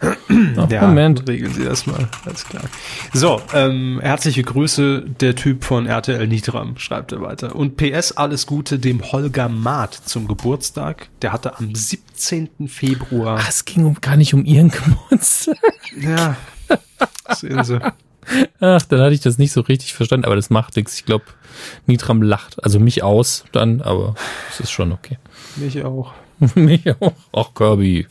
Ach, 0.00 0.70
ja, 0.70 0.86
Moment. 0.86 1.28
regeln 1.28 1.52
Sie 1.52 1.64
das 1.64 1.86
mal, 1.86 2.08
alles 2.24 2.44
klar. 2.44 2.64
So, 3.12 3.40
ähm, 3.52 3.98
herzliche 4.00 4.42
Grüße, 4.42 5.04
der 5.20 5.34
Typ 5.34 5.64
von 5.64 5.86
RTL 5.86 6.26
Nitram, 6.26 6.78
schreibt 6.78 7.12
er 7.12 7.20
weiter. 7.20 7.56
Und 7.56 7.76
PS, 7.76 8.12
alles 8.12 8.46
Gute 8.46 8.78
dem 8.78 9.10
Holger 9.10 9.48
Maat 9.48 9.94
zum 9.94 10.28
Geburtstag. 10.28 11.08
Der 11.22 11.32
hatte 11.32 11.58
am 11.58 11.74
17. 11.74 12.68
Februar. 12.68 13.38
Ach, 13.40 13.48
es 13.48 13.64
ging 13.64 13.84
um, 13.84 13.96
gar 14.00 14.16
nicht 14.16 14.34
um 14.34 14.44
Ihren 14.44 14.70
Geburtstag. 15.10 15.56
Ja, 16.00 16.36
sehen 17.34 17.64
Sie. 17.64 17.80
Ach, 18.60 18.82
dann 18.82 19.00
hatte 19.00 19.14
ich 19.14 19.20
das 19.20 19.38
nicht 19.38 19.52
so 19.52 19.62
richtig 19.62 19.94
verstanden, 19.94 20.26
aber 20.26 20.36
das 20.36 20.50
macht 20.50 20.76
nichts. 20.76 20.94
Ich 20.94 21.06
glaube, 21.06 21.24
Nitram 21.86 22.22
lacht, 22.22 22.62
also 22.62 22.78
mich 22.78 23.02
aus 23.02 23.44
dann, 23.52 23.80
aber 23.80 24.14
es 24.50 24.60
ist 24.60 24.70
schon 24.70 24.92
okay. 24.92 25.18
Mich 25.56 25.82
auch. 25.84 26.12
mich 26.54 26.84
auch. 27.00 27.14
Ach, 27.32 27.54
Kirby. 27.54 28.06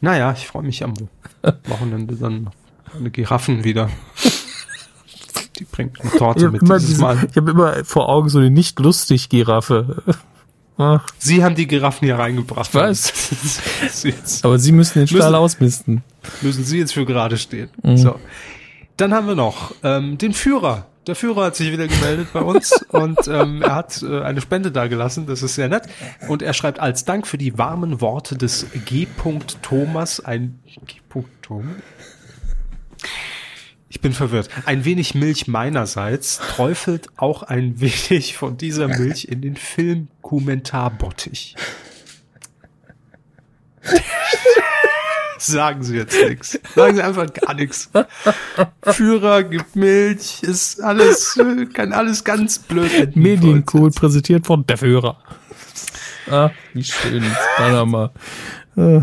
Naja, 0.00 0.32
ich 0.36 0.46
freue 0.46 0.62
mich 0.62 0.82
am 0.84 0.94
Wochenende 1.66 2.16
dann 2.16 2.50
eine 2.94 3.10
Giraffen 3.10 3.64
wieder. 3.64 3.90
Die 5.58 5.64
bringt 5.64 6.00
eine 6.00 6.10
Torte 6.10 6.50
mit 6.50 6.62
dieses 6.62 6.86
diese, 6.86 7.00
Mal. 7.00 7.26
Ich 7.30 7.36
habe 7.36 7.50
immer 7.50 7.84
vor 7.84 8.08
Augen 8.08 8.28
so 8.28 8.38
eine 8.38 8.50
nicht 8.50 8.78
lustig 8.78 9.28
Giraffe. 9.28 10.02
Ach. 10.78 11.06
Sie 11.18 11.42
haben 11.42 11.54
die 11.54 11.66
Giraffen 11.66 12.04
hier 12.04 12.18
reingebracht. 12.18 12.74
Was? 12.74 13.12
Aber 14.42 14.58
Sie 14.58 14.72
müssen 14.72 14.98
den 14.98 15.08
Stall 15.08 15.20
müssen, 15.20 15.34
ausmisten. 15.34 16.04
Müssen 16.42 16.64
Sie 16.64 16.78
jetzt 16.78 16.92
für 16.92 17.06
gerade 17.06 17.38
stehen. 17.38 17.70
Mhm. 17.82 17.96
So. 17.96 18.16
Dann 18.98 19.14
haben 19.14 19.26
wir 19.26 19.34
noch 19.34 19.74
ähm, 19.82 20.18
den 20.18 20.34
Führer 20.34 20.86
der 21.06 21.14
Führer 21.14 21.46
hat 21.46 21.56
sich 21.56 21.70
wieder 21.70 21.86
gemeldet 21.86 22.28
bei 22.32 22.40
uns 22.40 22.72
und 22.88 23.28
ähm, 23.28 23.62
er 23.62 23.74
hat 23.74 24.02
äh, 24.02 24.22
eine 24.22 24.40
Spende 24.40 24.72
dagelassen, 24.72 25.26
das 25.26 25.42
ist 25.42 25.54
sehr 25.54 25.68
nett. 25.68 25.84
Und 26.28 26.42
er 26.42 26.52
schreibt 26.52 26.80
als 26.80 27.04
Dank 27.04 27.26
für 27.26 27.38
die 27.38 27.58
warmen 27.58 28.00
Worte 28.00 28.36
des 28.36 28.66
G. 28.84 29.06
Thomas 29.62 30.20
ein 30.20 30.60
G. 30.86 31.00
Thomas? 31.42 31.76
Ich 33.88 34.00
bin 34.00 34.12
verwirrt. 34.12 34.50
Ein 34.66 34.84
wenig 34.84 35.14
Milch 35.14 35.46
meinerseits 35.46 36.38
träufelt 36.38 37.08
auch 37.16 37.42
ein 37.42 37.80
wenig 37.80 38.36
von 38.36 38.56
dieser 38.56 38.88
Milch 38.88 39.26
in 39.26 39.40
den 39.40 39.56
Film 39.56 40.08
Kommentarbottich. 40.22 41.54
Sagen 45.46 45.82
Sie 45.82 45.96
jetzt 45.96 46.16
nichts. 46.28 46.58
Sagen 46.74 46.96
Sie 46.96 47.02
einfach 47.02 47.26
gar 47.32 47.54
nichts. 47.54 47.90
Führer 48.82 49.42
gibt 49.44 49.76
Milch, 49.76 50.42
ist 50.42 50.80
alles, 50.82 51.38
kann 51.72 51.92
alles 51.92 52.24
ganz 52.24 52.58
blöd 52.58 52.92
enden. 52.92 53.20
Mediencode 53.20 53.94
präsentiert 53.94 54.46
von 54.46 54.66
der 54.66 54.78
Führer. 54.78 55.16
Ah, 56.30 56.50
wie 56.74 56.84
schön. 56.84 57.24
Panama. 57.56 58.10
Ah. 58.76 59.02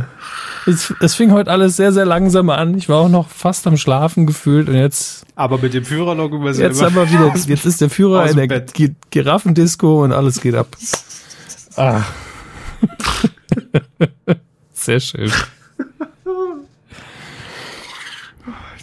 Es, 0.65 0.93
es 1.01 1.15
fing 1.15 1.31
heute 1.31 1.51
alles 1.51 1.75
sehr, 1.75 1.91
sehr 1.91 2.05
langsam 2.05 2.49
an. 2.49 2.77
Ich 2.77 2.87
war 2.87 2.99
auch 2.99 3.09
noch 3.09 3.29
fast 3.29 3.67
am 3.67 3.75
Schlafen 3.75 4.25
gefühlt 4.25 4.69
und 4.69 4.75
jetzt. 4.75 5.25
Aber 5.35 5.57
mit 5.57 5.73
dem 5.73 5.83
Führer 5.83 6.15
noch 6.15 6.31
wir 6.31 6.51
Jetzt 6.53 6.79
wieder, 6.79 7.33
jetzt 7.47 7.65
ist 7.65 7.81
der 7.81 7.89
Führer 7.89 8.29
in 8.29 8.37
der 8.37 8.65
Giraffendisco 9.09 10.03
und 10.03 10.13
alles 10.13 10.39
geht 10.39 10.55
ab. 10.55 10.67
Ah. 11.75 12.01
Sehr 14.71 14.99
schön. 14.99 15.31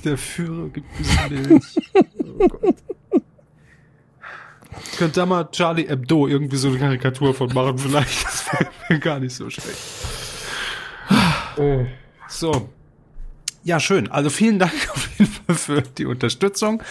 Der 0.04 0.16
Führer 0.16 0.68
gibt 0.68 0.86
ein 1.18 1.42
Milch. 1.42 1.76
Oh 1.94 2.48
Gott. 2.48 2.74
Könnt 4.96 5.16
da 5.16 5.26
mal 5.26 5.48
Charlie 5.50 5.88
Hebdo 5.88 6.26
irgendwie 6.26 6.56
so 6.56 6.68
eine 6.68 6.78
Karikatur 6.78 7.34
von 7.34 7.52
machen, 7.52 7.78
vielleicht. 7.78 8.24
Das 8.24 8.46
wäre 8.88 9.00
gar 9.00 9.18
nicht 9.18 9.34
so 9.34 9.50
schlecht. 9.50 9.78
So. 12.28 12.68
Ja, 13.62 13.78
schön. 13.80 14.10
Also 14.10 14.30
vielen 14.30 14.58
Dank 14.58 14.72
auf 14.94 15.08
jeden 15.18 15.30
Fall 15.30 15.54
für 15.54 15.82
die 15.82 16.06
Unterstützung 16.06 16.82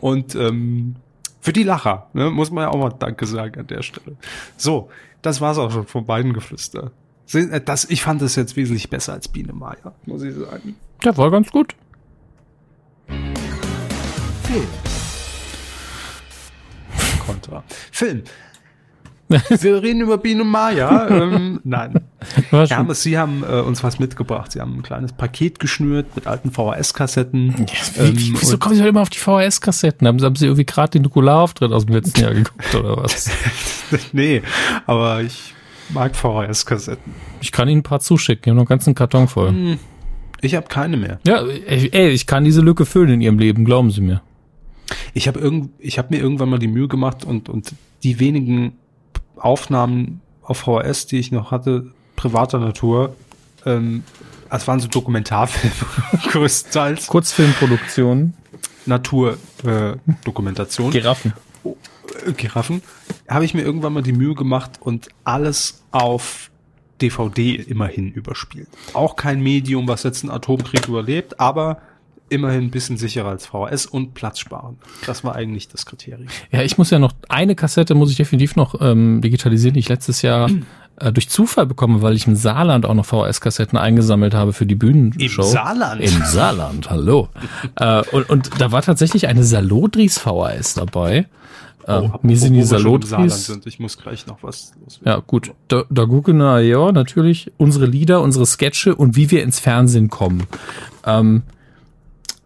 und 0.00 0.34
ähm, 0.34 0.96
für 1.40 1.52
die 1.52 1.62
Lacher. 1.62 2.08
Ne? 2.12 2.30
Muss 2.30 2.50
man 2.50 2.64
ja 2.64 2.70
auch 2.70 2.78
mal 2.78 2.90
Danke 2.90 3.26
sagen 3.26 3.60
an 3.60 3.66
der 3.66 3.82
Stelle. 3.82 4.16
So, 4.56 4.90
das 5.22 5.40
war's 5.40 5.58
auch 5.58 5.70
schon 5.70 5.86
von 5.86 6.06
beiden 6.06 6.32
Geflüster. 6.32 6.90
Äh, 7.32 7.60
das, 7.60 7.84
ich 7.84 8.02
fand 8.02 8.22
das 8.22 8.36
jetzt 8.36 8.56
wesentlich 8.56 8.90
besser 8.90 9.12
als 9.12 9.28
Biene 9.28 9.52
Maya, 9.52 9.94
muss 10.06 10.22
ich 10.22 10.34
sagen. 10.34 10.76
Ja, 11.02 11.16
war 11.16 11.30
ganz 11.30 11.50
gut. 11.50 11.74
Film. 14.44 14.66
Kontra. 17.24 17.64
Film. 17.92 18.22
Wir 19.28 19.82
reden 19.82 20.00
über 20.00 20.16
Biene 20.16 20.42
Maya. 20.42 21.08
ähm, 21.08 21.60
nein. 21.64 22.00
Ja, 22.50 22.94
Sie 22.94 23.18
haben 23.18 23.42
äh, 23.42 23.60
uns 23.60 23.84
was 23.84 23.98
mitgebracht. 23.98 24.52
Sie 24.52 24.60
haben 24.60 24.78
ein 24.78 24.82
kleines 24.82 25.12
Paket 25.12 25.58
geschnürt 25.58 26.06
mit 26.16 26.26
alten 26.26 26.50
VHS-Kassetten. 26.50 27.66
Ja, 27.68 28.04
ähm, 28.04 28.14
wieso 28.16 28.56
kommen 28.56 28.74
Sie 28.74 28.80
halt 28.80 28.88
immer 28.88 29.02
auf 29.02 29.10
die 29.10 29.18
VHS-Kassetten? 29.18 30.06
Haben, 30.06 30.22
haben, 30.22 30.34
Sie 30.34 30.46
irgendwie 30.46 30.64
gerade 30.64 30.90
den 30.92 31.02
Nukularauftritt 31.02 31.72
aus 31.72 31.84
dem 31.84 31.94
letzten 31.94 32.20
Jahr 32.20 32.32
geguckt 32.32 32.74
oder 32.74 32.96
was? 32.96 33.30
nee, 34.12 34.42
aber 34.86 35.20
ich 35.20 35.54
mag 35.90 36.16
VHS-Kassetten. 36.16 37.14
Ich 37.40 37.52
kann 37.52 37.68
Ihnen 37.68 37.80
ein 37.80 37.82
paar 37.82 38.00
zuschicken. 38.00 38.44
Ich 38.44 38.48
habe 38.48 38.56
noch 38.56 38.62
einen 38.62 38.68
ganzen 38.68 38.94
Karton 38.94 39.28
voll. 39.28 39.50
Hm, 39.50 39.78
ich 40.40 40.54
habe 40.54 40.68
keine 40.68 40.96
mehr. 40.96 41.20
Ja, 41.26 41.44
ey, 41.44 42.08
ich 42.08 42.26
kann 42.26 42.44
diese 42.44 42.60
Lücke 42.60 42.86
füllen 42.86 43.10
in 43.10 43.20
Ihrem 43.20 43.38
Leben, 43.38 43.64
glauben 43.64 43.90
Sie 43.90 44.00
mir. 44.00 44.22
Ich 45.14 45.28
habe 45.28 45.40
irgend, 45.40 45.70
ich 45.78 45.98
habe 45.98 46.14
mir 46.14 46.20
irgendwann 46.20 46.48
mal 46.48 46.58
die 46.58 46.68
Mühe 46.68 46.88
gemacht 46.88 47.24
und 47.24 47.48
und 47.48 47.74
die 48.02 48.20
wenigen 48.20 48.76
Aufnahmen 49.36 50.20
auf 50.42 50.58
VHS, 50.58 51.06
die 51.06 51.18
ich 51.18 51.32
noch 51.32 51.50
hatte, 51.50 51.90
privater 52.16 52.58
Natur, 52.58 53.14
ähm, 53.66 54.04
das 54.50 54.66
waren 54.66 54.80
so 54.80 54.88
Dokumentarfilme 54.88 55.74
größtenteils. 56.30 57.06
Kurzfilmproduktion. 57.06 58.32
Naturdokumentation. 58.86 60.88
Äh, 60.88 60.92
Giraffen. 60.92 61.34
Oh, 61.62 61.76
äh, 62.26 62.32
Giraffen. 62.32 62.82
Habe 63.28 63.44
ich 63.44 63.54
mir 63.54 63.62
irgendwann 63.62 63.92
mal 63.92 64.02
die 64.02 64.14
Mühe 64.14 64.34
gemacht 64.34 64.72
und 64.80 65.08
alles 65.24 65.84
auf 65.90 66.50
DVD 67.00 67.54
immerhin 67.54 68.10
überspielt. 68.10 68.68
Auch 68.92 69.16
kein 69.16 69.40
Medium, 69.40 69.88
was 69.88 70.02
jetzt 70.02 70.24
einen 70.24 70.32
Atomkrieg 70.32 70.88
überlebt, 70.88 71.40
aber 71.40 71.78
immerhin 72.30 72.64
ein 72.64 72.70
bisschen 72.70 72.96
sicherer 72.96 73.28
als 73.28 73.46
VHS 73.46 73.86
und 73.86 74.14
Platz 74.14 74.38
sparen. 74.38 74.78
Das 75.06 75.24
war 75.24 75.34
eigentlich 75.34 75.68
das 75.68 75.86
Kriterium. 75.86 76.28
Ja, 76.50 76.62
ich 76.62 76.78
muss 76.78 76.90
ja 76.90 76.98
noch 76.98 77.12
eine 77.28 77.54
Kassette 77.54 77.94
muss 77.94 78.10
ich 78.10 78.16
definitiv 78.16 78.56
noch 78.56 78.80
ähm, 78.80 79.20
digitalisieren, 79.20 79.74
die 79.74 79.80
ich 79.80 79.88
letztes 79.88 80.22
Jahr 80.22 80.50
äh, 80.96 81.12
durch 81.12 81.28
Zufall 81.28 81.66
bekomme, 81.66 82.02
weil 82.02 82.14
ich 82.14 82.26
im 82.26 82.36
Saarland 82.36 82.86
auch 82.86 82.94
noch 82.94 83.06
VHS-Kassetten 83.06 83.78
eingesammelt 83.78 84.34
habe 84.34 84.52
für 84.52 84.66
die 84.66 84.74
Bühnenshow. 84.74 85.42
Im 85.42 85.48
Saarland? 85.48 86.00
Im 86.00 86.24
Saarland, 86.24 86.90
hallo. 86.90 87.28
äh, 87.76 88.02
und, 88.12 88.28
und 88.28 88.50
da 88.60 88.72
war 88.72 88.82
tatsächlich 88.82 89.28
eine 89.28 89.44
Salodris 89.44 90.18
VHS 90.18 90.74
dabei. 90.74 91.26
Oh, 91.90 92.10
mir 92.22 92.36
sind 92.36 92.52
die 92.52 92.62
Salotris. 92.62 93.50
Ich 93.64 93.78
muss 93.78 93.96
gleich 93.96 94.26
noch 94.26 94.42
was 94.42 94.72
loswerden. 94.84 95.20
Ja, 95.20 95.24
gut. 95.26 95.52
Da, 95.68 95.84
da 95.88 96.04
gucken 96.04 96.36
wir 96.36 96.60
ja 96.60 96.92
natürlich 96.92 97.50
unsere 97.56 97.86
Lieder, 97.86 98.20
unsere 98.20 98.44
Sketche 98.44 98.94
und 98.94 99.16
wie 99.16 99.30
wir 99.30 99.42
ins 99.42 99.58
Fernsehen 99.58 100.10
kommen. 100.10 100.46
Ähm, 101.06 101.42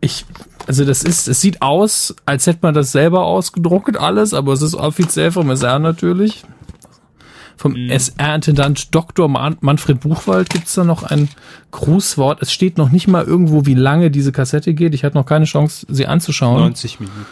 ich, 0.00 0.24
also 0.66 0.84
das 0.84 1.02
ist, 1.02 1.26
es 1.26 1.40
sieht 1.40 1.60
aus, 1.60 2.14
als 2.24 2.46
hätte 2.46 2.60
man 2.62 2.74
das 2.74 2.92
selber 2.92 3.24
ausgedruckt 3.24 3.96
alles, 3.96 4.32
aber 4.32 4.52
es 4.52 4.62
ist 4.62 4.74
offiziell 4.74 5.32
vom 5.32 5.50
SR 5.50 5.80
natürlich. 5.80 6.44
Vom 7.56 7.72
mhm. 7.72 7.90
SR-Intendant 7.90 8.94
Dr. 8.94 9.28
Man 9.28 9.56
Manfred 9.60 10.00
Buchwald 10.00 10.50
gibt 10.50 10.66
es 10.66 10.74
da 10.74 10.84
noch 10.84 11.02
ein 11.02 11.28
Grußwort. 11.70 12.42
Es 12.42 12.52
steht 12.52 12.78
noch 12.78 12.90
nicht 12.90 13.08
mal 13.08 13.24
irgendwo, 13.24 13.66
wie 13.66 13.74
lange 13.74 14.10
diese 14.10 14.32
Kassette 14.32 14.74
geht. 14.74 14.94
Ich 14.94 15.04
hatte 15.04 15.16
noch 15.16 15.26
keine 15.26 15.44
Chance, 15.44 15.86
sie 15.88 16.06
anzuschauen. 16.06 16.60
90 16.60 16.98
Minuten. 17.00 17.26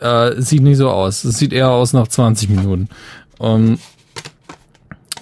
Äh, 0.00 0.40
sieht 0.40 0.62
nicht 0.62 0.78
so 0.78 0.90
aus. 0.90 1.24
Es 1.24 1.38
sieht 1.38 1.52
eher 1.52 1.70
aus 1.70 1.92
nach 1.92 2.08
20 2.08 2.48
Minuten. 2.48 2.88
Um, 3.38 3.78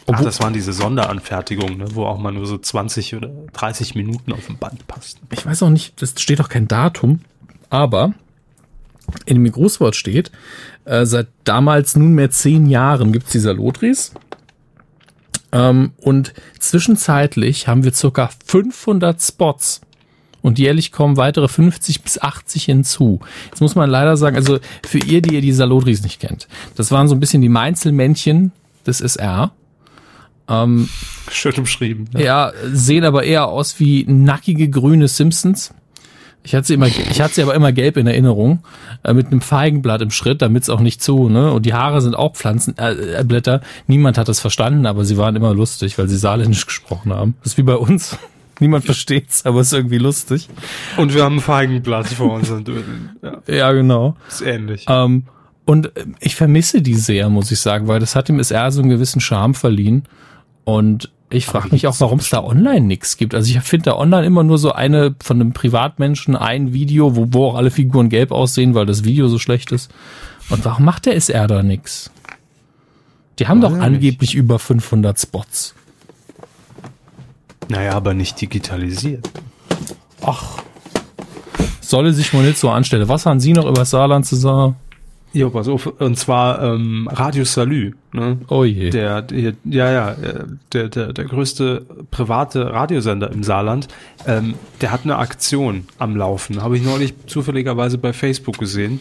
Ach, 0.09 0.23
das 0.23 0.41
waren 0.41 0.53
diese 0.53 0.73
Sonderanfertigungen, 0.73 1.79
ne, 1.79 1.87
wo 1.95 2.05
auch 2.05 2.19
mal 2.19 2.33
nur 2.33 2.47
so 2.47 2.57
20 2.57 3.17
oder 3.17 3.31
30 3.53 3.95
Minuten 3.97 4.33
auf 4.33 4.47
dem 4.47 4.57
Band 4.57 4.87
passten. 4.87 5.27
Ich 5.33 5.45
weiß 5.45 5.65
auch 5.65 5.71
nicht, 5.71 6.01
das 6.01 6.15
steht 6.17 6.41
auch 6.41 6.49
kein 6.49 6.69
Datum, 6.69 7.21
aber 7.71 8.15
in 9.25 9.43
dem 9.43 9.53
Grußwort 9.53 9.97
steht, 9.97 10.31
äh, 10.85 11.07
seit 11.07 11.29
damals 11.45 11.97
nunmehr 11.97 12.31
zehn 12.31 12.67
Jahren 12.67 13.13
gibt's 13.13 13.33
dieser 13.33 13.55
Lotris. 13.55 14.13
Ähm, 15.57 15.93
und 15.97 16.35
zwischenzeitlich 16.59 17.67
haben 17.67 17.83
wir 17.83 17.93
circa 17.93 18.31
500 18.47 19.21
Spots. 19.23 19.81
Und 20.43 20.59
jährlich 20.59 20.93
kommen 20.93 21.17
weitere 21.17 21.49
50 21.49 22.03
bis 22.03 22.21
80 22.21 22.65
hinzu. 22.65 23.21
Jetzt 23.47 23.61
muss 23.61 23.75
man 23.75 23.91
leider 23.91 24.17
sagen, 24.17 24.37
also 24.37 24.59
für 24.87 24.99
ihr, 24.99 25.21
die 25.21 25.35
ihr 25.35 25.41
die 25.41 25.53
Salotris 25.53 26.03
nicht 26.03 26.21
kennt, 26.21 26.47
das 26.77 26.93
waren 26.93 27.09
so 27.09 27.17
ein 27.17 27.21
bisschen 27.21 27.43
die 27.43 27.49
Meinzelmännchen 27.49 28.53
des 28.87 29.01
SR. 29.01 29.51
Ähm, 30.49 30.89
Schön 31.31 31.55
umschrieben. 31.55 32.09
Ja. 32.13 32.21
ja, 32.21 32.53
sehen 32.71 33.05
aber 33.05 33.25
eher 33.25 33.49
aus 33.49 33.81
wie 33.81 34.05
nackige 34.07 34.69
grüne 34.69 35.09
Simpsons. 35.09 35.75
Ich 36.47 36.55
hatte 36.55 36.69
sie 36.69 36.75
immer, 36.75 36.87
ich 36.87 37.21
hatte 37.21 37.35
sie 37.35 37.43
aber 37.43 37.55
immer 37.57 37.73
gelb 37.73 37.97
in 37.97 38.07
Erinnerung, 38.07 38.61
äh, 39.03 39.13
mit 39.13 39.27
einem 39.27 39.41
Feigenblatt 39.41 40.01
im 40.01 40.13
Schritt, 40.13 40.43
damit 40.43 40.63
es 40.63 40.71
auch 40.71 40.79
nicht 40.79 41.03
zu, 41.03 41.29
ne? 41.29 41.51
Und 41.51 41.67
die 41.67 41.75
Haare 41.75 42.01
sind 42.01 42.15
auch 42.15 42.37
Pflanzenblätter. 42.37 43.55
Äh, 43.57 43.61
Niemand 43.89 44.17
hat 44.17 44.29
das 44.29 44.39
verstanden, 44.39 44.87
aber 44.87 45.05
sie 45.05 45.17
waren 45.17 45.35
immer 45.35 45.53
lustig, 45.53 45.99
weil 45.99 46.09
sie 46.09 46.17
saarländisch 46.17 46.65
gesprochen 46.65 47.13
haben. 47.13 47.35
Das 47.43 47.53
ist 47.53 47.59
wie 47.59 47.65
bei 47.65 47.75
uns. 47.75 48.17
Niemand 48.61 48.85
versteht's, 48.85 49.45
aber 49.45 49.61
es 49.61 49.69
ist 49.69 49.73
irgendwie 49.73 49.99
lustig. 49.99 50.49
Und 50.97 51.13
wir 51.15 51.25
haben 51.25 51.39
ein 51.39 51.41
Feigenblatt 51.41 52.07
vor 52.07 52.35
uns. 52.35 52.49
ja. 52.49 53.43
ja, 53.53 53.73
genau. 53.73 54.17
Ist 54.29 54.43
ähnlich. 54.43 54.87
Ähm, 54.89 55.25
und 55.65 55.91
ich 56.21 56.37
vermisse 56.37 56.81
die 56.81 56.95
sehr, 56.95 57.29
muss 57.29 57.51
ich 57.51 57.59
sagen, 57.59 57.89
weil 57.89 57.99
das 57.99 58.15
hat 58.15 58.29
dem 58.29 58.39
SR 58.39 58.71
so 58.71 58.81
einen 58.81 58.91
gewissen 58.91 59.21
Charme 59.21 59.55
verliehen. 59.55 60.05
Und 60.63 61.11
ich 61.29 61.47
frage 61.47 61.71
mich 61.71 61.87
auch, 61.87 61.99
warum 61.99 62.21
es 62.21 62.31
da 62.31 62.43
online 62.43 62.83
nichts 62.87 63.17
gibt. 63.17 63.35
Also 63.35 63.51
ich 63.51 63.61
finde 63.61 63.91
da 63.91 63.97
online 63.97 64.27
immer 64.27 64.45
nur 64.45 64.59
so 64.59 64.73
eine 64.73 65.15
von 65.21 65.41
einem 65.41 65.53
Privatmenschen 65.53 66.37
ein 66.37 66.73
Video, 66.73 67.17
wo, 67.17 67.27
wo 67.31 67.47
auch 67.49 67.55
alle 67.57 67.71
Figuren 67.71 68.09
gelb 68.09 68.31
aussehen, 68.31 68.75
weil 68.75 68.87
das 68.87 69.05
Video 69.05 69.27
so 69.29 69.39
schlecht 69.39 69.73
ist. 69.73 69.91
Und 70.51 70.65
warum 70.65 70.85
macht 70.85 71.07
der 71.07 71.17
SR 71.17 71.49
da 71.49 71.63
nichts? 71.63 72.13
Die 73.39 73.49
haben 73.49 73.61
Weiß 73.61 73.73
doch 73.73 73.79
angeblich 73.81 74.31
nicht. 74.31 74.35
über 74.35 74.59
500 74.59 75.21
Spots. 75.21 75.75
Naja, 77.69 77.93
aber 77.93 78.15
nicht 78.15 78.41
digitalisiert. 78.41 79.29
Ach. 80.23 80.63
Solle 81.81 82.13
sich 82.13 82.33
mal 82.33 82.45
nicht 82.45 82.59
so 82.59 82.71
anstellen. 82.71 83.09
Was 83.09 83.27
haben 83.27 83.41
Sie 83.41 83.53
noch 83.53 83.67
über 83.67 83.85
Saarland 83.85 84.27
zu 84.27 84.37
sagen? 84.37 84.77
Ja, 85.33 85.51
pass 85.51 85.69
auf, 85.69 85.87
und 85.87 86.19
zwar 86.19 86.63
ähm, 86.63 87.09
Radio 87.13 87.45
Salü. 87.45 87.93
Ne? 88.13 88.39
Oh 88.49 88.65
je. 88.65 88.91
Der, 88.91 89.23
der, 89.23 89.53
ja, 89.65 89.93
ja, 89.93 90.17
der, 90.73 90.89
der, 90.89 91.13
der 91.13 91.25
größte 91.27 91.85
private 92.11 92.73
Radiosender 92.73 93.31
im 93.31 93.43
Saarland, 93.43 93.89
ähm, 94.27 94.55
der 94.81 94.93
hat 94.93 95.05
eine 95.05 95.17
Aktion 95.17 95.85
am 95.99 96.17
Laufen. 96.17 96.63
Habe 96.63 96.79
ich 96.79 96.85
neulich 96.85 97.15
zufälligerweise 97.27 97.99
bei 97.99 98.13
Facebook 98.13 98.59
gesehen. 98.59 99.01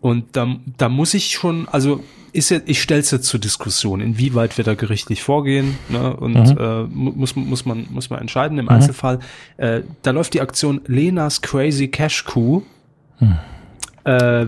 Und 0.00 0.36
da, 0.36 0.56
da 0.76 0.88
muss 0.88 1.14
ich 1.14 1.30
schon, 1.30 1.66
also 1.68 2.02
ist 2.32 2.50
ja, 2.50 2.60
ich 2.64 2.80
stelle 2.80 3.00
es 3.00 3.10
jetzt 3.10 3.26
zur 3.26 3.40
Diskussion, 3.40 4.00
inwieweit 4.00 4.56
wir 4.56 4.64
da 4.64 4.74
gerichtlich 4.74 5.22
vorgehen, 5.22 5.76
ne? 5.88 6.14
Und 6.14 6.34
mhm. 6.34 6.58
äh, 6.58 6.82
muss, 6.84 7.34
muss 7.36 7.64
man 7.64 7.86
muss 7.90 8.10
man 8.10 8.20
entscheiden 8.20 8.58
im 8.58 8.66
mhm. 8.66 8.70
Einzelfall. 8.70 9.18
Äh, 9.56 9.82
da 10.02 10.12
läuft 10.12 10.34
die 10.34 10.40
Aktion 10.40 10.80
Lenas 10.86 11.42
Crazy 11.42 11.88
Cash 11.88 12.24
Coup. 12.24 12.62
Mhm. 13.18 13.38
Äh, 14.04 14.46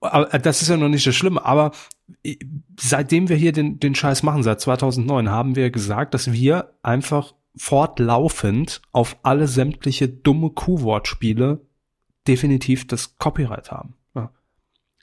aber 0.00 0.26
das 0.38 0.62
ist 0.62 0.68
ja 0.68 0.76
noch 0.76 0.88
nicht 0.88 1.06
das 1.06 1.14
Schlimme, 1.14 1.44
aber 1.44 1.72
seitdem 2.78 3.28
wir 3.28 3.36
hier 3.36 3.52
den, 3.52 3.80
den 3.80 3.94
Scheiß 3.94 4.22
machen, 4.22 4.42
seit 4.42 4.60
2009, 4.60 5.30
haben 5.30 5.56
wir 5.56 5.70
gesagt, 5.70 6.14
dass 6.14 6.32
wir 6.32 6.72
einfach 6.82 7.34
fortlaufend 7.56 8.80
auf 8.92 9.16
alle 9.22 9.48
sämtliche 9.48 10.08
dumme 10.08 10.50
Q-Wortspiele 10.50 11.60
definitiv 12.26 12.86
das 12.86 13.18
Copyright 13.18 13.70
haben. 13.70 13.94
Ja. 14.14 14.30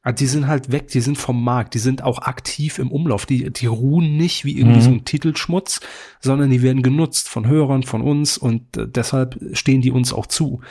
Also 0.01 0.15
die 0.17 0.27
sind 0.27 0.47
halt 0.47 0.71
weg, 0.71 0.87
die 0.87 1.01
sind 1.01 1.17
vom 1.17 1.43
Markt, 1.43 1.73
die 1.73 1.79
sind 1.79 2.03
auch 2.03 2.19
aktiv 2.19 2.79
im 2.79 2.91
Umlauf, 2.91 3.25
die, 3.25 3.51
die 3.51 3.65
ruhen 3.65 4.15
nicht 4.15 4.45
wie 4.45 4.57
irgendwie 4.57 4.79
mhm. 4.79 4.83
so 4.83 4.91
ein 4.91 5.05
Titelschmutz, 5.05 5.81
sondern 6.21 6.49
die 6.49 6.61
werden 6.61 6.83
genutzt 6.83 7.27
von 7.27 7.47
Hörern, 7.47 7.83
von 7.83 8.01
uns 8.01 8.37
und 8.37 8.77
äh, 8.77 8.87
deshalb 8.87 9.39
stehen 9.53 9.81
die 9.81 9.91
uns 9.91 10.13
auch 10.13 10.27
zu. 10.27 10.61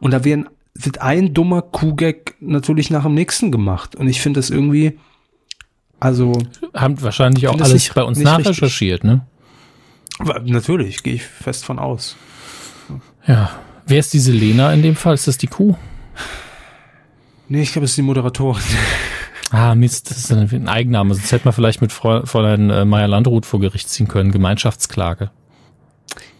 Und 0.00 0.10
da 0.10 0.24
werden 0.24 0.48
wird 0.74 1.00
ein 1.00 1.34
dummer 1.34 1.62
Kuhgag 1.62 2.34
natürlich 2.40 2.90
nach 2.90 3.02
dem 3.04 3.14
nächsten 3.14 3.50
gemacht. 3.50 3.96
Und 3.96 4.08
ich 4.08 4.20
finde 4.20 4.38
das 4.38 4.50
irgendwie, 4.50 4.98
also. 5.98 6.32
Haben 6.74 7.00
wahrscheinlich 7.02 7.48
auch 7.48 7.54
alles 7.54 7.72
nicht, 7.72 7.94
bei 7.94 8.02
uns 8.02 8.18
nachrecherchiert, 8.18 9.04
ne? 9.04 9.26
Natürlich, 10.44 11.02
gehe 11.02 11.14
ich 11.14 11.22
fest 11.22 11.64
von 11.64 11.78
aus. 11.78 12.16
Ja. 13.26 13.50
Wer 13.86 13.98
ist 13.98 14.12
diese 14.12 14.32
Lena 14.32 14.72
in 14.72 14.82
dem 14.82 14.96
Fall? 14.96 15.14
Ist 15.14 15.26
das 15.26 15.38
die 15.38 15.46
Kuh? 15.46 15.76
Nee, 17.48 17.62
ich 17.62 17.72
glaube, 17.72 17.84
es 17.84 17.92
ist 17.92 17.96
die 17.96 18.02
Moderatorin. 18.02 18.62
Ah, 19.52 19.74
Mist, 19.74 20.08
das 20.08 20.18
ist 20.18 20.32
ein 20.32 20.68
Eigenname. 20.68 21.12
Sonst 21.12 21.32
hätte 21.32 21.44
man 21.44 21.52
vielleicht 21.52 21.80
mit 21.80 21.90
Fräulein 21.90 22.70
äh, 22.70 22.84
Meier-Landrut 22.84 23.44
vor 23.44 23.58
Gericht 23.58 23.88
ziehen 23.88 24.06
können. 24.06 24.30
Gemeinschaftsklage. 24.30 25.32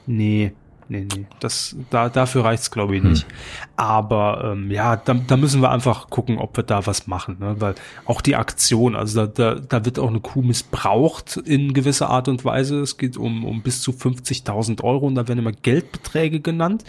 Nee, 0.07 0.53
nee, 0.91 1.07
nee. 1.17 1.27
Das, 1.41 1.77
da, 1.89 2.09
dafür 2.09 2.45
reicht's 2.45 2.71
glaube 2.71 2.97
ich, 2.97 3.03
nicht. 3.03 3.23
Hm. 3.23 3.31
Aber 3.77 4.53
ähm, 4.53 4.71
ja, 4.71 4.97
da, 4.97 5.15
da 5.15 5.37
müssen 5.37 5.63
wir 5.63 5.71
einfach 5.71 6.11
gucken, 6.11 6.39
ob 6.39 6.57
wir 6.57 6.65
da 6.65 6.87
was 6.87 7.07
machen. 7.07 7.39
Ne? 7.41 7.57
Weil 7.59 7.75
auch 8.05 8.21
die 8.21 8.37
Aktion, 8.37 8.95
also 8.95 9.27
da, 9.27 9.55
da, 9.55 9.61
da 9.61 9.85
wird 9.85 9.99
auch 9.99 10.09
eine 10.09 10.21
Kuh 10.21 10.43
missbraucht 10.43 11.37
in 11.39 11.73
gewisser 11.73 12.11
Art 12.11 12.29
und 12.29 12.45
Weise. 12.45 12.81
Es 12.81 12.99
geht 12.99 13.17
um, 13.17 13.45
um 13.45 13.63
bis 13.63 13.81
zu 13.81 13.93
50.000 13.93 14.83
Euro 14.85 15.07
und 15.07 15.15
da 15.15 15.29
werden 15.29 15.39
immer 15.39 15.53
Geldbeträge 15.53 16.41
genannt. 16.41 16.85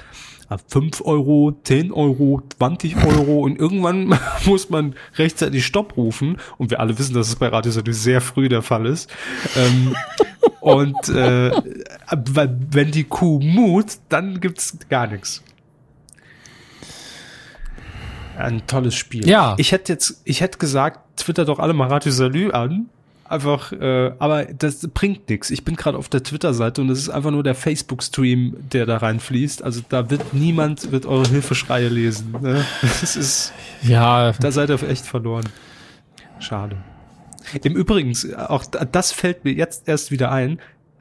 5 0.67 1.01
Euro, 1.01 1.57
10 1.63 1.91
Euro, 1.91 2.41
20 2.57 2.97
Euro 3.05 3.41
und 3.41 3.59
irgendwann 3.59 4.17
muss 4.45 4.69
man 4.69 4.95
rechtzeitig 5.15 5.65
Stopp 5.65 5.97
rufen 5.97 6.37
und 6.57 6.71
wir 6.71 6.79
alle 6.79 6.97
wissen, 6.97 7.13
dass 7.13 7.29
es 7.29 7.35
bei 7.35 7.47
Radio 7.47 7.71
sehr 7.71 8.21
früh 8.21 8.49
der 8.49 8.61
Fall 8.61 8.85
ist. 8.85 9.09
Ähm, 9.55 9.95
und 10.59 11.09
äh, 11.09 11.51
wenn 12.11 12.91
die 12.91 13.03
Kuh 13.05 13.39
mut, 13.39 13.97
dann 14.09 14.39
gibt's 14.39 14.77
gar 14.89 15.07
nichts. 15.07 15.43
Ein 18.37 18.65
tolles 18.65 18.95
Spiel. 18.95 19.27
Ja. 19.27 19.55
Ich 19.57 19.71
hätte 19.71 19.93
jetzt, 19.93 20.21
ich 20.23 20.41
hätte 20.41 20.57
gesagt, 20.57 21.17
twitter 21.17 21.45
doch 21.45 21.59
alle 21.59 21.73
mal 21.73 21.87
Radio 21.87 22.11
Salü 22.11 22.51
an. 22.51 22.89
Einfach, 23.31 23.71
äh, 23.71 24.11
aber 24.19 24.43
das 24.43 24.85
bringt 24.93 25.29
nichts. 25.29 25.51
Ich 25.51 25.63
bin 25.63 25.77
gerade 25.77 25.97
auf 25.97 26.09
der 26.09 26.21
Twitter-Seite 26.21 26.81
und 26.81 26.89
es 26.89 26.99
ist 26.99 27.09
einfach 27.09 27.31
nur 27.31 27.43
der 27.43 27.55
Facebook-Stream, 27.55 28.57
der 28.73 28.85
da 28.85 28.97
reinfließt. 28.97 29.63
Also 29.63 29.79
da 29.87 30.09
wird 30.09 30.33
niemand 30.33 30.91
wird 30.91 31.05
eure 31.05 31.25
Hilfeschreie 31.29 31.87
lesen. 31.87 32.35
Ne? 32.41 32.65
Das 32.81 33.15
ist, 33.15 33.53
ja, 33.83 34.33
da 34.33 34.51
seid 34.51 34.69
ihr 34.69 34.83
echt 34.83 35.05
verloren. 35.05 35.45
Schade. 36.39 36.75
Im 37.63 37.73
Übrigen, 37.77 38.13
auch 38.35 38.65
das 38.65 39.13
fällt 39.13 39.45
mir 39.45 39.53
jetzt 39.53 39.87
erst 39.87 40.11
wieder 40.11 40.29
ein. 40.29 40.59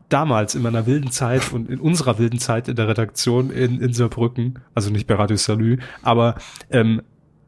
Damals 0.08 0.54
in 0.54 0.62
meiner 0.62 0.86
wilden 0.86 1.10
Zeit 1.10 1.52
und 1.52 1.68
in 1.68 1.80
unserer 1.80 2.20
wilden 2.20 2.38
Zeit 2.38 2.68
in 2.68 2.76
der 2.76 2.86
Redaktion 2.86 3.50
in, 3.50 3.80
in 3.80 3.92
Saarbrücken, 3.92 4.60
also 4.72 4.90
nicht 4.90 5.08
bei 5.08 5.14
Radio 5.14 5.36
Salü, 5.36 5.78
aber 6.02 6.36
ähm, 6.70 7.02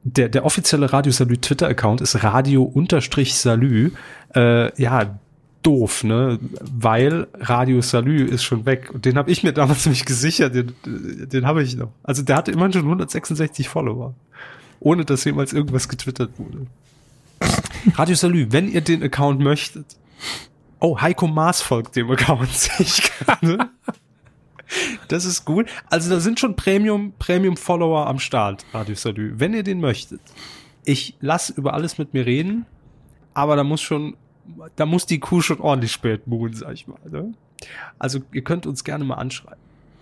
der, 0.05 0.29
der 0.29 0.45
offizielle 0.45 0.93
Radio 0.93 1.13
Salü 1.13 1.39
Twitter-Account 1.39 2.01
ist 2.01 2.23
Radio-Salü. 2.23 3.93
Äh, 4.35 4.83
ja, 4.83 5.19
doof, 5.63 6.05
ne? 6.05 6.39
Weil 6.61 7.29
Radio 7.35 7.81
Salü 7.81 8.25
ist 8.25 8.43
schon 8.43 8.67
weg. 8.67 8.91
Und 8.93 9.05
den 9.05 9.17
habe 9.17 9.31
ich 9.31 9.43
mir 9.43 9.53
damals 9.53 9.87
nämlich 9.87 10.05
gesichert, 10.05 10.55
den, 10.55 10.73
den 10.85 11.47
habe 11.47 11.63
ich 11.63 11.77
noch. 11.77 11.93
Also 12.03 12.23
der 12.23 12.37
hatte 12.37 12.51
immerhin 12.51 12.73
schon 12.73 12.83
166 12.83 13.69
Follower. 13.69 14.15
Ohne 14.81 15.05
dass 15.05 15.25
jemals 15.25 15.53
irgendwas 15.53 15.89
getwittert 15.89 16.31
wurde. 16.39 16.67
Radio 17.95 18.17
Salü, 18.17 18.49
wenn 18.51 18.69
ihr 18.69 18.81
den 18.81 19.03
Account 19.03 19.41
möchtet. 19.41 19.87
Oh, 20.81 21.01
Heiko 21.01 21.29
Maas 21.29 21.61
folgt 21.61 21.95
dem 21.95 22.11
Account, 22.11 22.49
sehe 22.53 22.81
ich 22.81 23.03
gerade. 23.03 23.71
Das 25.09 25.25
ist 25.25 25.45
gut. 25.45 25.69
Also 25.91 26.11
da 26.11 26.21
sind 26.21 26.41
schon 26.41 26.57
Premium, 26.57 27.13
Premium 27.19 27.57
Follower 27.57 28.07
am 28.07 28.19
Start, 28.19 28.65
Radio 28.73 28.95
Salü. 28.95 29.35
Wenn 29.37 29.55
ihr 29.55 29.63
den 29.63 29.81
möchtet. 29.81 30.21
Ich 30.85 31.17
lasse 31.21 31.53
über 31.53 31.75
alles 31.75 31.99
mit 31.99 32.13
mir 32.13 32.27
reden, 32.27 32.67
aber 33.35 33.55
da 33.55 33.63
muss 33.63 33.81
schon, 33.81 34.17
da 34.75 34.85
muss 34.85 35.07
die 35.07 35.21
Kuh 35.21 35.41
schon 35.41 35.61
ordentlich 35.61 35.93
spät 35.93 36.27
muhen, 36.27 36.55
sag 36.55 36.73
ich 36.73 36.89
mal. 36.89 36.99
Ne? 37.09 37.35
Also 37.99 38.21
ihr 38.33 38.43
könnt 38.43 38.67
uns 38.67 38.83
gerne 38.83 39.05
mal 39.05 39.15
anschreiben. 39.15 39.61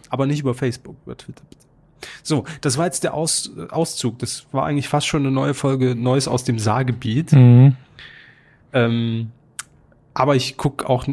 Aber 0.09 0.27
nicht 0.27 0.41
über 0.41 0.55
Facebook, 0.55 0.97
über 1.05 1.17
Twitter 1.17 1.43
bitte. 1.49 1.61
So, 2.23 2.45
das 2.61 2.79
war 2.79 2.87
jetzt 2.87 3.05
der 3.05 3.15
Aus, 3.15 3.51
Auszug. 3.71 4.19
Das 4.19 4.47
war 4.53 4.65
eigentlich 4.65 4.89
fast 4.89 5.07
schon 5.07 5.23
eine 5.23 5.31
neue 5.31 5.55
Folge 5.55 5.95
Neues 5.95 6.29
aus 6.29 6.45
dem 6.45 6.59
Saargebiet. 6.59 7.33
Mhm. 7.33 7.77
Ähm, 8.73 9.31
aber 10.13 10.37
ich 10.37 10.57
guck 10.57 10.85
auch 10.85 11.07
äh, 11.07 11.13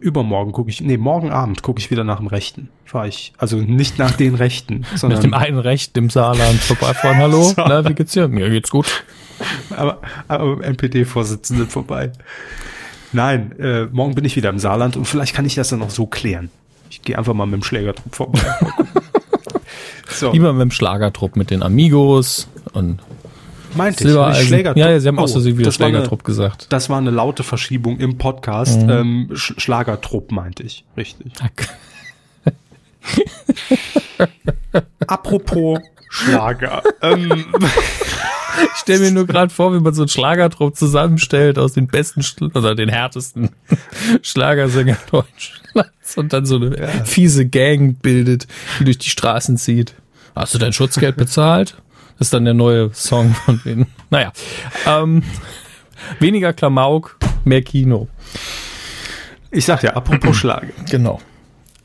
übermorgen 0.00 0.52
gucke 0.52 0.70
ich, 0.70 0.80
nee, 0.80 0.96
morgen 0.96 1.30
Abend 1.30 1.62
gucke 1.62 1.78
ich 1.78 1.90
wieder 1.90 2.04
nach 2.04 2.18
dem 2.18 2.26
Rechten. 2.26 2.68
Fahr 2.84 3.06
ich, 3.06 3.32
also 3.38 3.56
nicht 3.58 3.98
nach 3.98 4.12
den 4.12 4.34
Rechten, 4.34 4.84
sondern 4.96 5.18
nach 5.18 5.22
dem 5.22 5.34
einen 5.34 5.58
Rechten 5.58 5.98
im 5.98 6.10
Saarland 6.10 6.60
vorbeifahren. 6.60 7.16
Hallo, 7.22 7.42
so. 7.42 7.54
na, 7.56 7.88
wie 7.88 7.94
geht's 7.94 8.12
dir? 8.12 8.28
Mir 8.28 8.50
geht's 8.50 8.70
gut. 8.70 9.04
Aber, 9.70 10.00
aber 10.28 10.62
NPD-Vorsitzenden 10.64 11.68
vorbei. 11.68 12.12
Nein, 13.12 13.58
äh, 13.58 13.86
morgen 13.86 14.14
bin 14.14 14.24
ich 14.24 14.36
wieder 14.36 14.50
im 14.50 14.58
Saarland 14.58 14.96
und 14.96 15.04
vielleicht 15.04 15.34
kann 15.34 15.46
ich 15.46 15.54
das 15.54 15.68
dann 15.68 15.78
noch 15.78 15.90
so 15.90 16.06
klären. 16.06 16.50
Ich 16.90 17.02
gehe 17.02 17.16
einfach 17.16 17.34
mal 17.34 17.46
mit 17.46 17.54
dem 17.54 17.62
Schlägertrupp 17.62 18.14
vorbei. 18.14 18.40
so. 20.08 20.32
Lieber 20.32 20.52
mit 20.52 20.62
dem 20.62 20.70
Schlagertrupp, 20.70 21.36
mit 21.36 21.50
den 21.50 21.62
Amigos 21.62 22.48
und 22.72 23.00
Meinte 23.74 24.04
ich, 24.04 24.10
Schlägertrupp. 24.46 24.76
Ja, 24.76 24.90
ja, 24.90 25.00
sie 25.00 25.08
haben 25.08 25.18
oh, 25.18 25.22
auch 25.22 25.28
so 25.28 25.44
wieder 25.44 25.72
Schlägertrupp 25.72 26.20
eine, 26.20 26.26
gesagt. 26.26 26.66
Das 26.70 26.90
war 26.90 26.98
eine 26.98 27.10
laute 27.10 27.42
Verschiebung 27.42 27.98
im 27.98 28.18
Podcast. 28.18 28.82
Mhm. 28.82 28.90
Ähm, 28.90 29.30
Sch 29.34 29.54
Schlagertrupp 29.58 30.30
meinte 30.32 30.62
ich, 30.62 30.84
richtig. 30.96 31.32
Apropos 35.06 35.80
Schlager. 36.10 36.82
ähm, 37.02 37.46
ich 38.64 38.80
stelle 38.80 39.00
mir 39.00 39.12
nur 39.12 39.26
gerade 39.26 39.52
vor, 39.52 39.72
wie 39.74 39.80
man 39.80 39.94
so 39.94 40.02
einen 40.02 40.08
Schlagertrupp 40.08 40.76
zusammenstellt 40.76 41.58
aus 41.58 41.72
den 41.72 41.86
besten 41.86 42.22
oder 42.52 42.74
den 42.74 42.88
härtesten 42.88 43.50
Schlagersängern 44.22 44.98
Deutschlands 45.10 46.16
und 46.16 46.32
dann 46.32 46.46
so 46.46 46.56
eine 46.56 46.78
ja. 46.78 46.88
fiese 47.04 47.46
Gang 47.46 48.00
bildet, 48.02 48.48
die 48.80 48.84
durch 48.84 48.98
die 48.98 49.10
Straßen 49.10 49.56
zieht. 49.56 49.94
Hast 50.34 50.54
du 50.54 50.58
dein 50.58 50.72
Schutzgeld 50.72 51.16
bezahlt? 51.16 51.76
Ist 52.20 52.34
dann 52.34 52.44
der 52.44 52.54
neue 52.54 52.90
Song 52.92 53.34
von 53.34 53.60
denen. 53.64 53.86
Naja. 54.10 54.32
Ähm, 54.86 55.22
weniger 56.18 56.52
Klamauk, 56.52 57.16
mehr 57.44 57.62
Kino. 57.62 58.08
Ich 59.50 59.64
sag 59.64 59.82
ja, 59.82 59.94
apropos 59.94 60.36
Schlager. 60.36 60.68
Genau. 60.90 61.20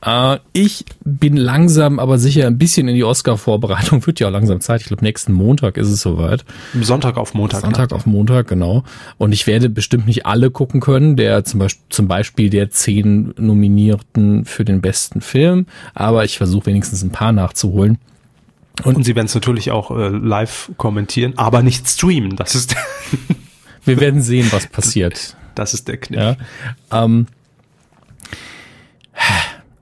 Äh, 0.06 0.40
ich 0.52 0.84
bin 1.06 1.38
langsam, 1.38 2.00
aber 2.00 2.18
sicher 2.18 2.48
ein 2.48 2.58
bisschen 2.58 2.90
in 2.90 2.96
die 2.96 3.04
Oscar-Vorbereitung. 3.06 4.06
Wird 4.06 4.20
ja 4.20 4.28
auch 4.28 4.32
langsam 4.32 4.60
Zeit. 4.60 4.82
Ich 4.82 4.88
glaube, 4.88 5.04
nächsten 5.04 5.32
Montag 5.32 5.78
ist 5.78 5.90
es 5.90 6.02
soweit. 6.02 6.44
Sonntag 6.82 7.16
auf 7.16 7.34
Montag. 7.34 7.62
Sonntag 7.62 7.92
ja. 7.92 7.96
auf 7.96 8.06
Montag, 8.06 8.48
genau. 8.48 8.84
Und 9.18 9.32
ich 9.32 9.48
werde 9.48 9.70
bestimmt 9.70 10.06
nicht 10.06 10.26
alle 10.26 10.52
gucken 10.52 10.82
können. 10.82 11.16
Der 11.16 11.46
zum 11.46 11.62
Beispiel, 11.62 11.86
zum 11.90 12.08
Beispiel 12.10 12.50
der 12.50 12.70
zehn 12.70 13.34
Nominierten 13.38 14.44
für 14.44 14.66
den 14.66 14.82
besten 14.82 15.22
Film. 15.22 15.66
Aber 15.94 16.26
ich 16.26 16.38
versuche 16.38 16.66
wenigstens 16.68 17.04
ein 17.04 17.12
paar 17.12 17.32
nachzuholen. 17.32 18.00
Und, 18.84 18.98
Und 18.98 19.04
sie 19.04 19.16
werden 19.16 19.28
es 19.28 19.36
natürlich 19.36 19.72
auch 19.72 19.92
äh, 19.92 20.10
live 20.10 20.72
kommentieren, 20.78 21.34
aber 21.38 21.64
nicht 21.64 21.88
streamen. 21.88 22.36
Das 22.36 22.56
ist. 22.56 22.76
Wir 23.86 24.00
werden 24.00 24.22
sehen, 24.22 24.48
was 24.52 24.68
passiert. 24.68 25.38
Das 25.54 25.76
ist 25.76 25.88
der 25.88 25.98
Kniff. 25.98 26.20
Ja. 26.20 26.36
Ähm, 26.92 27.28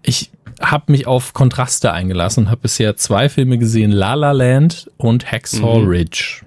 ich 0.03 0.29
habe 0.61 0.91
mich 0.91 1.07
auf 1.07 1.33
Kontraste 1.33 1.91
eingelassen 1.91 2.45
und 2.45 2.51
habe 2.51 2.61
bisher 2.61 2.95
zwei 2.97 3.29
Filme 3.29 3.57
gesehen, 3.57 3.91
La 3.91 4.13
La 4.13 4.31
Land 4.31 4.91
und 4.97 5.31
Hacksaw 5.31 5.79
mhm. 5.79 5.87
Ridge. 5.87 6.41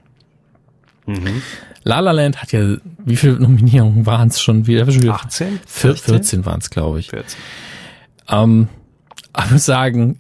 Mhm. 1.07 1.43
La 1.83 2.01
La 2.01 2.13
Land 2.13 2.43
hat 2.43 2.53
ja, 2.53 2.77
wie 3.05 3.17
viele 3.17 3.35
Nominierungen 3.41 4.07
waren 4.07 4.29
es 4.29 4.41
schon 4.41 4.67
wieder? 4.67 4.87
18? 4.87 5.61
14 5.67 6.45
waren 6.45 6.61
es, 6.61 6.71
glaube 6.71 7.01
ich. 7.01 7.11
14. 7.11 7.39
Ähm, 8.29 8.69
ich 9.39 9.51
muss 9.51 9.65
sagen, 9.65 10.19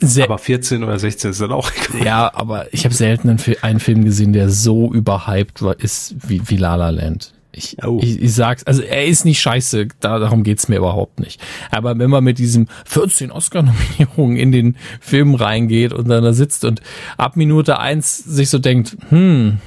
sehr, 0.00 0.24
aber 0.24 0.38
14 0.38 0.84
oder 0.84 0.98
16 0.98 1.30
ist 1.30 1.40
dann 1.40 1.52
auch 1.52 1.70
egal. 1.90 2.06
Ja, 2.06 2.30
aber 2.34 2.72
ich 2.72 2.84
habe 2.84 2.94
selten 2.94 3.28
einen, 3.62 3.80
Film 3.80 4.04
gesehen, 4.04 4.32
der 4.32 4.50
so 4.50 4.92
überhyped 4.92 5.62
war, 5.62 5.78
ist 5.78 6.14
wie, 6.28 6.48
wie 6.48 6.56
La 6.56 6.76
La 6.76 6.90
Land. 6.90 7.34
Ich, 7.50 7.76
oh. 7.84 7.98
ich, 8.00 8.22
ich 8.22 8.34
sag's, 8.34 8.62
also 8.64 8.82
er 8.82 9.06
ist 9.06 9.24
nicht 9.24 9.40
scheiße, 9.40 9.88
da, 9.98 10.18
darum 10.20 10.44
geht's 10.44 10.68
mir 10.68 10.76
überhaupt 10.76 11.18
nicht. 11.18 11.40
Aber 11.70 11.98
wenn 11.98 12.10
man 12.10 12.22
mit 12.22 12.38
diesem 12.38 12.68
14 12.84 13.32
Oscar-Nominierungen 13.32 14.36
in 14.36 14.52
den 14.52 14.76
Film 15.00 15.34
reingeht 15.34 15.92
und 15.92 16.08
dann 16.08 16.22
da 16.22 16.32
sitzt 16.32 16.64
und 16.64 16.80
ab 17.16 17.36
Minute 17.36 17.80
eins 17.80 18.18
sich 18.18 18.50
so 18.50 18.58
denkt, 18.58 18.96
hm, 19.08 19.58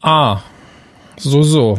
ah, 0.00 0.40
so, 1.18 1.42
so, 1.42 1.78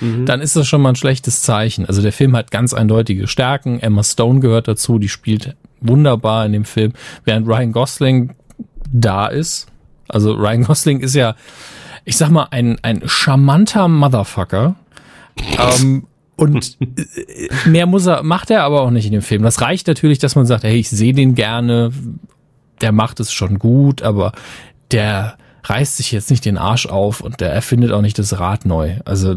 mhm. 0.00 0.26
dann 0.26 0.40
ist 0.40 0.56
das 0.56 0.66
schon 0.66 0.82
mal 0.82 0.90
ein 0.90 0.96
schlechtes 0.96 1.42
Zeichen. 1.42 1.86
Also 1.86 2.02
der 2.02 2.12
Film 2.12 2.36
hat 2.36 2.50
ganz 2.50 2.74
eindeutige 2.74 3.28
Stärken. 3.28 3.78
Emma 3.78 4.02
Stone 4.02 4.40
gehört 4.40 4.66
dazu, 4.66 4.98
die 4.98 5.08
spielt 5.08 5.54
wunderbar 5.80 6.46
in 6.46 6.52
dem 6.52 6.64
Film, 6.64 6.92
während 7.24 7.46
Ryan 7.46 7.72
Gosling 7.72 8.34
da 8.92 9.26
ist. 9.26 9.66
Also 10.08 10.32
Ryan 10.34 10.64
Gosling 10.64 11.00
ist 11.00 11.14
ja 11.14 11.34
ich 12.06 12.16
sag 12.16 12.30
mal, 12.30 12.46
ein, 12.52 12.78
ein 12.82 13.02
charmanter 13.04 13.88
Motherfucker. 13.88 14.76
ähm, 15.58 16.06
und 16.36 16.78
äh, 16.80 17.68
mehr 17.68 17.86
muss 17.86 18.06
er, 18.06 18.22
macht 18.22 18.50
er 18.50 18.62
aber 18.62 18.80
auch 18.82 18.90
nicht 18.90 19.06
in 19.06 19.12
dem 19.12 19.22
Film. 19.22 19.42
Das 19.42 19.60
reicht 19.60 19.88
natürlich, 19.88 20.18
dass 20.18 20.36
man 20.36 20.46
sagt, 20.46 20.62
hey, 20.62 20.76
ich 20.76 20.88
sehe 20.88 21.12
den 21.12 21.34
gerne, 21.34 21.92
der 22.80 22.92
macht 22.92 23.20
es 23.20 23.32
schon 23.32 23.58
gut, 23.58 24.02
aber 24.02 24.32
der 24.92 25.36
reißt 25.64 25.96
sich 25.96 26.12
jetzt 26.12 26.30
nicht 26.30 26.44
den 26.44 26.58
Arsch 26.58 26.86
auf 26.86 27.20
und 27.20 27.40
der 27.40 27.52
erfindet 27.52 27.90
auch 27.90 28.02
nicht 28.02 28.18
das 28.20 28.38
Rad 28.38 28.66
neu. 28.66 29.00
Also 29.04 29.34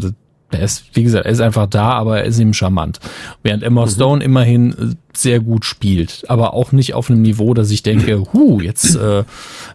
er 0.51 0.61
ist, 0.61 0.85
wie 0.93 1.03
gesagt, 1.03 1.25
er 1.25 1.31
ist 1.31 1.41
einfach 1.41 1.67
da, 1.67 1.91
aber 1.91 2.19
er 2.19 2.25
ist 2.25 2.39
ihm 2.39 2.53
charmant. 2.53 2.99
Während 3.43 3.63
Emma 3.63 3.85
mhm. 3.85 3.89
Stone 3.89 4.23
immerhin 4.23 4.71
äh, 4.71 4.95
sehr 5.13 5.39
gut 5.39 5.65
spielt, 5.65 6.25
aber 6.27 6.53
auch 6.53 6.71
nicht 6.71 6.93
auf 6.93 7.09
einem 7.09 7.21
Niveau, 7.21 7.53
dass 7.53 7.71
ich 7.71 7.83
denke, 7.83 8.23
hu, 8.33 8.59
jetzt 8.59 8.95
äh, 8.95 9.23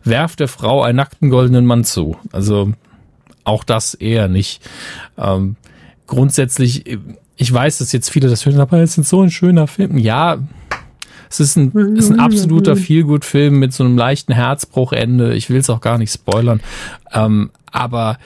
werft 0.02 0.40
der 0.40 0.48
Frau 0.48 0.82
einen 0.82 0.96
nackten 0.96 1.30
goldenen 1.30 1.66
Mann 1.66 1.84
zu. 1.84 2.16
Also 2.32 2.72
auch 3.44 3.64
das 3.64 3.94
eher 3.94 4.28
nicht. 4.28 4.62
Ähm, 5.18 5.56
grundsätzlich, 6.06 6.98
ich 7.36 7.52
weiß, 7.52 7.78
dass 7.78 7.92
jetzt 7.92 8.10
viele 8.10 8.28
das 8.28 8.46
hören, 8.46 8.60
aber 8.60 8.78
es 8.78 8.98
ist 8.98 9.08
so 9.08 9.22
ein 9.22 9.30
schöner 9.30 9.66
Film. 9.66 9.98
Ja, 9.98 10.38
es 11.30 11.40
ist 11.40 11.56
ein, 11.56 11.96
ist 11.96 12.10
ein 12.10 12.20
absoluter 12.20 12.76
Feelgood-Film 12.76 13.58
mit 13.58 13.72
so 13.72 13.84
einem 13.84 13.98
leichten 13.98 14.32
Herzbruchende. 14.32 15.34
Ich 15.34 15.50
will 15.50 15.58
es 15.58 15.68
auch 15.68 15.80
gar 15.80 15.98
nicht 15.98 16.12
spoilern. 16.12 16.60
Ähm, 17.12 17.50
aber 17.72 18.18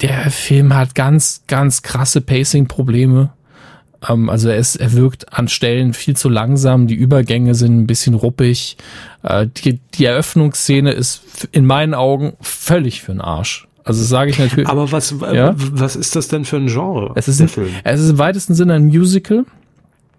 der 0.00 0.30
Film 0.30 0.74
hat 0.74 0.94
ganz, 0.94 1.42
ganz 1.46 1.82
krasse 1.82 2.20
Pacing-Probleme. 2.20 3.30
Ähm, 4.08 4.28
also 4.28 4.48
er, 4.48 4.56
ist, 4.56 4.76
er 4.76 4.92
wirkt 4.92 5.32
an 5.32 5.48
Stellen 5.48 5.94
viel 5.94 6.16
zu 6.16 6.28
langsam, 6.28 6.86
die 6.86 6.94
Übergänge 6.94 7.54
sind 7.54 7.80
ein 7.80 7.86
bisschen 7.86 8.14
ruppig. 8.14 8.76
Äh, 9.22 9.46
die, 9.46 9.80
die 9.94 10.04
Eröffnungsszene 10.04 10.92
ist 10.92 11.48
in 11.52 11.66
meinen 11.66 11.94
Augen 11.94 12.34
völlig 12.40 13.02
für 13.02 13.12
den 13.12 13.20
Arsch. 13.20 13.66
Also 13.84 14.04
sage 14.04 14.30
ich 14.30 14.38
natürlich. 14.38 14.68
Aber 14.68 14.92
was, 14.92 15.14
ja? 15.32 15.54
was 15.56 15.96
ist 15.96 16.14
das 16.14 16.28
denn 16.28 16.44
für 16.44 16.56
ein 16.56 16.66
Genre? 16.66 17.12
Es 17.14 17.26
ist, 17.26 17.40
ein, 17.40 17.48
Film? 17.48 17.70
es 17.84 18.00
ist 18.00 18.10
im 18.10 18.18
weitesten 18.18 18.54
Sinne 18.54 18.74
ein 18.74 18.84
Musical. 18.84 19.46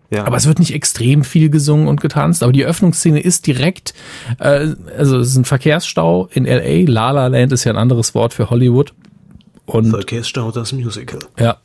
Ja. 0.09 0.25
Aber 0.25 0.37
es 0.37 0.47
wird 0.47 0.57
nicht 0.57 0.73
extrem 0.73 1.23
viel 1.23 1.51
gesungen 1.51 1.87
und 1.87 2.01
getanzt. 2.01 2.41
Aber 2.41 2.51
die 2.51 2.63
Eröffnungsszene 2.63 3.19
ist 3.19 3.45
direkt, 3.45 3.93
äh, 4.39 4.69
also 4.97 5.19
es 5.19 5.29
ist 5.29 5.37
ein 5.37 5.45
Verkehrsstau 5.45 6.27
in 6.31 6.45
LA. 6.45 6.91
La 6.91 7.11
La 7.11 7.27
Land 7.27 7.51
ist 7.51 7.63
ja 7.63 7.71
ein 7.71 7.77
anderes 7.77 8.15
Wort 8.15 8.33
für 8.33 8.49
Hollywood. 8.49 8.93
Und, 9.69 9.91
Verkehrsstau, 9.91 10.51
das 10.51 10.73
Musical. 10.73 11.19
Ja. 11.37 11.57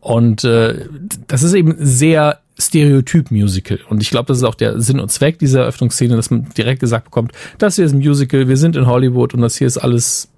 Und 0.00 0.44
äh, 0.44 0.86
das 1.26 1.42
ist 1.42 1.54
eben 1.54 1.74
sehr 1.78 2.40
Stereotyp-Musical. 2.58 3.80
Und 3.88 4.02
ich 4.02 4.10
glaube, 4.10 4.26
das 4.26 4.38
ist 4.38 4.44
auch 4.44 4.54
der 4.54 4.80
Sinn 4.80 5.00
und 5.00 5.10
Zweck 5.10 5.38
dieser 5.38 5.62
Eröffnungsszene, 5.62 6.14
dass 6.16 6.30
man 6.30 6.48
direkt 6.56 6.80
gesagt 6.80 7.06
bekommt, 7.06 7.32
das 7.58 7.76
hier 7.76 7.84
ist 7.84 7.92
ein 7.92 7.98
Musical, 7.98 8.48
wir 8.48 8.56
sind 8.56 8.76
in 8.76 8.86
Hollywood 8.86 9.34
und 9.34 9.40
das 9.40 9.56
hier 9.56 9.66
ist 9.66 9.78
alles 9.78 10.28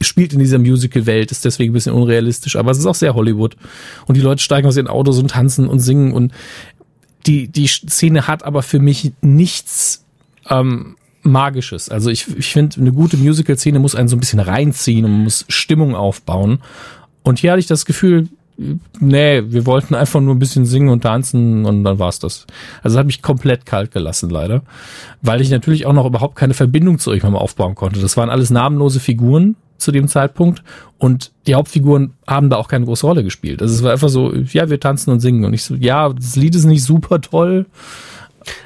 spielt 0.00 0.34
in 0.34 0.40
dieser 0.40 0.58
Musical-Welt, 0.58 1.30
ist 1.30 1.44
deswegen 1.44 1.70
ein 1.70 1.74
bisschen 1.74 1.94
unrealistisch, 1.94 2.56
aber 2.56 2.70
es 2.70 2.78
ist 2.78 2.86
auch 2.86 2.94
sehr 2.94 3.14
Hollywood. 3.14 3.56
Und 4.06 4.16
die 4.16 4.20
Leute 4.20 4.42
steigen 4.42 4.66
aus 4.66 4.76
ihren 4.76 4.88
Autos 4.88 5.18
und 5.18 5.30
tanzen 5.30 5.68
und 5.68 5.78
singen 5.78 6.12
und 6.12 6.32
die, 7.26 7.48
die 7.48 7.66
Szene 7.66 8.26
hat 8.26 8.44
aber 8.44 8.62
für 8.62 8.78
mich 8.78 9.12
nichts 9.22 10.04
ähm, 10.48 10.95
Magisches. 11.26 11.88
Also 11.88 12.10
ich, 12.10 12.26
ich 12.36 12.52
finde, 12.52 12.80
eine 12.80 12.92
gute 12.92 13.16
Musical-Szene 13.16 13.78
muss 13.78 13.94
einen 13.94 14.08
so 14.08 14.16
ein 14.16 14.20
bisschen 14.20 14.40
reinziehen 14.40 15.04
und 15.04 15.24
muss 15.24 15.44
Stimmung 15.48 15.94
aufbauen. 15.94 16.60
Und 17.22 17.38
hier 17.38 17.52
hatte 17.52 17.60
ich 17.60 17.66
das 17.66 17.84
Gefühl, 17.84 18.28
nee, 19.00 19.42
wir 19.46 19.66
wollten 19.66 19.94
einfach 19.94 20.20
nur 20.20 20.34
ein 20.34 20.38
bisschen 20.38 20.64
singen 20.64 20.88
und 20.88 21.02
tanzen 21.02 21.64
und 21.64 21.84
dann 21.84 21.98
war's 21.98 22.18
das. 22.18 22.46
Also 22.82 22.98
hat 22.98 23.06
mich 23.06 23.22
komplett 23.22 23.66
kalt 23.66 23.90
gelassen, 23.90 24.30
leider. 24.30 24.62
Weil 25.22 25.40
ich 25.40 25.50
natürlich 25.50 25.86
auch 25.86 25.92
noch 25.92 26.06
überhaupt 26.06 26.36
keine 26.36 26.54
Verbindung 26.54 26.98
zu 26.98 27.10
irgendjemandem 27.10 27.42
aufbauen 27.42 27.74
konnte. 27.74 28.00
Das 28.00 28.16
waren 28.16 28.30
alles 28.30 28.50
namenlose 28.50 29.00
Figuren, 29.00 29.56
zu 29.78 29.92
dem 29.92 30.08
Zeitpunkt 30.08 30.62
und 30.98 31.32
die 31.46 31.54
Hauptfiguren 31.54 32.14
haben 32.26 32.50
da 32.50 32.56
auch 32.56 32.68
keine 32.68 32.86
große 32.86 33.06
Rolle 33.06 33.24
gespielt. 33.24 33.62
Also 33.62 33.74
es 33.74 33.82
war 33.82 33.92
einfach 33.92 34.08
so, 34.08 34.34
ja, 34.34 34.70
wir 34.70 34.80
tanzen 34.80 35.10
und 35.10 35.20
singen 35.20 35.44
und 35.44 35.52
ich 35.52 35.64
so, 35.64 35.74
ja, 35.74 36.12
das 36.12 36.36
Lied 36.36 36.54
ist 36.54 36.64
nicht 36.64 36.84
super 36.84 37.20
toll. 37.20 37.66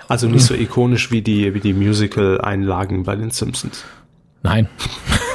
Also 0.09 0.29
nicht 0.29 0.45
so 0.45 0.55
ikonisch 0.55 1.11
wie 1.11 1.23
die, 1.23 1.55
wie 1.55 1.61
die 1.61 1.73
Musical-Einlagen 1.73 3.05
bei 3.05 3.17
den 3.17 3.31
Simpsons. 3.31 3.85
Nein, 4.43 4.69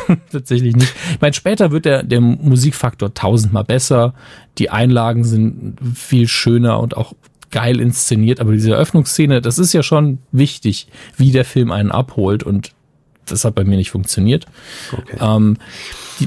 tatsächlich 0.32 0.76
nicht. 0.76 0.94
Ich 1.14 1.22
meine, 1.22 1.34
später 1.34 1.72
wird 1.72 1.86
der, 1.86 2.04
der 2.04 2.22
Musikfaktor 2.22 3.14
tausendmal 3.14 3.64
besser. 3.64 4.14
Die 4.58 4.70
Einlagen 4.70 5.24
sind 5.24 5.78
viel 5.96 6.28
schöner 6.28 6.80
und 6.80 6.98
auch 6.98 7.14
geil 7.52 7.80
inszeniert, 7.80 8.40
aber 8.40 8.52
diese 8.52 8.72
Eröffnungsszene, 8.72 9.42
das 9.42 9.60
ist 9.60 9.74
ja 9.74 9.84
schon 9.84 10.20
wichtig, 10.32 10.88
wie 11.16 11.32
der 11.32 11.46
Film 11.46 11.72
einen 11.72 11.92
abholt 11.92 12.44
und 12.44 12.72
das 13.26 13.46
hat 13.46 13.56
bei 13.56 13.64
mir 13.64 13.78
nicht 13.78 13.92
funktioniert. 13.92 14.46
Okay. 14.92 15.18
Ähm, 15.20 15.58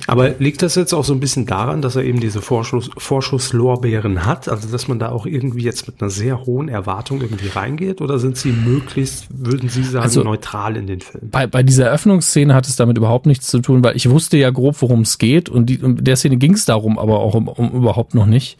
aber 0.06 0.31
liegt 0.39 0.62
das 0.62 0.74
jetzt 0.74 0.93
auch 0.93 1.05
so 1.05 1.12
ein 1.12 1.20
bisschen 1.20 1.47
daran, 1.47 1.82
dass 1.82 1.97
er 1.97 2.05
eben 2.05 2.20
diese 2.20 2.43
Vorschuss, 2.43 2.90
Vorschusslorbeeren 2.97 4.27
hat? 4.27 4.48
Also, 4.48 4.69
dass 4.69 4.89
man 4.89 4.98
da 4.98 5.10
auch 5.10 5.27
irgendwie 5.27 5.62
jetzt 5.62 5.86
mit 5.86 6.01
einer 6.01 6.10
sehr 6.10 6.44
hohen 6.44 6.69
Erwartung 6.69 7.20
irgendwie 7.20 7.48
reingeht? 7.48 8.01
Oder 8.01 8.19
sind 8.19 8.36
sie 8.36 8.52
möglichst, 8.52 9.27
würden 9.31 9.69
Sie 9.69 9.82
sagen, 9.82 10.05
also, 10.05 10.23
neutral 10.23 10.77
in 10.77 10.86
den 10.86 11.01
Film? 11.01 11.31
Bei, 11.31 11.47
bei 11.47 11.62
dieser 11.62 11.86
Eröffnungsszene 11.86 12.55
hat 12.55 12.66
es 12.66 12.77
damit 12.77 12.98
überhaupt 12.98 13.27
nichts 13.27 13.48
zu 13.48 13.60
tun, 13.60 13.82
weil 13.82 13.97
ich 13.97 14.09
wusste 14.10 14.36
ja 14.36 14.51
grob, 14.51 14.81
worum 14.81 15.01
es 15.01 15.19
geht 15.19 15.48
und 15.48 15.66
die, 15.66 15.77
in 15.77 16.05
der 16.05 16.16
Szene 16.16 16.36
ging 16.36 16.55
es 16.55 16.65
darum 16.65 16.98
aber 16.98 17.20
auch 17.20 17.35
um, 17.35 17.48
um 17.48 17.73
überhaupt 17.73 18.15
noch 18.15 18.27
nicht. 18.27 18.59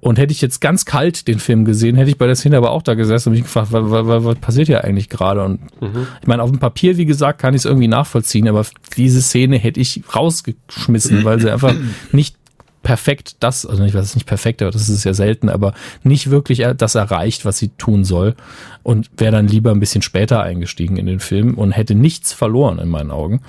Und 0.00 0.18
hätte 0.18 0.32
ich 0.32 0.40
jetzt 0.40 0.60
ganz 0.60 0.84
kalt 0.84 1.26
den 1.26 1.40
Film 1.40 1.64
gesehen, 1.64 1.96
hätte 1.96 2.10
ich 2.10 2.18
bei 2.18 2.26
der 2.26 2.36
Szene 2.36 2.56
aber 2.56 2.70
auch 2.70 2.82
da 2.82 2.94
gesessen 2.94 3.30
und 3.30 3.34
mich 3.34 3.42
gefragt, 3.42 3.72
was, 3.72 3.90
was, 3.90 4.24
was 4.24 4.36
passiert 4.36 4.68
hier 4.68 4.84
eigentlich 4.84 5.08
gerade? 5.08 5.44
Und 5.44 5.60
mhm. 5.80 6.06
ich 6.20 6.26
meine, 6.28 6.42
auf 6.42 6.50
dem 6.50 6.60
Papier, 6.60 6.96
wie 6.96 7.04
gesagt, 7.04 7.40
kann 7.40 7.54
ich 7.54 7.62
es 7.62 7.64
irgendwie 7.64 7.88
nachvollziehen, 7.88 8.48
aber 8.48 8.64
diese 8.96 9.20
Szene 9.20 9.58
hätte 9.58 9.80
ich 9.80 10.02
rausgeschmissen, 10.14 11.24
weil 11.24 11.40
sie 11.40 11.50
einfach 11.50 11.74
nicht 12.12 12.36
perfekt 12.84 13.36
das, 13.40 13.66
also 13.66 13.82
ich 13.82 13.92
weiß 13.92 14.04
es 14.04 14.14
nicht 14.14 14.26
perfekt, 14.26 14.62
aber 14.62 14.70
das 14.70 14.88
ist 14.88 15.04
ja 15.04 15.12
selten, 15.12 15.48
aber 15.48 15.74
nicht 16.04 16.30
wirklich 16.30 16.64
das 16.76 16.94
erreicht, 16.94 17.44
was 17.44 17.58
sie 17.58 17.70
tun 17.70 18.04
soll. 18.04 18.36
Und 18.84 19.10
wäre 19.16 19.32
dann 19.32 19.48
lieber 19.48 19.72
ein 19.72 19.80
bisschen 19.80 20.02
später 20.02 20.42
eingestiegen 20.42 20.96
in 20.96 21.06
den 21.06 21.20
Film 21.20 21.54
und 21.58 21.72
hätte 21.72 21.96
nichts 21.96 22.32
verloren 22.32 22.78
in 22.78 22.88
meinen 22.88 23.10
Augen. 23.10 23.40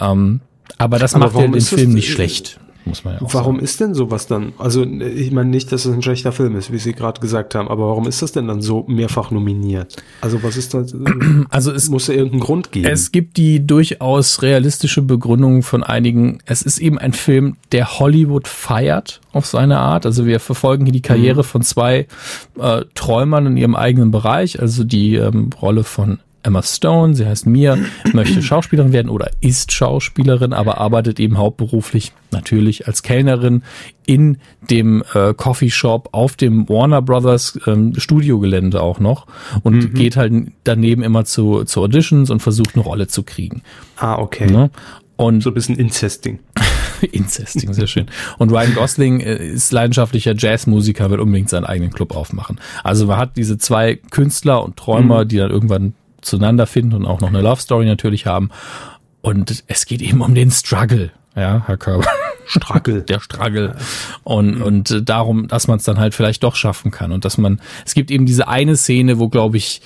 Ähm, 0.00 0.40
aber 0.78 0.98
das 0.98 1.14
aber 1.14 1.26
macht 1.26 1.36
ja 1.36 1.48
den 1.48 1.60
Film 1.60 1.92
nicht 1.92 2.10
schlecht 2.10 2.60
muss 2.88 3.04
man 3.04 3.14
ja 3.14 3.22
auch 3.22 3.34
Warum 3.34 3.56
sagen. 3.56 3.64
ist 3.64 3.80
denn 3.80 3.94
sowas 3.94 4.26
dann? 4.26 4.52
Also 4.58 4.84
ich 4.84 5.30
meine 5.32 5.50
nicht, 5.50 5.70
dass 5.72 5.84
es 5.84 5.92
ein 5.92 6.02
schlechter 6.02 6.32
Film 6.32 6.56
ist, 6.56 6.72
wie 6.72 6.78
Sie 6.78 6.92
gerade 6.92 7.20
gesagt 7.20 7.54
haben, 7.54 7.68
aber 7.68 7.88
warum 7.88 8.06
ist 8.06 8.22
das 8.22 8.32
denn 8.32 8.48
dann 8.48 8.60
so 8.60 8.84
mehrfach 8.88 9.30
nominiert? 9.30 9.96
Also 10.20 10.42
was 10.42 10.56
ist 10.56 10.74
das? 10.74 10.94
Also 11.50 11.72
es 11.72 11.88
muss 11.88 12.06
ja 12.08 12.14
irgendeinen 12.14 12.40
Grund 12.40 12.72
geben. 12.72 12.88
Es 12.88 13.12
gibt 13.12 13.36
die 13.36 13.66
durchaus 13.66 14.42
realistische 14.42 15.02
Begründung 15.02 15.62
von 15.62 15.82
einigen. 15.82 16.38
Es 16.46 16.62
ist 16.62 16.78
eben 16.78 16.98
ein 16.98 17.12
Film, 17.12 17.56
der 17.72 17.98
Hollywood 17.98 18.48
feiert 18.48 19.20
auf 19.32 19.46
seine 19.46 19.78
Art. 19.78 20.04
Also 20.04 20.26
wir 20.26 20.40
verfolgen 20.40 20.84
hier 20.84 20.92
die 20.92 21.02
Karriere 21.02 21.40
mhm. 21.40 21.44
von 21.44 21.62
zwei 21.62 22.06
äh, 22.58 22.84
Träumern 22.94 23.46
in 23.46 23.56
ihrem 23.56 23.76
eigenen 23.76 24.10
Bereich. 24.10 24.60
Also 24.60 24.84
die 24.84 25.14
ähm, 25.14 25.50
Rolle 25.60 25.84
von 25.84 26.18
Emma 26.48 26.62
Stone, 26.62 27.14
sie 27.14 27.26
heißt 27.26 27.46
Mia, 27.46 27.76
möchte 28.14 28.42
Schauspielerin 28.42 28.94
werden 28.94 29.10
oder 29.10 29.30
ist 29.40 29.70
Schauspielerin, 29.70 30.54
aber 30.54 30.78
arbeitet 30.78 31.20
eben 31.20 31.36
hauptberuflich 31.36 32.12
natürlich 32.30 32.86
als 32.86 33.02
Kellnerin 33.02 33.62
in 34.06 34.38
dem 34.70 35.04
äh, 35.12 35.34
Coffeeshop 35.34 36.08
auf 36.12 36.36
dem 36.36 36.66
Warner 36.70 37.02
Brothers 37.02 37.60
ähm, 37.66 37.92
Studiogelände 37.98 38.80
auch 38.80 38.98
noch 38.98 39.26
und 39.62 39.74
mhm. 39.74 39.94
geht 39.94 40.16
halt 40.16 40.32
daneben 40.64 41.02
immer 41.02 41.26
zu, 41.26 41.64
zu 41.64 41.82
Auditions 41.82 42.30
und 42.30 42.40
versucht 42.40 42.76
eine 42.76 42.82
Rolle 42.82 43.08
zu 43.08 43.24
kriegen. 43.24 43.60
Ah, 43.96 44.18
okay. 44.18 44.50
Ne? 44.50 44.70
Und 45.16 45.42
so 45.42 45.50
ein 45.50 45.54
bisschen 45.54 45.76
Incesting. 45.76 46.38
Incesting, 47.12 47.74
sehr 47.74 47.88
schön. 47.88 48.06
Und 48.38 48.52
Ryan 48.52 48.74
Gosling 48.74 49.20
äh, 49.20 49.48
ist 49.48 49.70
leidenschaftlicher 49.70 50.34
Jazzmusiker, 50.34 51.10
will 51.10 51.20
unbedingt 51.20 51.50
seinen 51.50 51.64
eigenen 51.66 51.92
Club 51.92 52.16
aufmachen. 52.16 52.58
Also 52.84 53.06
man 53.06 53.18
hat 53.18 53.36
diese 53.36 53.58
zwei 53.58 53.96
Künstler 53.96 54.64
und 54.64 54.78
Träumer, 54.78 55.24
mhm. 55.24 55.28
die 55.28 55.36
dann 55.36 55.50
irgendwann 55.50 55.92
zueinander 56.28 56.66
finden 56.66 56.94
und 56.94 57.06
auch 57.06 57.20
noch 57.20 57.28
eine 57.28 57.40
Love 57.40 57.60
Story 57.60 57.86
natürlich 57.86 58.26
haben. 58.26 58.50
Und 59.20 59.64
es 59.66 59.86
geht 59.86 60.00
eben 60.02 60.20
um 60.20 60.34
den 60.34 60.50
Struggle, 60.50 61.10
ja, 61.34 61.62
Herr 61.66 61.76
Körber. 61.76 62.06
Struggle. 62.46 63.02
Der 63.02 63.20
Struggle. 63.20 63.76
Und, 64.24 64.62
und 64.62 65.08
darum, 65.08 65.48
dass 65.48 65.68
man 65.68 65.78
es 65.78 65.84
dann 65.84 65.98
halt 65.98 66.14
vielleicht 66.14 66.42
doch 66.42 66.56
schaffen 66.56 66.90
kann. 66.90 67.12
Und 67.12 67.24
dass 67.24 67.36
man, 67.36 67.60
es 67.84 67.94
gibt 67.94 68.10
eben 68.10 68.24
diese 68.26 68.48
eine 68.48 68.76
Szene, 68.76 69.18
wo, 69.18 69.28
glaube 69.28 69.58
ich, 69.58 69.82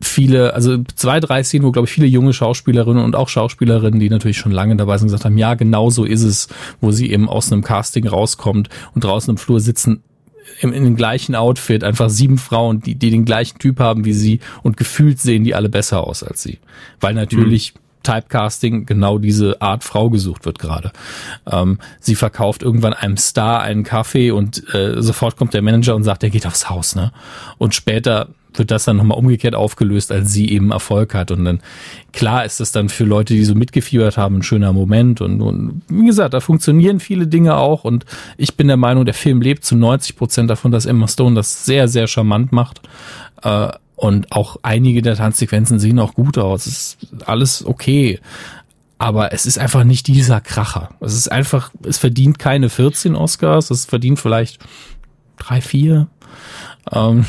viele, 0.00 0.54
also 0.54 0.78
zwei, 0.94 1.20
drei 1.20 1.42
Szenen, 1.42 1.64
wo, 1.64 1.72
glaube 1.72 1.86
ich, 1.86 1.92
viele 1.92 2.06
junge 2.06 2.32
Schauspielerinnen 2.32 3.04
und 3.04 3.14
auch 3.14 3.28
Schauspielerinnen, 3.28 4.00
die 4.00 4.10
natürlich 4.10 4.38
schon 4.38 4.52
lange 4.52 4.76
dabei 4.76 4.98
sind, 4.98 5.08
gesagt 5.08 5.24
haben, 5.24 5.38
ja, 5.38 5.54
genau 5.54 5.90
so 5.90 6.04
ist 6.04 6.22
es, 6.22 6.48
wo 6.80 6.90
sie 6.90 7.10
eben 7.10 7.28
aus 7.28 7.52
einem 7.52 7.62
Casting 7.62 8.06
rauskommt 8.06 8.68
und 8.94 9.04
draußen 9.04 9.30
im 9.32 9.38
Flur 9.38 9.60
sitzen, 9.60 10.02
im, 10.60 10.72
in 10.72 10.84
dem 10.84 10.96
gleichen 10.96 11.34
Outfit, 11.34 11.84
einfach 11.84 12.10
sieben 12.10 12.38
Frauen, 12.38 12.80
die, 12.80 12.94
die 12.94 13.10
den 13.10 13.24
gleichen 13.24 13.58
Typ 13.58 13.80
haben 13.80 14.04
wie 14.04 14.12
sie 14.12 14.40
und 14.62 14.76
gefühlt 14.76 15.20
sehen 15.20 15.44
die 15.44 15.54
alle 15.54 15.68
besser 15.68 16.06
aus 16.06 16.22
als 16.22 16.42
sie. 16.42 16.58
Weil 17.00 17.14
natürlich 17.14 17.74
mhm. 17.74 17.80
Typecasting 18.06 18.86
genau 18.86 19.18
diese 19.18 19.60
Art 19.60 19.82
Frau 19.82 20.10
gesucht 20.10 20.44
wird 20.44 20.60
gerade. 20.60 20.92
Ähm, 21.50 21.78
sie 21.98 22.14
verkauft 22.14 22.62
irgendwann 22.62 22.92
einem 22.92 23.16
Star 23.16 23.62
einen 23.62 23.82
Kaffee 23.82 24.30
und 24.30 24.62
äh, 24.72 25.02
sofort 25.02 25.36
kommt 25.36 25.54
der 25.54 25.62
Manager 25.62 25.96
und 25.96 26.04
sagt, 26.04 26.22
er 26.22 26.30
geht 26.30 26.46
aufs 26.46 26.70
Haus, 26.70 26.94
ne? 26.94 27.12
Und 27.58 27.74
später 27.74 28.28
wird 28.58 28.70
das 28.70 28.84
dann 28.84 28.96
nochmal 28.96 29.18
umgekehrt 29.18 29.54
aufgelöst, 29.54 30.12
als 30.12 30.32
sie 30.32 30.50
eben 30.50 30.70
Erfolg 30.70 31.14
hat. 31.14 31.30
Und 31.30 31.44
dann, 31.44 31.60
klar 32.12 32.44
ist 32.44 32.60
das 32.60 32.72
dann 32.72 32.88
für 32.88 33.04
Leute, 33.04 33.34
die 33.34 33.44
so 33.44 33.54
mitgefiebert 33.54 34.16
haben, 34.16 34.36
ein 34.36 34.42
schöner 34.42 34.72
Moment. 34.72 35.20
Und, 35.20 35.40
und 35.40 35.82
wie 35.88 36.06
gesagt, 36.06 36.34
da 36.34 36.40
funktionieren 36.40 37.00
viele 37.00 37.26
Dinge 37.26 37.56
auch. 37.56 37.84
Und 37.84 38.04
ich 38.36 38.56
bin 38.56 38.68
der 38.68 38.76
Meinung, 38.76 39.04
der 39.04 39.14
Film 39.14 39.40
lebt 39.40 39.64
zu 39.64 39.76
90 39.76 40.16
Prozent 40.16 40.50
davon, 40.50 40.72
dass 40.72 40.86
Emma 40.86 41.08
Stone 41.08 41.34
das 41.34 41.64
sehr, 41.64 41.88
sehr 41.88 42.06
charmant 42.06 42.52
macht. 42.52 42.80
Äh, 43.42 43.68
und 43.96 44.30
auch 44.30 44.58
einige 44.62 45.00
der 45.00 45.16
Tanzsequenzen 45.16 45.78
sehen 45.78 45.98
auch 45.98 46.14
gut 46.14 46.36
aus. 46.36 46.66
Es 46.66 46.96
ist 47.00 47.28
alles 47.28 47.64
okay. 47.64 48.20
Aber 48.98 49.32
es 49.32 49.46
ist 49.46 49.58
einfach 49.58 49.84
nicht 49.84 50.06
dieser 50.06 50.40
Kracher. 50.40 50.90
Es 51.00 51.14
ist 51.14 51.30
einfach, 51.30 51.70
es 51.82 51.98
verdient 51.98 52.38
keine 52.38 52.68
14 52.68 53.14
Oscars. 53.14 53.70
Es 53.70 53.84
verdient 53.84 54.18
vielleicht 54.18 54.58
drei, 55.38 55.60
vier. 55.60 56.08
Ähm, 56.92 57.24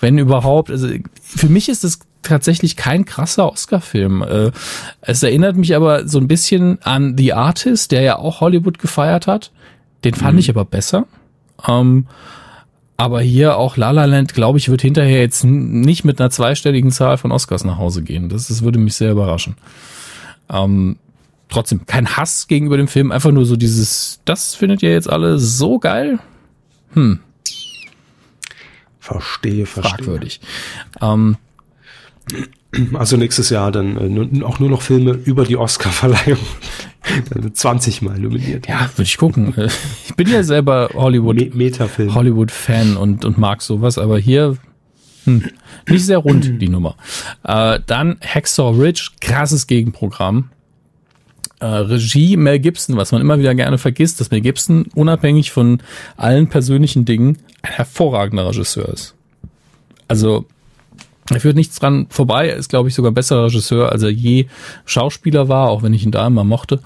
wenn 0.00 0.18
überhaupt, 0.18 0.70
also 0.70 0.88
für 1.20 1.48
mich 1.48 1.68
ist 1.68 1.84
es 1.84 2.00
tatsächlich 2.22 2.76
kein 2.76 3.04
krasser 3.04 3.50
Oscar-Film. 3.50 4.22
Äh, 4.22 4.52
es 5.00 5.22
erinnert 5.22 5.56
mich 5.56 5.74
aber 5.74 6.06
so 6.06 6.18
ein 6.18 6.28
bisschen 6.28 6.80
an 6.82 7.16
The 7.16 7.32
Artist, 7.32 7.92
der 7.92 8.02
ja 8.02 8.18
auch 8.18 8.40
Hollywood 8.40 8.78
gefeiert 8.78 9.26
hat. 9.26 9.50
Den 10.04 10.14
fand 10.14 10.34
mhm. 10.34 10.38
ich 10.38 10.50
aber 10.50 10.64
besser. 10.64 11.06
Ähm, 11.66 12.06
aber 12.96 13.20
hier 13.20 13.56
auch 13.56 13.76
La 13.76 13.90
La 13.90 14.04
Land, 14.04 14.34
glaube 14.34 14.58
ich, 14.58 14.68
wird 14.68 14.82
hinterher 14.82 15.20
jetzt 15.20 15.44
nicht 15.44 16.04
mit 16.04 16.20
einer 16.20 16.30
zweistelligen 16.30 16.92
Zahl 16.92 17.16
von 17.18 17.32
Oscars 17.32 17.64
nach 17.64 17.78
Hause 17.78 18.02
gehen. 18.02 18.28
Das, 18.28 18.48
das 18.48 18.62
würde 18.62 18.78
mich 18.78 18.94
sehr 18.94 19.10
überraschen. 19.10 19.56
Ähm, 20.48 20.96
trotzdem 21.48 21.86
kein 21.86 22.16
Hass 22.16 22.46
gegenüber 22.46 22.76
dem 22.76 22.88
Film, 22.88 23.10
einfach 23.10 23.32
nur 23.32 23.44
so 23.44 23.56
dieses, 23.56 24.20
das 24.24 24.54
findet 24.54 24.82
ihr 24.82 24.92
jetzt 24.92 25.10
alle 25.10 25.38
so 25.38 25.78
geil? 25.78 26.18
Hm, 26.92 27.20
Verstehe, 29.02 29.66
verstehe. 29.66 29.96
Fragwürdig. 29.96 30.40
Ähm, 31.00 31.36
also 32.94 33.16
nächstes 33.16 33.50
Jahr 33.50 33.72
dann 33.72 33.96
äh, 33.96 34.44
auch 34.44 34.60
nur 34.60 34.70
noch 34.70 34.80
Filme 34.80 35.10
über 35.24 35.44
die 35.44 35.56
Oscar-Verleihung. 35.56 36.38
20 37.52 38.02
Mal 38.02 38.20
nominiert. 38.20 38.68
Ja, 38.68 38.88
würde 38.94 39.02
ich 39.02 39.16
gucken. 39.18 39.52
Ich 40.06 40.14
bin 40.14 40.28
ja 40.28 40.44
selber 40.44 40.90
Hollywood 40.94 41.34
Me 41.34 41.50
Metafilm. 41.52 42.14
Hollywood 42.14 42.52
Fan 42.52 42.96
und 42.96 43.24
und 43.24 43.38
mag 43.38 43.60
sowas, 43.60 43.98
aber 43.98 44.20
hier 44.20 44.56
hm, 45.24 45.50
nicht 45.88 46.06
sehr 46.06 46.18
rund 46.18 46.62
die 46.62 46.68
Nummer. 46.68 46.94
Äh, 47.42 47.80
dann 47.84 48.18
Hacksaw 48.20 48.80
Ridge, 48.80 49.10
krasses 49.20 49.66
Gegenprogramm. 49.66 50.50
Äh, 51.58 51.66
Regie 51.66 52.36
Mel 52.36 52.60
Gibson, 52.60 52.96
was 52.96 53.10
man 53.10 53.20
immer 53.20 53.40
wieder 53.40 53.56
gerne 53.56 53.78
vergisst, 53.78 54.20
dass 54.20 54.30
Mel 54.30 54.42
Gibson 54.42 54.86
unabhängig 54.94 55.50
von 55.50 55.82
allen 56.16 56.46
persönlichen 56.46 57.04
Dingen 57.04 57.38
ein 57.62 57.72
hervorragender 57.72 58.48
Regisseur 58.48 58.88
ist. 58.88 59.14
Also 60.08 60.46
er 61.30 61.40
führt 61.40 61.56
nichts 61.56 61.78
dran 61.78 62.06
vorbei. 62.10 62.48
Er 62.48 62.56
ist, 62.56 62.68
glaube 62.68 62.88
ich, 62.88 62.94
sogar 62.94 63.10
ein 63.10 63.14
besserer 63.14 63.44
Regisseur, 63.44 63.92
als 63.92 64.02
er 64.02 64.10
je 64.10 64.46
Schauspieler 64.84 65.48
war, 65.48 65.68
auch 65.68 65.82
wenn 65.82 65.94
ich 65.94 66.04
ihn 66.04 66.10
da 66.10 66.26
immer 66.26 66.44
mochte. 66.44 66.80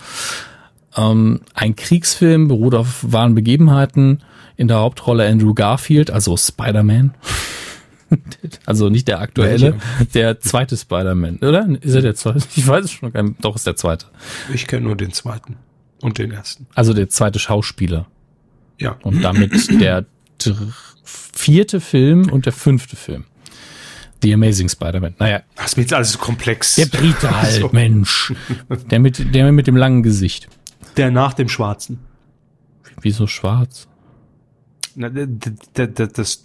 Ähm, 0.96 1.40
ein 1.54 1.76
Kriegsfilm 1.76 2.48
beruht 2.48 2.74
auf 2.74 3.00
wahren 3.02 3.34
Begebenheiten. 3.34 4.22
In 4.58 4.68
der 4.68 4.78
Hauptrolle 4.78 5.28
Andrew 5.28 5.52
Garfield, 5.52 6.10
also 6.10 6.36
Spider-Man. 6.36 7.14
also 8.66 8.88
nicht 8.88 9.06
der 9.06 9.20
aktuelle, 9.20 9.74
der 10.14 10.40
zweite 10.40 10.76
Spider-Man, 10.78 11.38
oder? 11.38 11.68
Ist 11.82 11.94
er 11.94 12.00
der 12.00 12.14
zweite? 12.14 12.42
Ich 12.56 12.66
weiß 12.66 12.86
es 12.86 12.92
schon 12.92 13.12
gar 13.12 13.22
nicht. 13.22 13.44
Doch, 13.44 13.56
ist 13.56 13.66
der 13.66 13.76
zweite. 13.76 14.06
Ich 14.54 14.66
kenne 14.66 14.86
nur 14.86 14.96
den 14.96 15.12
zweiten 15.12 15.56
und 16.00 16.16
den 16.16 16.30
ersten. 16.30 16.66
Also 16.74 16.94
der 16.94 17.10
zweite 17.10 17.38
Schauspieler. 17.38 18.06
Ja. 18.78 18.96
Und 19.02 19.22
damit 19.22 19.80
der 19.80 20.06
vierte 21.04 21.80
Film 21.80 22.30
und 22.30 22.46
der 22.46 22.52
fünfte 22.52 22.96
Film. 22.96 23.24
The 24.22 24.32
Amazing 24.34 24.68
Spider-Man. 24.68 25.14
Naja. 25.18 25.42
Das 25.56 25.66
ist 25.66 25.76
mir 25.76 25.82
jetzt 25.82 25.92
alles 25.92 26.12
so 26.12 26.18
komplex. 26.18 26.74
Der 26.76 26.86
Brite 26.86 27.30
halt, 27.42 27.60
so. 27.60 27.68
Mensch. 27.72 28.32
Der 28.90 28.98
mit, 28.98 29.34
der 29.34 29.52
mit 29.52 29.66
dem 29.66 29.76
langen 29.76 30.02
Gesicht. 30.02 30.48
Der 30.96 31.10
nach 31.10 31.34
dem 31.34 31.48
Schwarzen. 31.48 31.98
Wieso 33.02 33.26
schwarz? 33.26 33.88
Na, 34.98 35.10
das, 35.10 35.52
das, 35.94 36.12
das, 36.12 36.42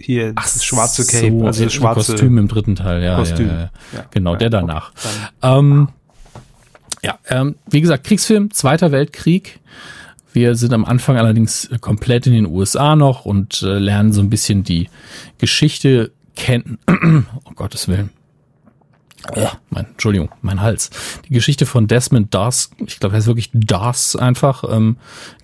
hier 0.00 0.32
Ach 0.34 0.42
das 0.42 0.64
schwarze 0.64 1.06
Cape, 1.06 1.38
so, 1.38 1.46
also 1.46 1.64
das 1.64 1.72
schwarze 1.72 2.12
Kostüm 2.12 2.36
im 2.36 2.48
dritten 2.48 2.74
Teil, 2.74 3.04
ja, 3.04 3.16
Kostüm. 3.16 3.46
Ja, 3.46 3.54
ja, 3.54 3.70
ja. 3.94 4.04
genau, 4.10 4.34
der 4.34 4.50
danach. 4.50 4.92
Ähm, 5.42 5.88
ja, 7.02 7.20
ähm, 7.28 7.54
wie 7.70 7.80
gesagt, 7.80 8.04
Kriegsfilm, 8.04 8.50
Zweiter 8.50 8.90
Weltkrieg. 8.90 9.60
Wir 10.32 10.54
sind 10.54 10.72
am 10.72 10.84
Anfang 10.84 11.16
allerdings 11.16 11.70
komplett 11.80 12.26
in 12.26 12.32
den 12.32 12.46
USA 12.46 12.96
noch 12.96 13.24
und 13.24 13.62
äh, 13.62 13.78
lernen 13.78 14.12
so 14.12 14.20
ein 14.20 14.30
bisschen 14.30 14.62
die 14.62 14.88
Geschichte 15.38 16.12
kennen. 16.36 16.78
oh 17.44 17.52
Gottes 17.54 17.88
Willen. 17.88 18.10
Ja, 19.34 19.52
mein, 19.70 19.86
Entschuldigung, 19.86 20.30
mein 20.42 20.60
Hals. 20.60 20.90
Die 21.28 21.34
Geschichte 21.34 21.66
von 21.66 21.86
Desmond 21.86 22.32
Doss, 22.34 22.70
ich 22.86 23.00
glaube, 23.00 23.16
er 23.16 23.18
ist 23.18 23.26
wirklich 23.26 23.50
Doss 23.52 24.16
einfach, 24.16 24.64
ähm, 24.70 24.96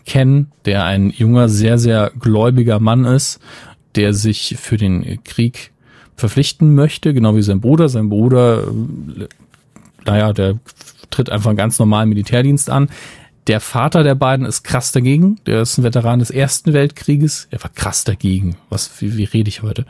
kennen, 0.06 0.52
der 0.64 0.84
ein 0.84 1.10
junger, 1.10 1.48
sehr, 1.48 1.78
sehr 1.78 2.12
gläubiger 2.18 2.78
Mann 2.78 3.04
ist, 3.04 3.40
der 3.96 4.14
sich 4.14 4.56
für 4.58 4.76
den 4.76 5.22
Krieg 5.24 5.72
verpflichten 6.16 6.74
möchte, 6.74 7.12
genau 7.14 7.36
wie 7.36 7.42
sein 7.42 7.60
Bruder. 7.60 7.88
Sein 7.88 8.08
Bruder, 8.08 8.68
äh, 8.68 9.28
naja, 10.06 10.32
der 10.32 10.58
tritt 11.10 11.30
einfach 11.30 11.50
einen 11.50 11.56
ganz 11.56 11.78
normalen 11.78 12.08
Militärdienst 12.08 12.70
an. 12.70 12.88
Der 13.46 13.60
Vater 13.60 14.02
der 14.02 14.14
beiden 14.14 14.46
ist 14.46 14.62
krass 14.62 14.92
dagegen. 14.92 15.38
Der 15.46 15.62
ist 15.62 15.76
ein 15.76 15.84
Veteran 15.84 16.18
des 16.18 16.30
Ersten 16.30 16.72
Weltkrieges. 16.72 17.48
Er 17.50 17.62
war 17.62 17.70
krass 17.70 18.04
dagegen. 18.04 18.56
Was, 18.70 18.90
wie, 19.00 19.16
wie 19.16 19.24
rede 19.24 19.48
ich 19.48 19.62
heute? 19.62 19.84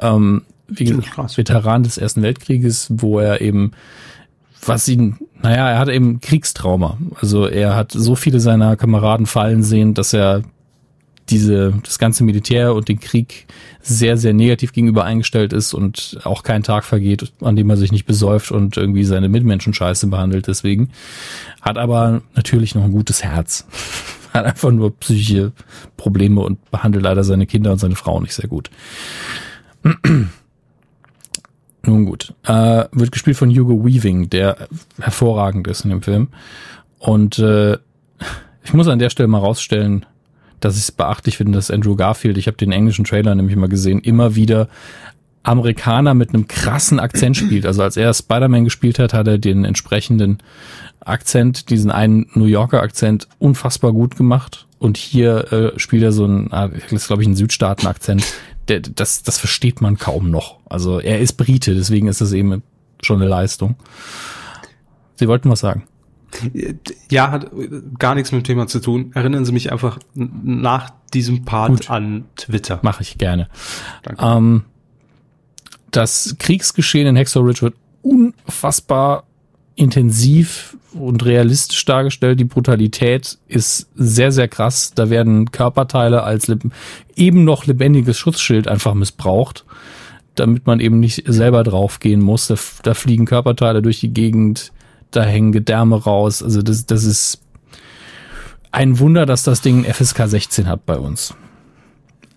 Ähm, 0.00 0.42
wie 0.66 0.84
gesagt, 0.84 1.38
Veteran 1.38 1.82
des 1.84 1.96
Ersten 1.96 2.22
Weltkrieges, 2.22 2.88
wo 2.90 3.20
er 3.20 3.40
eben, 3.40 3.72
was 4.64 4.88
ihn, 4.88 5.16
naja, 5.40 5.70
er 5.70 5.78
hat 5.78 5.88
eben 5.88 6.20
Kriegstrauma. 6.20 6.98
Also 7.20 7.46
er 7.46 7.76
hat 7.76 7.92
so 7.92 8.16
viele 8.16 8.40
seiner 8.40 8.76
Kameraden 8.76 9.26
fallen 9.26 9.62
sehen, 9.62 9.94
dass 9.94 10.12
er 10.12 10.42
diese, 11.30 11.74
das 11.82 11.98
ganze 11.98 12.24
Militär 12.24 12.74
und 12.74 12.88
den 12.88 13.00
Krieg 13.00 13.46
sehr, 13.80 14.16
sehr 14.16 14.32
negativ 14.32 14.72
gegenüber 14.72 15.04
eingestellt 15.04 15.52
ist 15.52 15.74
und 15.74 16.18
auch 16.24 16.42
kein 16.42 16.62
Tag 16.62 16.84
vergeht, 16.84 17.32
an 17.40 17.56
dem 17.56 17.70
er 17.70 17.76
sich 17.76 17.92
nicht 17.92 18.06
besäuft 18.06 18.50
und 18.50 18.76
irgendwie 18.76 19.04
seine 19.04 19.28
Mitmenschen 19.28 19.74
scheiße 19.74 20.06
behandelt 20.08 20.46
deswegen. 20.46 20.90
Hat 21.60 21.78
aber 21.78 22.22
natürlich 22.34 22.74
noch 22.74 22.84
ein 22.84 22.92
gutes 22.92 23.22
Herz. 23.22 23.66
Hat 24.32 24.44
einfach 24.44 24.70
nur 24.70 24.94
psychische 24.98 25.52
Probleme 25.96 26.40
und 26.42 26.70
behandelt 26.70 27.02
leider 27.04 27.24
seine 27.24 27.46
Kinder 27.46 27.72
und 27.72 27.78
seine 27.78 27.96
Frau 27.96 28.20
nicht 28.20 28.34
sehr 28.34 28.48
gut. 28.48 28.70
Nun 31.82 32.04
gut. 32.04 32.34
Äh, 32.44 32.84
wird 32.92 33.12
gespielt 33.12 33.38
von 33.38 33.50
Hugo 33.50 33.84
Weaving, 33.86 34.28
der 34.28 34.68
hervorragend 35.00 35.66
ist 35.68 35.84
in 35.84 35.90
dem 35.90 36.02
Film. 36.02 36.28
Und 36.98 37.38
äh, 37.38 37.78
ich 38.64 38.74
muss 38.74 38.88
an 38.88 38.98
der 38.98 39.08
Stelle 39.10 39.28
mal 39.28 39.38
rausstellen, 39.38 40.04
dass 40.60 40.76
ich 40.76 40.82
es 40.82 40.92
beachtlich 40.92 41.36
finde, 41.36 41.52
dass 41.52 41.70
Andrew 41.70 41.96
Garfield, 41.96 42.38
ich 42.38 42.46
habe 42.46 42.56
den 42.56 42.72
englischen 42.72 43.04
Trailer 43.04 43.34
nämlich 43.34 43.56
mal 43.56 43.68
gesehen, 43.68 44.00
immer 44.00 44.34
wieder 44.34 44.68
Amerikaner 45.42 46.14
mit 46.14 46.30
einem 46.30 46.48
krassen 46.48 47.00
Akzent 47.00 47.36
spielt. 47.36 47.66
Also 47.66 47.82
als 47.82 47.96
er 47.96 48.12
Spider-Man 48.12 48.64
gespielt 48.64 48.98
hat, 48.98 49.14
hat 49.14 49.26
er 49.26 49.38
den 49.38 49.64
entsprechenden 49.64 50.38
Akzent, 51.00 51.70
diesen 51.70 51.90
einen 51.90 52.26
New 52.34 52.44
Yorker 52.44 52.82
Akzent 52.82 53.28
unfassbar 53.38 53.92
gut 53.92 54.16
gemacht. 54.16 54.66
Und 54.78 54.96
hier 54.96 55.52
äh, 55.52 55.78
spielt 55.78 56.02
er 56.02 56.12
so 56.12 56.24
ein, 56.24 56.52
ah, 56.52 56.68
das 56.68 56.92
ist 56.92 57.06
glaube 57.08 57.22
ich 57.22 57.28
ein 57.28 57.36
Südstaaten-Akzent. 57.36 58.24
Das, 58.66 59.22
das 59.22 59.38
versteht 59.38 59.80
man 59.80 59.96
kaum 59.96 60.30
noch. 60.30 60.58
Also 60.66 61.00
er 61.00 61.20
ist 61.20 61.32
Brite, 61.34 61.74
deswegen 61.74 62.06
ist 62.06 62.20
das 62.20 62.32
eben 62.32 62.62
schon 63.02 63.20
eine 63.20 63.30
Leistung. 63.30 63.76
Sie 65.16 65.26
wollten 65.26 65.50
was 65.50 65.60
sagen. 65.60 65.84
Ja, 67.10 67.30
hat 67.30 67.50
gar 67.98 68.14
nichts 68.14 68.32
mit 68.32 68.42
dem 68.42 68.44
Thema 68.44 68.66
zu 68.66 68.80
tun. 68.80 69.12
Erinnern 69.14 69.44
Sie 69.44 69.52
mich 69.52 69.72
einfach 69.72 69.98
nach 70.14 70.90
diesem 71.14 71.44
Part 71.44 71.70
Gut. 71.70 71.90
an 71.90 72.24
Twitter. 72.36 72.80
Mache 72.82 73.02
ich 73.02 73.18
gerne. 73.18 73.48
Danke. 74.02 74.24
Ähm, 74.24 74.64
das 75.90 76.36
Kriegsgeschehen 76.38 77.06
in 77.06 77.16
Hexor 77.16 77.46
Ridge 77.46 77.62
wird 77.62 77.74
unfassbar 78.02 79.24
intensiv 79.74 80.76
und 80.92 81.24
realistisch 81.24 81.84
dargestellt. 81.84 82.40
Die 82.40 82.44
Brutalität 82.44 83.38
ist 83.46 83.88
sehr, 83.94 84.32
sehr 84.32 84.48
krass. 84.48 84.92
Da 84.94 85.08
werden 85.08 85.52
Körperteile 85.52 86.24
als 86.24 86.50
eben 87.14 87.44
noch 87.44 87.66
lebendiges 87.66 88.18
Schutzschild 88.18 88.68
einfach 88.68 88.94
missbraucht, 88.94 89.64
damit 90.34 90.66
man 90.66 90.80
eben 90.80 90.98
nicht 90.98 91.24
selber 91.26 91.62
draufgehen 91.62 92.20
muss. 92.20 92.48
Da, 92.48 92.56
da 92.82 92.94
fliegen 92.94 93.24
Körperteile 93.24 93.82
durch 93.82 94.00
die 94.00 94.12
Gegend 94.12 94.72
da 95.10 95.22
hängen 95.22 95.52
Gedärme 95.52 96.02
raus. 96.02 96.42
Also 96.42 96.62
das, 96.62 96.86
das 96.86 97.04
ist 97.04 97.40
ein 98.70 98.98
Wunder, 98.98 99.26
dass 99.26 99.42
das 99.42 99.60
Ding 99.60 99.84
FSK 99.84 100.28
16 100.28 100.68
hat 100.68 100.86
bei 100.86 100.98
uns. 100.98 101.34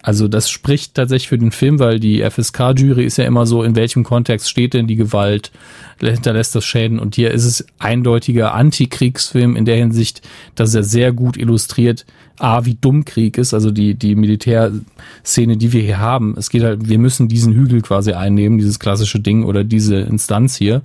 Also 0.03 0.27
das 0.27 0.49
spricht 0.49 0.95
tatsächlich 0.95 1.29
für 1.29 1.37
den 1.37 1.51
Film, 1.51 1.79
weil 1.79 1.99
die 1.99 2.27
FSK-Jury 2.27 3.05
ist 3.05 3.17
ja 3.17 3.25
immer 3.25 3.45
so, 3.45 3.61
in 3.61 3.75
welchem 3.75 4.03
Kontext 4.03 4.49
steht 4.49 4.73
denn 4.73 4.87
die 4.87 4.95
Gewalt, 4.95 5.51
hinterlässt 5.99 6.55
das 6.55 6.65
Schäden 6.65 6.97
und 6.97 7.13
hier 7.15 7.29
ist 7.29 7.45
es 7.45 7.65
eindeutiger 7.77 8.55
Antikriegsfilm 8.55 9.55
in 9.55 9.65
der 9.65 9.77
Hinsicht, 9.77 10.27
dass 10.55 10.73
er 10.73 10.83
sehr 10.83 11.11
gut 11.11 11.37
illustriert, 11.37 12.07
A, 12.39 12.65
wie 12.65 12.73
dumm 12.73 13.05
Krieg 13.05 13.37
ist, 13.37 13.53
also 13.53 13.69
die, 13.69 13.93
die 13.93 14.15
Militärszene, 14.15 15.57
die 15.57 15.71
wir 15.71 15.83
hier 15.83 15.99
haben. 15.99 16.33
Es 16.35 16.49
geht 16.49 16.63
halt, 16.63 16.89
wir 16.89 16.97
müssen 16.97 17.27
diesen 17.27 17.53
Hügel 17.53 17.81
quasi 17.81 18.13
einnehmen, 18.13 18.57
dieses 18.57 18.79
klassische 18.79 19.19
Ding 19.19 19.43
oder 19.43 19.63
diese 19.63 19.97
Instanz 19.97 20.55
hier. 20.55 20.81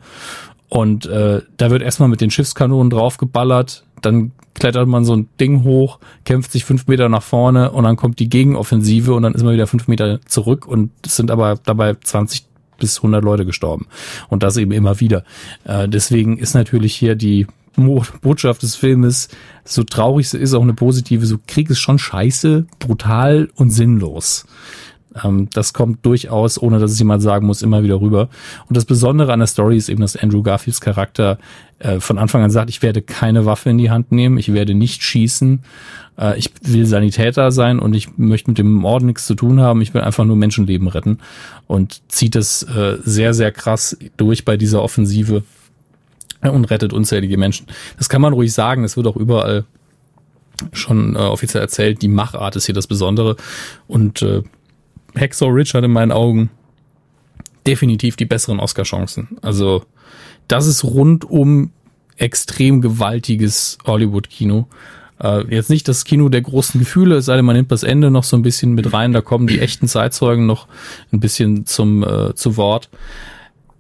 Und 0.69 1.07
äh, 1.07 1.43
da 1.57 1.71
wird 1.71 1.83
erstmal 1.83 2.09
mit 2.09 2.21
den 2.21 2.31
Schiffskanonen 2.31 2.91
draufgeballert, 2.91 3.85
dann 4.03 4.33
klettert 4.55 4.89
man 4.89 5.05
so 5.05 5.15
ein 5.15 5.29
Ding 5.39 5.65
hoch, 5.65 5.99
kämpft 6.25 6.53
sich 6.53 6.65
fünf 6.65 6.87
Meter 6.87 7.09
nach 7.09 7.23
vorne 7.23 7.71
und 7.71 7.85
dann 7.85 7.97
kommt 7.97 8.19
die 8.19 8.29
Gegenoffensive 8.29 9.15
und 9.15 9.23
dann 9.23 9.35
ist 9.35 9.43
man 9.43 9.55
wieder 9.55 9.67
fünf 9.67 9.87
Meter 9.87 10.21
zurück 10.27 10.67
und 10.67 10.91
es 11.05 11.17
sind 11.17 11.31
aber 11.31 11.57
dabei 11.63 11.95
20 11.95 12.47
bis 12.79 12.99
100 12.99 13.23
Leute 13.23 13.47
gestorben. 13.47 13.87
Und 14.29 14.43
das 14.43 14.57
eben 14.57 14.73
immer 14.73 15.01
wieder. 15.01 15.25
Äh, 15.65 15.89
deswegen 15.89 16.39
ist 16.39 16.55
natürlich 16.55 16.95
hier 16.95 17.15
die 17.15 17.47
Botschaft 18.23 18.63
des 18.63 18.75
Filmes, 18.75 19.29
so 19.65 19.85
traurig 19.85 20.31
sie 20.31 20.39
ist, 20.39 20.55
auch 20.55 20.63
eine 20.63 20.75
positive, 20.75 21.27
so 21.27 21.39
Krieg 21.47 21.69
ist 21.69 21.81
schon 21.81 21.99
scheiße, 21.99 22.67
brutal 22.79 23.51
und 23.55 23.71
sinnlos. 23.71 24.47
Ähm, 25.25 25.49
das 25.53 25.73
kommt 25.73 26.05
durchaus, 26.05 26.61
ohne 26.61 26.79
dass 26.79 26.93
es 26.93 26.99
jemand 26.99 27.23
sagen 27.23 27.47
muss, 27.47 27.63
immer 27.63 27.83
wieder 27.83 28.01
rüber. 28.01 28.29
Und 28.69 28.77
das 28.77 28.85
Besondere 28.85 29.33
an 29.33 29.41
der 29.41 29.47
Story 29.47 29.77
ist 29.77 29.89
eben, 29.89 30.01
dass 30.01 30.17
Andrew 30.17 30.43
Garfields 30.43 30.81
Charakter 30.81 31.39
äh, 31.79 32.01
von 32.01 32.19
Anfang 32.19 32.43
an 32.43 32.51
sagt, 32.51 32.71
ich 32.71 32.83
werde 32.83 33.03
keine 33.03 33.47
Waffe 33.47 33.71
in 33.71 33.79
die 33.79 33.91
Hand 33.91 34.13
nehmen, 34.13 34.39
ich 34.39 34.53
werde 34.53 34.75
nicht 34.75 35.03
schießen, 35.03 35.61
äh, 36.19 36.39
ich 36.39 36.51
will 36.63 36.87
Sanitäter 36.87 37.51
sein 37.53 37.79
und 37.79 37.95
ich 37.95 38.17
möchte 38.17 38.51
mit 38.51 38.59
dem 38.59 38.73
Mord 38.73 39.03
nichts 39.03 39.27
zu 39.27 39.35
tun 39.35 39.61
haben, 39.61 39.81
ich 39.83 39.95
will 39.95 40.01
einfach 40.01 40.25
nur 40.25 40.37
Menschenleben 40.37 40.89
retten 40.89 41.19
und 41.67 42.01
zieht 42.09 42.35
das 42.35 42.63
äh, 42.63 42.99
sehr, 43.05 43.35
sehr 43.35 43.53
krass 43.53 43.97
durch 44.17 44.45
bei 44.45 44.57
dieser 44.57 44.83
Offensive 44.83 45.43
und 46.43 46.67
rettet 46.67 46.93
unzählige 46.93 47.37
Menschen. 47.39 47.67
Das 47.99 48.09
kann 48.09 48.21
man 48.21 48.33
ruhig 48.33 48.53
sagen, 48.53 48.83
das 48.83 48.97
wird 48.97 49.07
auch 49.07 49.17
überall 49.17 49.65
schon 50.73 51.17
äh, 51.17 51.19
offiziell 51.19 51.63
erzählt, 51.63 52.03
die 52.03 52.09
Machart 52.09 52.57
ist 52.57 52.67
hier 52.67 52.75
das 52.75 52.87
Besondere 52.87 53.37
und 53.87 54.23
äh, 54.23 54.43
Hacksaw 55.19 55.49
Ridge 55.49 55.73
hat 55.75 55.85
in 55.85 55.93
meinen 55.93 56.13
Augen 56.13 56.51
definitiv 57.67 58.17
die 58.17 58.27
besseren 58.27 58.61
Oscar-Chancen. 58.61 59.39
Also 59.43 59.85
das 60.49 60.67
ist 60.67 60.85
rundum 60.85 61.73
extrem 62.17 62.81
gewaltiges 62.81 63.79
Hollywood-Kino. 63.87 64.69
Äh, 65.21 65.55
jetzt 65.55 65.71
nicht 65.71 65.89
das 65.89 66.05
Kino 66.05 66.29
der 66.29 66.43
großen 66.43 66.79
Gefühle, 66.79 67.17
es 67.17 67.27
sei 67.27 67.37
denn, 67.37 67.45
man 67.45 67.57
nimmt 67.57 67.73
das 67.73 67.83
Ende 67.83 68.11
noch 68.11 68.25
so 68.25 68.37
ein 68.37 68.43
bisschen 68.43 68.75
mit 68.75 68.93
rein, 68.93 69.13
da 69.13 69.21
kommen 69.21 69.47
die 69.47 69.61
echten 69.61 69.89
Zeitzeugen 69.89 70.47
noch 70.47 70.67
ein 71.13 71.21
bisschen 71.21 71.67
zum 71.67 72.03
äh, 72.03 72.35
zu 72.35 72.57
Wort. 72.57 72.89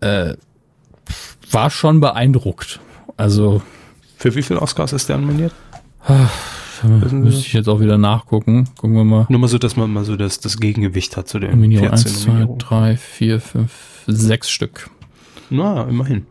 Äh, 0.00 0.34
war 1.50 1.70
schon 1.70 2.00
beeindruckt. 2.00 2.80
Also 3.16 3.62
für 4.16 4.34
wie 4.34 4.42
viele 4.42 4.60
Oscars 4.60 4.92
ist 4.92 5.08
der 5.08 5.18
nominiert? 5.18 5.52
Müsste 6.84 7.40
ich 7.40 7.52
jetzt 7.52 7.68
auch 7.68 7.80
wieder 7.80 7.98
nachgucken. 7.98 8.68
Gucken 8.78 8.96
wir 8.96 9.04
mal. 9.04 9.26
Nur 9.28 9.40
mal 9.40 9.48
so, 9.48 9.58
dass 9.58 9.76
man 9.76 9.92
mal 9.92 10.04
so 10.04 10.16
das, 10.16 10.40
das 10.40 10.58
Gegengewicht 10.58 11.16
hat 11.16 11.28
zu 11.28 11.38
den 11.38 11.50
Nominierungen. 11.50 11.92
1, 11.92 12.22
2, 12.22 12.48
3, 12.58 12.96
4, 12.96 13.40
5, 13.40 13.70
6 14.06 14.50
Stück. 14.50 14.90
Na, 15.50 15.84
immerhin. 15.84 16.26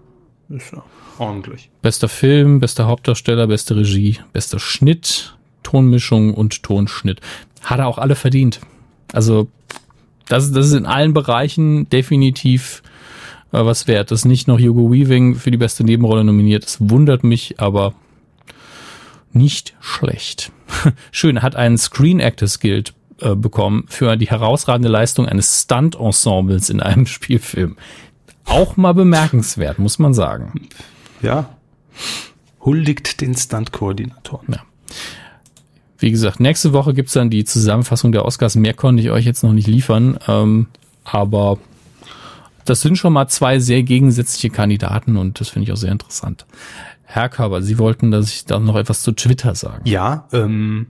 Ist 0.50 0.72
ja 0.72 0.84
ordentlich. 1.20 1.70
Bester 1.82 2.08
Film, 2.08 2.60
bester 2.60 2.88
Hauptdarsteller, 2.88 3.48
beste 3.48 3.76
Regie, 3.76 4.20
bester 4.34 4.60
Schnitt, 4.60 5.36
Tonmischung 5.64 6.34
und 6.34 6.64
Tonschnitt. 6.64 7.22
Hat 7.64 7.80
er 7.80 7.88
auch 7.88 7.98
alle 7.98 8.16
verdient. 8.16 8.60
Also, 9.14 9.48
das, 10.28 10.52
das 10.52 10.68
ist 10.68 10.74
in 10.74 10.86
allen 10.86 11.14
Bereichen 11.14 11.90
definitiv 11.90 12.84
äh, 13.52 13.66
was 13.66 13.88
wert. 13.88 14.12
Das 14.12 14.20
ist 14.22 14.26
nicht 14.26 14.48
noch 14.48 14.60
Hugo 14.60 14.92
Weaving 14.92 15.36
für 15.36 15.52
die 15.52 15.58
beste 15.58 15.84
Nebenrolle 15.84 16.24
nominiert. 16.24 16.64
Das 16.64 16.78
wundert 16.80 17.24
mich, 17.24 17.60
aber 17.60 17.94
nicht 19.36 19.76
schlecht. 19.80 20.52
Schön, 21.12 21.42
hat 21.42 21.56
einen 21.56 21.78
Screen 21.78 22.20
Actors 22.20 22.60
Guild 22.60 22.94
äh, 23.22 23.36
bekommen 23.36 23.86
für 23.88 24.18
die 24.18 24.28
herausragende 24.30 24.90
Leistung 24.90 25.28
eines 25.28 25.64
Stunt-Ensembles 25.64 26.70
in 26.70 26.82
einem 26.82 27.06
Spielfilm. 27.06 27.78
Auch 28.46 28.78
mal 28.78 28.94
bemerkenswert, 28.94 29.80
muss 29.80 30.00
man 30.00 30.14
sagen. 30.14 30.68
Ja. 31.22 31.50
Huldigt 32.62 33.22
den 33.22 33.36
Stunt-Koordinatoren. 33.36 34.54
Ja. 34.54 34.64
Wie 35.98 36.12
gesagt, 36.12 36.40
nächste 36.40 36.74
Woche 36.74 36.94
gibt's 36.94 37.14
dann 37.14 37.30
die 37.30 37.46
Zusammenfassung 37.46 38.12
der 38.12 38.26
Oscars. 38.26 38.56
Mehr 38.56 38.74
konnte 38.74 39.02
ich 39.02 39.12
euch 39.12 39.26
jetzt 39.26 39.44
noch 39.44 39.54
nicht 39.54 39.68
liefern. 39.68 40.20
Ähm, 40.28 40.68
aber 41.04 41.58
das 42.66 42.82
sind 42.82 42.98
schon 42.98 43.14
mal 43.14 43.28
zwei 43.28 43.60
sehr 43.60 43.84
gegensätzliche 43.84 44.50
Kandidaten 44.50 45.18
und 45.18 45.40
das 45.40 45.50
finde 45.50 45.66
ich 45.68 45.72
auch 45.72 45.78
sehr 45.78 45.92
interessant. 45.92 46.46
Herr 47.06 47.30
Körber, 47.30 47.62
Sie 47.62 47.78
wollten, 47.80 48.12
dass 48.12 48.30
ich 48.30 48.46
dann 48.46 48.66
noch 48.66 48.76
etwas 48.76 49.02
zu 49.02 49.12
Twitter 49.12 49.56
sagen. 49.56 49.82
Ja, 49.86 50.28
ähm, 50.34 50.88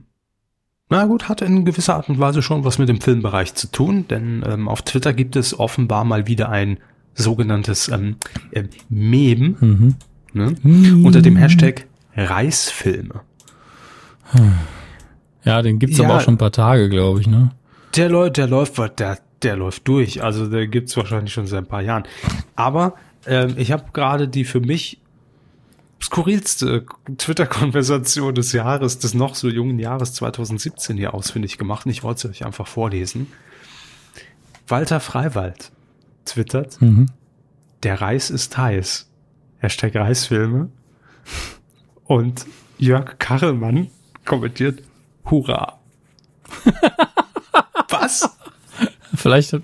na 0.88 1.04
gut, 1.06 1.28
hat 1.28 1.42
in 1.42 1.64
gewisser 1.64 1.96
Art 1.96 2.08
und 2.08 2.18
Weise 2.18 2.42
schon 2.42 2.64
was 2.64 2.78
mit 2.78 2.88
dem 2.88 3.00
Filmbereich 3.00 3.54
zu 3.54 3.70
tun, 3.70 4.06
denn 4.08 4.44
ähm, 4.46 4.68
auf 4.68 4.82
Twitter 4.82 5.12
gibt 5.12 5.36
es 5.36 5.58
offenbar 5.58 6.04
mal 6.04 6.26
wieder 6.26 6.48
ein 6.48 6.78
sogenanntes 7.14 7.88
ähm, 7.88 8.16
äh, 8.52 8.64
Meme 8.88 9.56
mhm. 9.60 9.94
ne? 10.32 10.54
unter 11.04 11.22
dem 11.22 11.36
Hashtag 11.36 11.86
Reisfilme. 12.14 13.20
Ja, 15.44 15.62
den 15.62 15.78
gibt's 15.78 15.98
ja, 15.98 16.04
aber 16.04 16.16
auch 16.16 16.20
schon 16.20 16.34
ein 16.34 16.38
paar 16.38 16.52
Tage, 16.52 16.88
glaube 16.88 17.20
ich, 17.20 17.26
ne? 17.26 17.50
Der, 17.96 18.08
läuft, 18.08 18.36
der 18.36 18.46
läuft, 18.46 18.78
der, 18.98 19.18
der 19.42 19.56
läuft 19.56 19.86
durch. 19.88 20.22
Also 20.22 20.46
der 20.48 20.66
gibt's 20.66 20.96
wahrscheinlich 20.96 21.32
schon 21.32 21.46
seit 21.46 21.64
ein 21.64 21.66
paar 21.66 21.82
Jahren. 21.82 22.04
Aber 22.54 22.94
ähm, 23.26 23.54
ich 23.56 23.72
habe 23.72 23.84
gerade 23.92 24.28
die 24.28 24.44
für 24.44 24.60
mich 24.60 25.00
skurrilste 26.02 26.86
Twitter-Konversation 27.18 28.34
des 28.34 28.52
Jahres, 28.52 28.98
des 28.98 29.14
noch 29.14 29.34
so 29.34 29.48
jungen 29.48 29.78
Jahres 29.78 30.12
2017 30.14 30.96
hier 30.96 31.14
ausfindig 31.14 31.58
gemacht. 31.58 31.86
Und 31.86 31.92
ich 31.92 32.02
wollte 32.02 32.28
es 32.28 32.34
euch 32.34 32.46
einfach 32.46 32.66
vorlesen. 32.66 33.28
Walter 34.68 35.00
Freiwald 35.00 35.72
twittert, 36.24 36.80
mhm. 36.80 37.06
der 37.82 38.00
Reis 38.00 38.30
ist 38.30 38.56
heiß. 38.58 39.08
Hashtag 39.58 39.94
Reisfilme. 39.94 40.70
Und 42.04 42.46
Jörg 42.78 43.18
Karelmann 43.18 43.88
kommentiert, 44.24 44.82
Hurra. 45.24 45.80
Was? 47.88 48.30
Vielleicht 49.14 49.56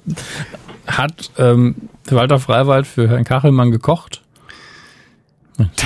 hat 0.86 1.30
ähm, 1.36 1.76
Walter 2.08 2.38
Freiwald 2.38 2.86
für 2.86 3.08
Herrn 3.08 3.24
Kachelmann 3.24 3.70
gekocht. 3.70 4.21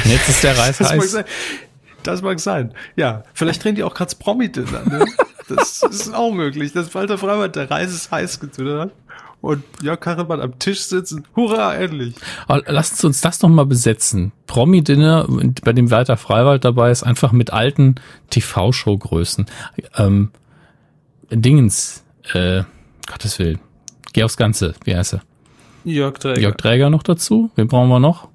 Jetzt 0.05 0.29
ist 0.29 0.45
der 0.45 0.57
Reis 0.57 0.79
das 0.79 0.91
heiß. 0.91 0.99
Mag 0.99 1.07
sein. 1.09 1.25
Das 2.03 2.23
mag 2.23 2.41
sein. 2.41 2.73
Ja, 2.95 3.25
vielleicht 3.35 3.65
drehen 3.65 3.75
die 3.75 3.83
auch 3.83 3.95
gerade 3.95 4.15
Promi-Dinner. 4.17 4.83
Ne? 4.85 5.07
Das 5.49 5.81
ist 5.85 6.13
auch 6.13 6.33
möglich, 6.33 6.73
dass 6.73 6.93
Walter 6.93 7.19
Freiwald 7.19 7.55
der 7.55 7.71
Reis 7.71 7.95
ist 7.95 8.11
heiß 8.11 8.41
getwittert 8.41 8.81
hat 8.81 8.91
und 9.41 9.63
Jörg 9.81 10.01
Kachelmann 10.01 10.41
am 10.41 10.59
Tisch 10.59 10.81
sitzen. 10.81 11.25
Hurra, 11.37 11.75
endlich. 11.75 12.17
lasst 12.49 13.05
uns 13.05 13.21
das 13.21 13.43
noch 13.43 13.49
mal 13.49 13.67
besetzen. 13.67 14.33
Promi-Dinner, 14.47 15.27
bei 15.63 15.73
dem 15.73 15.91
Walter 15.91 16.17
Freiwald 16.17 16.65
dabei 16.65 16.91
ist, 16.91 17.05
einfach 17.05 17.33
mit 17.33 17.53
alten 17.53 17.97
TV-Show-Größen. 18.31 19.47
Ähm, 19.97 20.31
Dingens, 21.31 22.05
äh, 22.33 22.65
Gottes 23.07 23.39
Willen. 23.39 23.61
Geh 24.13 24.25
aufs 24.25 24.37
Ganze, 24.37 24.75
wie 24.85 24.97
heißt 24.97 25.15
er? 25.15 25.21
Jörg 25.85 26.19
Träger. 26.19 26.41
Jörg 26.41 26.57
Träger 26.57 26.91
noch 26.91 27.05
dazu. 27.05 27.51
Wen 27.55 27.69
brauchen 27.69 27.89
wir 27.89 28.01
noch? 28.01 28.29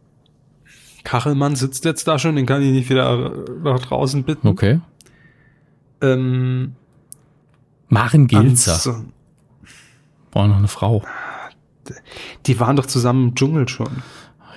Kachelmann 1.04 1.56
sitzt 1.56 1.86
jetzt 1.86 2.08
da 2.08 2.20
schon, 2.20 2.36
den 2.36 2.46
kann 2.46 2.62
ich 2.62 2.72
nicht 2.72 2.90
wieder 2.90 3.32
nach 3.64 3.80
draußen 3.80 4.24
bitten. 4.24 4.48
Okay. 4.48 4.80
Ähm, 6.02 6.76
Maren 7.90 8.28
Gilzer. 8.28 9.04
Brauchen 10.32 10.50
noch 10.50 10.58
eine 10.58 10.68
Frau. 10.68 11.04
Die 12.46 12.60
waren 12.60 12.76
doch 12.76 12.86
zusammen 12.86 13.30
im 13.30 13.36
Dschungel 13.36 13.68
schon. 13.68 13.90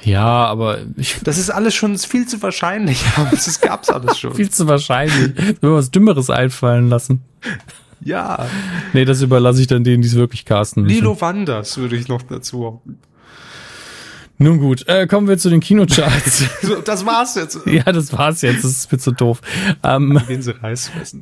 Ja, 0.04 0.44
aber 0.46 0.78
ich. 0.96 1.20
Das 1.24 1.38
ist 1.38 1.50
alles 1.50 1.74
schon 1.74 1.96
viel 1.98 2.26
zu 2.26 2.42
wahrscheinlich. 2.42 3.02
Das 3.30 3.60
gab's 3.60 3.88
alles 3.88 4.18
schon. 4.18 4.34
viel 4.34 4.50
zu 4.50 4.68
wahrscheinlich. 4.68 5.32
Wenn 5.36 5.70
wir 5.70 5.74
was 5.74 5.90
Dümmeres 5.90 6.30
einfallen 6.30 6.88
lassen. 6.88 7.22
Ja. 8.00 8.46
Nee, 8.92 9.04
das 9.04 9.22
überlasse 9.22 9.62
ich 9.62 9.66
dann 9.66 9.82
denen, 9.82 10.02
die 10.02 10.08
es 10.08 10.14
wirklich 10.14 10.44
casten 10.44 10.82
müssen. 10.82 10.94
Lilo 10.94 11.20
Wanders 11.20 11.78
würde 11.78 11.96
ich 11.96 12.08
noch 12.08 12.22
dazu 12.22 12.82
nun 14.36 14.58
gut, 14.58 14.88
äh, 14.88 15.06
kommen 15.06 15.28
wir 15.28 15.38
zu 15.38 15.48
den 15.48 15.60
Kinocharts. 15.60 16.44
das 16.84 17.06
war's 17.06 17.36
jetzt. 17.36 17.60
ja, 17.66 17.84
das 17.84 18.12
war's 18.12 18.42
jetzt. 18.42 18.64
Das 18.64 18.70
ist 18.72 18.90
mir 18.90 18.98
zu 18.98 19.12
doof. 19.12 19.40
Ähm. 19.84 20.20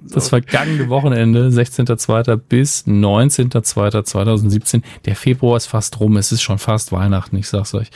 Das 0.09 0.29
vergangene 0.31 0.89
Wochenende, 0.89 1.49
16.02. 1.49 2.37
bis 2.37 2.87
19.02.2017. 2.87 4.83
Der 5.05 5.15
Februar 5.15 5.59
ist 5.59 5.67
fast 5.67 6.01
rum. 6.01 6.17
Es 6.17 6.33
ist 6.33 6.41
schon 6.41 6.59
fast 6.59 6.91
Weihnachten, 6.91 7.37
ich 7.37 7.49
sag's 7.49 7.75
euch. 7.75 7.91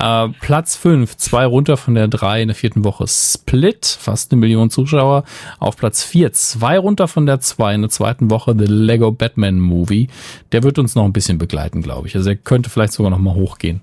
Äh, 0.00 0.28
Platz 0.40 0.76
5, 0.76 1.14
zwei 1.18 1.44
runter 1.44 1.76
von 1.76 1.94
der 1.94 2.08
3 2.08 2.42
in 2.42 2.48
der 2.48 2.54
vierten 2.54 2.84
Woche. 2.84 3.04
Split, 3.06 3.84
fast 3.84 4.32
eine 4.32 4.40
Million 4.40 4.70
Zuschauer. 4.70 5.24
Auf 5.58 5.76
Platz 5.76 6.02
4, 6.04 6.32
zwei 6.32 6.78
runter 6.78 7.06
von 7.06 7.26
der 7.26 7.40
2 7.40 7.74
in 7.74 7.82
der 7.82 7.90
zweiten 7.90 8.30
Woche. 8.30 8.54
The 8.58 8.64
Lego 8.64 9.12
Batman 9.12 9.60
Movie. 9.60 10.08
Der 10.52 10.62
wird 10.62 10.78
uns 10.78 10.94
noch 10.94 11.04
ein 11.04 11.12
bisschen 11.12 11.36
begleiten, 11.36 11.82
glaube 11.82 12.08
ich. 12.08 12.16
Also 12.16 12.30
er 12.30 12.36
könnte 12.36 12.70
vielleicht 12.70 12.94
sogar 12.94 13.10
noch 13.10 13.18
mal 13.18 13.34
hochgehen 13.34 13.82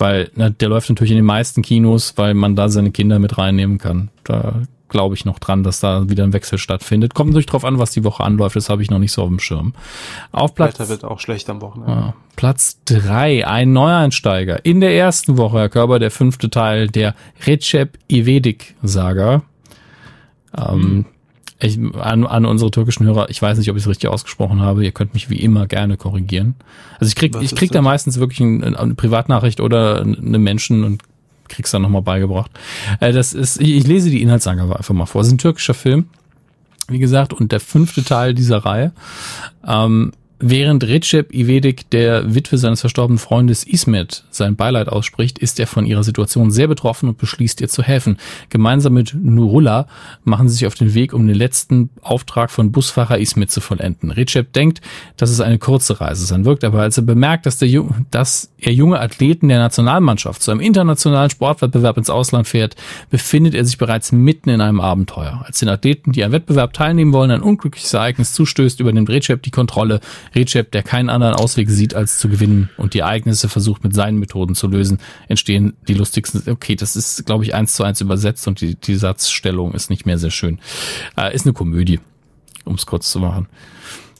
weil 0.00 0.30
na, 0.34 0.50
der 0.50 0.68
läuft 0.68 0.88
natürlich 0.88 1.12
in 1.12 1.18
den 1.18 1.26
meisten 1.26 1.62
Kinos, 1.62 2.14
weil 2.16 2.34
man 2.34 2.56
da 2.56 2.68
seine 2.68 2.90
Kinder 2.90 3.18
mit 3.18 3.38
reinnehmen 3.38 3.78
kann. 3.78 4.10
Da 4.24 4.62
glaube 4.88 5.14
ich 5.14 5.24
noch 5.24 5.38
dran, 5.38 5.62
dass 5.62 5.80
da 5.80 6.10
wieder 6.10 6.24
ein 6.24 6.32
Wechsel 6.32 6.58
stattfindet. 6.58 7.14
Kommt 7.14 7.30
natürlich 7.30 7.46
drauf 7.46 7.64
an, 7.64 7.78
was 7.78 7.92
die 7.92 8.04
Woche 8.04 8.24
anläuft, 8.24 8.56
das 8.56 8.68
habe 8.68 8.82
ich 8.82 8.90
noch 8.90 8.98
nicht 8.98 9.12
so 9.12 9.22
auf 9.22 9.28
dem 9.28 9.38
Schirm. 9.38 9.72
Auf 10.32 10.54
Platz 10.54 10.74
Wetter 10.74 10.88
wird 10.88 11.04
auch 11.04 11.20
schlecht 11.20 11.48
am 11.48 11.60
Wochenende. 11.60 11.92
Ja, 11.92 12.14
Platz 12.36 12.80
drei, 12.84 13.46
ein 13.46 13.72
Neueinsteiger. 13.72 14.64
In 14.64 14.80
der 14.80 14.94
ersten 14.94 15.36
Woche, 15.36 15.58
Herr 15.58 15.68
Körper, 15.68 15.98
der 15.98 16.10
fünfte 16.10 16.50
Teil 16.50 16.88
der 16.88 17.14
Recep 17.46 17.98
Ivedik 18.08 18.74
Saga. 18.82 19.42
Ähm, 20.56 21.06
ich, 21.62 21.78
an, 22.00 22.26
an 22.26 22.46
unsere 22.46 22.70
türkischen 22.70 23.06
Hörer, 23.06 23.30
ich 23.30 23.40
weiß 23.40 23.58
nicht, 23.58 23.70
ob 23.70 23.76
ich 23.76 23.82
es 23.82 23.88
richtig 23.88 24.08
ausgesprochen 24.08 24.60
habe, 24.60 24.84
ihr 24.84 24.92
könnt 24.92 25.14
mich 25.14 25.30
wie 25.30 25.38
immer 25.38 25.66
gerne 25.66 25.96
korrigieren. 25.96 26.54
Also 26.98 27.08
ich 27.08 27.16
krieg, 27.16 27.34
Was 27.34 27.42
ich 27.42 27.54
krieg 27.54 27.70
da 27.72 27.82
meistens 27.82 28.18
wirklich 28.18 28.40
ein, 28.40 28.74
eine 28.74 28.94
Privatnachricht 28.94 29.60
oder 29.60 30.00
eine 30.00 30.38
Menschen 30.38 30.84
und 30.84 31.02
krieg's 31.48 31.70
dann 31.70 31.82
nochmal 31.82 32.02
beigebracht. 32.02 32.50
Äh, 33.00 33.12
das 33.12 33.32
ist, 33.32 33.60
ich, 33.60 33.70
ich 33.70 33.86
lese 33.86 34.10
die 34.10 34.22
Inhaltsangabe 34.22 34.76
einfach 34.76 34.94
mal 34.94 35.06
vor. 35.06 35.20
Es 35.20 35.26
ist 35.26 35.34
ein 35.34 35.38
türkischer 35.38 35.74
Film, 35.74 36.06
wie 36.88 36.98
gesagt, 36.98 37.32
und 37.32 37.52
der 37.52 37.60
fünfte 37.60 38.04
Teil 38.04 38.34
dieser 38.34 38.58
Reihe. 38.58 38.92
Ähm, 39.66 40.12
Während 40.42 40.84
Recep 40.84 41.34
Ivedik 41.34 41.90
der 41.90 42.34
Witwe 42.34 42.56
seines 42.56 42.80
verstorbenen 42.80 43.18
Freundes 43.18 43.62
Ismet 43.62 44.24
sein 44.30 44.56
Beileid 44.56 44.88
ausspricht, 44.88 45.38
ist 45.38 45.60
er 45.60 45.66
von 45.66 45.84
ihrer 45.84 46.02
Situation 46.02 46.50
sehr 46.50 46.66
betroffen 46.66 47.10
und 47.10 47.18
beschließt 47.18 47.60
ihr 47.60 47.68
zu 47.68 47.82
helfen. 47.82 48.16
Gemeinsam 48.48 48.94
mit 48.94 49.14
Nurullah 49.14 49.86
machen 50.24 50.48
sie 50.48 50.54
sich 50.54 50.66
auf 50.66 50.74
den 50.74 50.94
Weg, 50.94 51.12
um 51.12 51.26
den 51.26 51.36
letzten 51.36 51.90
Auftrag 52.00 52.50
von 52.50 52.72
Busfahrer 52.72 53.18
Ismet 53.18 53.50
zu 53.50 53.60
vollenden. 53.60 54.10
Recep 54.10 54.54
denkt, 54.54 54.80
dass 55.18 55.28
es 55.28 55.42
eine 55.42 55.58
kurze 55.58 56.00
Reise 56.00 56.24
sein 56.24 56.46
wird, 56.46 56.64
aber 56.64 56.80
als 56.80 56.96
er 56.96 57.02
bemerkt, 57.02 57.44
dass, 57.44 57.58
der, 57.58 57.84
dass 58.10 58.50
er 58.56 58.72
junge 58.72 58.98
Athleten 58.98 59.48
der 59.48 59.58
Nationalmannschaft 59.58 60.42
zu 60.42 60.52
einem 60.52 60.60
internationalen 60.60 61.28
Sportwettbewerb 61.28 61.98
ins 61.98 62.08
Ausland 62.08 62.48
fährt, 62.48 62.76
befindet 63.10 63.54
er 63.54 63.66
sich 63.66 63.76
bereits 63.76 64.10
mitten 64.10 64.48
in 64.48 64.62
einem 64.62 64.80
Abenteuer. 64.80 65.44
Als 65.44 65.58
den 65.58 65.68
Athleten, 65.68 66.12
die 66.12 66.24
am 66.24 66.32
Wettbewerb 66.32 66.72
teilnehmen 66.72 67.12
wollen, 67.12 67.30
ein 67.30 67.42
unglückliches 67.42 67.92
Ereignis 67.92 68.32
zustößt, 68.32 68.80
übernimmt 68.80 69.10
Recep 69.10 69.42
die 69.42 69.50
Kontrolle 69.50 70.00
Recep, 70.34 70.70
der 70.70 70.82
keinen 70.82 71.10
anderen 71.10 71.34
Ausweg 71.34 71.70
sieht, 71.70 71.94
als 71.94 72.18
zu 72.18 72.28
gewinnen 72.28 72.70
und 72.76 72.94
die 72.94 73.00
Ereignisse 73.00 73.48
versucht 73.48 73.84
mit 73.84 73.94
seinen 73.94 74.18
Methoden 74.18 74.54
zu 74.54 74.66
lösen, 74.68 74.98
entstehen 75.28 75.74
die 75.88 75.94
lustigsten. 75.94 76.42
Okay, 76.50 76.76
das 76.76 76.96
ist, 76.96 77.26
glaube 77.26 77.44
ich, 77.44 77.54
eins 77.54 77.74
zu 77.74 77.84
eins 77.84 78.00
übersetzt 78.00 78.46
und 78.48 78.60
die, 78.60 78.74
die 78.74 78.94
Satzstellung 78.94 79.74
ist 79.74 79.90
nicht 79.90 80.06
mehr 80.06 80.18
sehr 80.18 80.30
schön. 80.30 80.60
Äh, 81.16 81.34
ist 81.34 81.46
eine 81.46 81.52
Komödie, 81.52 82.00
um 82.64 82.74
es 82.74 82.86
kurz 82.86 83.10
zu 83.10 83.20
machen. 83.20 83.48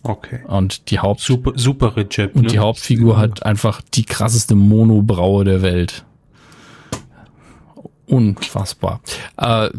Okay. 0.02 0.40
Und 0.46 0.90
die 0.90 0.98
Haupt 0.98 1.20
super, 1.20 1.52
super 1.56 1.96
Recep, 1.96 2.34
und 2.34 2.42
ne? 2.42 2.48
die 2.48 2.58
Hauptfigur 2.58 3.18
hat 3.18 3.44
einfach 3.44 3.82
die 3.94 4.04
krasseste 4.04 4.54
Monobraue 4.54 5.44
der 5.44 5.62
Welt. 5.62 6.04
Unfassbar. 8.06 9.00
Äh, 9.36 9.70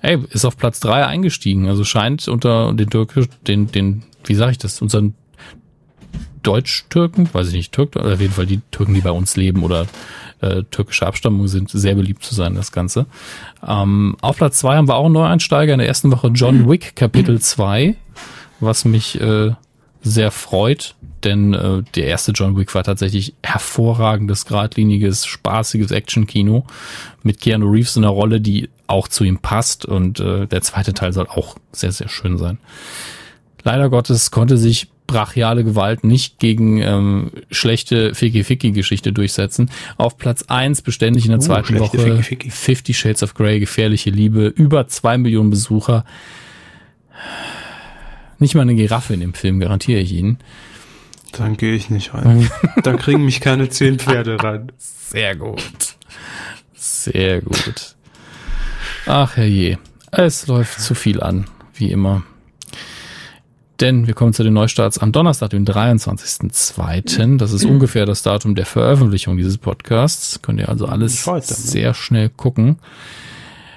Ey, 0.00 0.18
ist 0.30 0.44
auf 0.44 0.56
Platz 0.56 0.80
drei 0.80 1.04
eingestiegen. 1.04 1.68
Also 1.68 1.84
scheint 1.84 2.28
unter 2.28 2.72
den 2.72 2.88
türkisch, 2.88 3.26
den, 3.46 3.66
den, 3.66 4.04
wie 4.24 4.34
sage 4.34 4.52
ich 4.52 4.58
das, 4.58 4.80
unseren 4.80 5.14
Deutsch-Türken, 6.42 7.28
weiß 7.32 7.48
ich 7.48 7.54
nicht, 7.54 7.72
Türk, 7.72 7.96
oder 7.96 8.14
auf 8.14 8.20
jeden 8.20 8.32
Fall 8.32 8.46
die 8.46 8.60
Türken, 8.70 8.94
die 8.94 9.00
bei 9.00 9.10
uns 9.10 9.36
leben 9.36 9.62
oder 9.62 9.86
äh, 10.40 10.62
türkische 10.70 11.06
Abstammung 11.06 11.48
sind, 11.48 11.70
sehr 11.70 11.94
beliebt 11.94 12.22
zu 12.22 12.34
sein, 12.34 12.54
das 12.54 12.72
Ganze. 12.72 13.06
Ähm, 13.66 14.16
auf 14.20 14.36
Platz 14.36 14.60
zwei 14.60 14.76
haben 14.76 14.88
wir 14.88 14.96
auch 14.96 15.06
einen 15.06 15.14
Neueinsteiger 15.14 15.72
in 15.72 15.78
der 15.78 15.88
ersten 15.88 16.10
Woche 16.12 16.28
John 16.28 16.68
Wick 16.70 16.96
Kapitel 16.96 17.40
2, 17.40 17.96
was 18.60 18.84
mich 18.84 19.20
äh, 19.20 19.52
sehr 20.02 20.30
freut, 20.30 20.94
denn 21.24 21.54
äh, 21.54 21.82
der 21.94 22.06
erste 22.06 22.32
John 22.32 22.56
Wick 22.56 22.74
war 22.74 22.84
tatsächlich 22.84 23.34
hervorragendes, 23.42 24.46
geradliniges, 24.46 25.26
spaßiges 25.26 25.90
Action-Kino 25.90 26.64
mit 27.22 27.40
Keanu 27.40 27.70
Reeves 27.70 27.96
in 27.96 28.04
einer 28.04 28.12
Rolle, 28.12 28.40
die 28.40 28.70
auch 28.86 29.08
zu 29.08 29.24
ihm 29.24 29.38
passt 29.38 29.84
und 29.84 30.20
äh, 30.20 30.46
der 30.46 30.62
zweite 30.62 30.94
Teil 30.94 31.12
soll 31.12 31.26
auch 31.26 31.56
sehr, 31.72 31.92
sehr 31.92 32.08
schön 32.08 32.38
sein. 32.38 32.58
Leider 33.64 33.90
Gottes 33.90 34.30
konnte 34.30 34.56
sich 34.56 34.88
brachiale 35.08 35.64
Gewalt 35.64 36.04
nicht 36.04 36.38
gegen 36.38 36.80
ähm, 36.80 37.32
schlechte 37.50 38.14
Ficky-Ficky-Geschichte 38.14 39.12
durchsetzen. 39.12 39.70
Auf 39.96 40.16
Platz 40.16 40.44
eins 40.46 40.82
beständig 40.82 41.24
in 41.24 41.32
der 41.32 41.40
uh, 41.40 41.42
zweiten 41.42 41.76
Woche 41.80 41.98
Ficky 41.98 42.48
-Ficky. 42.48 42.52
Fifty 42.52 42.94
Shades 42.94 43.24
of 43.24 43.34
Grey, 43.34 43.58
gefährliche 43.58 44.10
Liebe, 44.10 44.46
über 44.46 44.86
zwei 44.86 45.18
Millionen 45.18 45.50
Besucher. 45.50 46.04
Nicht 48.38 48.54
mal 48.54 48.62
eine 48.62 48.76
Giraffe 48.76 49.14
in 49.14 49.20
dem 49.20 49.34
Film, 49.34 49.58
garantiere 49.58 49.98
ich 49.98 50.12
Ihnen. 50.12 50.38
Dann 51.32 51.56
gehe 51.56 51.74
ich 51.74 51.90
nicht 51.90 52.14
rein. 52.14 52.48
da 52.84 52.94
kriegen 52.94 53.24
mich 53.24 53.40
keine 53.40 53.68
zehn 53.68 53.98
Pferde 53.98 54.40
rein. 54.42 54.70
Sehr 54.76 55.34
gut. 55.34 55.96
Sehr 56.74 57.40
gut. 57.40 57.96
Ach 59.06 59.36
herrje. 59.36 59.78
Es 60.10 60.46
läuft 60.46 60.80
zu 60.80 60.94
viel 60.94 61.20
an, 61.20 61.46
wie 61.74 61.90
immer. 61.90 62.22
Denn 63.80 64.08
wir 64.08 64.14
kommen 64.14 64.32
zu 64.32 64.42
den 64.42 64.54
Neustarts 64.54 64.98
am 64.98 65.12
Donnerstag, 65.12 65.50
dem 65.50 65.64
23.02. 65.64 67.36
Das 67.38 67.52
ist 67.52 67.64
ungefähr 67.64 68.06
das 68.06 68.22
Datum 68.22 68.56
der 68.56 68.66
Veröffentlichung 68.66 69.36
dieses 69.36 69.56
Podcasts. 69.56 70.42
Könnt 70.42 70.58
ihr 70.58 70.68
also 70.68 70.86
alles 70.86 71.24
Heute, 71.26 71.52
ne? 71.52 71.54
sehr 71.54 71.94
schnell 71.94 72.28
gucken. 72.28 72.78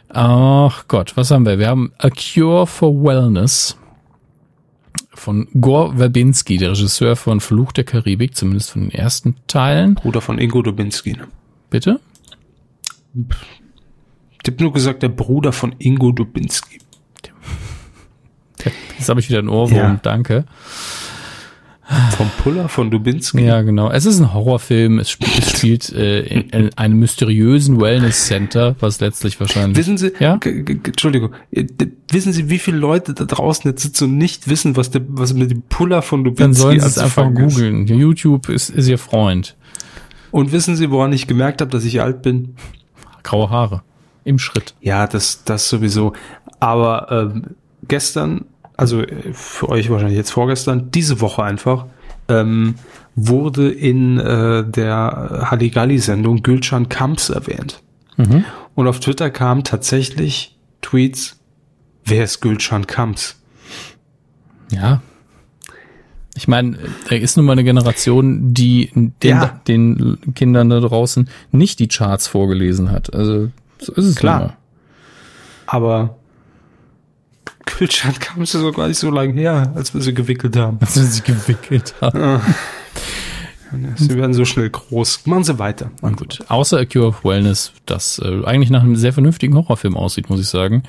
Ach 0.10 0.86
Gott, 0.88 1.16
was 1.16 1.30
haben 1.30 1.46
wir? 1.46 1.60
Wir 1.60 1.68
haben 1.68 1.94
A 2.00 2.10
Cure 2.10 2.66
for 2.66 3.04
Wellness 3.04 3.78
von 5.14 5.48
Gore 5.60 5.98
Verbinski, 5.98 6.58
der 6.58 6.72
Regisseur 6.72 7.16
von 7.16 7.40
Fluch 7.40 7.72
der 7.72 7.84
Karibik, 7.84 8.36
zumindest 8.36 8.72
von 8.72 8.82
den 8.82 8.92
ersten 8.92 9.36
Teilen. 9.46 9.96
Bruder 9.96 10.22
von 10.22 10.40
Ingo 10.40 10.64
Dubinski. 10.64 11.14
Ne? 11.14 11.28
Bitte? 11.70 12.00
Ich 13.14 14.52
habe 14.52 14.64
nur 14.64 14.74
gesagt, 14.74 15.04
der 15.04 15.10
Bruder 15.10 15.52
von 15.52 15.76
Ingo 15.78 16.12
Dubinski. 16.12 16.80
Jetzt 18.98 19.10
habe 19.10 19.20
ich 19.20 19.30
wieder 19.30 19.40
ein 19.40 19.50
Ohrwurm, 19.50 19.78
Ja. 19.78 20.00
danke. 20.02 20.46
Vom 22.16 22.30
Puller 22.42 22.70
von 22.70 22.90
Dubinski. 22.90 23.42
Ja, 23.44 23.64
genau. 23.64 23.92
Es 23.92 24.06
ist 24.06 24.18
ein 24.22 24.34
Horrorfilm. 24.34 24.98
Es 25.00 25.10
spielt, 25.10 25.38
es 25.40 25.50
spielt 25.58 25.90
äh, 25.92 26.22
in, 26.22 26.42
in 26.50 26.78
einem 26.78 27.00
mysteriösen 27.00 27.82
Wellness 27.82 28.28
Center, 28.28 28.78
was 28.80 29.02
letztlich 29.02 29.38
wahrscheinlich. 29.42 29.78
Wissen 29.78 29.98
Sie, 29.98 30.14
Ja? 30.20 30.40
Entschuldigung, 30.42 31.32
äh, 31.52 31.66
wissen 32.10 32.32
Sie, 32.32 32.50
wie 32.50 32.60
viele 32.60 32.78
Leute 32.78 33.14
da 33.14 33.26
draußen 33.26 33.70
jetzt 33.70 33.82
sitzen 33.82 34.06
und 34.06 34.18
nicht 34.18 34.48
wissen, 34.48 34.78
was 34.78 34.92
der, 34.92 35.02
was 35.10 35.34
mit 35.34 35.52
dem 35.52 35.64
Puller 35.64 36.02
von 36.02 36.24
Dubinski 36.24 36.44
Dann 36.44 36.54
sollen 36.54 36.80
Sie 36.80 36.88
es 36.88 36.98
einfach 36.98 37.26
googeln. 37.34 37.86
YouTube 37.88 38.48
ist, 38.48 38.70
ist 38.70 38.88
Ihr 38.88 38.98
Freund. 38.98 39.58
Und 40.32 40.54
wissen 40.54 40.78
Sie, 40.78 40.92
woran 40.92 41.12
ich 41.12 41.28
gemerkt 41.28 41.60
habe, 41.60 41.72
dass 41.72 41.84
ich 41.84 42.00
alt 42.02 42.22
bin? 42.22 42.56
Graue 43.24 43.50
Haare. 43.50 43.82
Im 44.24 44.40
Schritt. 44.40 44.76
Ja, 44.80 45.08
das, 45.08 45.44
das 45.44 45.68
sowieso. 45.68 46.14
Aber 46.62 47.08
ähm, 47.34 47.44
gestern, 47.86 48.46
also 48.82 49.02
äh, 49.02 49.34
für 49.34 49.70
euch 49.70 49.90
wahrscheinlich 49.90 50.18
jetzt 50.18 50.32
vorgestern, 50.32 50.92
diese 50.92 51.22
Woche 51.22 51.44
einfach, 51.44 51.86
ähm, 52.28 52.76
wurde 53.16 53.70
in 53.72 54.18
äh, 54.20 54.64
der 54.66 55.48
Halligalli-Sendung 55.52 56.44
Gülcan 56.44 56.90
Kamps 56.90 57.30
erwähnt. 57.30 57.82
Mhm. 58.18 58.46
Und 58.76 58.88
auf 58.88 59.00
Twitter 59.00 59.30
kamen 59.30 59.64
tatsächlich 59.64 60.58
Tweets, 60.82 61.40
wer 62.06 62.24
ist 62.24 62.42
Gülcan 62.42 62.88
Kamps? 62.88 63.42
Ja. 64.72 65.02
Ich 66.34 66.48
meine, 66.48 66.78
da 67.10 67.16
ist 67.16 67.36
nun 67.36 67.46
mal 67.46 67.52
eine 67.54 67.66
Generation, 67.66 68.54
die 68.54 68.90
den, 68.96 69.14
Ja. 69.22 69.62
den 69.68 70.18
Kindern 70.34 70.70
da 70.70 70.80
draußen 70.80 71.30
nicht 71.52 71.80
die 71.80 71.90
Charts 71.90 72.28
vorgelesen 72.28 72.90
hat. 72.92 73.14
Also 73.14 73.50
so 73.80 73.94
ist 73.94 74.06
es 74.06 74.16
Klar. 74.16 74.58
nun 75.68 76.16
Aber 77.72 77.80
Gülcan 77.80 78.20
Kamps 78.20 78.54
ist 78.54 78.64
doch 78.64 78.74
gar 78.74 78.88
nicht 78.88 78.98
so 78.98 79.10
lange 79.10 79.34
her, 79.34 79.72
als 79.76 79.94
wir 79.94 80.02
sie 80.02 80.14
gewickelt 80.14 80.56
haben. 80.56 80.78
Als 80.82 80.96
wir 80.96 81.04
sie 81.04 81.22
gewickelt 81.22 81.96
haben. 82.02 82.42
Sie 83.96 84.16
werden 84.16 84.34
so 84.34 84.44
schnell 84.44 84.70
groß. 84.70 85.26
Machen 85.28 85.46
Sie 85.46 85.58
weiter. 85.58 85.92
Na 86.02 86.10
gut. 86.10 86.44
Außer 86.50 86.80
A 86.80 86.86
Cure 86.86 87.08
of 87.08 87.24
Wellness, 87.24 87.72
das 87.86 88.20
äh, 88.20 88.44
eigentlich 88.44 88.70
nach 88.70 88.84
einem 88.84 88.98
sehr 88.98 89.14
vernünftigen 89.14 89.56
Horrorfilm 89.56 89.96
aussieht, 89.96 90.30
muss 90.30 90.42
ich 90.42 90.50
sagen, 90.50 90.84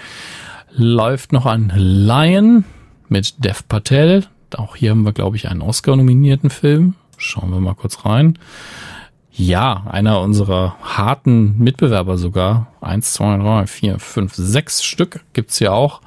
läuft 0.72 1.32
noch 1.32 1.46
ein 1.46 1.72
Lion 1.76 2.64
mit 3.08 3.44
Dev 3.44 3.62
Patel. 3.68 4.26
Auch 4.56 4.74
hier 4.76 4.90
haben 4.90 5.04
wir, 5.04 5.12
glaube 5.12 5.36
ich, 5.36 5.48
einen 5.48 5.62
Oscar-nominierten 5.62 6.50
Film. 6.50 6.94
Schauen 7.16 7.52
wir 7.52 7.60
mal 7.60 7.74
kurz 7.74 8.04
rein. 8.04 8.38
Ja, 9.34 9.84
einer 9.88 10.20
unserer 10.20 10.76
harten 10.82 11.56
Mitbewerber 11.58 12.18
sogar. 12.18 12.70
Eins, 12.82 13.14
zwei, 13.14 13.38
drei, 13.38 13.66
vier, 13.66 13.98
fünf, 13.98 14.34
sechs 14.34 14.84
Stück 14.84 15.24
gibt's 15.32 15.56
hier 15.56 15.72
auch. 15.72 16.02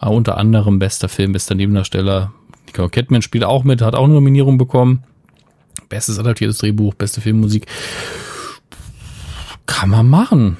Äh, 0.00 0.08
unter 0.08 0.38
anderem 0.38 0.78
bester 0.78 1.10
Film, 1.10 1.32
bester 1.32 1.54
Nebendarsteller. 1.54 2.32
Nicole 2.66 2.88
Kidman 2.88 3.20
spielt 3.20 3.44
auch 3.44 3.64
mit, 3.64 3.82
hat 3.82 3.94
auch 3.94 4.04
eine 4.04 4.14
Nominierung 4.14 4.56
bekommen. 4.56 5.04
Bestes 5.90 6.18
adaptiertes 6.18 6.58
Drehbuch, 6.58 6.94
beste 6.94 7.20
Filmmusik. 7.20 7.66
Kann 9.66 9.90
man 9.90 10.08
machen. 10.08 10.56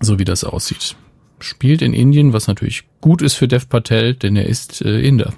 So 0.00 0.18
wie 0.18 0.24
das 0.24 0.42
aussieht. 0.42 0.96
Spielt 1.38 1.80
in 1.80 1.92
Indien, 1.92 2.32
was 2.32 2.48
natürlich 2.48 2.84
gut 3.00 3.22
ist 3.22 3.34
für 3.34 3.46
Dev 3.46 3.66
Patel, 3.68 4.14
denn 4.14 4.34
er 4.34 4.46
ist 4.46 4.82
äh, 4.82 5.00
Inder. 5.00 5.32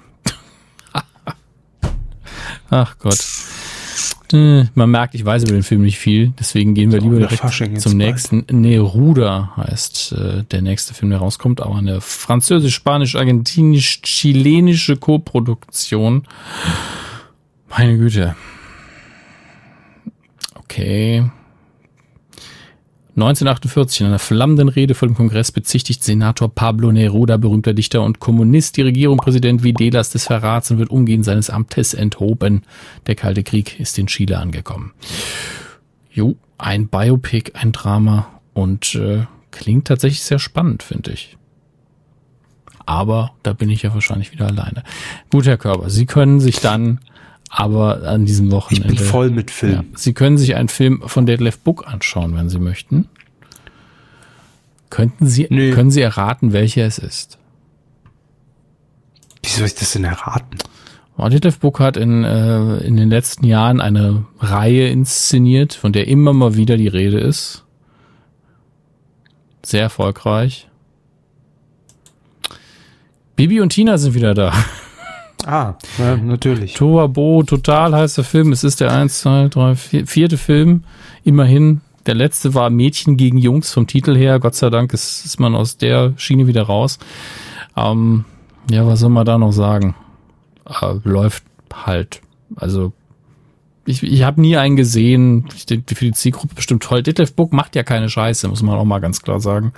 Ach 2.71 2.97
Gott. 2.97 3.19
Äh, 4.33 4.65
Man 4.73 4.89
merkt, 4.91 5.15
ich 5.15 5.23
weiß 5.23 5.43
über 5.43 5.53
den 5.53 5.63
Film 5.63 5.83
nicht 5.83 5.99
viel, 5.99 6.33
deswegen 6.39 6.73
gehen 6.73 6.91
wir 6.91 6.99
So, 6.99 7.05
lieber 7.07 7.19
direkt 7.27 7.81
zum 7.81 7.91
bald. 7.91 7.95
nächsten. 7.95 8.45
Neruda 8.51 9.53
heißt 9.57 10.11
äh, 10.13 10.43
der 10.43 10.61
nächste 10.61 10.93
Film, 10.93 11.11
der 11.11 11.19
rauskommt, 11.19 11.61
aber 11.61 11.75
eine 11.77 12.01
französisch-spanisch-argentinisch-chilenische 12.01 14.97
Koproduktion. 14.97 16.23
Meine 17.69 17.97
Güte. 17.97 18.35
Okay. 20.55 21.29
1948 23.17 24.01
in 24.01 24.07
einer 24.07 24.19
flammenden 24.19 24.69
Rede 24.69 24.93
vor 24.93 25.07
dem 25.07 25.15
Kongress 25.15 25.51
bezichtigt 25.51 26.03
Senator 26.03 26.53
Pablo 26.53 26.91
Neruda, 26.91 27.37
berühmter 27.37 27.73
Dichter 27.73 28.03
und 28.03 28.19
Kommunist, 28.19 28.77
die 28.77 28.83
Regierung 28.83 29.17
Präsident 29.17 29.63
Videlas 29.63 30.11
des 30.11 30.25
Verrats 30.25 30.69
und 30.69 30.77
wird 30.77 30.91
umgehend 30.91 31.25
seines 31.25 31.49
Amtes 31.49 31.95
enthoben. 31.95 32.61
Der 33.07 33.15
Kalte 33.15 33.41
Krieg 33.41 33.79
ist 33.79 33.97
in 33.97 34.05
Chile 34.05 34.37
angekommen. 34.37 34.93
Jo, 36.11 36.35
ein 36.59 36.89
Biopic, 36.89 37.53
ein 37.55 37.71
Drama 37.71 38.39
und 38.53 38.93
äh, 38.93 39.25
klingt 39.49 39.87
tatsächlich 39.87 40.21
sehr 40.21 40.37
spannend, 40.37 40.83
finde 40.83 41.11
ich. 41.11 41.37
Aber 42.85 43.31
da 43.41 43.53
bin 43.53 43.71
ich 43.71 43.81
ja 43.81 43.95
wahrscheinlich 43.95 44.31
wieder 44.31 44.45
alleine. 44.45 44.83
Gut, 45.31 45.47
Herr 45.47 45.57
Körber, 45.57 45.89
Sie 45.89 46.05
können 46.05 46.39
sich 46.39 46.59
dann 46.59 46.99
aber 47.49 48.03
an 48.07 48.25
diesem 48.25 48.47
Ich 48.47 48.51
Wochenende. 48.51 48.87
bin 48.87 48.97
voll 48.97 49.29
mit 49.29 49.49
Ja. 49.49 49.55
Film. 49.55 49.85
Sie 49.95 50.13
können 50.13 50.37
sich 50.37 50.55
einen 50.55 50.69
Film 50.69 51.01
von 51.05 51.25
Detlef 51.25 51.59
Book 51.59 51.87
anschauen, 51.87 52.35
wenn 52.35 52.49
Sie 52.49 52.59
möchten. 52.59 53.07
Könnten 54.89 55.27
Sie, 55.27 55.47
Nö. 55.49 55.73
können 55.73 55.91
Sie 55.91 56.01
erraten, 56.01 56.53
welcher 56.53 56.85
es 56.85 56.97
ist? 56.97 57.37
Wie 59.43 59.49
soll 59.49 59.65
ich 59.67 59.75
das 59.75 59.93
denn 59.93 60.03
erraten? 60.03 60.57
Oh, 61.17 61.27
Detlef 61.29 61.59
Book 61.59 61.79
hat 61.79 61.97
in, 61.97 62.23
äh, 62.23 62.77
in 62.79 62.95
den 62.95 63.09
letzten 63.09 63.45
Jahren 63.45 63.81
eine 63.81 64.25
Reihe 64.39 64.87
inszeniert, 64.89 65.73
von 65.73 65.91
der 65.91 66.07
immer 66.07 66.31
mal 66.33 66.55
wieder 66.55 66.77
die 66.77 66.87
Rede 66.87 67.19
ist. 67.19 67.63
Sehr 69.65 69.81
erfolgreich. 69.81 70.69
Bibi 73.35 73.61
und 73.61 73.69
Tina 73.69 73.97
sind 73.97 74.13
wieder 74.15 74.33
da. 74.33 74.53
Ah, 75.45 75.75
ja, 75.97 76.17
natürlich. 76.17 76.73
Toa 76.73 77.07
Bo, 77.07 77.43
total 77.43 77.93
heißer 77.93 78.23
Film. 78.23 78.51
Es 78.51 78.63
ist 78.63 78.81
der 78.81 78.91
1, 78.91 79.21
2, 79.21 79.47
3, 79.49 79.75
4, 79.75 80.07
vierte 80.07 80.37
Film. 80.37 80.83
Immerhin. 81.23 81.81
Der 82.05 82.15
letzte 82.15 82.53
war 82.53 82.69
Mädchen 82.69 83.17
gegen 83.17 83.37
Jungs 83.37 83.73
vom 83.73 83.85
Titel 83.85 84.15
her. 84.15 84.39
Gott 84.39 84.55
sei 84.55 84.69
Dank 84.69 84.93
ist, 84.93 85.25
ist 85.25 85.39
man 85.39 85.55
aus 85.55 85.77
der 85.77 86.13
Schiene 86.15 86.47
wieder 86.47 86.63
raus. 86.63 86.99
Ähm, 87.75 88.23
ja, 88.71 88.87
was 88.87 89.01
soll 89.01 89.09
man 89.09 89.25
da 89.25 89.37
noch 89.37 89.51
sagen? 89.51 89.93
Äh, 90.65 90.95
läuft 91.03 91.43
halt. 91.73 92.21
Also, 92.55 92.93
ich, 93.87 94.03
ich 94.03 94.23
habe 94.23 94.41
nie 94.41 94.57
einen 94.57 94.75
gesehen. 94.75 95.45
Für 95.49 95.77
die 95.77 96.11
Zielgruppe 96.11 96.55
bestimmt 96.55 96.83
toll. 96.83 97.03
Detlef 97.03 97.33
Book 97.33 97.53
macht 97.53 97.75
ja 97.75 97.83
keine 97.83 98.09
Scheiße, 98.09 98.49
muss 98.49 98.61
man 98.61 98.75
auch 98.75 98.83
mal 98.83 98.99
ganz 98.99 99.21
klar 99.21 99.39
sagen. 99.39 99.71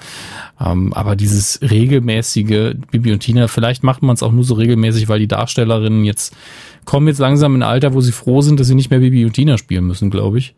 Ähm, 0.60 0.94
aber 0.94 1.16
dieses 1.16 1.60
regelmäßige 1.62 2.74
Bibi 2.90 3.14
und 3.14 3.20
Tina, 3.20 3.48
vielleicht 3.48 3.84
macht 3.84 4.02
man 4.02 4.16
es 4.16 4.24
auch 4.24 4.32
nur 4.32 4.44
so 4.44 4.56
regelmäßig, 4.56 5.10
weil 5.10 5.20
die 5.20 5.28
Darstellerinnen 5.28 6.04
jetzt 6.04 6.36
kommen 6.86 7.08
jetzt 7.08 7.20
langsam 7.20 7.54
in 7.54 7.62
ein 7.62 7.70
Alter, 7.70 7.94
wo 7.94 8.02
sie 8.02 8.12
froh 8.12 8.42
sind, 8.42 8.60
dass 8.60 8.68
sie 8.68 8.76
nicht 8.76 8.90
mehr 8.90 9.00
Bibi 9.00 9.26
und 9.26 9.34
Tina 9.34 9.60
spielen 9.60 9.86
müssen, 9.86 10.10
glaube 10.10 10.40
ich. 10.40 10.56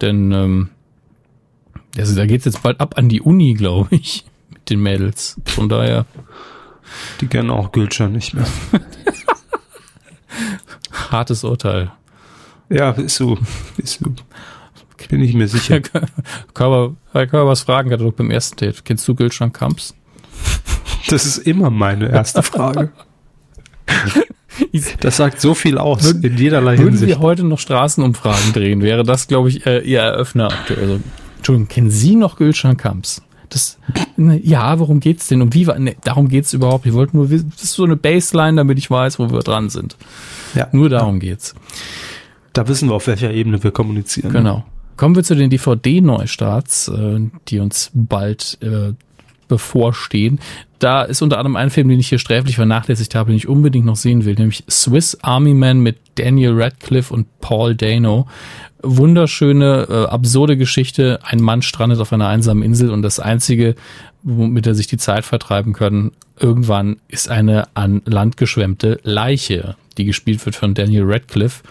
Denn 0.00 0.32
ähm, 0.32 0.70
also 1.98 2.16
da 2.16 2.24
geht's 2.24 2.46
jetzt 2.46 2.62
bald 2.62 2.80
ab 2.80 2.94
an 2.96 3.10
die 3.10 3.20
Uni, 3.20 3.52
glaube 3.52 3.94
ich, 3.94 4.24
mit 4.50 4.70
den 4.70 4.82
Mädels. 4.82 5.38
Von 5.44 5.68
daher 5.68 6.06
Die 7.20 7.26
kennen 7.26 7.50
auch 7.50 7.70
Gülcan 7.70 8.12
nicht 8.12 8.32
mehr. 8.32 8.46
hartes 11.10 11.44
Urteil. 11.44 11.92
Ja, 12.74 12.90
ist 12.90 13.16
so. 13.16 13.38
Ist 13.76 14.00
so. 14.00 14.12
Bin 15.08 15.20
ich 15.20 15.34
mir 15.34 15.48
sicher. 15.48 15.80
Körper, 16.54 16.94
Herr 17.12 17.26
Körbers 17.26 17.62
Fragenkatalog 17.62 18.16
beim 18.16 18.30
ersten 18.30 18.56
Date. 18.56 18.84
Kennst 18.84 19.06
du 19.06 19.14
Gülschan 19.14 19.52
Kamps? 19.52 19.94
Das 21.08 21.26
ist 21.26 21.38
immer 21.38 21.70
meine 21.70 22.08
erste 22.10 22.42
Frage. 22.42 22.92
Das 25.00 25.16
sagt 25.16 25.40
so 25.40 25.54
viel 25.54 25.78
aus, 25.78 26.12
in 26.12 26.36
jederlei 26.36 26.78
Würden 26.78 26.96
Sie 26.96 27.06
Hinsicht. 27.06 27.20
heute 27.20 27.42
noch 27.42 27.58
Straßenumfragen 27.58 28.52
drehen, 28.52 28.82
wäre 28.82 29.02
das, 29.02 29.26
glaube 29.26 29.48
ich, 29.48 29.66
äh, 29.66 29.80
Ihr 29.80 30.00
Eröffner 30.00 30.46
aktuell. 30.46 30.80
Also, 30.82 31.00
Entschuldigung, 31.38 31.68
kennen 31.68 31.90
Sie 31.90 32.14
noch 32.14 32.36
Gülschan 32.36 32.76
Kamps? 32.76 33.20
Das, 33.48 33.78
ne, 34.16 34.40
ja, 34.42 34.78
worum 34.78 35.00
geht's 35.00 35.26
denn? 35.26 35.42
Um 35.42 35.52
wie 35.54 35.66
war, 35.66 35.78
ne, 35.78 35.96
darum 36.04 36.28
geht's 36.28 36.52
überhaupt. 36.52 36.86
Ich 36.86 36.92
wollte 36.92 37.16
nur 37.16 37.30
wissen, 37.30 37.50
das 37.52 37.64
ist 37.64 37.72
so 37.72 37.82
eine 37.84 37.96
Baseline, 37.96 38.56
damit 38.56 38.78
ich 38.78 38.88
weiß, 38.90 39.18
wo 39.18 39.28
wir 39.30 39.40
dran 39.40 39.70
sind. 39.70 39.96
Ja, 40.54 40.68
Nur 40.70 40.88
darum 40.88 41.18
geht's. 41.18 41.54
Da 42.54 42.66
wissen 42.68 42.88
wir, 42.88 42.94
auf 42.94 43.06
welcher 43.06 43.32
Ebene 43.32 43.62
wir 43.62 43.70
kommunizieren. 43.70 44.32
Genau. 44.32 44.64
Kommen 44.96 45.16
wir 45.16 45.24
zu 45.24 45.34
den 45.34 45.50
DVD-Neustarts, 45.50 46.88
äh, 46.88 47.20
die 47.48 47.58
uns 47.58 47.90
bald 47.92 48.58
äh, 48.62 48.92
bevorstehen. 49.48 50.38
Da 50.78 51.02
ist 51.02 51.20
unter 51.20 51.38
anderem 51.38 51.56
ein 51.56 51.70
Film, 51.70 51.88
den 51.88 52.00
ich 52.00 52.08
hier 52.08 52.18
sträflich 52.18 52.56
vernachlässigt 52.56 53.14
habe, 53.14 53.30
den 53.30 53.36
ich 53.36 53.48
unbedingt 53.48 53.86
noch 53.86 53.96
sehen 53.96 54.24
will, 54.24 54.34
nämlich 54.34 54.64
Swiss 54.70 55.18
Army 55.22 55.54
Man 55.54 55.80
mit 55.80 55.98
Daniel 56.14 56.60
Radcliffe 56.60 57.12
und 57.12 57.26
Paul 57.40 57.74
Dano. 57.74 58.28
Wunderschöne, 58.82 59.86
äh, 59.88 60.04
absurde 60.06 60.56
Geschichte. 60.56 61.18
Ein 61.22 61.40
Mann 61.40 61.62
strandet 61.62 62.00
auf 62.00 62.12
einer 62.12 62.28
einsamen 62.28 62.62
Insel 62.62 62.90
und 62.90 63.02
das 63.02 63.18
einzige, 63.18 63.74
womit 64.22 64.66
er 64.66 64.74
sich 64.74 64.86
die 64.86 64.98
Zeit 64.98 65.24
vertreiben 65.24 65.72
kann, 65.72 66.12
irgendwann 66.38 66.96
ist 67.08 67.28
eine 67.28 67.68
an 67.74 68.02
Land 68.04 68.36
geschwemmte 68.36 69.00
Leiche, 69.02 69.76
die 69.98 70.04
gespielt 70.04 70.44
wird 70.44 70.56
von 70.56 70.74
Daniel 70.74 71.04
Radcliffe. 71.06 71.62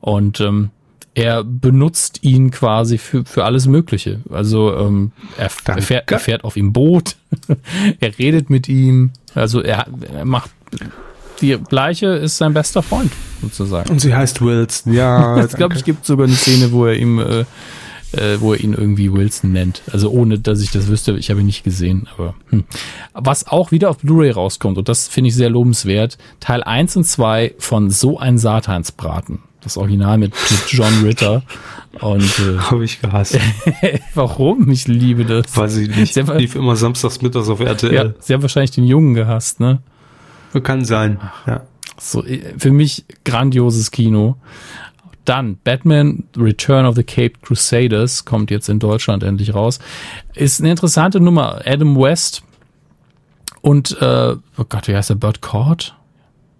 Und 0.00 0.40
ähm, 0.40 0.70
er 1.16 1.42
benutzt 1.44 2.22
ihn 2.22 2.50
quasi 2.50 2.98
für, 2.98 3.24
für 3.24 3.44
alles 3.44 3.66
Mögliche. 3.66 4.20
Also 4.30 4.76
ähm, 4.76 5.12
er, 5.38 5.50
er, 5.64 5.82
fährt, 5.82 6.12
er 6.12 6.18
fährt 6.18 6.44
auf 6.44 6.58
ihm 6.58 6.74
Boot, 6.74 7.16
er 8.00 8.18
redet 8.18 8.50
mit 8.50 8.68
ihm, 8.68 9.12
also 9.34 9.62
er, 9.62 9.86
er 10.12 10.24
macht 10.26 10.50
die 11.40 11.58
Leiche 11.70 12.06
ist 12.06 12.38
sein 12.38 12.54
bester 12.54 12.82
Freund, 12.82 13.12
sozusagen. 13.42 13.90
Und 13.90 14.00
sie 14.00 14.14
heißt 14.14 14.40
Wilson, 14.40 14.92
ja. 14.92 15.44
ich 15.44 15.52
glaube, 15.52 15.74
es 15.74 15.84
gibt 15.84 16.06
sogar 16.06 16.26
eine 16.26 16.36
Szene, 16.36 16.72
wo 16.72 16.86
er 16.86 16.96
ihm, 16.96 17.18
äh, 17.18 17.40
äh, 18.12 18.40
wo 18.40 18.54
er 18.54 18.60
ihn 18.60 18.72
irgendwie 18.72 19.12
Wilson 19.12 19.52
nennt. 19.52 19.82
Also 19.92 20.10
ohne, 20.10 20.38
dass 20.38 20.60
ich 20.60 20.70
das 20.70 20.88
wüsste, 20.88 21.12
ich 21.18 21.30
habe 21.30 21.40
ihn 21.40 21.46
nicht 21.46 21.64
gesehen, 21.64 22.08
aber 22.14 22.34
hm. 22.50 22.64
was 23.12 23.46
auch 23.46 23.70
wieder 23.70 23.90
auf 23.90 23.98
Blu-ray 23.98 24.30
rauskommt, 24.30 24.78
und 24.78 24.88
das 24.88 25.08
finde 25.08 25.28
ich 25.28 25.34
sehr 25.34 25.50
lobenswert, 25.50 26.16
Teil 26.40 26.62
1 26.62 26.96
und 26.96 27.04
2 27.04 27.54
von 27.58 27.90
So 27.90 28.18
ein 28.18 28.38
Satansbraten 28.38 29.40
das 29.66 29.76
Original 29.76 30.16
mit, 30.16 30.32
mit 30.32 30.60
John 30.68 31.02
Ritter. 31.02 31.42
Und 32.00 32.22
äh, 32.38 32.58
habe 32.70 32.84
ich 32.84 33.00
gehasst. 33.00 33.38
warum? 34.14 34.70
Ich 34.70 34.86
liebe 34.86 35.24
das. 35.24 35.56
Weil 35.56 35.68
sie 35.68 35.88
nicht. 35.88 36.14
Sie 36.14 36.20
haben, 36.20 36.38
lief 36.38 36.54
immer 36.54 36.76
samstags 36.76 37.20
mittags 37.20 37.48
auf 37.48 37.60
RTL. 37.60 37.92
Ja, 37.92 38.14
sie 38.18 38.34
haben 38.34 38.42
wahrscheinlich 38.42 38.70
den 38.70 38.84
Jungen 38.84 39.14
gehasst, 39.14 39.60
ne? 39.60 39.80
Kann 40.62 40.84
sein. 40.84 41.20
Ja. 41.46 41.62
So 41.98 42.24
äh, 42.24 42.54
für 42.58 42.70
mich 42.70 43.04
grandioses 43.24 43.90
Kino. 43.90 44.36
Dann 45.24 45.58
Batman 45.64 46.24
Return 46.36 46.86
of 46.86 46.94
the 46.94 47.02
Cape 47.02 47.32
Crusaders 47.42 48.24
kommt 48.24 48.50
jetzt 48.52 48.68
in 48.68 48.78
Deutschland 48.78 49.24
endlich 49.24 49.54
raus. 49.54 49.80
Ist 50.34 50.60
eine 50.60 50.70
interessante 50.70 51.18
Nummer. 51.18 51.62
Adam 51.64 51.98
West 51.98 52.44
und 53.60 54.00
äh, 54.00 54.36
oh 54.56 54.64
Gott, 54.68 54.86
wie 54.86 54.94
heißt 54.94 55.10
der? 55.10 55.16
Burt 55.16 55.40
Cord? 55.40 55.96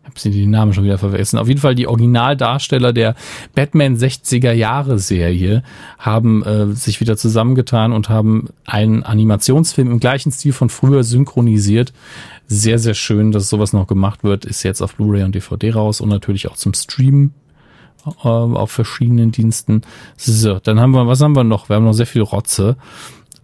Habe 0.07 0.21
sie 0.21 0.31
die 0.31 0.47
Namen 0.47 0.73
schon 0.73 0.85
wieder 0.85 0.99
vergessen. 0.99 1.39
Auf 1.39 1.49
jeden 1.49 1.61
Fall 1.61 1.75
die 1.75 1.89
Originaldarsteller 1.89 2.93
der 2.93 3.17
Batman 3.55 3.97
60er 3.97 4.53
Jahre 4.53 4.99
Serie 4.99 5.63
haben 5.99 6.45
äh, 6.45 6.73
sich 6.73 7.01
wieder 7.01 7.17
zusammengetan 7.17 7.93
und 7.93 8.09
haben 8.09 8.49
einen 8.65 9.03
Animationsfilm 9.03 9.91
im 9.91 10.01
gleichen 10.01 10.31
Stil 10.31 10.53
von 10.53 10.71
früher 10.71 11.03
synchronisiert. 11.03 11.93
Sehr, 12.47 12.79
sehr 12.79 12.95
schön, 12.95 13.33
dass 13.33 13.49
sowas 13.49 13.73
noch 13.73 13.89
gemacht 13.89 14.23
wird. 14.23 14.45
Ist 14.45 14.63
jetzt 14.63 14.81
auf 14.81 14.95
Blu-ray 14.95 15.25
und 15.25 15.35
DVD 15.35 15.73
raus 15.73 16.01
und 16.01 16.09
natürlich 16.09 16.49
auch 16.49 16.57
zum 16.57 16.73
Streamen 16.73 17.35
äh, 18.07 18.29
auf 18.29 18.71
verschiedenen 18.71 19.33
Diensten. 19.33 19.83
So, 20.17 20.61
dann 20.61 20.79
haben 20.79 20.93
wir, 20.93 21.09
was 21.09 21.21
haben 21.21 21.35
wir 21.35 21.43
noch? 21.43 21.69
Wir 21.69 21.77
haben 21.77 21.85
noch 21.85 21.95
sehr 21.95 22.07
viel 22.07 22.23
Rotze. 22.23 22.77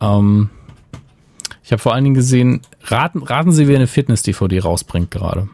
Ähm, 0.00 0.50
ich 1.64 1.72
habe 1.72 1.82
vor 1.82 1.94
allen 1.94 2.04
Dingen 2.04 2.14
gesehen, 2.14 2.60
raten, 2.84 3.22
raten 3.22 3.50
Sie, 3.50 3.66
wer 3.66 3.76
eine 3.76 3.88
Fitness-DVD 3.88 4.60
rausbringt 4.60 5.10
gerade. 5.10 5.48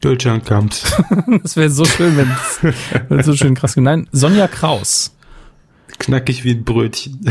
Deutschland 0.00 0.46
kommt. 0.46 0.82
das 1.42 1.56
wäre 1.56 1.70
so 1.70 1.84
schön, 1.84 2.16
wenn 2.16 3.18
es 3.18 3.26
so 3.26 3.34
schön 3.34 3.54
krass 3.54 3.76
Nein, 3.76 4.08
Sonja 4.12 4.48
Kraus. 4.48 5.14
Knackig 5.98 6.44
wie 6.44 6.52
ein 6.52 6.64
Brötchen. 6.64 7.20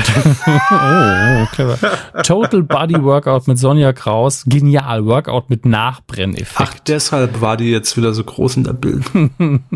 oh, 0.46 1.46
clever. 1.52 1.80
Total 2.24 2.62
Body 2.62 3.02
Workout 3.04 3.48
mit 3.48 3.58
Sonja 3.58 3.94
Kraus. 3.94 4.44
Genial. 4.46 5.06
Workout 5.06 5.50
mit 5.50 5.66
Nachbrenneffekt. 5.66 6.56
Ach, 6.58 6.76
deshalb 6.86 7.42
war 7.42 7.58
die 7.58 7.72
jetzt 7.72 7.98
wieder 7.98 8.14
so 8.14 8.24
groß 8.24 8.58
in 8.58 8.64
der 8.66 8.74
Bild. 8.74 9.06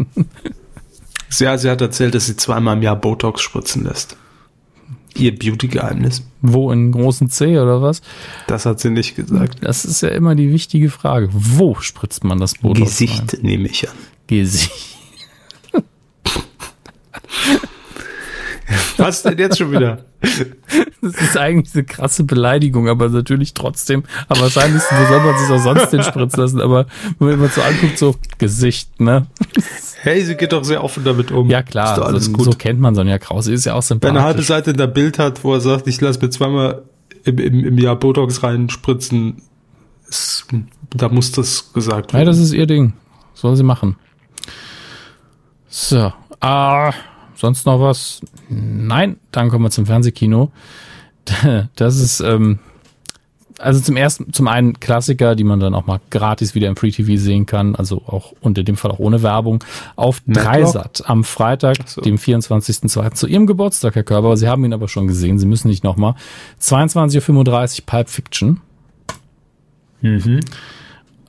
ja, 1.39 1.57
sie 1.57 1.69
hat 1.69 1.81
erzählt, 1.81 2.13
dass 2.13 2.27
sie 2.27 2.37
zweimal 2.37 2.77
im 2.77 2.83
Jahr 2.83 2.95
Botox 2.95 3.41
spritzen 3.41 3.83
lässt. 3.83 4.15
Ihr 5.15 5.37
Beauty-Geheimnis. 5.37 6.23
Wo, 6.41 6.71
in 6.71 6.91
großen 6.91 7.29
C 7.29 7.59
oder 7.59 7.81
was? 7.81 8.01
Das 8.47 8.65
hat 8.65 8.79
sie 8.79 8.89
nicht 8.89 9.15
gesagt. 9.15 9.59
Das 9.61 9.85
ist 9.85 10.01
ja 10.01 10.09
immer 10.09 10.35
die 10.35 10.51
wichtige 10.51 10.89
Frage. 10.89 11.29
Wo 11.31 11.75
spritzt 11.75 12.23
man 12.23 12.39
das 12.39 12.55
Botox 12.55 12.91
Gesicht 12.91 13.33
rein? 13.33 13.39
nehme 13.41 13.67
ich 13.67 13.87
an. 13.87 13.95
Gesicht. 14.27 14.97
Was 18.97 19.23
denn 19.23 19.37
jetzt 19.37 19.57
schon 19.57 19.71
wieder? 19.71 20.05
Das 21.01 21.15
ist 21.15 21.37
eigentlich 21.37 21.75
eine 21.75 21.83
krasse 21.83 22.23
Beleidigung, 22.23 22.87
aber 22.87 23.09
natürlich 23.09 23.53
trotzdem. 23.53 24.03
Aber 24.29 24.39
wahrscheinlich, 24.39 24.81
wo 24.89 25.05
soll 25.05 25.19
man 25.19 25.37
sich 25.37 25.49
auch 25.49 25.59
sonst 25.59 25.91
den 25.91 26.01
spritzen 26.01 26.39
lassen? 26.39 26.61
Aber 26.61 26.85
wenn 27.19 27.39
man 27.39 27.49
so 27.49 27.61
anguckt, 27.61 27.97
so 27.97 28.15
Gesicht, 28.37 29.01
ne? 29.01 29.27
Hey, 30.01 30.23
sie 30.23 30.35
geht 30.35 30.53
doch 30.53 30.63
sehr 30.63 30.81
offen 30.81 31.03
damit 31.03 31.29
um. 31.31 31.49
Ja, 31.49 31.61
klar. 31.61 31.97
Ist 31.97 32.03
alles 32.03 32.25
so, 32.25 32.31
gut. 32.31 32.45
so 32.45 32.51
kennt 32.51 32.79
man 32.79 32.95
Sonja 32.95 33.17
Krause. 33.19 33.51
Ist 33.51 33.65
ja 33.65 33.73
auch 33.73 33.81
sympathisch. 33.81 34.13
Wenn 34.13 34.17
eine 34.17 34.25
halbe 34.25 34.43
Seite 34.43 34.71
in 34.71 34.77
der 34.77 34.87
Bild 34.87 35.19
hat, 35.19 35.43
wo 35.43 35.53
er 35.53 35.59
sagt, 35.59 35.87
ich 35.87 35.99
lasse 35.99 36.21
mir 36.21 36.29
zweimal 36.29 36.83
im, 37.25 37.37
im, 37.37 37.65
im 37.65 37.77
Jahr 37.77 37.97
Botox 37.97 38.41
reinspritzen, 38.41 39.41
ist, 40.07 40.47
da 40.95 41.09
muss 41.09 41.33
das 41.33 41.73
gesagt 41.73 42.13
werden. 42.13 42.21
Ja, 42.21 42.25
das 42.25 42.39
ist 42.39 42.53
ihr 42.53 42.65
Ding. 42.65 42.93
Soll 43.33 43.57
sie 43.57 43.63
machen. 43.63 43.97
So. 45.67 46.13
Ah. 46.39 46.93
Sonst 47.43 47.65
noch 47.65 47.81
was? 47.81 48.21
Nein, 48.47 49.17
dann 49.31 49.49
kommen 49.49 49.65
wir 49.65 49.69
zum 49.69 49.85
Fernsehkino. 49.85 50.49
Das 51.75 51.99
ist 51.99 52.21
ähm, 52.21 52.59
also 53.59 53.81
zum 53.81 53.97
ersten, 53.97 54.31
zum 54.31 54.47
einen 54.47 54.79
Klassiker, 54.79 55.35
die 55.35 55.43
man 55.43 55.59
dann 55.59 55.75
auch 55.75 55.85
mal 55.85 55.99
gratis 56.09 56.55
wieder 56.55 56.69
im 56.69 56.77
Free 56.77 56.91
TV 56.91 57.21
sehen 57.21 57.45
kann, 57.45 57.75
also 57.75 58.01
auch 58.07 58.31
unter 58.39 58.63
dem 58.63 58.77
Fall 58.77 58.91
auch 58.91 58.99
ohne 58.99 59.23
Werbung, 59.23 59.61
auf 59.97 60.21
Dreisat 60.25 61.03
am 61.05 61.25
Freitag, 61.25 61.75
so. 61.85 61.99
dem 61.99 62.15
24.02. 62.15 63.11
zu 63.11 63.27
ihrem 63.27 63.45
Geburtstag, 63.45 63.95
Herr 63.95 64.03
Körber. 64.03 64.37
Sie 64.37 64.47
haben 64.47 64.63
ihn 64.63 64.71
aber 64.71 64.87
schon 64.87 65.07
gesehen, 65.07 65.37
Sie 65.37 65.45
müssen 65.45 65.67
nicht 65.67 65.83
nochmal. 65.83 66.15
22.35 66.61 67.79
Uhr 67.79 67.85
Pulp 67.85 68.09
Fiction. 68.09 68.61
Mhm. 69.99 70.39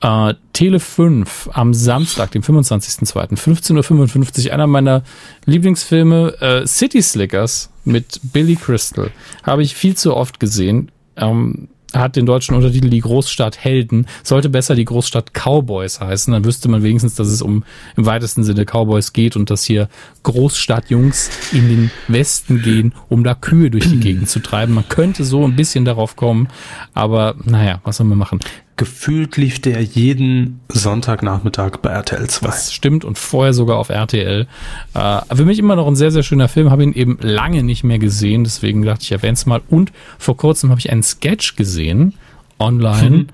Äh, 0.01 0.33
Tele 0.53 0.79
5 0.79 1.49
am 1.53 1.73
Samstag, 1.73 2.31
dem 2.31 2.41
25.02. 2.41 3.37
15.55 3.37 4.47
Uhr, 4.47 4.53
einer 4.53 4.67
meiner 4.67 5.03
Lieblingsfilme, 5.45 6.41
äh, 6.41 6.67
City 6.67 7.01
Slickers 7.01 7.69
mit 7.83 8.19
Billy 8.23 8.55
Crystal. 8.55 9.11
Habe 9.43 9.63
ich 9.63 9.75
viel 9.75 9.95
zu 9.95 10.15
oft 10.15 10.39
gesehen. 10.39 10.91
Ähm, 11.15 11.69
hat 11.95 12.15
den 12.15 12.25
deutschen 12.25 12.55
Untertitel 12.55 12.89
Die 12.89 12.99
Großstadt 12.99 13.63
Helden, 13.63 14.07
sollte 14.23 14.49
besser 14.49 14.75
die 14.75 14.85
Großstadt 14.85 15.33
Cowboys 15.33 16.01
heißen. 16.01 16.33
Dann 16.33 16.45
wüsste 16.45 16.69
man 16.69 16.83
wenigstens, 16.83 17.15
dass 17.15 17.27
es 17.27 17.41
um 17.41 17.63
im 17.95 18.05
weitesten 18.05 18.43
Sinne 18.43 18.65
Cowboys 18.65 19.13
geht 19.13 19.35
und 19.35 19.49
dass 19.49 19.63
hier 19.63 19.89
Großstadtjungs 20.23 21.29
in 21.53 21.69
den 21.69 21.91
Westen 22.07 22.61
gehen, 22.61 22.93
um 23.09 23.23
da 23.23 23.33
Kühe 23.33 23.71
durch 23.71 23.89
die 23.89 23.99
Gegend 23.99 24.29
zu 24.29 24.39
treiben. 24.39 24.73
Man 24.73 24.87
könnte 24.89 25.23
so 25.23 25.45
ein 25.45 25.55
bisschen 25.55 25.85
darauf 25.85 26.15
kommen, 26.15 26.49
aber 26.93 27.35
naja, 27.43 27.79
was 27.83 27.97
soll 27.97 28.07
man 28.07 28.17
machen? 28.17 28.39
Gefühlt 28.77 29.37
lief 29.37 29.61
der 29.61 29.81
jeden 29.81 30.59
Sonntagnachmittag 30.67 31.77
bei 31.77 31.91
RTL 31.91 32.27
2. 32.27 32.45
Das 32.45 32.73
stimmt 32.73 33.05
und 33.05 33.17
vorher 33.17 33.53
sogar 33.53 33.77
auf 33.77 33.87
RTL. 33.87 34.47
Äh, 34.93 35.21
für 35.33 35.45
mich 35.45 35.59
immer 35.59 35.77
noch 35.77 35.87
ein 35.87 35.95
sehr, 35.95 36.11
sehr 36.11 36.23
schöner 36.23 36.49
Film. 36.49 36.71
Habe 36.71 36.83
ihn 36.83 36.91
eben 36.91 37.17
lange 37.21 37.63
nicht 37.63 37.85
mehr 37.85 37.99
gesehen, 37.99 38.43
deswegen 38.43 38.81
dachte 38.83 39.03
ich, 39.03 39.13
erwähne 39.13 39.33
es 39.33 39.45
mal. 39.45 39.61
Und 39.69 39.93
vor 40.17 40.35
kurzem 40.35 40.71
habe 40.71 40.79
ich 40.79 40.91
einen 40.91 41.03
Sketch 41.03 41.55
gesehen, 41.55 42.15
online. 42.59 43.09
Mhm. 43.09 43.27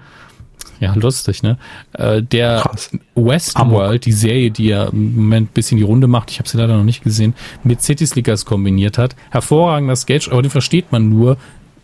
Ja, 0.79 0.93
lustig, 0.95 1.41
ne? 1.41 1.57
Äh, 1.93 2.21
der 2.21 2.61
Krass. 2.61 2.91
Westworld, 3.15 4.05
die 4.05 4.11
Serie, 4.11 4.51
die 4.51 4.65
ja 4.65 4.85
im 4.85 5.15
Moment 5.15 5.49
ein 5.49 5.53
bisschen 5.53 5.77
die 5.77 5.83
Runde 5.83 6.07
macht, 6.07 6.29
ich 6.29 6.39
habe 6.39 6.49
sie 6.49 6.57
leider 6.57 6.75
noch 6.75 6.83
nicht 6.83 7.03
gesehen, 7.03 7.35
mit 7.63 7.81
City 7.81 8.05
Slickers 8.05 8.45
kombiniert 8.45 8.97
hat. 8.97 9.15
Hervorragender 9.29 9.95
Sketch, 9.95 10.29
aber 10.29 10.41
den 10.41 10.51
versteht 10.51 10.91
man 10.91 11.09
nur, 11.09 11.37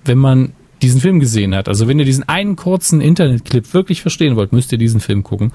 wenn 0.03 0.17
man 0.17 0.53
diesen 0.81 0.99
Film 1.01 1.19
gesehen 1.19 1.53
hat. 1.55 1.67
Also 1.67 1.87
wenn 1.87 1.97
ihr 1.99 2.05
diesen 2.05 2.29
einen 2.29 2.55
kurzen 2.55 3.01
Internetclip 3.01 3.73
wirklich 3.73 4.01
verstehen 4.01 4.35
wollt, 4.35 4.53
müsst 4.53 4.71
ihr 4.71 4.77
diesen 4.77 4.99
Film 4.99 5.23
gucken. 5.23 5.51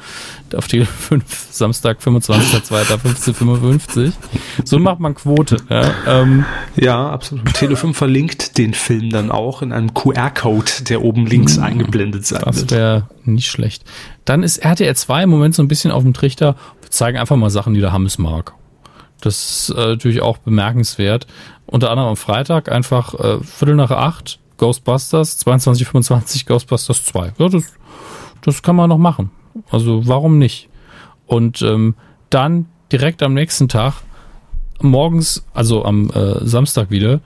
Auf 0.55 0.67
Tele 0.69 0.87
5, 0.87 1.25
Samstag, 1.51 2.01
25.02.1555. 2.01 4.13
So 4.65 4.79
macht 4.79 5.01
man 5.01 5.15
Quote. 5.15 5.57
Ja, 5.69 5.95
ähm, 6.07 6.45
ja 6.77 7.11
absolut. 7.11 7.53
Tele 7.55 7.75
5 7.77 7.97
verlinkt 7.97 8.59
den 8.59 8.75
Film 8.75 9.09
dann 9.11 9.31
auch 9.31 9.63
in 9.63 9.73
einem 9.73 9.95
QR-Code, 9.95 10.85
der 10.89 11.03
oben 11.03 11.27
links 11.27 11.57
mhm. 11.57 11.65
eingeblendet 11.65 12.27
sein 12.27 12.43
das 12.45 12.57
wird. 12.57 12.73
Das 12.73 12.79
wäre 12.79 13.09
nicht 13.25 13.49
schlecht. 13.49 13.85
Dann 14.25 14.43
ist 14.43 14.59
RTR 14.59 14.95
2 14.95 15.23
im 15.25 15.31
Moment 15.31 15.55
so 15.55 15.63
ein 15.63 15.69
bisschen 15.69 15.93
auf 15.93 16.03
dem 16.03 16.15
Trichter. 16.15 16.57
Wir 16.81 16.91
zeigen 16.91 17.19
einfach 17.19 17.37
mal 17.37 17.51
Sachen, 17.51 17.75
die 17.75 17.81
der 17.81 17.93
Hammes 17.93 18.17
mag. 18.19 18.55
Das 19.21 19.69
ist 19.69 19.71
äh, 19.71 19.87
natürlich 19.87 20.21
auch 20.21 20.39
bemerkenswert. 20.39 21.29
Unter 21.67 21.91
anderem 21.91 22.11
am 22.11 22.17
Freitag 22.17 22.71
einfach 22.71 23.15
äh, 23.15 23.39
Viertel 23.43 23.77
nach 23.77 23.93
acht 23.93 24.41
Ghostbusters, 24.59 25.39
2225 25.39 26.47
Ghostbusters 26.47 27.05
2. 27.05 27.33
Ja, 27.39 27.49
das, 27.49 27.65
das 28.43 28.63
kann 28.63 28.77
man 28.77 28.89
noch 28.89 28.99
machen. 28.99 29.31
Also 29.71 30.07
warum 30.07 30.39
nicht? 30.39 30.69
Und 31.27 31.63
ähm, 31.63 31.95
dann 32.31 32.67
direkt 32.91 33.23
am 33.23 33.35
nächsten 33.35 33.69
Tag, 33.69 33.95
morgens, 34.81 35.45
also 35.55 35.85
am 35.85 36.11
äh, 36.11 36.47
Samstag 36.47 36.91
wieder, 36.91 37.21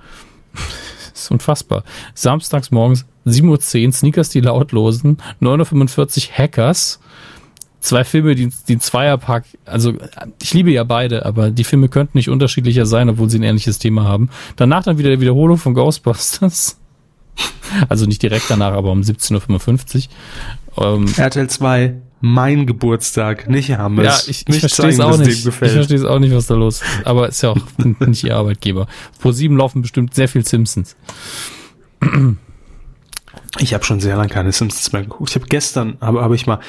ist 1.15 1.31
unfassbar, 1.31 1.85
samstags 2.15 2.71
morgens 2.71 3.07
7.10 3.27 3.87
Uhr 3.87 3.93
Sneakers 3.93 4.29
die 4.29 4.41
Lautlosen, 4.41 5.19
9.45 5.41 6.29
Uhr 6.29 6.39
Hackers, 6.39 7.01
zwei 7.81 8.05
Filme, 8.05 8.35
die, 8.35 8.51
die 8.69 8.79
Zweierpack, 8.79 9.45
also 9.65 9.95
ich 10.43 10.55
liebe 10.55 10.71
ja 10.71 10.85
beide, 10.85 11.25
aber 11.25 11.51
die 11.51 11.65
Filme 11.65 11.89
könnten 11.89 12.19
nicht 12.19 12.29
unterschiedlicher 12.29 12.87
sein, 12.87 13.09
obwohl 13.09 13.31
sie 13.31 13.39
ein 13.39 13.45
ähnliches 13.45 13.79
Thema 13.79 14.05
haben. 14.05 14.31
Danach 14.57 14.85
dann 14.85 14.99
wieder 14.99 15.11
die 15.11 15.21
Wiederholung 15.21 15.57
von 15.59 15.75
Ghostbusters. 15.75 16.79
Also 17.89 18.07
nicht 18.07 18.23
direkt 18.23 18.45
danach, 18.49 18.73
aber 18.73 18.93
um 18.93 19.01
17.55 19.01 20.09
Uhr. 20.77 20.87
Ähm, 20.87 21.07
RTL 21.17 21.49
2, 21.49 21.95
mein 22.21 22.67
Geburtstag, 22.67 23.49
nicht 23.49 23.71
Hammes. 23.77 24.05
Ja, 24.05 24.31
ich, 24.31 24.45
ich 24.49 24.61
verstehe 24.61 24.91
es 24.91 25.01
auch 25.01 25.19
nicht. 25.19 25.47
Ich 25.47 25.55
verstehe 25.55 25.97
es 25.97 26.05
auch 26.05 26.19
nicht, 26.19 26.35
was 26.35 26.47
da 26.47 26.55
los 26.55 26.83
ist. 26.83 27.07
Aber 27.07 27.29
ist 27.29 27.43
ja 27.43 27.51
auch 27.51 27.59
nicht 28.07 28.25
ihr 28.25 28.37
Arbeitgeber. 28.37 28.87
Pro 29.21 29.33
7 29.33 29.57
laufen 29.57 29.83
bestimmt 29.83 30.15
sehr 30.15 30.29
viel 30.29 30.47
Simpsons. 30.47 30.97
Ich 33.59 33.73
habe 33.73 33.85
schon 33.85 34.01
sehr 34.01 34.17
lange 34.17 34.29
keine 34.29 34.53
Simpsons 34.53 34.93
mehr 34.93 35.03
geguckt. 35.03 35.31
Ich 35.31 35.37
habe 35.37 35.47
gestern, 35.47 35.97
aber 36.01 36.23
habe 36.23 36.35
ich 36.35 36.47
mal 36.47 36.61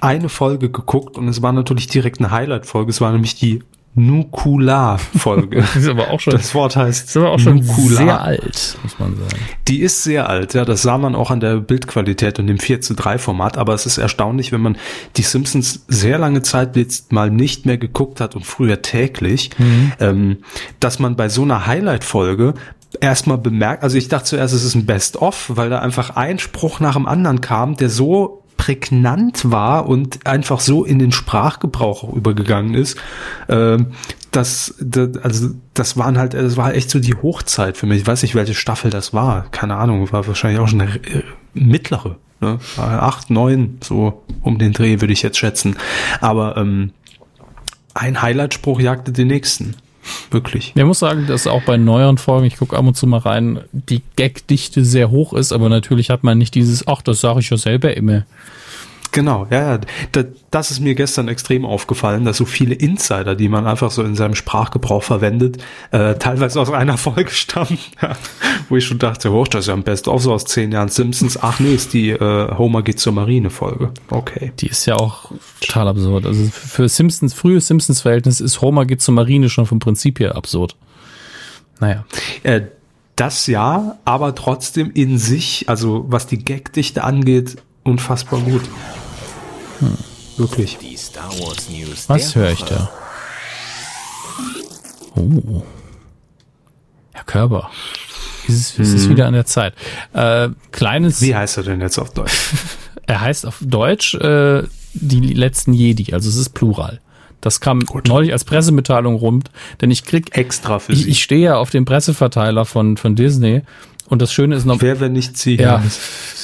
eine 0.00 0.28
Folge 0.28 0.70
geguckt 0.70 1.18
und 1.18 1.26
es 1.26 1.42
war 1.42 1.52
natürlich 1.52 1.88
direkt 1.88 2.20
eine 2.20 2.30
Highlight-Folge. 2.30 2.90
Es 2.90 3.00
war 3.00 3.10
nämlich 3.10 3.34
die 3.34 3.64
Nukular-Folge. 3.96 5.56
das 5.56 5.76
ist 5.76 5.88
aber 5.88 6.10
auch 6.10 6.20
schon. 6.20 6.34
Das 6.34 6.54
Wort 6.54 6.76
heißt. 6.76 7.08
ist 7.08 7.16
aber 7.16 7.30
auch 7.30 7.38
schon 7.38 7.56
Nukular. 7.56 8.04
sehr 8.04 8.20
alt, 8.20 8.78
muss 8.82 8.98
man 8.98 9.16
sagen. 9.16 9.42
Die 9.68 9.80
ist 9.80 10.04
sehr 10.04 10.28
alt, 10.28 10.52
ja. 10.52 10.66
Das 10.66 10.82
sah 10.82 10.98
man 10.98 11.14
auch 11.14 11.30
an 11.30 11.40
der 11.40 11.56
Bildqualität 11.56 12.38
und 12.38 12.46
dem 12.46 12.58
4 12.58 12.82
zu 12.82 12.94
3 12.94 13.16
Format. 13.16 13.56
Aber 13.56 13.72
es 13.72 13.86
ist 13.86 13.96
erstaunlich, 13.96 14.52
wenn 14.52 14.60
man 14.60 14.76
die 15.16 15.22
Simpsons 15.22 15.86
sehr 15.88 16.18
lange 16.18 16.42
Zeit 16.42 16.76
jetzt 16.76 17.10
mal 17.10 17.30
nicht 17.30 17.64
mehr 17.64 17.78
geguckt 17.78 18.20
hat 18.20 18.36
und 18.36 18.44
früher 18.44 18.82
täglich, 18.82 19.50
mhm. 19.56 19.92
ähm, 19.98 20.36
dass 20.78 20.98
man 20.98 21.16
bei 21.16 21.30
so 21.30 21.42
einer 21.42 21.66
Highlight-Folge 21.66 22.52
erstmal 23.00 23.38
bemerkt, 23.38 23.82
also 23.82 23.96
ich 23.96 24.08
dachte 24.08 24.26
zuerst, 24.26 24.54
es 24.54 24.62
ist 24.62 24.74
ein 24.74 24.86
Best-of, 24.86 25.52
weil 25.54 25.70
da 25.70 25.78
einfach 25.78 26.10
ein 26.16 26.38
Spruch 26.38 26.80
nach 26.80 26.94
dem 26.94 27.06
anderen 27.06 27.40
kam, 27.40 27.76
der 27.76 27.88
so 27.88 28.42
prägnant 28.56 29.50
war 29.50 29.88
und 29.88 30.26
einfach 30.26 30.60
so 30.60 30.84
in 30.84 30.98
den 30.98 31.12
Sprachgebrauch 31.12 32.04
auch 32.04 32.12
übergegangen 32.12 32.74
ist, 32.74 32.98
äh, 33.48 33.78
das, 34.30 34.74
das, 34.80 35.16
also 35.18 35.50
das 35.74 35.96
waren 35.96 36.18
halt, 36.18 36.34
das 36.34 36.56
war 36.56 36.74
echt 36.74 36.90
so 36.90 36.98
die 36.98 37.14
Hochzeit 37.14 37.76
für 37.76 37.86
mich. 37.86 38.02
Ich 38.02 38.06
weiß 38.06 38.22
nicht, 38.22 38.34
welche 38.34 38.54
Staffel 38.54 38.90
das 38.90 39.14
war. 39.14 39.46
Keine 39.50 39.76
Ahnung, 39.76 40.10
war 40.12 40.26
wahrscheinlich 40.26 40.60
auch 40.60 40.68
schon 40.68 40.82
eine 40.82 40.96
äh, 40.96 41.22
mittlere. 41.54 42.16
Ne? 42.40 42.58
Acht, 42.76 43.30
neun, 43.30 43.78
so 43.82 44.24
um 44.42 44.58
den 44.58 44.72
Dreh 44.72 45.00
würde 45.00 45.12
ich 45.12 45.22
jetzt 45.22 45.38
schätzen. 45.38 45.76
Aber 46.20 46.56
ähm, 46.56 46.92
ein 47.94 48.20
Highlight-Spruch 48.20 48.80
jagte 48.80 49.12
den 49.12 49.28
nächsten. 49.28 49.74
Wirklich. 50.30 50.72
Ich 50.74 50.84
muss 50.84 50.98
sagen, 50.98 51.26
dass 51.26 51.46
auch 51.46 51.62
bei 51.62 51.76
neueren 51.76 52.18
Folgen, 52.18 52.46
ich 52.46 52.56
gucke 52.56 52.76
ab 52.76 52.86
und 52.86 52.96
zu 52.96 53.06
mal 53.06 53.18
rein, 53.18 53.60
die 53.72 54.02
Gagdichte 54.16 54.84
sehr 54.84 55.10
hoch 55.10 55.32
ist, 55.32 55.52
aber 55.52 55.68
natürlich 55.68 56.10
hat 56.10 56.24
man 56.24 56.38
nicht 56.38 56.54
dieses, 56.54 56.86
ach, 56.86 57.02
das 57.02 57.20
sage 57.20 57.40
ich 57.40 57.50
ja 57.50 57.56
selber 57.56 57.96
immer. 57.96 58.24
Genau, 59.12 59.46
ja, 59.50 59.76
ja. 59.76 60.24
Das 60.50 60.70
ist 60.70 60.80
mir 60.80 60.94
gestern 60.94 61.28
extrem 61.28 61.64
aufgefallen, 61.64 62.24
dass 62.24 62.36
so 62.36 62.44
viele 62.44 62.74
Insider, 62.74 63.34
die 63.34 63.48
man 63.48 63.66
einfach 63.66 63.90
so 63.90 64.02
in 64.02 64.14
seinem 64.14 64.34
Sprachgebrauch 64.34 65.02
verwendet, 65.02 65.58
äh, 65.90 66.14
teilweise 66.14 66.60
aus 66.60 66.70
einer 66.70 66.96
Folge 66.98 67.30
stammen, 67.30 67.78
wo 68.68 68.76
ich 68.76 68.84
schon 68.84 68.98
dachte, 68.98 69.32
hoch, 69.32 69.48
das 69.48 69.60
ist 69.60 69.66
ja 69.68 69.74
am 69.74 69.82
besten 69.82 70.10
auch 70.10 70.20
so 70.20 70.32
aus 70.32 70.44
zehn 70.44 70.72
Jahren 70.72 70.88
Simpsons. 70.88 71.38
Ach 71.40 71.60
nee, 71.60 71.74
ist 71.74 71.92
die 71.92 72.10
äh, 72.10 72.56
Homer 72.56 72.82
geht 72.82 73.00
zur 73.00 73.12
Marine 73.12 73.50
Folge. 73.50 73.90
Okay. 74.10 74.52
Die 74.60 74.68
ist 74.68 74.86
ja 74.86 74.96
auch 74.96 75.30
total 75.60 75.88
absurd. 75.88 76.26
Also 76.26 76.44
für 76.50 76.88
Simpsons, 76.88 77.34
frühe 77.34 77.60
Simpsons-Verhältnis 77.60 78.40
ist 78.40 78.60
Homer 78.60 78.86
geht 78.86 79.02
zur 79.02 79.14
Marine 79.14 79.48
schon 79.48 79.66
vom 79.66 79.78
Prinzip 79.78 80.20
her 80.20 80.36
absurd. 80.36 80.76
Naja. 81.80 82.04
Äh, 82.42 82.62
das 83.16 83.46
ja, 83.46 83.98
aber 84.04 84.34
trotzdem 84.34 84.90
in 84.92 85.16
sich, 85.16 85.70
also 85.70 86.04
was 86.08 86.26
die 86.26 86.44
Gagdichte 86.44 87.02
angeht, 87.02 87.56
unfassbar 87.86 88.40
gut. 88.40 88.62
Hm. 89.80 89.96
Wirklich. 90.36 90.78
Die 90.78 90.96
Star 90.96 91.30
Wars 91.40 91.68
News 91.70 92.08
Was 92.08 92.34
höre 92.34 92.52
ich 92.52 92.62
da? 92.64 92.90
Oh. 95.14 95.62
Herr 97.12 97.24
Körber. 97.24 97.70
Es 98.46 98.54
ist, 98.54 98.78
es 98.78 98.92
ist 98.92 99.04
hm. 99.04 99.10
wieder 99.10 99.26
an 99.26 99.32
der 99.32 99.46
Zeit. 99.46 99.74
Äh, 100.12 100.50
kleines. 100.72 101.22
Wie 101.22 101.34
heißt 101.34 101.56
er 101.56 101.62
denn 101.62 101.80
jetzt 101.80 101.98
auf 101.98 102.12
Deutsch? 102.12 102.32
er 103.06 103.20
heißt 103.20 103.46
auf 103.46 103.56
Deutsch 103.60 104.14
äh, 104.14 104.64
die 104.92 105.20
letzten 105.20 105.72
Jedi, 105.72 106.12
also 106.12 106.28
es 106.28 106.36
ist 106.36 106.50
Plural. 106.50 107.00
Das 107.40 107.60
kam 107.60 107.80
Gut. 107.80 108.08
neulich 108.08 108.32
als 108.32 108.44
Pressemitteilung 108.44 109.14
rund, 109.14 109.50
denn 109.80 109.90
ich 109.90 110.04
krieg 110.04 110.36
extra 110.36 110.78
für 110.78 110.92
ich, 110.92 111.04
Sie. 111.04 111.10
Ich 111.10 111.22
stehe 111.22 111.42
ja 111.42 111.56
auf 111.56 111.70
dem 111.70 111.84
Presseverteiler 111.84 112.64
von 112.64 112.96
von 112.96 113.14
Disney 113.14 113.62
und 114.08 114.22
das 114.22 114.32
Schöne 114.32 114.56
ist 114.56 114.64
noch. 114.64 114.80
Wer 114.80 115.00
wenn 115.00 115.12
nicht 115.12 115.36
Sie? 115.36 115.56
Ja, 115.56 115.82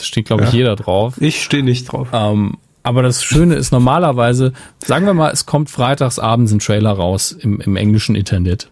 steht 0.02 0.26
glaube 0.26 0.44
ich 0.44 0.52
ja. 0.52 0.58
jeder 0.58 0.76
drauf. 0.76 1.14
Ich 1.20 1.42
stehe 1.42 1.62
nicht 1.62 1.92
drauf. 1.92 2.08
Ähm, 2.12 2.58
aber 2.82 3.02
das 3.02 3.22
Schöne 3.22 3.54
ist 3.54 3.70
normalerweise, 3.70 4.52
sagen 4.84 5.06
wir 5.06 5.14
mal, 5.14 5.30
es 5.30 5.46
kommt 5.46 5.70
freitags 5.70 6.18
abends 6.18 6.52
ein 6.52 6.58
Trailer 6.58 6.90
raus 6.90 7.32
im, 7.32 7.60
im 7.60 7.76
englischen 7.76 8.16
Internet. 8.16 8.70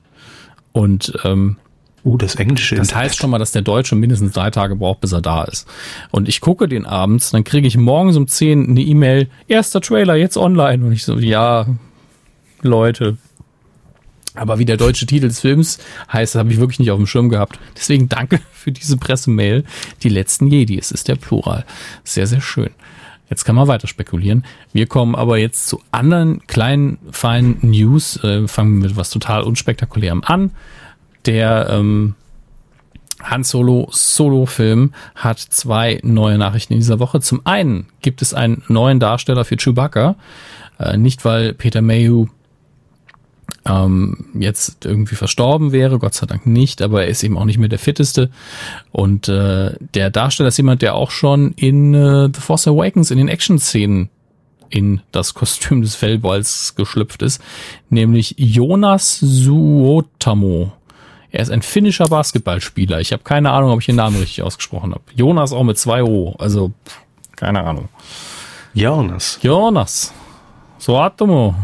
Und 0.73 1.15
ähm, 1.25 1.57
Uh, 2.03 2.17
das 2.17 2.37
englische. 2.37 2.77
Das 2.77 2.95
heißt 2.95 3.19
schon 3.19 3.29
mal, 3.29 3.39
dass 3.39 3.53
der 3.53 3.61
Deutsche 3.61 3.95
mindestens 3.95 4.33
drei 4.33 4.51
Tage 4.51 4.75
braucht, 4.75 5.03
bis 5.03 5.12
er 5.12 5.21
da 5.21 5.45
ist. 5.45 5.69
Und 6.11 6.29
ich 6.29 6.41
gucke 6.41 6.67
den 6.67 6.87
abends, 6.87 7.31
dann 7.31 7.45
kriege 7.45 7.67
ich 7.67 7.77
morgens 7.77 8.17
um 8.17 8.27
zehn 8.27 8.71
eine 8.71 8.81
E-Mail, 8.81 9.29
erster 9.49 9.83
Trailer, 9.83 10.15
jetzt 10.15 10.39
online. 10.39 10.85
Und 10.87 10.93
ich 10.93 11.05
so, 11.05 11.19
ja, 11.19 11.67
Leute. 12.62 13.19
Aber 14.35 14.59
wie 14.59 14.65
der 14.65 14.77
deutsche 14.77 15.07
Titel 15.07 15.28
des 15.28 15.40
Films 15.40 15.78
heißt, 16.12 16.36
habe 16.36 16.52
ich 16.52 16.61
wirklich 16.61 16.78
nicht 16.78 16.90
auf 16.90 16.98
dem 16.98 17.07
Schirm 17.07 17.28
gehabt. 17.28 17.59
Deswegen 17.77 18.09
danke 18.09 18.40
für 18.52 18.73
diese 18.73 18.97
Pressemail. 18.97 19.65
Die 20.02 20.09
letzten 20.09 20.47
Jedi, 20.47 20.78
es 20.78 20.93
ist 20.93 21.09
der 21.09 21.16
Plural. 21.16 21.65
Sehr, 22.05 22.27
sehr 22.27 22.40
schön. 22.40 22.70
Jetzt 23.28 23.44
kann 23.44 23.55
man 23.55 23.69
weiter 23.69 23.86
spekulieren. 23.86 24.44
Wir 24.73 24.86
kommen 24.86 25.15
aber 25.15 25.39
jetzt 25.39 25.69
zu 25.69 25.81
anderen 25.93 26.44
kleinen, 26.48 26.98
feinen 27.12 27.59
News. 27.62 28.23
Äh, 28.24 28.48
fangen 28.48 28.78
mit 28.78 28.97
was 28.97 29.11
total 29.11 29.43
unspektakulärem 29.43 30.23
an. 30.24 30.51
Der 31.27 31.69
ähm, 31.70 32.15
Han 33.23 33.44
Solo 33.44 33.89
Solo-Film 33.93 34.93
hat 35.15 35.39
zwei 35.39 36.01
neue 36.02 36.39
Nachrichten 36.39 36.73
in 36.73 36.81
dieser 36.81 36.98
Woche. 36.98 37.20
Zum 37.20 37.43
einen 37.44 37.86
gibt 38.01 38.23
es 38.23 38.35
einen 38.35 38.62
neuen 38.69 38.98
Darsteller 38.98 39.44
für 39.44 39.57
Chewbacca. 39.57 40.16
Äh, 40.78 40.97
nicht, 40.97 41.24
weil 41.24 41.52
Peter 41.52 41.82
Mayhew 41.82 42.27
ähm, 43.66 44.27
jetzt 44.39 44.85
irgendwie 44.85 45.15
verstorben 45.15 45.73
wäre, 45.73 45.99
Gott 45.99 46.15
sei 46.15 46.27
Dank 46.27 46.47
nicht, 46.47 46.82
aber 46.82 47.03
er 47.03 47.09
ist 47.09 47.23
eben 47.23 47.37
auch 47.37 47.45
nicht 47.45 47.59
mehr 47.59 47.69
der 47.69 47.78
fitteste. 47.78 48.31
Und 48.91 49.28
äh, 49.28 49.74
der 49.95 50.11
Darsteller 50.11 50.49
ist 50.49 50.57
jemand, 50.57 50.82
der 50.82 50.95
auch 50.95 51.11
schon 51.11 51.53
in 51.53 51.95
äh, 51.95 52.28
The 52.32 52.41
Force 52.41 52.66
Awakens 52.69 53.11
in 53.11 53.19
den 53.19 53.28
Action-Szenen 53.28 54.09
in 54.70 55.01
das 55.12 55.35
Kostüm 55.35 55.82
des 55.82 55.97
Fellballs 55.97 56.74
geschlüpft 56.77 57.23
ist, 57.23 57.43
nämlich 57.91 58.37
Jonas 58.39 59.19
Suotamo. 59.19 60.73
Er 61.32 61.43
ist 61.43 61.51
ein 61.51 61.62
finnischer 61.62 62.07
Basketballspieler. 62.07 63.01
Ich 63.01 63.12
habe 63.12 63.23
keine 63.23 63.51
Ahnung, 63.51 63.70
ob 63.70 63.81
ich 63.81 63.87
den 63.87 63.97
Namen 63.97 64.16
richtig 64.16 64.43
ausgesprochen 64.43 64.93
habe. 64.93 65.03
Jonas 65.15 65.53
auch 65.53 65.62
mit 65.65 65.78
zwei 65.78 66.03
O, 66.03 66.35
also 66.39 66.73
keine 67.37 67.65
Ahnung. 67.65 67.89
Jonas. 68.74 69.39
Jonas. 69.43 70.12
Suotamo. 70.78 71.55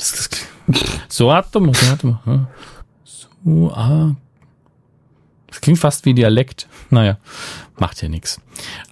Das, 0.00 0.30
das, 0.66 0.80
so 1.08 1.30
Atom, 1.30 1.74
so 1.74 1.92
Atom. 1.92 2.46
So, 3.04 3.70
ah. 3.72 4.16
Das 5.48 5.60
klingt 5.60 5.78
fast 5.78 6.04
wie 6.06 6.14
Dialekt. 6.14 6.68
Naja, 6.90 7.18
macht 7.80 8.02
ja 8.02 8.08
nichts. 8.08 8.40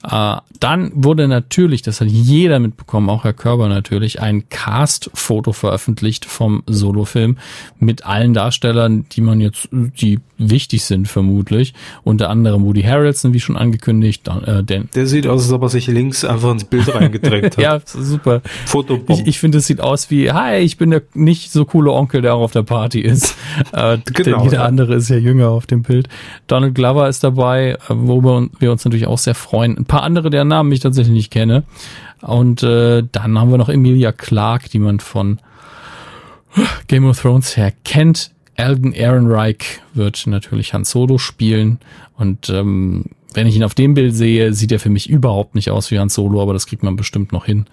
Äh, 0.02 0.36
dann 0.60 0.90
wurde 0.94 1.28
natürlich, 1.28 1.82
das 1.82 2.00
hat 2.00 2.08
jeder 2.08 2.58
mitbekommen, 2.58 3.10
auch 3.10 3.24
Herr 3.24 3.32
Körber 3.32 3.68
natürlich, 3.68 4.20
ein 4.20 4.48
Cast-Foto 4.48 5.52
veröffentlicht 5.52 6.24
vom 6.24 6.62
Solo-Film 6.66 7.36
mit 7.78 8.06
allen 8.06 8.34
Darstellern, 8.34 9.06
die 9.12 9.20
man 9.20 9.40
jetzt, 9.40 9.68
die 9.70 10.20
wichtig 10.38 10.84
sind 10.84 11.08
vermutlich. 11.08 11.74
Unter 12.04 12.30
anderem 12.30 12.64
Woody 12.64 12.82
Harrelson, 12.82 13.34
wie 13.34 13.40
schon 13.40 13.56
angekündigt. 13.56 14.28
Äh, 14.28 14.62
den 14.62 14.88
Der 14.94 15.06
sieht 15.06 15.26
aus, 15.26 15.44
als 15.44 15.52
ob 15.52 15.62
er 15.62 15.68
sich 15.68 15.86
links 15.88 16.24
einfach 16.24 16.52
ins 16.52 16.64
Bild 16.64 16.92
reingedrängt 16.94 17.56
hat. 17.56 17.62
ja, 17.62 17.80
super. 17.84 18.40
Fotobomb. 18.66 19.20
Ich, 19.20 19.26
ich 19.26 19.38
finde, 19.38 19.58
es 19.58 19.66
sieht 19.66 19.80
aus 19.80 20.10
wie, 20.10 20.32
hi, 20.32 20.58
ich 20.58 20.76
bin 20.76 20.90
der 20.90 21.02
nicht 21.14 21.52
so 21.52 21.64
coole 21.64 21.92
Onkel, 21.92 22.22
der 22.22 22.34
auch 22.34 22.42
auf 22.42 22.52
der 22.52 22.62
Party 22.62 23.00
ist. 23.00 23.36
äh, 23.72 23.98
genau, 24.04 24.44
jeder 24.44 24.58
ja. 24.58 24.64
andere 24.64 24.94
ist 24.94 25.08
ja 25.08 25.16
jünger 25.16 25.50
auf 25.50 25.66
dem 25.66 25.82
Bild. 25.82 26.08
Donald 26.46 26.74
Glover 26.74 27.08
ist 27.08 27.24
dabei, 27.24 27.70
äh, 27.70 27.78
worüber 27.88 28.46
wir 28.58 28.72
uns 28.72 28.77
natürlich 28.84 29.06
auch 29.06 29.18
sehr 29.18 29.34
freuen. 29.34 29.76
Ein 29.76 29.84
paar 29.84 30.02
andere, 30.02 30.30
deren 30.30 30.48
Namen 30.48 30.72
ich 30.72 30.80
tatsächlich 30.80 31.14
nicht 31.14 31.30
kenne. 31.30 31.64
Und 32.20 32.62
äh, 32.62 33.04
dann 33.10 33.38
haben 33.38 33.50
wir 33.50 33.58
noch 33.58 33.68
Emilia 33.68 34.12
Clark, 34.12 34.70
die 34.70 34.78
man 34.78 35.00
von 35.00 35.38
Game 36.88 37.06
of 37.06 37.20
Thrones 37.20 37.56
her 37.56 37.72
kennt. 37.84 38.30
Alden 38.56 38.92
Ehrenreich 38.92 39.80
wird 39.94 40.26
natürlich 40.26 40.74
Han 40.74 40.84
Solo 40.84 41.18
spielen. 41.18 41.78
Und 42.16 42.50
ähm, 42.50 43.04
wenn 43.34 43.46
ich 43.46 43.56
ihn 43.56 43.64
auf 43.64 43.74
dem 43.74 43.94
Bild 43.94 44.14
sehe, 44.14 44.52
sieht 44.52 44.72
er 44.72 44.80
für 44.80 44.90
mich 44.90 45.08
überhaupt 45.08 45.54
nicht 45.54 45.70
aus 45.70 45.90
wie 45.90 45.98
Han 45.98 46.08
Solo, 46.08 46.42
aber 46.42 46.52
das 46.52 46.66
kriegt 46.66 46.82
man 46.82 46.96
bestimmt 46.96 47.32
noch 47.32 47.44
hin. 47.44 47.66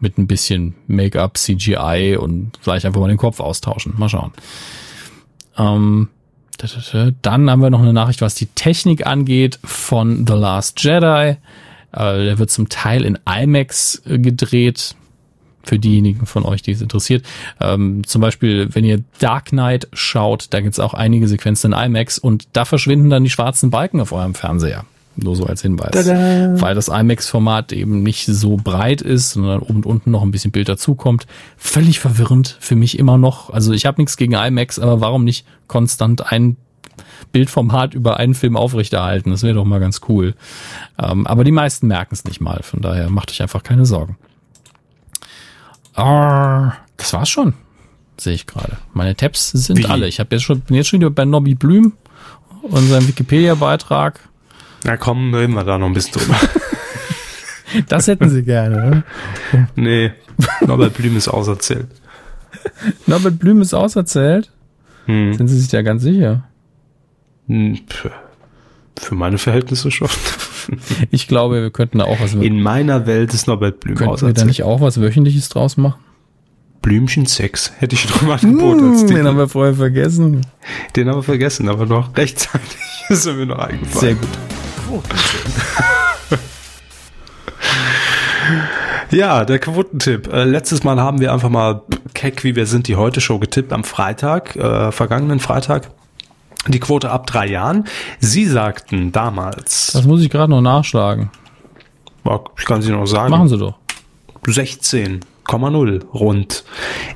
Mit 0.00 0.18
ein 0.18 0.26
bisschen 0.26 0.74
Make-up, 0.86 1.36
CGI 1.36 2.16
und 2.18 2.52
vielleicht 2.60 2.86
einfach 2.86 3.00
mal 3.00 3.08
den 3.08 3.16
Kopf 3.16 3.40
austauschen. 3.40 3.94
Mal 3.96 4.08
schauen. 4.08 4.32
Ähm, 5.56 6.08
Dann 7.22 7.50
haben 7.50 7.62
wir 7.62 7.70
noch 7.70 7.82
eine 7.82 7.92
Nachricht, 7.92 8.20
was 8.20 8.34
die 8.34 8.46
Technik 8.46 9.06
angeht 9.06 9.58
von 9.64 10.26
The 10.26 10.34
Last 10.34 10.82
Jedi. 10.82 11.36
Äh, 11.92 12.24
der 12.24 12.38
wird 12.38 12.50
zum 12.50 12.68
Teil 12.68 13.04
in 13.04 13.18
IMAX 13.28 14.02
äh, 14.06 14.18
gedreht. 14.18 14.94
Für 15.64 15.78
diejenigen 15.78 16.24
von 16.24 16.44
euch, 16.44 16.62
die 16.62 16.72
es 16.72 16.80
interessiert. 16.80 17.26
Ähm, 17.60 18.02
zum 18.06 18.22
Beispiel, 18.22 18.74
wenn 18.74 18.84
ihr 18.84 19.04
Dark 19.18 19.46
Knight 19.46 19.88
schaut, 19.92 20.46
da 20.50 20.60
gibt 20.60 20.72
es 20.72 20.80
auch 20.80 20.94
einige 20.94 21.28
Sequenzen 21.28 21.72
in 21.72 21.78
IMAX 21.78 22.18
und 22.18 22.48
da 22.54 22.64
verschwinden 22.64 23.10
dann 23.10 23.24
die 23.24 23.30
schwarzen 23.30 23.70
Balken 23.70 24.00
auf 24.00 24.12
eurem 24.12 24.34
Fernseher. 24.34 24.84
Nur 25.20 25.34
so 25.34 25.46
als 25.46 25.62
Hinweis. 25.62 25.90
Tada. 25.90 26.60
Weil 26.60 26.76
das 26.76 26.86
IMAX-Format 26.86 27.72
eben 27.72 28.04
nicht 28.04 28.26
so 28.26 28.56
breit 28.56 29.02
ist, 29.02 29.32
sondern 29.32 29.58
oben 29.58 29.78
und 29.78 29.86
unten 29.86 30.10
noch 30.12 30.22
ein 30.22 30.30
bisschen 30.30 30.52
Bild 30.52 30.68
dazukommt. 30.68 31.26
Völlig 31.56 31.98
verwirrend 31.98 32.56
für 32.60 32.76
mich 32.76 32.98
immer 33.00 33.18
noch. 33.18 33.50
Also 33.50 33.72
ich 33.72 33.84
habe 33.84 34.00
nichts 34.00 34.16
gegen 34.16 34.34
IMAX, 34.34 34.78
aber 34.78 35.00
warum 35.00 35.24
nicht 35.24 35.44
konstant 35.66 36.30
ein 36.30 36.56
Bildformat 37.32 37.94
über 37.94 38.18
einen 38.18 38.34
Film 38.34 38.56
aufrechterhalten? 38.56 39.32
Das 39.32 39.42
wäre 39.42 39.54
doch 39.54 39.64
mal 39.64 39.80
ganz 39.80 40.02
cool. 40.08 40.34
Ähm, 41.02 41.26
aber 41.26 41.42
die 41.42 41.50
meisten 41.50 41.88
merken 41.88 42.14
es 42.14 42.24
nicht 42.24 42.40
mal. 42.40 42.60
Von 42.62 42.80
daher 42.80 43.10
macht 43.10 43.32
euch 43.32 43.42
einfach 43.42 43.64
keine 43.64 43.86
Sorgen. 43.86 44.16
Ah, 45.94 46.74
das 46.96 47.12
war's 47.12 47.28
schon. 47.28 47.54
Sehe 48.20 48.34
ich 48.34 48.46
gerade. 48.46 48.76
Meine 48.92 49.16
Tabs 49.16 49.50
sind 49.50 49.78
Wie? 49.78 49.86
alle. 49.86 50.06
Ich 50.06 50.20
habe 50.20 50.36
jetzt 50.36 50.44
schon, 50.44 50.60
bin 50.60 50.76
jetzt 50.76 50.86
schon 50.88 51.00
wieder 51.00 51.10
bei 51.10 51.24
Nobby 51.24 51.56
Blüm 51.56 51.94
und 52.62 52.88
seinem 52.88 53.08
Wikipedia-Beitrag. 53.08 54.20
Na 54.84 54.96
komm, 54.96 55.34
reden 55.34 55.54
wir 55.54 55.64
da 55.64 55.78
noch 55.78 55.86
ein 55.86 55.94
bisschen 55.94 56.20
drüber. 56.20 56.36
Das 57.88 58.06
hätten 58.06 58.30
sie 58.30 58.44
gerne, 58.44 59.04
ne? 59.52 59.68
Nee, 59.76 60.12
Norbert 60.66 60.94
Blüm 60.94 61.18
ist 61.18 61.28
auserzählt. 61.28 61.88
Norbert 63.06 63.38
Blüm 63.38 63.60
ist 63.60 63.74
auserzählt? 63.74 64.50
Hm. 65.04 65.34
Sind 65.34 65.48
Sie 65.48 65.58
sich 65.58 65.68
da 65.68 65.82
ganz 65.82 66.02
sicher? 66.02 66.44
Hm, 67.46 67.78
für 68.98 69.14
meine 69.14 69.38
Verhältnisse 69.38 69.90
schon. 69.90 70.08
Ich 71.10 71.28
glaube, 71.28 71.62
wir 71.62 71.70
könnten 71.70 71.98
da 71.98 72.04
auch 72.04 72.20
was. 72.20 72.34
In 72.34 72.60
meiner 72.60 73.06
Welt 73.06 73.32
ist 73.32 73.46
Norbert 73.46 73.80
Blüm 73.80 73.96
Könnten 73.96 74.12
auserzählt. 74.12 74.36
wir 74.36 74.42
da 74.42 74.46
nicht 74.46 74.64
auch 74.64 74.82
was 74.82 75.00
Wöchentliches 75.00 75.48
draus 75.48 75.78
machen? 75.78 75.98
Blümchen 76.82 77.24
Sex 77.24 77.72
hätte 77.78 77.94
ich 77.94 78.02
schon 78.02 78.28
mal 78.28 78.38
angeboten. 78.38 79.06
Den 79.06 79.26
haben 79.26 79.38
wir 79.38 79.48
vorher 79.48 79.74
vergessen. 79.74 80.42
Den 80.94 81.08
haben 81.08 81.16
wir 81.16 81.22
vergessen, 81.22 81.70
aber 81.70 81.86
noch 81.86 82.14
rechtzeitig 82.18 82.76
ist 83.08 83.24
er 83.24 83.34
mir 83.34 83.46
noch 83.46 83.58
eingefallen. 83.58 83.98
Sehr 83.98 84.14
gut. 84.14 84.28
Ja, 89.10 89.44
der 89.44 89.58
Quotentipp. 89.58 90.32
Äh, 90.32 90.44
letztes 90.44 90.84
Mal 90.84 91.00
haben 91.00 91.20
wir 91.20 91.32
einfach 91.32 91.48
mal 91.50 91.82
keck, 92.14 92.44
wie 92.44 92.56
wir 92.56 92.66
sind, 92.66 92.88
die 92.88 92.96
Heute-Show 92.96 93.38
getippt 93.38 93.72
am 93.72 93.84
Freitag, 93.84 94.56
äh, 94.56 94.92
vergangenen 94.92 95.40
Freitag. 95.40 95.90
Die 96.66 96.80
Quote 96.80 97.10
ab 97.10 97.26
drei 97.26 97.46
Jahren. 97.46 97.84
Sie 98.18 98.44
sagten 98.44 99.12
damals. 99.12 99.92
Das 99.92 100.04
muss 100.04 100.20
ich 100.20 100.28
gerade 100.28 100.50
noch 100.50 100.60
nachschlagen. 100.60 101.30
Ich 102.58 102.64
kann 102.66 102.82
Sie 102.82 102.90
noch 102.90 103.06
sagen. 103.06 103.30
Machen 103.30 103.48
Sie 103.48 103.56
doch. 103.56 103.78
16,0 104.44 106.04
rund. 106.10 106.64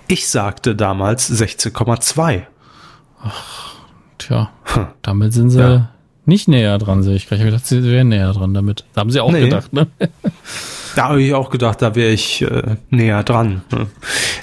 Ich 0.08 0.28
sagte 0.28 0.74
damals 0.74 1.30
16,2. 1.30 2.42
Ach, 3.22 3.74
tja. 4.18 4.50
Hm. 4.64 4.86
Damit 5.02 5.34
sind 5.34 5.50
Sie 5.50 5.58
ja. 5.58 5.91
Nicht 6.24 6.46
näher 6.48 6.78
dran, 6.78 7.02
sehe 7.02 7.16
ich 7.16 7.26
gerade. 7.26 7.36
Ich 7.36 7.40
habe 7.42 7.50
gedacht, 7.50 7.66
sie 7.66 7.82
wären 7.82 8.08
näher 8.08 8.32
dran 8.32 8.54
damit. 8.54 8.84
Da 8.94 9.00
haben 9.00 9.10
sie 9.10 9.20
auch 9.20 9.32
nee. 9.32 9.40
gedacht, 9.40 9.72
ne? 9.72 9.88
Da 10.94 11.08
habe 11.08 11.22
ich 11.22 11.32
auch 11.32 11.50
gedacht, 11.50 11.80
da 11.80 11.94
wäre 11.94 12.12
ich 12.12 12.42
äh, 12.42 12.76
näher 12.90 13.22
dran. 13.22 13.62
Ne? 13.70 13.86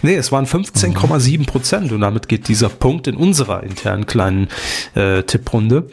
Nee, 0.01 0.15
es 0.15 0.31
waren 0.31 0.45
15,7 0.45 1.45
Prozent 1.45 1.91
und 1.91 2.01
damit 2.01 2.27
geht 2.27 2.47
dieser 2.47 2.69
Punkt 2.69 3.07
in 3.07 3.15
unserer 3.15 3.63
internen 3.63 4.07
kleinen 4.07 4.47
äh, 4.95 5.21
Tipprunde 5.23 5.89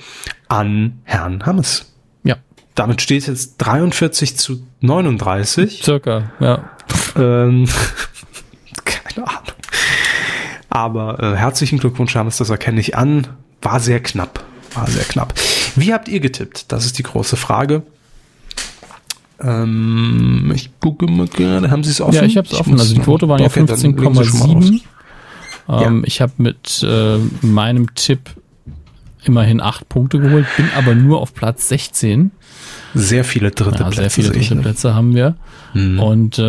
an 0.49 1.01
Herrn 1.05 1.45
Hammes. 1.45 1.95
Ja. 2.25 2.37
Damit 2.75 3.03
steht 3.03 3.23
es 3.23 3.27
jetzt 3.27 3.57
43 3.59 4.39
zu 4.39 4.67
39. 4.81 5.83
Circa, 5.83 6.33
ja. 6.41 6.71
Ähm, 7.17 7.69
keine 8.85 9.29
Ahnung. 9.29 9.43
Aber 10.71 11.23
äh, 11.23 11.37
herzlichen 11.37 11.79
Glückwunsch, 11.79 12.15
Hammes, 12.15 12.39
das 12.39 12.51
erkenne 12.51 12.81
ich 12.81 12.97
an. 12.97 13.27
War 13.61 13.81
sehr 13.81 14.01
knapp. 14.01 14.43
War 14.77 14.86
sehr 14.89 15.05
knapp. 15.05 15.35
Wie 15.74 15.93
habt 15.93 16.09
ihr 16.09 16.20
getippt? 16.20 16.70
Das 16.73 16.85
ist 16.85 16.98
die 16.98 17.03
große 17.03 17.36
Frage. 17.36 17.82
Ähm, 19.40 20.53
ich 20.55 20.70
gucke 20.81 21.07
mal 21.07 21.27
gerade, 21.27 21.70
haben 21.70 21.85
Sie 21.85 21.90
es 21.90 22.01
offen? 22.01 22.15
Ja, 22.15 22.23
ich 22.23 22.36
habe 22.36 22.48
es 22.48 22.55
offen. 22.55 22.78
Also 22.78 22.94
die 22.94 23.01
Quote 23.01 23.28
waren 23.28 23.40
ja 23.40 23.48
15,7. 23.48 24.65
Ähm, 24.69 24.82
ja. 25.69 25.93
Ich 26.05 26.20
habe 26.20 26.32
mit 26.39 26.85
äh, 26.89 27.19
meinem 27.43 27.94
Tipp 27.94 28.31
immerhin 29.24 29.61
acht 29.61 29.89
Punkte 29.89 30.20
geholt, 30.20 30.47
bin 30.57 30.69
aber 30.77 30.94
nur 30.94 31.20
auf 31.20 31.35
Platz 31.35 31.69
16. 31.69 32.31
Sehr 32.94 33.24
viele 33.24 33.51
dritte 33.51 33.81
ja, 33.81 33.90
Plätze. 33.90 34.01
Sehr 34.01 34.11
viele 34.11 34.31
dritte 34.31 34.57
Plätze 34.57 34.94
haben 34.94 35.15
wir. 35.15 35.36
Mhm. 35.74 35.98
Und 35.98 36.39
äh, 36.39 36.43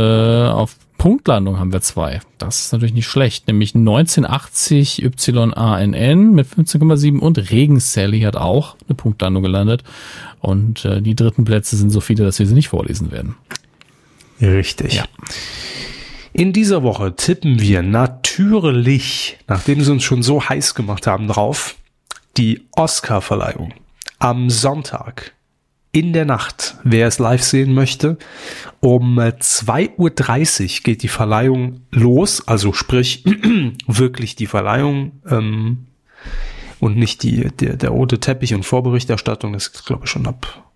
auf 0.47 0.75
Punktlandung 0.97 1.59
haben 1.59 1.71
wir 1.71 1.81
zwei. 1.81 2.21
Das 2.37 2.59
ist 2.59 2.73
natürlich 2.73 2.93
nicht 2.93 3.07
schlecht. 3.07 3.47
Nämlich 3.47 3.75
1980 3.75 4.99
YANN 4.99 6.33
mit 6.33 6.47
15,7 6.47 7.19
und 7.19 7.51
Regen 7.51 7.79
Sally 7.79 8.21
hat 8.21 8.35
auch 8.35 8.75
eine 8.87 8.95
Punktlandung 8.95 9.43
gelandet. 9.43 9.83
Und 10.39 10.85
äh, 10.85 11.01
die 11.01 11.15
dritten 11.15 11.45
Plätze 11.45 11.77
sind 11.77 11.89
so 11.89 12.01
viele, 12.01 12.23
dass 12.23 12.39
wir 12.39 12.47
sie 12.47 12.53
nicht 12.53 12.69
vorlesen 12.69 13.11
werden. 13.11 13.35
Richtig. 14.41 14.95
Ja. 14.95 15.05
In 16.33 16.53
dieser 16.53 16.83
Woche 16.83 17.15
tippen 17.15 17.59
wir 17.59 17.81
natürlich, 17.81 19.37
nachdem 19.47 19.81
sie 19.81 19.91
uns 19.91 20.03
schon 20.03 20.21
so 20.23 20.47
heiß 20.47 20.75
gemacht 20.75 21.07
haben 21.07 21.27
drauf, 21.27 21.75
die 22.37 22.67
Oscar-Verleihung 22.71 23.73
am 24.19 24.49
Sonntag 24.49 25.33
in 25.91 26.13
der 26.13 26.25
Nacht, 26.25 26.75
wer 26.83 27.07
es 27.07 27.19
live 27.19 27.41
sehen 27.41 27.73
möchte. 27.73 28.17
Um 28.79 29.19
2.30 29.19 29.97
Uhr 29.97 30.83
geht 30.83 31.03
die 31.03 31.07
Verleihung 31.07 31.81
los, 31.91 32.47
also 32.47 32.73
sprich 32.73 33.23
wirklich 33.87 34.35
die 34.35 34.47
Verleihung 34.47 35.13
ähm, 35.29 35.87
und 36.79 36.97
nicht 36.97 37.23
die, 37.23 37.49
der, 37.49 37.77
der 37.77 37.89
rote 37.89 38.19
Teppich 38.19 38.53
und 38.53 38.63
Vorberichterstattung. 38.63 39.53
Das 39.53 39.67
ist, 39.67 39.85
glaube 39.85 40.05
ich, 40.05 40.11
schon 40.11 40.27
ab 40.27 40.71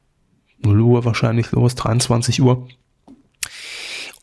0 0.63 0.79
Uhr 0.81 1.05
wahrscheinlich 1.05 1.51
los, 1.51 1.75
23 1.75 2.41
Uhr. 2.41 2.67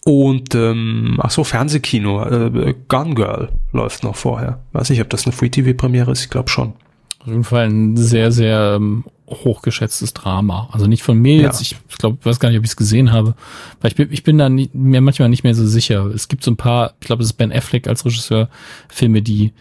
Und 0.05 0.55
ähm, 0.55 1.19
ach 1.21 1.31
so, 1.31 1.45
Fernsehkino, 1.45 2.25
äh, 2.25 2.75
Gun 2.89 3.15
Girl 3.15 3.51
läuft 3.73 4.05
noch 4.05 4.17
vorher. 4.17 4.61
Weiß 4.73 4.91
nicht, 4.91 5.03
ob 5.03 5.11
das 5.11 5.27
eine 5.27 5.33
Free-TV-Premiere 5.33 6.11
ist, 6.13 6.23
ich 6.23 6.31
glaube 6.31 6.49
schon. 6.49 6.73
Auf 7.21 7.27
jeden 7.27 7.45
Fall 7.45 7.69
ein 7.69 7.97
sehr, 7.97 8.33
sehr 8.33 8.77
ähm, 8.77 9.05
hochgeschätztes 9.31 10.15
Drama. 10.15 10.69
Also 10.73 10.87
nicht 10.87 11.03
von 11.03 11.19
mir 11.19 11.37
ja. 11.37 11.43
jetzt, 11.43 11.61
ich 11.61 11.77
glaube, 11.99 12.19
weiß 12.23 12.41
gar 12.41 12.49
nicht, 12.49 12.59
ob 12.59 12.65
ich 12.65 12.71
es 12.71 12.77
gesehen 12.77 13.13
habe. 13.13 13.35
Weil 13.81 13.91
ich 13.91 13.97
bin, 13.97 14.09
ich 14.13 14.23
bin 14.23 14.39
da 14.39 14.49
nie, 14.49 14.71
mir 14.73 15.01
manchmal 15.01 15.29
nicht 15.29 15.45
mehr 15.45 15.55
so 15.55 15.67
sicher. 15.67 16.07
Es 16.07 16.29
gibt 16.29 16.45
so 16.45 16.51
ein 16.51 16.57
paar, 16.57 16.95
ich 17.01 17.07
glaube, 17.07 17.23
es 17.23 17.31
ist 17.31 17.35
Ben 17.35 17.53
Affleck 17.53 17.87
als 17.87 18.05
Regisseur, 18.05 18.49
Filme, 18.89 19.23
die 19.23 19.53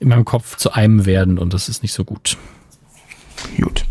in 0.00 0.08
meinem 0.08 0.24
Kopf 0.24 0.56
zu 0.56 0.72
einem 0.72 1.06
werden 1.06 1.38
und 1.38 1.54
das 1.54 1.68
ist 1.68 1.82
nicht 1.82 1.92
so 1.92 2.04
gut. 2.04 2.36
Gut. 3.56 3.84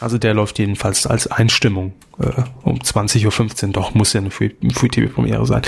Also 0.00 0.18
der 0.18 0.34
läuft 0.34 0.58
jedenfalls 0.58 1.06
als 1.06 1.28
Einstimmung 1.28 1.92
äh, 2.18 2.42
um 2.62 2.78
20.15 2.78 3.66
Uhr. 3.66 3.72
Doch, 3.72 3.94
muss 3.94 4.12
ja 4.12 4.20
eine 4.20 4.30
Free-TV-Premiere 4.30 5.46
sein. 5.46 5.62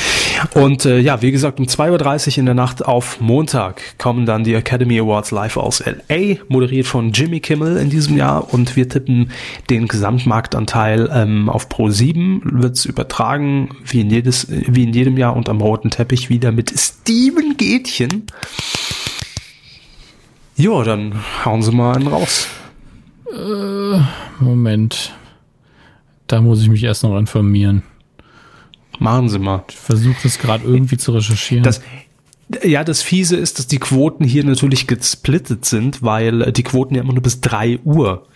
Und 0.55 0.85
äh, 0.85 0.98
ja, 0.98 1.23
wie 1.23 1.31
gesagt, 1.31 1.61
um 1.61 1.66
2.30 1.66 2.32
Uhr 2.32 2.39
in 2.39 2.47
der 2.47 2.55
Nacht 2.57 2.85
auf 2.85 3.20
Montag 3.20 3.81
kommen 3.98 4.27
dann 4.27 4.43
die 4.43 4.55
Academy 4.55 4.98
Awards 4.98 5.31
live 5.31 5.57
aus 5.57 5.81
L.A., 5.81 6.43
moderiert 6.48 6.86
von 6.86 7.12
Jimmy 7.12 7.39
Kimmel 7.39 7.77
in 7.77 7.89
diesem 7.89 8.16
Jahr. 8.16 8.53
Und 8.53 8.74
wir 8.74 8.89
tippen 8.89 9.31
den 9.70 9.86
Gesamtmarktanteil 9.86 11.09
ähm, 11.12 11.48
auf 11.48 11.69
Pro 11.69 11.89
7. 11.89 12.43
Wird 12.44 12.77
es 12.77 12.85
übertragen, 12.85 13.77
wie 13.85 14.01
in, 14.01 14.11
jedes, 14.11 14.48
wie 14.51 14.82
in 14.82 14.93
jedem 14.93 15.16
Jahr 15.16 15.36
und 15.36 15.48
am 15.48 15.61
roten 15.61 15.90
Teppich 15.90 16.31
wieder 16.31 16.51
mit 16.51 16.73
Steven 16.77 17.57
Gätchen. 17.57 18.27
Ja, 20.57 20.82
dann 20.82 21.15
hauen 21.44 21.62
Sie 21.62 21.70
mal 21.70 21.94
einen 21.94 22.09
raus. 22.09 22.48
Äh, 23.32 24.01
Moment. 24.40 25.12
Da 26.27 26.40
muss 26.40 26.61
ich 26.62 26.69
mich 26.69 26.82
erst 26.82 27.03
noch 27.03 27.16
informieren. 27.19 27.82
Machen 28.98 29.28
Sie 29.28 29.39
mal. 29.39 29.65
Ich 29.69 29.77
versuche 29.77 30.16
das 30.23 30.39
gerade 30.39 30.65
irgendwie 30.65 30.97
zu 30.97 31.12
recherchieren. 31.12 31.62
Das, 31.62 31.81
ja, 32.62 32.85
das 32.85 33.03
Fiese 33.03 33.36
ist, 33.36 33.59
dass 33.59 33.66
die 33.66 33.78
Quoten 33.78 34.24
hier 34.24 34.44
natürlich 34.44 34.86
gesplittet 34.86 35.65
sind, 35.65 36.03
weil 36.03 36.53
die 36.53 36.62
Quoten 36.62 36.94
ja 36.94 37.03
immer 37.03 37.12
nur 37.12 37.23
bis 37.23 37.40
drei 37.40 37.78
Uhr 37.85 38.27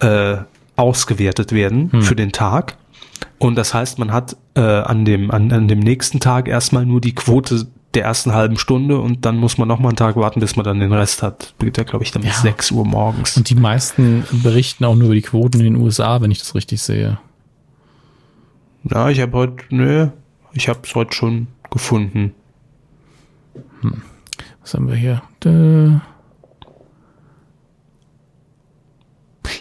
äh, 0.00 0.38
ausgewertet 0.76 1.52
werden 1.52 1.92
hm. 1.92 2.02
für 2.02 2.16
den 2.16 2.32
Tag. 2.32 2.76
Und 3.38 3.56
das 3.56 3.74
heißt, 3.74 3.98
man 3.98 4.12
hat 4.12 4.36
äh, 4.54 4.60
an, 4.60 5.04
dem, 5.04 5.30
an, 5.30 5.52
an 5.52 5.68
dem 5.68 5.80
nächsten 5.80 6.20
Tag 6.20 6.48
erstmal 6.48 6.86
nur 6.86 7.00
die 7.00 7.14
Quote 7.14 7.66
der 7.96 8.04
ersten 8.04 8.32
halben 8.32 8.58
Stunde 8.58 8.98
und 9.00 9.24
dann 9.24 9.38
muss 9.38 9.58
man 9.58 9.66
noch 9.66 9.78
mal 9.80 9.88
einen 9.88 9.96
Tag 9.96 10.16
warten, 10.16 10.38
bis 10.38 10.54
man 10.54 10.64
dann 10.64 10.78
den 10.78 10.92
Rest 10.92 11.22
hat. 11.22 11.54
Beginnt 11.58 11.78
ja, 11.78 11.84
glaube 11.84 12.04
ich, 12.04 12.12
dann 12.12 12.22
ja. 12.22 12.28
bis 12.28 12.42
6 12.42 12.70
Uhr 12.70 12.84
morgens. 12.84 13.36
Und 13.36 13.48
die 13.48 13.54
meisten 13.54 14.24
berichten 14.30 14.84
auch 14.84 14.94
nur 14.94 15.06
über 15.06 15.14
die 15.14 15.22
Quoten 15.22 15.58
in 15.58 15.64
den 15.64 15.76
USA, 15.76 16.20
wenn 16.20 16.30
ich 16.30 16.38
das 16.38 16.54
richtig 16.54 16.82
sehe. 16.82 17.18
Na, 18.84 19.10
ich 19.10 19.20
habe 19.20 19.32
heute, 19.32 19.64
nö, 19.70 20.08
ich 20.52 20.68
habe 20.68 20.80
es 20.84 20.94
heute 20.94 21.14
schon 21.14 21.48
gefunden. 21.70 22.34
Hm. 23.80 24.02
Was 24.60 24.74
haben 24.74 24.88
wir 24.88 24.94
hier? 24.94 25.22
Dö. 25.42 25.96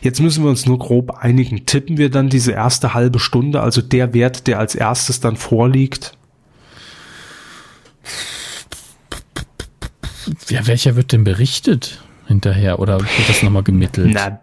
Jetzt 0.02 0.20
müssen 0.20 0.44
wir 0.44 0.49
uns 0.49 0.66
nur 0.66 0.78
grob 0.78 1.12
einigen. 1.12 1.66
Tippen 1.66 1.98
wir 1.98 2.12
dann 2.12 2.30
diese 2.30 2.52
erste 2.52 2.94
halbe 2.94 3.20
Stunde, 3.20 3.62
also 3.62 3.82
der 3.82 4.14
Wert, 4.14 4.45
der 4.48 4.60
als 4.60 4.76
erstes 4.76 5.22
dann 5.22 5.38
vorliegt? 5.38 6.18
Ja, 10.49 10.65
welcher 10.68 10.95
wird 10.95 11.11
denn 11.11 11.23
berichtet 11.23 12.02
hinterher 12.27 12.80
oder 12.80 12.99
wird 12.99 13.30
das 13.30 13.44
nochmal 13.44 13.64
gemittelt? 13.64 14.11
Na, 14.14 14.40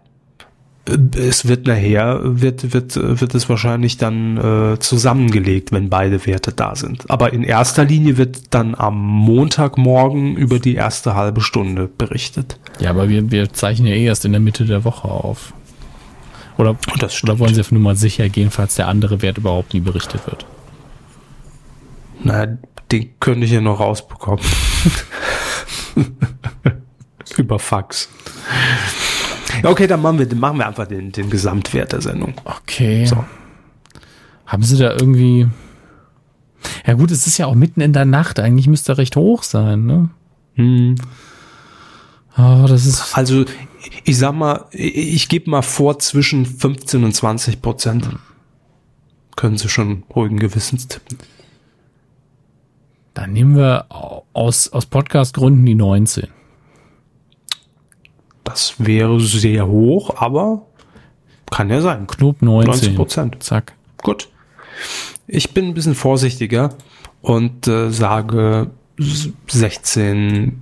es 1.15 1.47
wird 1.47 1.65
nachher, 1.65 2.19
wird, 2.23 2.73
wird, 2.73 2.95
wird 2.95 3.35
es 3.35 3.47
wahrscheinlich 3.47 3.97
dann 3.97 4.37
äh, 4.73 4.79
zusammengelegt, 4.79 5.71
wenn 5.71 5.89
beide 5.89 6.25
Werte 6.25 6.51
da 6.51 6.75
sind. 6.75 7.09
Aber 7.09 7.31
in 7.31 7.43
erster 7.43 7.85
Linie 7.85 8.17
wird 8.17 8.53
dann 8.53 8.75
am 8.75 8.99
Montagmorgen 8.99 10.35
über 10.35 10.59
die 10.59 10.75
erste 10.75 11.15
halbe 11.15 11.39
Stunde 11.39 11.87
berichtet. 11.87 12.59
Ja, 12.79 12.89
aber 12.89 13.07
wir, 13.07 13.31
wir 13.31 13.53
zeichnen 13.53 13.87
ja 13.87 13.95
eh 13.95 14.05
erst 14.05 14.25
in 14.25 14.33
der 14.33 14.41
Mitte 14.41 14.65
der 14.65 14.83
Woche 14.83 15.07
auf. 15.07 15.53
Oder, 16.57 16.75
oder 16.93 17.39
wollen 17.39 17.55
Sie 17.55 17.63
nur 17.71 17.81
mal 17.81 17.95
sicher 17.95 18.27
gehen, 18.27 18.51
falls 18.51 18.75
der 18.75 18.87
andere 18.87 19.21
Wert 19.21 19.37
überhaupt 19.37 19.73
nie 19.73 19.79
berichtet 19.79 20.27
wird? 20.27 20.45
Na, 22.23 22.57
den 22.93 23.19
könnte 23.19 23.45
ich 23.45 23.51
ja 23.51 23.61
noch 23.61 23.79
rausbekommen. 23.79 24.43
über 27.37 27.59
Fax. 27.59 28.09
Okay, 29.63 29.87
dann 29.87 30.01
machen 30.01 30.19
wir, 30.19 30.27
dann 30.27 30.39
machen 30.39 30.57
wir 30.57 30.67
einfach 30.67 30.87
den, 30.87 31.11
den 31.11 31.29
Gesamtwert 31.29 31.93
der 31.93 32.01
Sendung. 32.01 32.33
Okay. 32.45 33.05
So. 33.05 33.23
Haben 34.45 34.63
Sie 34.63 34.77
da 34.77 34.91
irgendwie. 34.91 35.47
Ja, 36.85 36.93
gut, 36.93 37.11
es 37.11 37.27
ist 37.27 37.37
ja 37.37 37.47
auch 37.47 37.55
mitten 37.55 37.81
in 37.81 37.93
der 37.93 38.05
Nacht. 38.05 38.39
Eigentlich 38.39 38.67
müsste 38.67 38.93
er 38.93 38.97
recht 38.97 39.15
hoch 39.15 39.43
sein, 39.43 39.85
ne? 39.85 40.09
Hm. 40.55 40.95
Oh, 42.37 42.65
das 42.67 42.85
ist. 42.85 43.17
Also, 43.17 43.45
ich 44.03 44.17
sag 44.17 44.33
mal, 44.33 44.65
ich, 44.71 44.95
ich 44.95 45.29
gebe 45.29 45.49
mal 45.49 45.61
vor 45.61 45.99
zwischen 45.99 46.45
15 46.45 47.03
und 47.03 47.13
20 47.13 47.61
Prozent. 47.61 48.09
Können 49.35 49.57
Sie 49.57 49.69
schon 49.69 50.03
ruhigen 50.13 50.37
Gewissens 50.37 50.87
tippen. 50.87 51.17
Dann 53.13 53.33
nehmen 53.33 53.55
wir 53.55 53.85
aus, 54.33 54.71
aus 54.73 54.85
Podcast-Gründen 54.85 55.65
die 55.65 55.75
19. 55.75 56.27
Das 58.43 58.75
wäre 58.77 59.19
sehr 59.19 59.67
hoch, 59.67 60.15
aber 60.17 60.65
kann 61.51 61.69
ja 61.69 61.81
sein. 61.81 62.07
Knob 62.07 62.41
19. 62.41 62.71
90 62.71 62.95
Prozent. 62.95 63.43
Zack. 63.43 63.73
Gut. 64.01 64.29
Ich 65.27 65.53
bin 65.53 65.65
ein 65.65 65.73
bisschen 65.73 65.95
vorsichtiger 65.95 66.75
und 67.21 67.67
äh, 67.67 67.91
sage 67.91 68.71
16, 68.97 70.61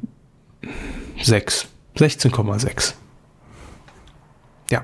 6. 1.22 1.68
16,6. 1.98 2.94
Ja. 4.69 4.84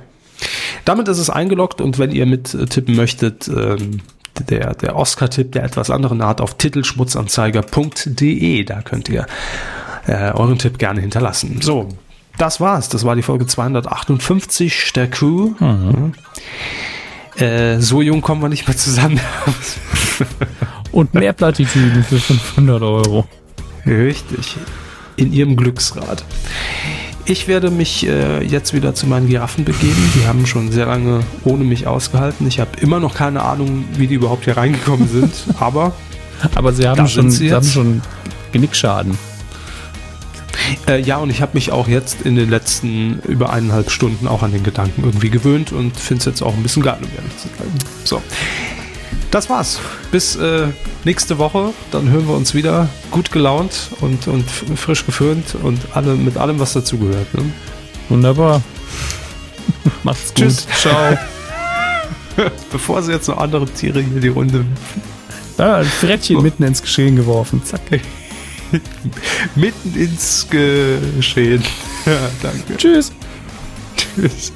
Damit 0.85 1.07
ist 1.07 1.19
es 1.19 1.29
eingeloggt 1.29 1.81
und 1.81 1.99
wenn 1.99 2.11
ihr 2.11 2.25
mit 2.25 2.53
äh, 2.53 2.65
tippen 2.65 2.95
möchtet, 2.95 3.47
ähm, 3.47 4.01
der, 4.49 4.75
der 4.75 4.95
Oscar-Tipp 4.95 5.51
der 5.51 5.63
etwas 5.63 5.89
anderen 5.89 6.21
Art 6.21 6.41
auf 6.41 6.55
titelschmutzanzeiger.de, 6.55 8.63
da 8.63 8.81
könnt 8.81 9.09
ihr 9.09 9.25
äh, 10.07 10.31
euren 10.31 10.57
Tipp 10.57 10.77
gerne 10.77 11.01
hinterlassen. 11.01 11.59
So, 11.61 11.89
das 12.37 12.61
war's. 12.61 12.89
Das 12.89 13.03
war 13.03 13.15
die 13.15 13.23
Folge 13.23 13.47
258 13.47 14.93
der 14.93 15.09
Crew. 15.09 15.53
Mhm. 15.59 16.13
Äh, 17.37 17.79
so 17.79 18.01
jung 18.01 18.21
kommen 18.21 18.41
wir 18.41 18.49
nicht 18.49 18.67
mehr 18.67 18.77
zusammen. 18.77 19.19
Und 20.91 21.13
mehr 21.13 21.33
Plattitüden 21.33 22.03
für 22.03 22.19
500 22.19 22.81
Euro. 22.81 23.27
Richtig. 23.85 24.57
In 25.15 25.33
ihrem 25.33 25.55
Glücksrad. 25.55 26.23
Ich 27.29 27.49
werde 27.49 27.71
mich 27.71 28.07
äh, 28.07 28.41
jetzt 28.41 28.73
wieder 28.73 28.95
zu 28.95 29.05
meinen 29.05 29.27
Giraffen 29.27 29.65
begeben. 29.65 30.11
Die 30.15 30.25
haben 30.25 30.45
schon 30.45 30.71
sehr 30.71 30.85
lange 30.85 31.19
ohne 31.43 31.65
mich 31.65 31.85
ausgehalten. 31.85 32.47
Ich 32.47 32.61
habe 32.61 32.79
immer 32.79 33.01
noch 33.01 33.15
keine 33.15 33.43
Ahnung, 33.43 33.83
wie 33.97 34.07
die 34.07 34.15
überhaupt 34.15 34.45
hier 34.45 34.55
reingekommen 34.55 35.09
sind. 35.09 35.33
Aber, 35.59 35.93
aber 36.55 36.71
sie 36.71 36.87
haben 36.87 37.07
schon, 37.07 37.29
sie, 37.29 37.51
haben 37.51 37.65
schon 37.65 38.01
Genickschaden. 38.53 39.17
Äh, 40.87 41.01
ja, 41.01 41.17
und 41.17 41.29
ich 41.29 41.41
habe 41.41 41.51
mich 41.55 41.71
auch 41.71 41.87
jetzt 41.87 42.21
in 42.21 42.35
den 42.35 42.49
letzten 42.49 43.19
über 43.27 43.51
eineinhalb 43.51 43.91
Stunden 43.91 44.27
auch 44.27 44.43
an 44.43 44.51
den 44.51 44.63
Gedanken 44.63 45.03
irgendwie 45.03 45.29
gewöhnt 45.29 45.71
und 45.71 45.97
finde 45.97 46.19
es 46.19 46.25
jetzt 46.25 46.41
auch 46.41 46.53
ein 46.53 46.63
bisschen 46.63 46.83
geil, 46.83 46.99
um 47.01 47.09
ehrlich 47.15 47.37
zu 47.37 47.47
bleiben. 47.49 47.73
So. 48.03 48.21
Das 49.31 49.49
war's. 49.49 49.79
Bis 50.11 50.35
äh, 50.35 50.67
nächste 51.03 51.37
Woche. 51.37 51.73
Dann 51.91 52.09
hören 52.09 52.27
wir 52.27 52.35
uns 52.35 52.53
wieder 52.53 52.87
gut 53.11 53.31
gelaunt 53.31 53.89
und, 54.01 54.27
und 54.27 54.49
frisch 54.49 55.05
geföhnt 55.05 55.55
und 55.61 55.79
alle, 55.93 56.15
mit 56.15 56.37
allem, 56.37 56.59
was 56.59 56.73
dazugehört. 56.73 57.33
Ne? 57.33 57.51
Wunderbar. 58.09 58.61
Macht's 60.03 60.33
gut. 60.33 60.45
Tschüss. 60.45 60.67
Ciao. 60.79 61.17
Bevor 62.71 63.01
sie 63.01 63.11
jetzt 63.11 63.27
noch 63.27 63.37
andere 63.37 63.65
Tiere 63.65 64.01
hier 64.01 64.21
die 64.21 64.27
Runde. 64.29 64.65
Ah, 65.57 65.77
ein 65.77 65.85
Frettchen 65.85 66.37
so. 66.37 66.41
mitten 66.41 66.63
ins 66.63 66.81
Geschehen 66.81 67.15
geworfen. 67.15 67.63
Zack. 67.65 67.81
Mitten 69.55 69.95
ins 69.95 70.47
Geschehen. 70.49 71.63
Ja, 72.05 72.19
danke. 72.41 72.77
Tschüss. 72.77 73.11
Tschüss. 73.95 74.51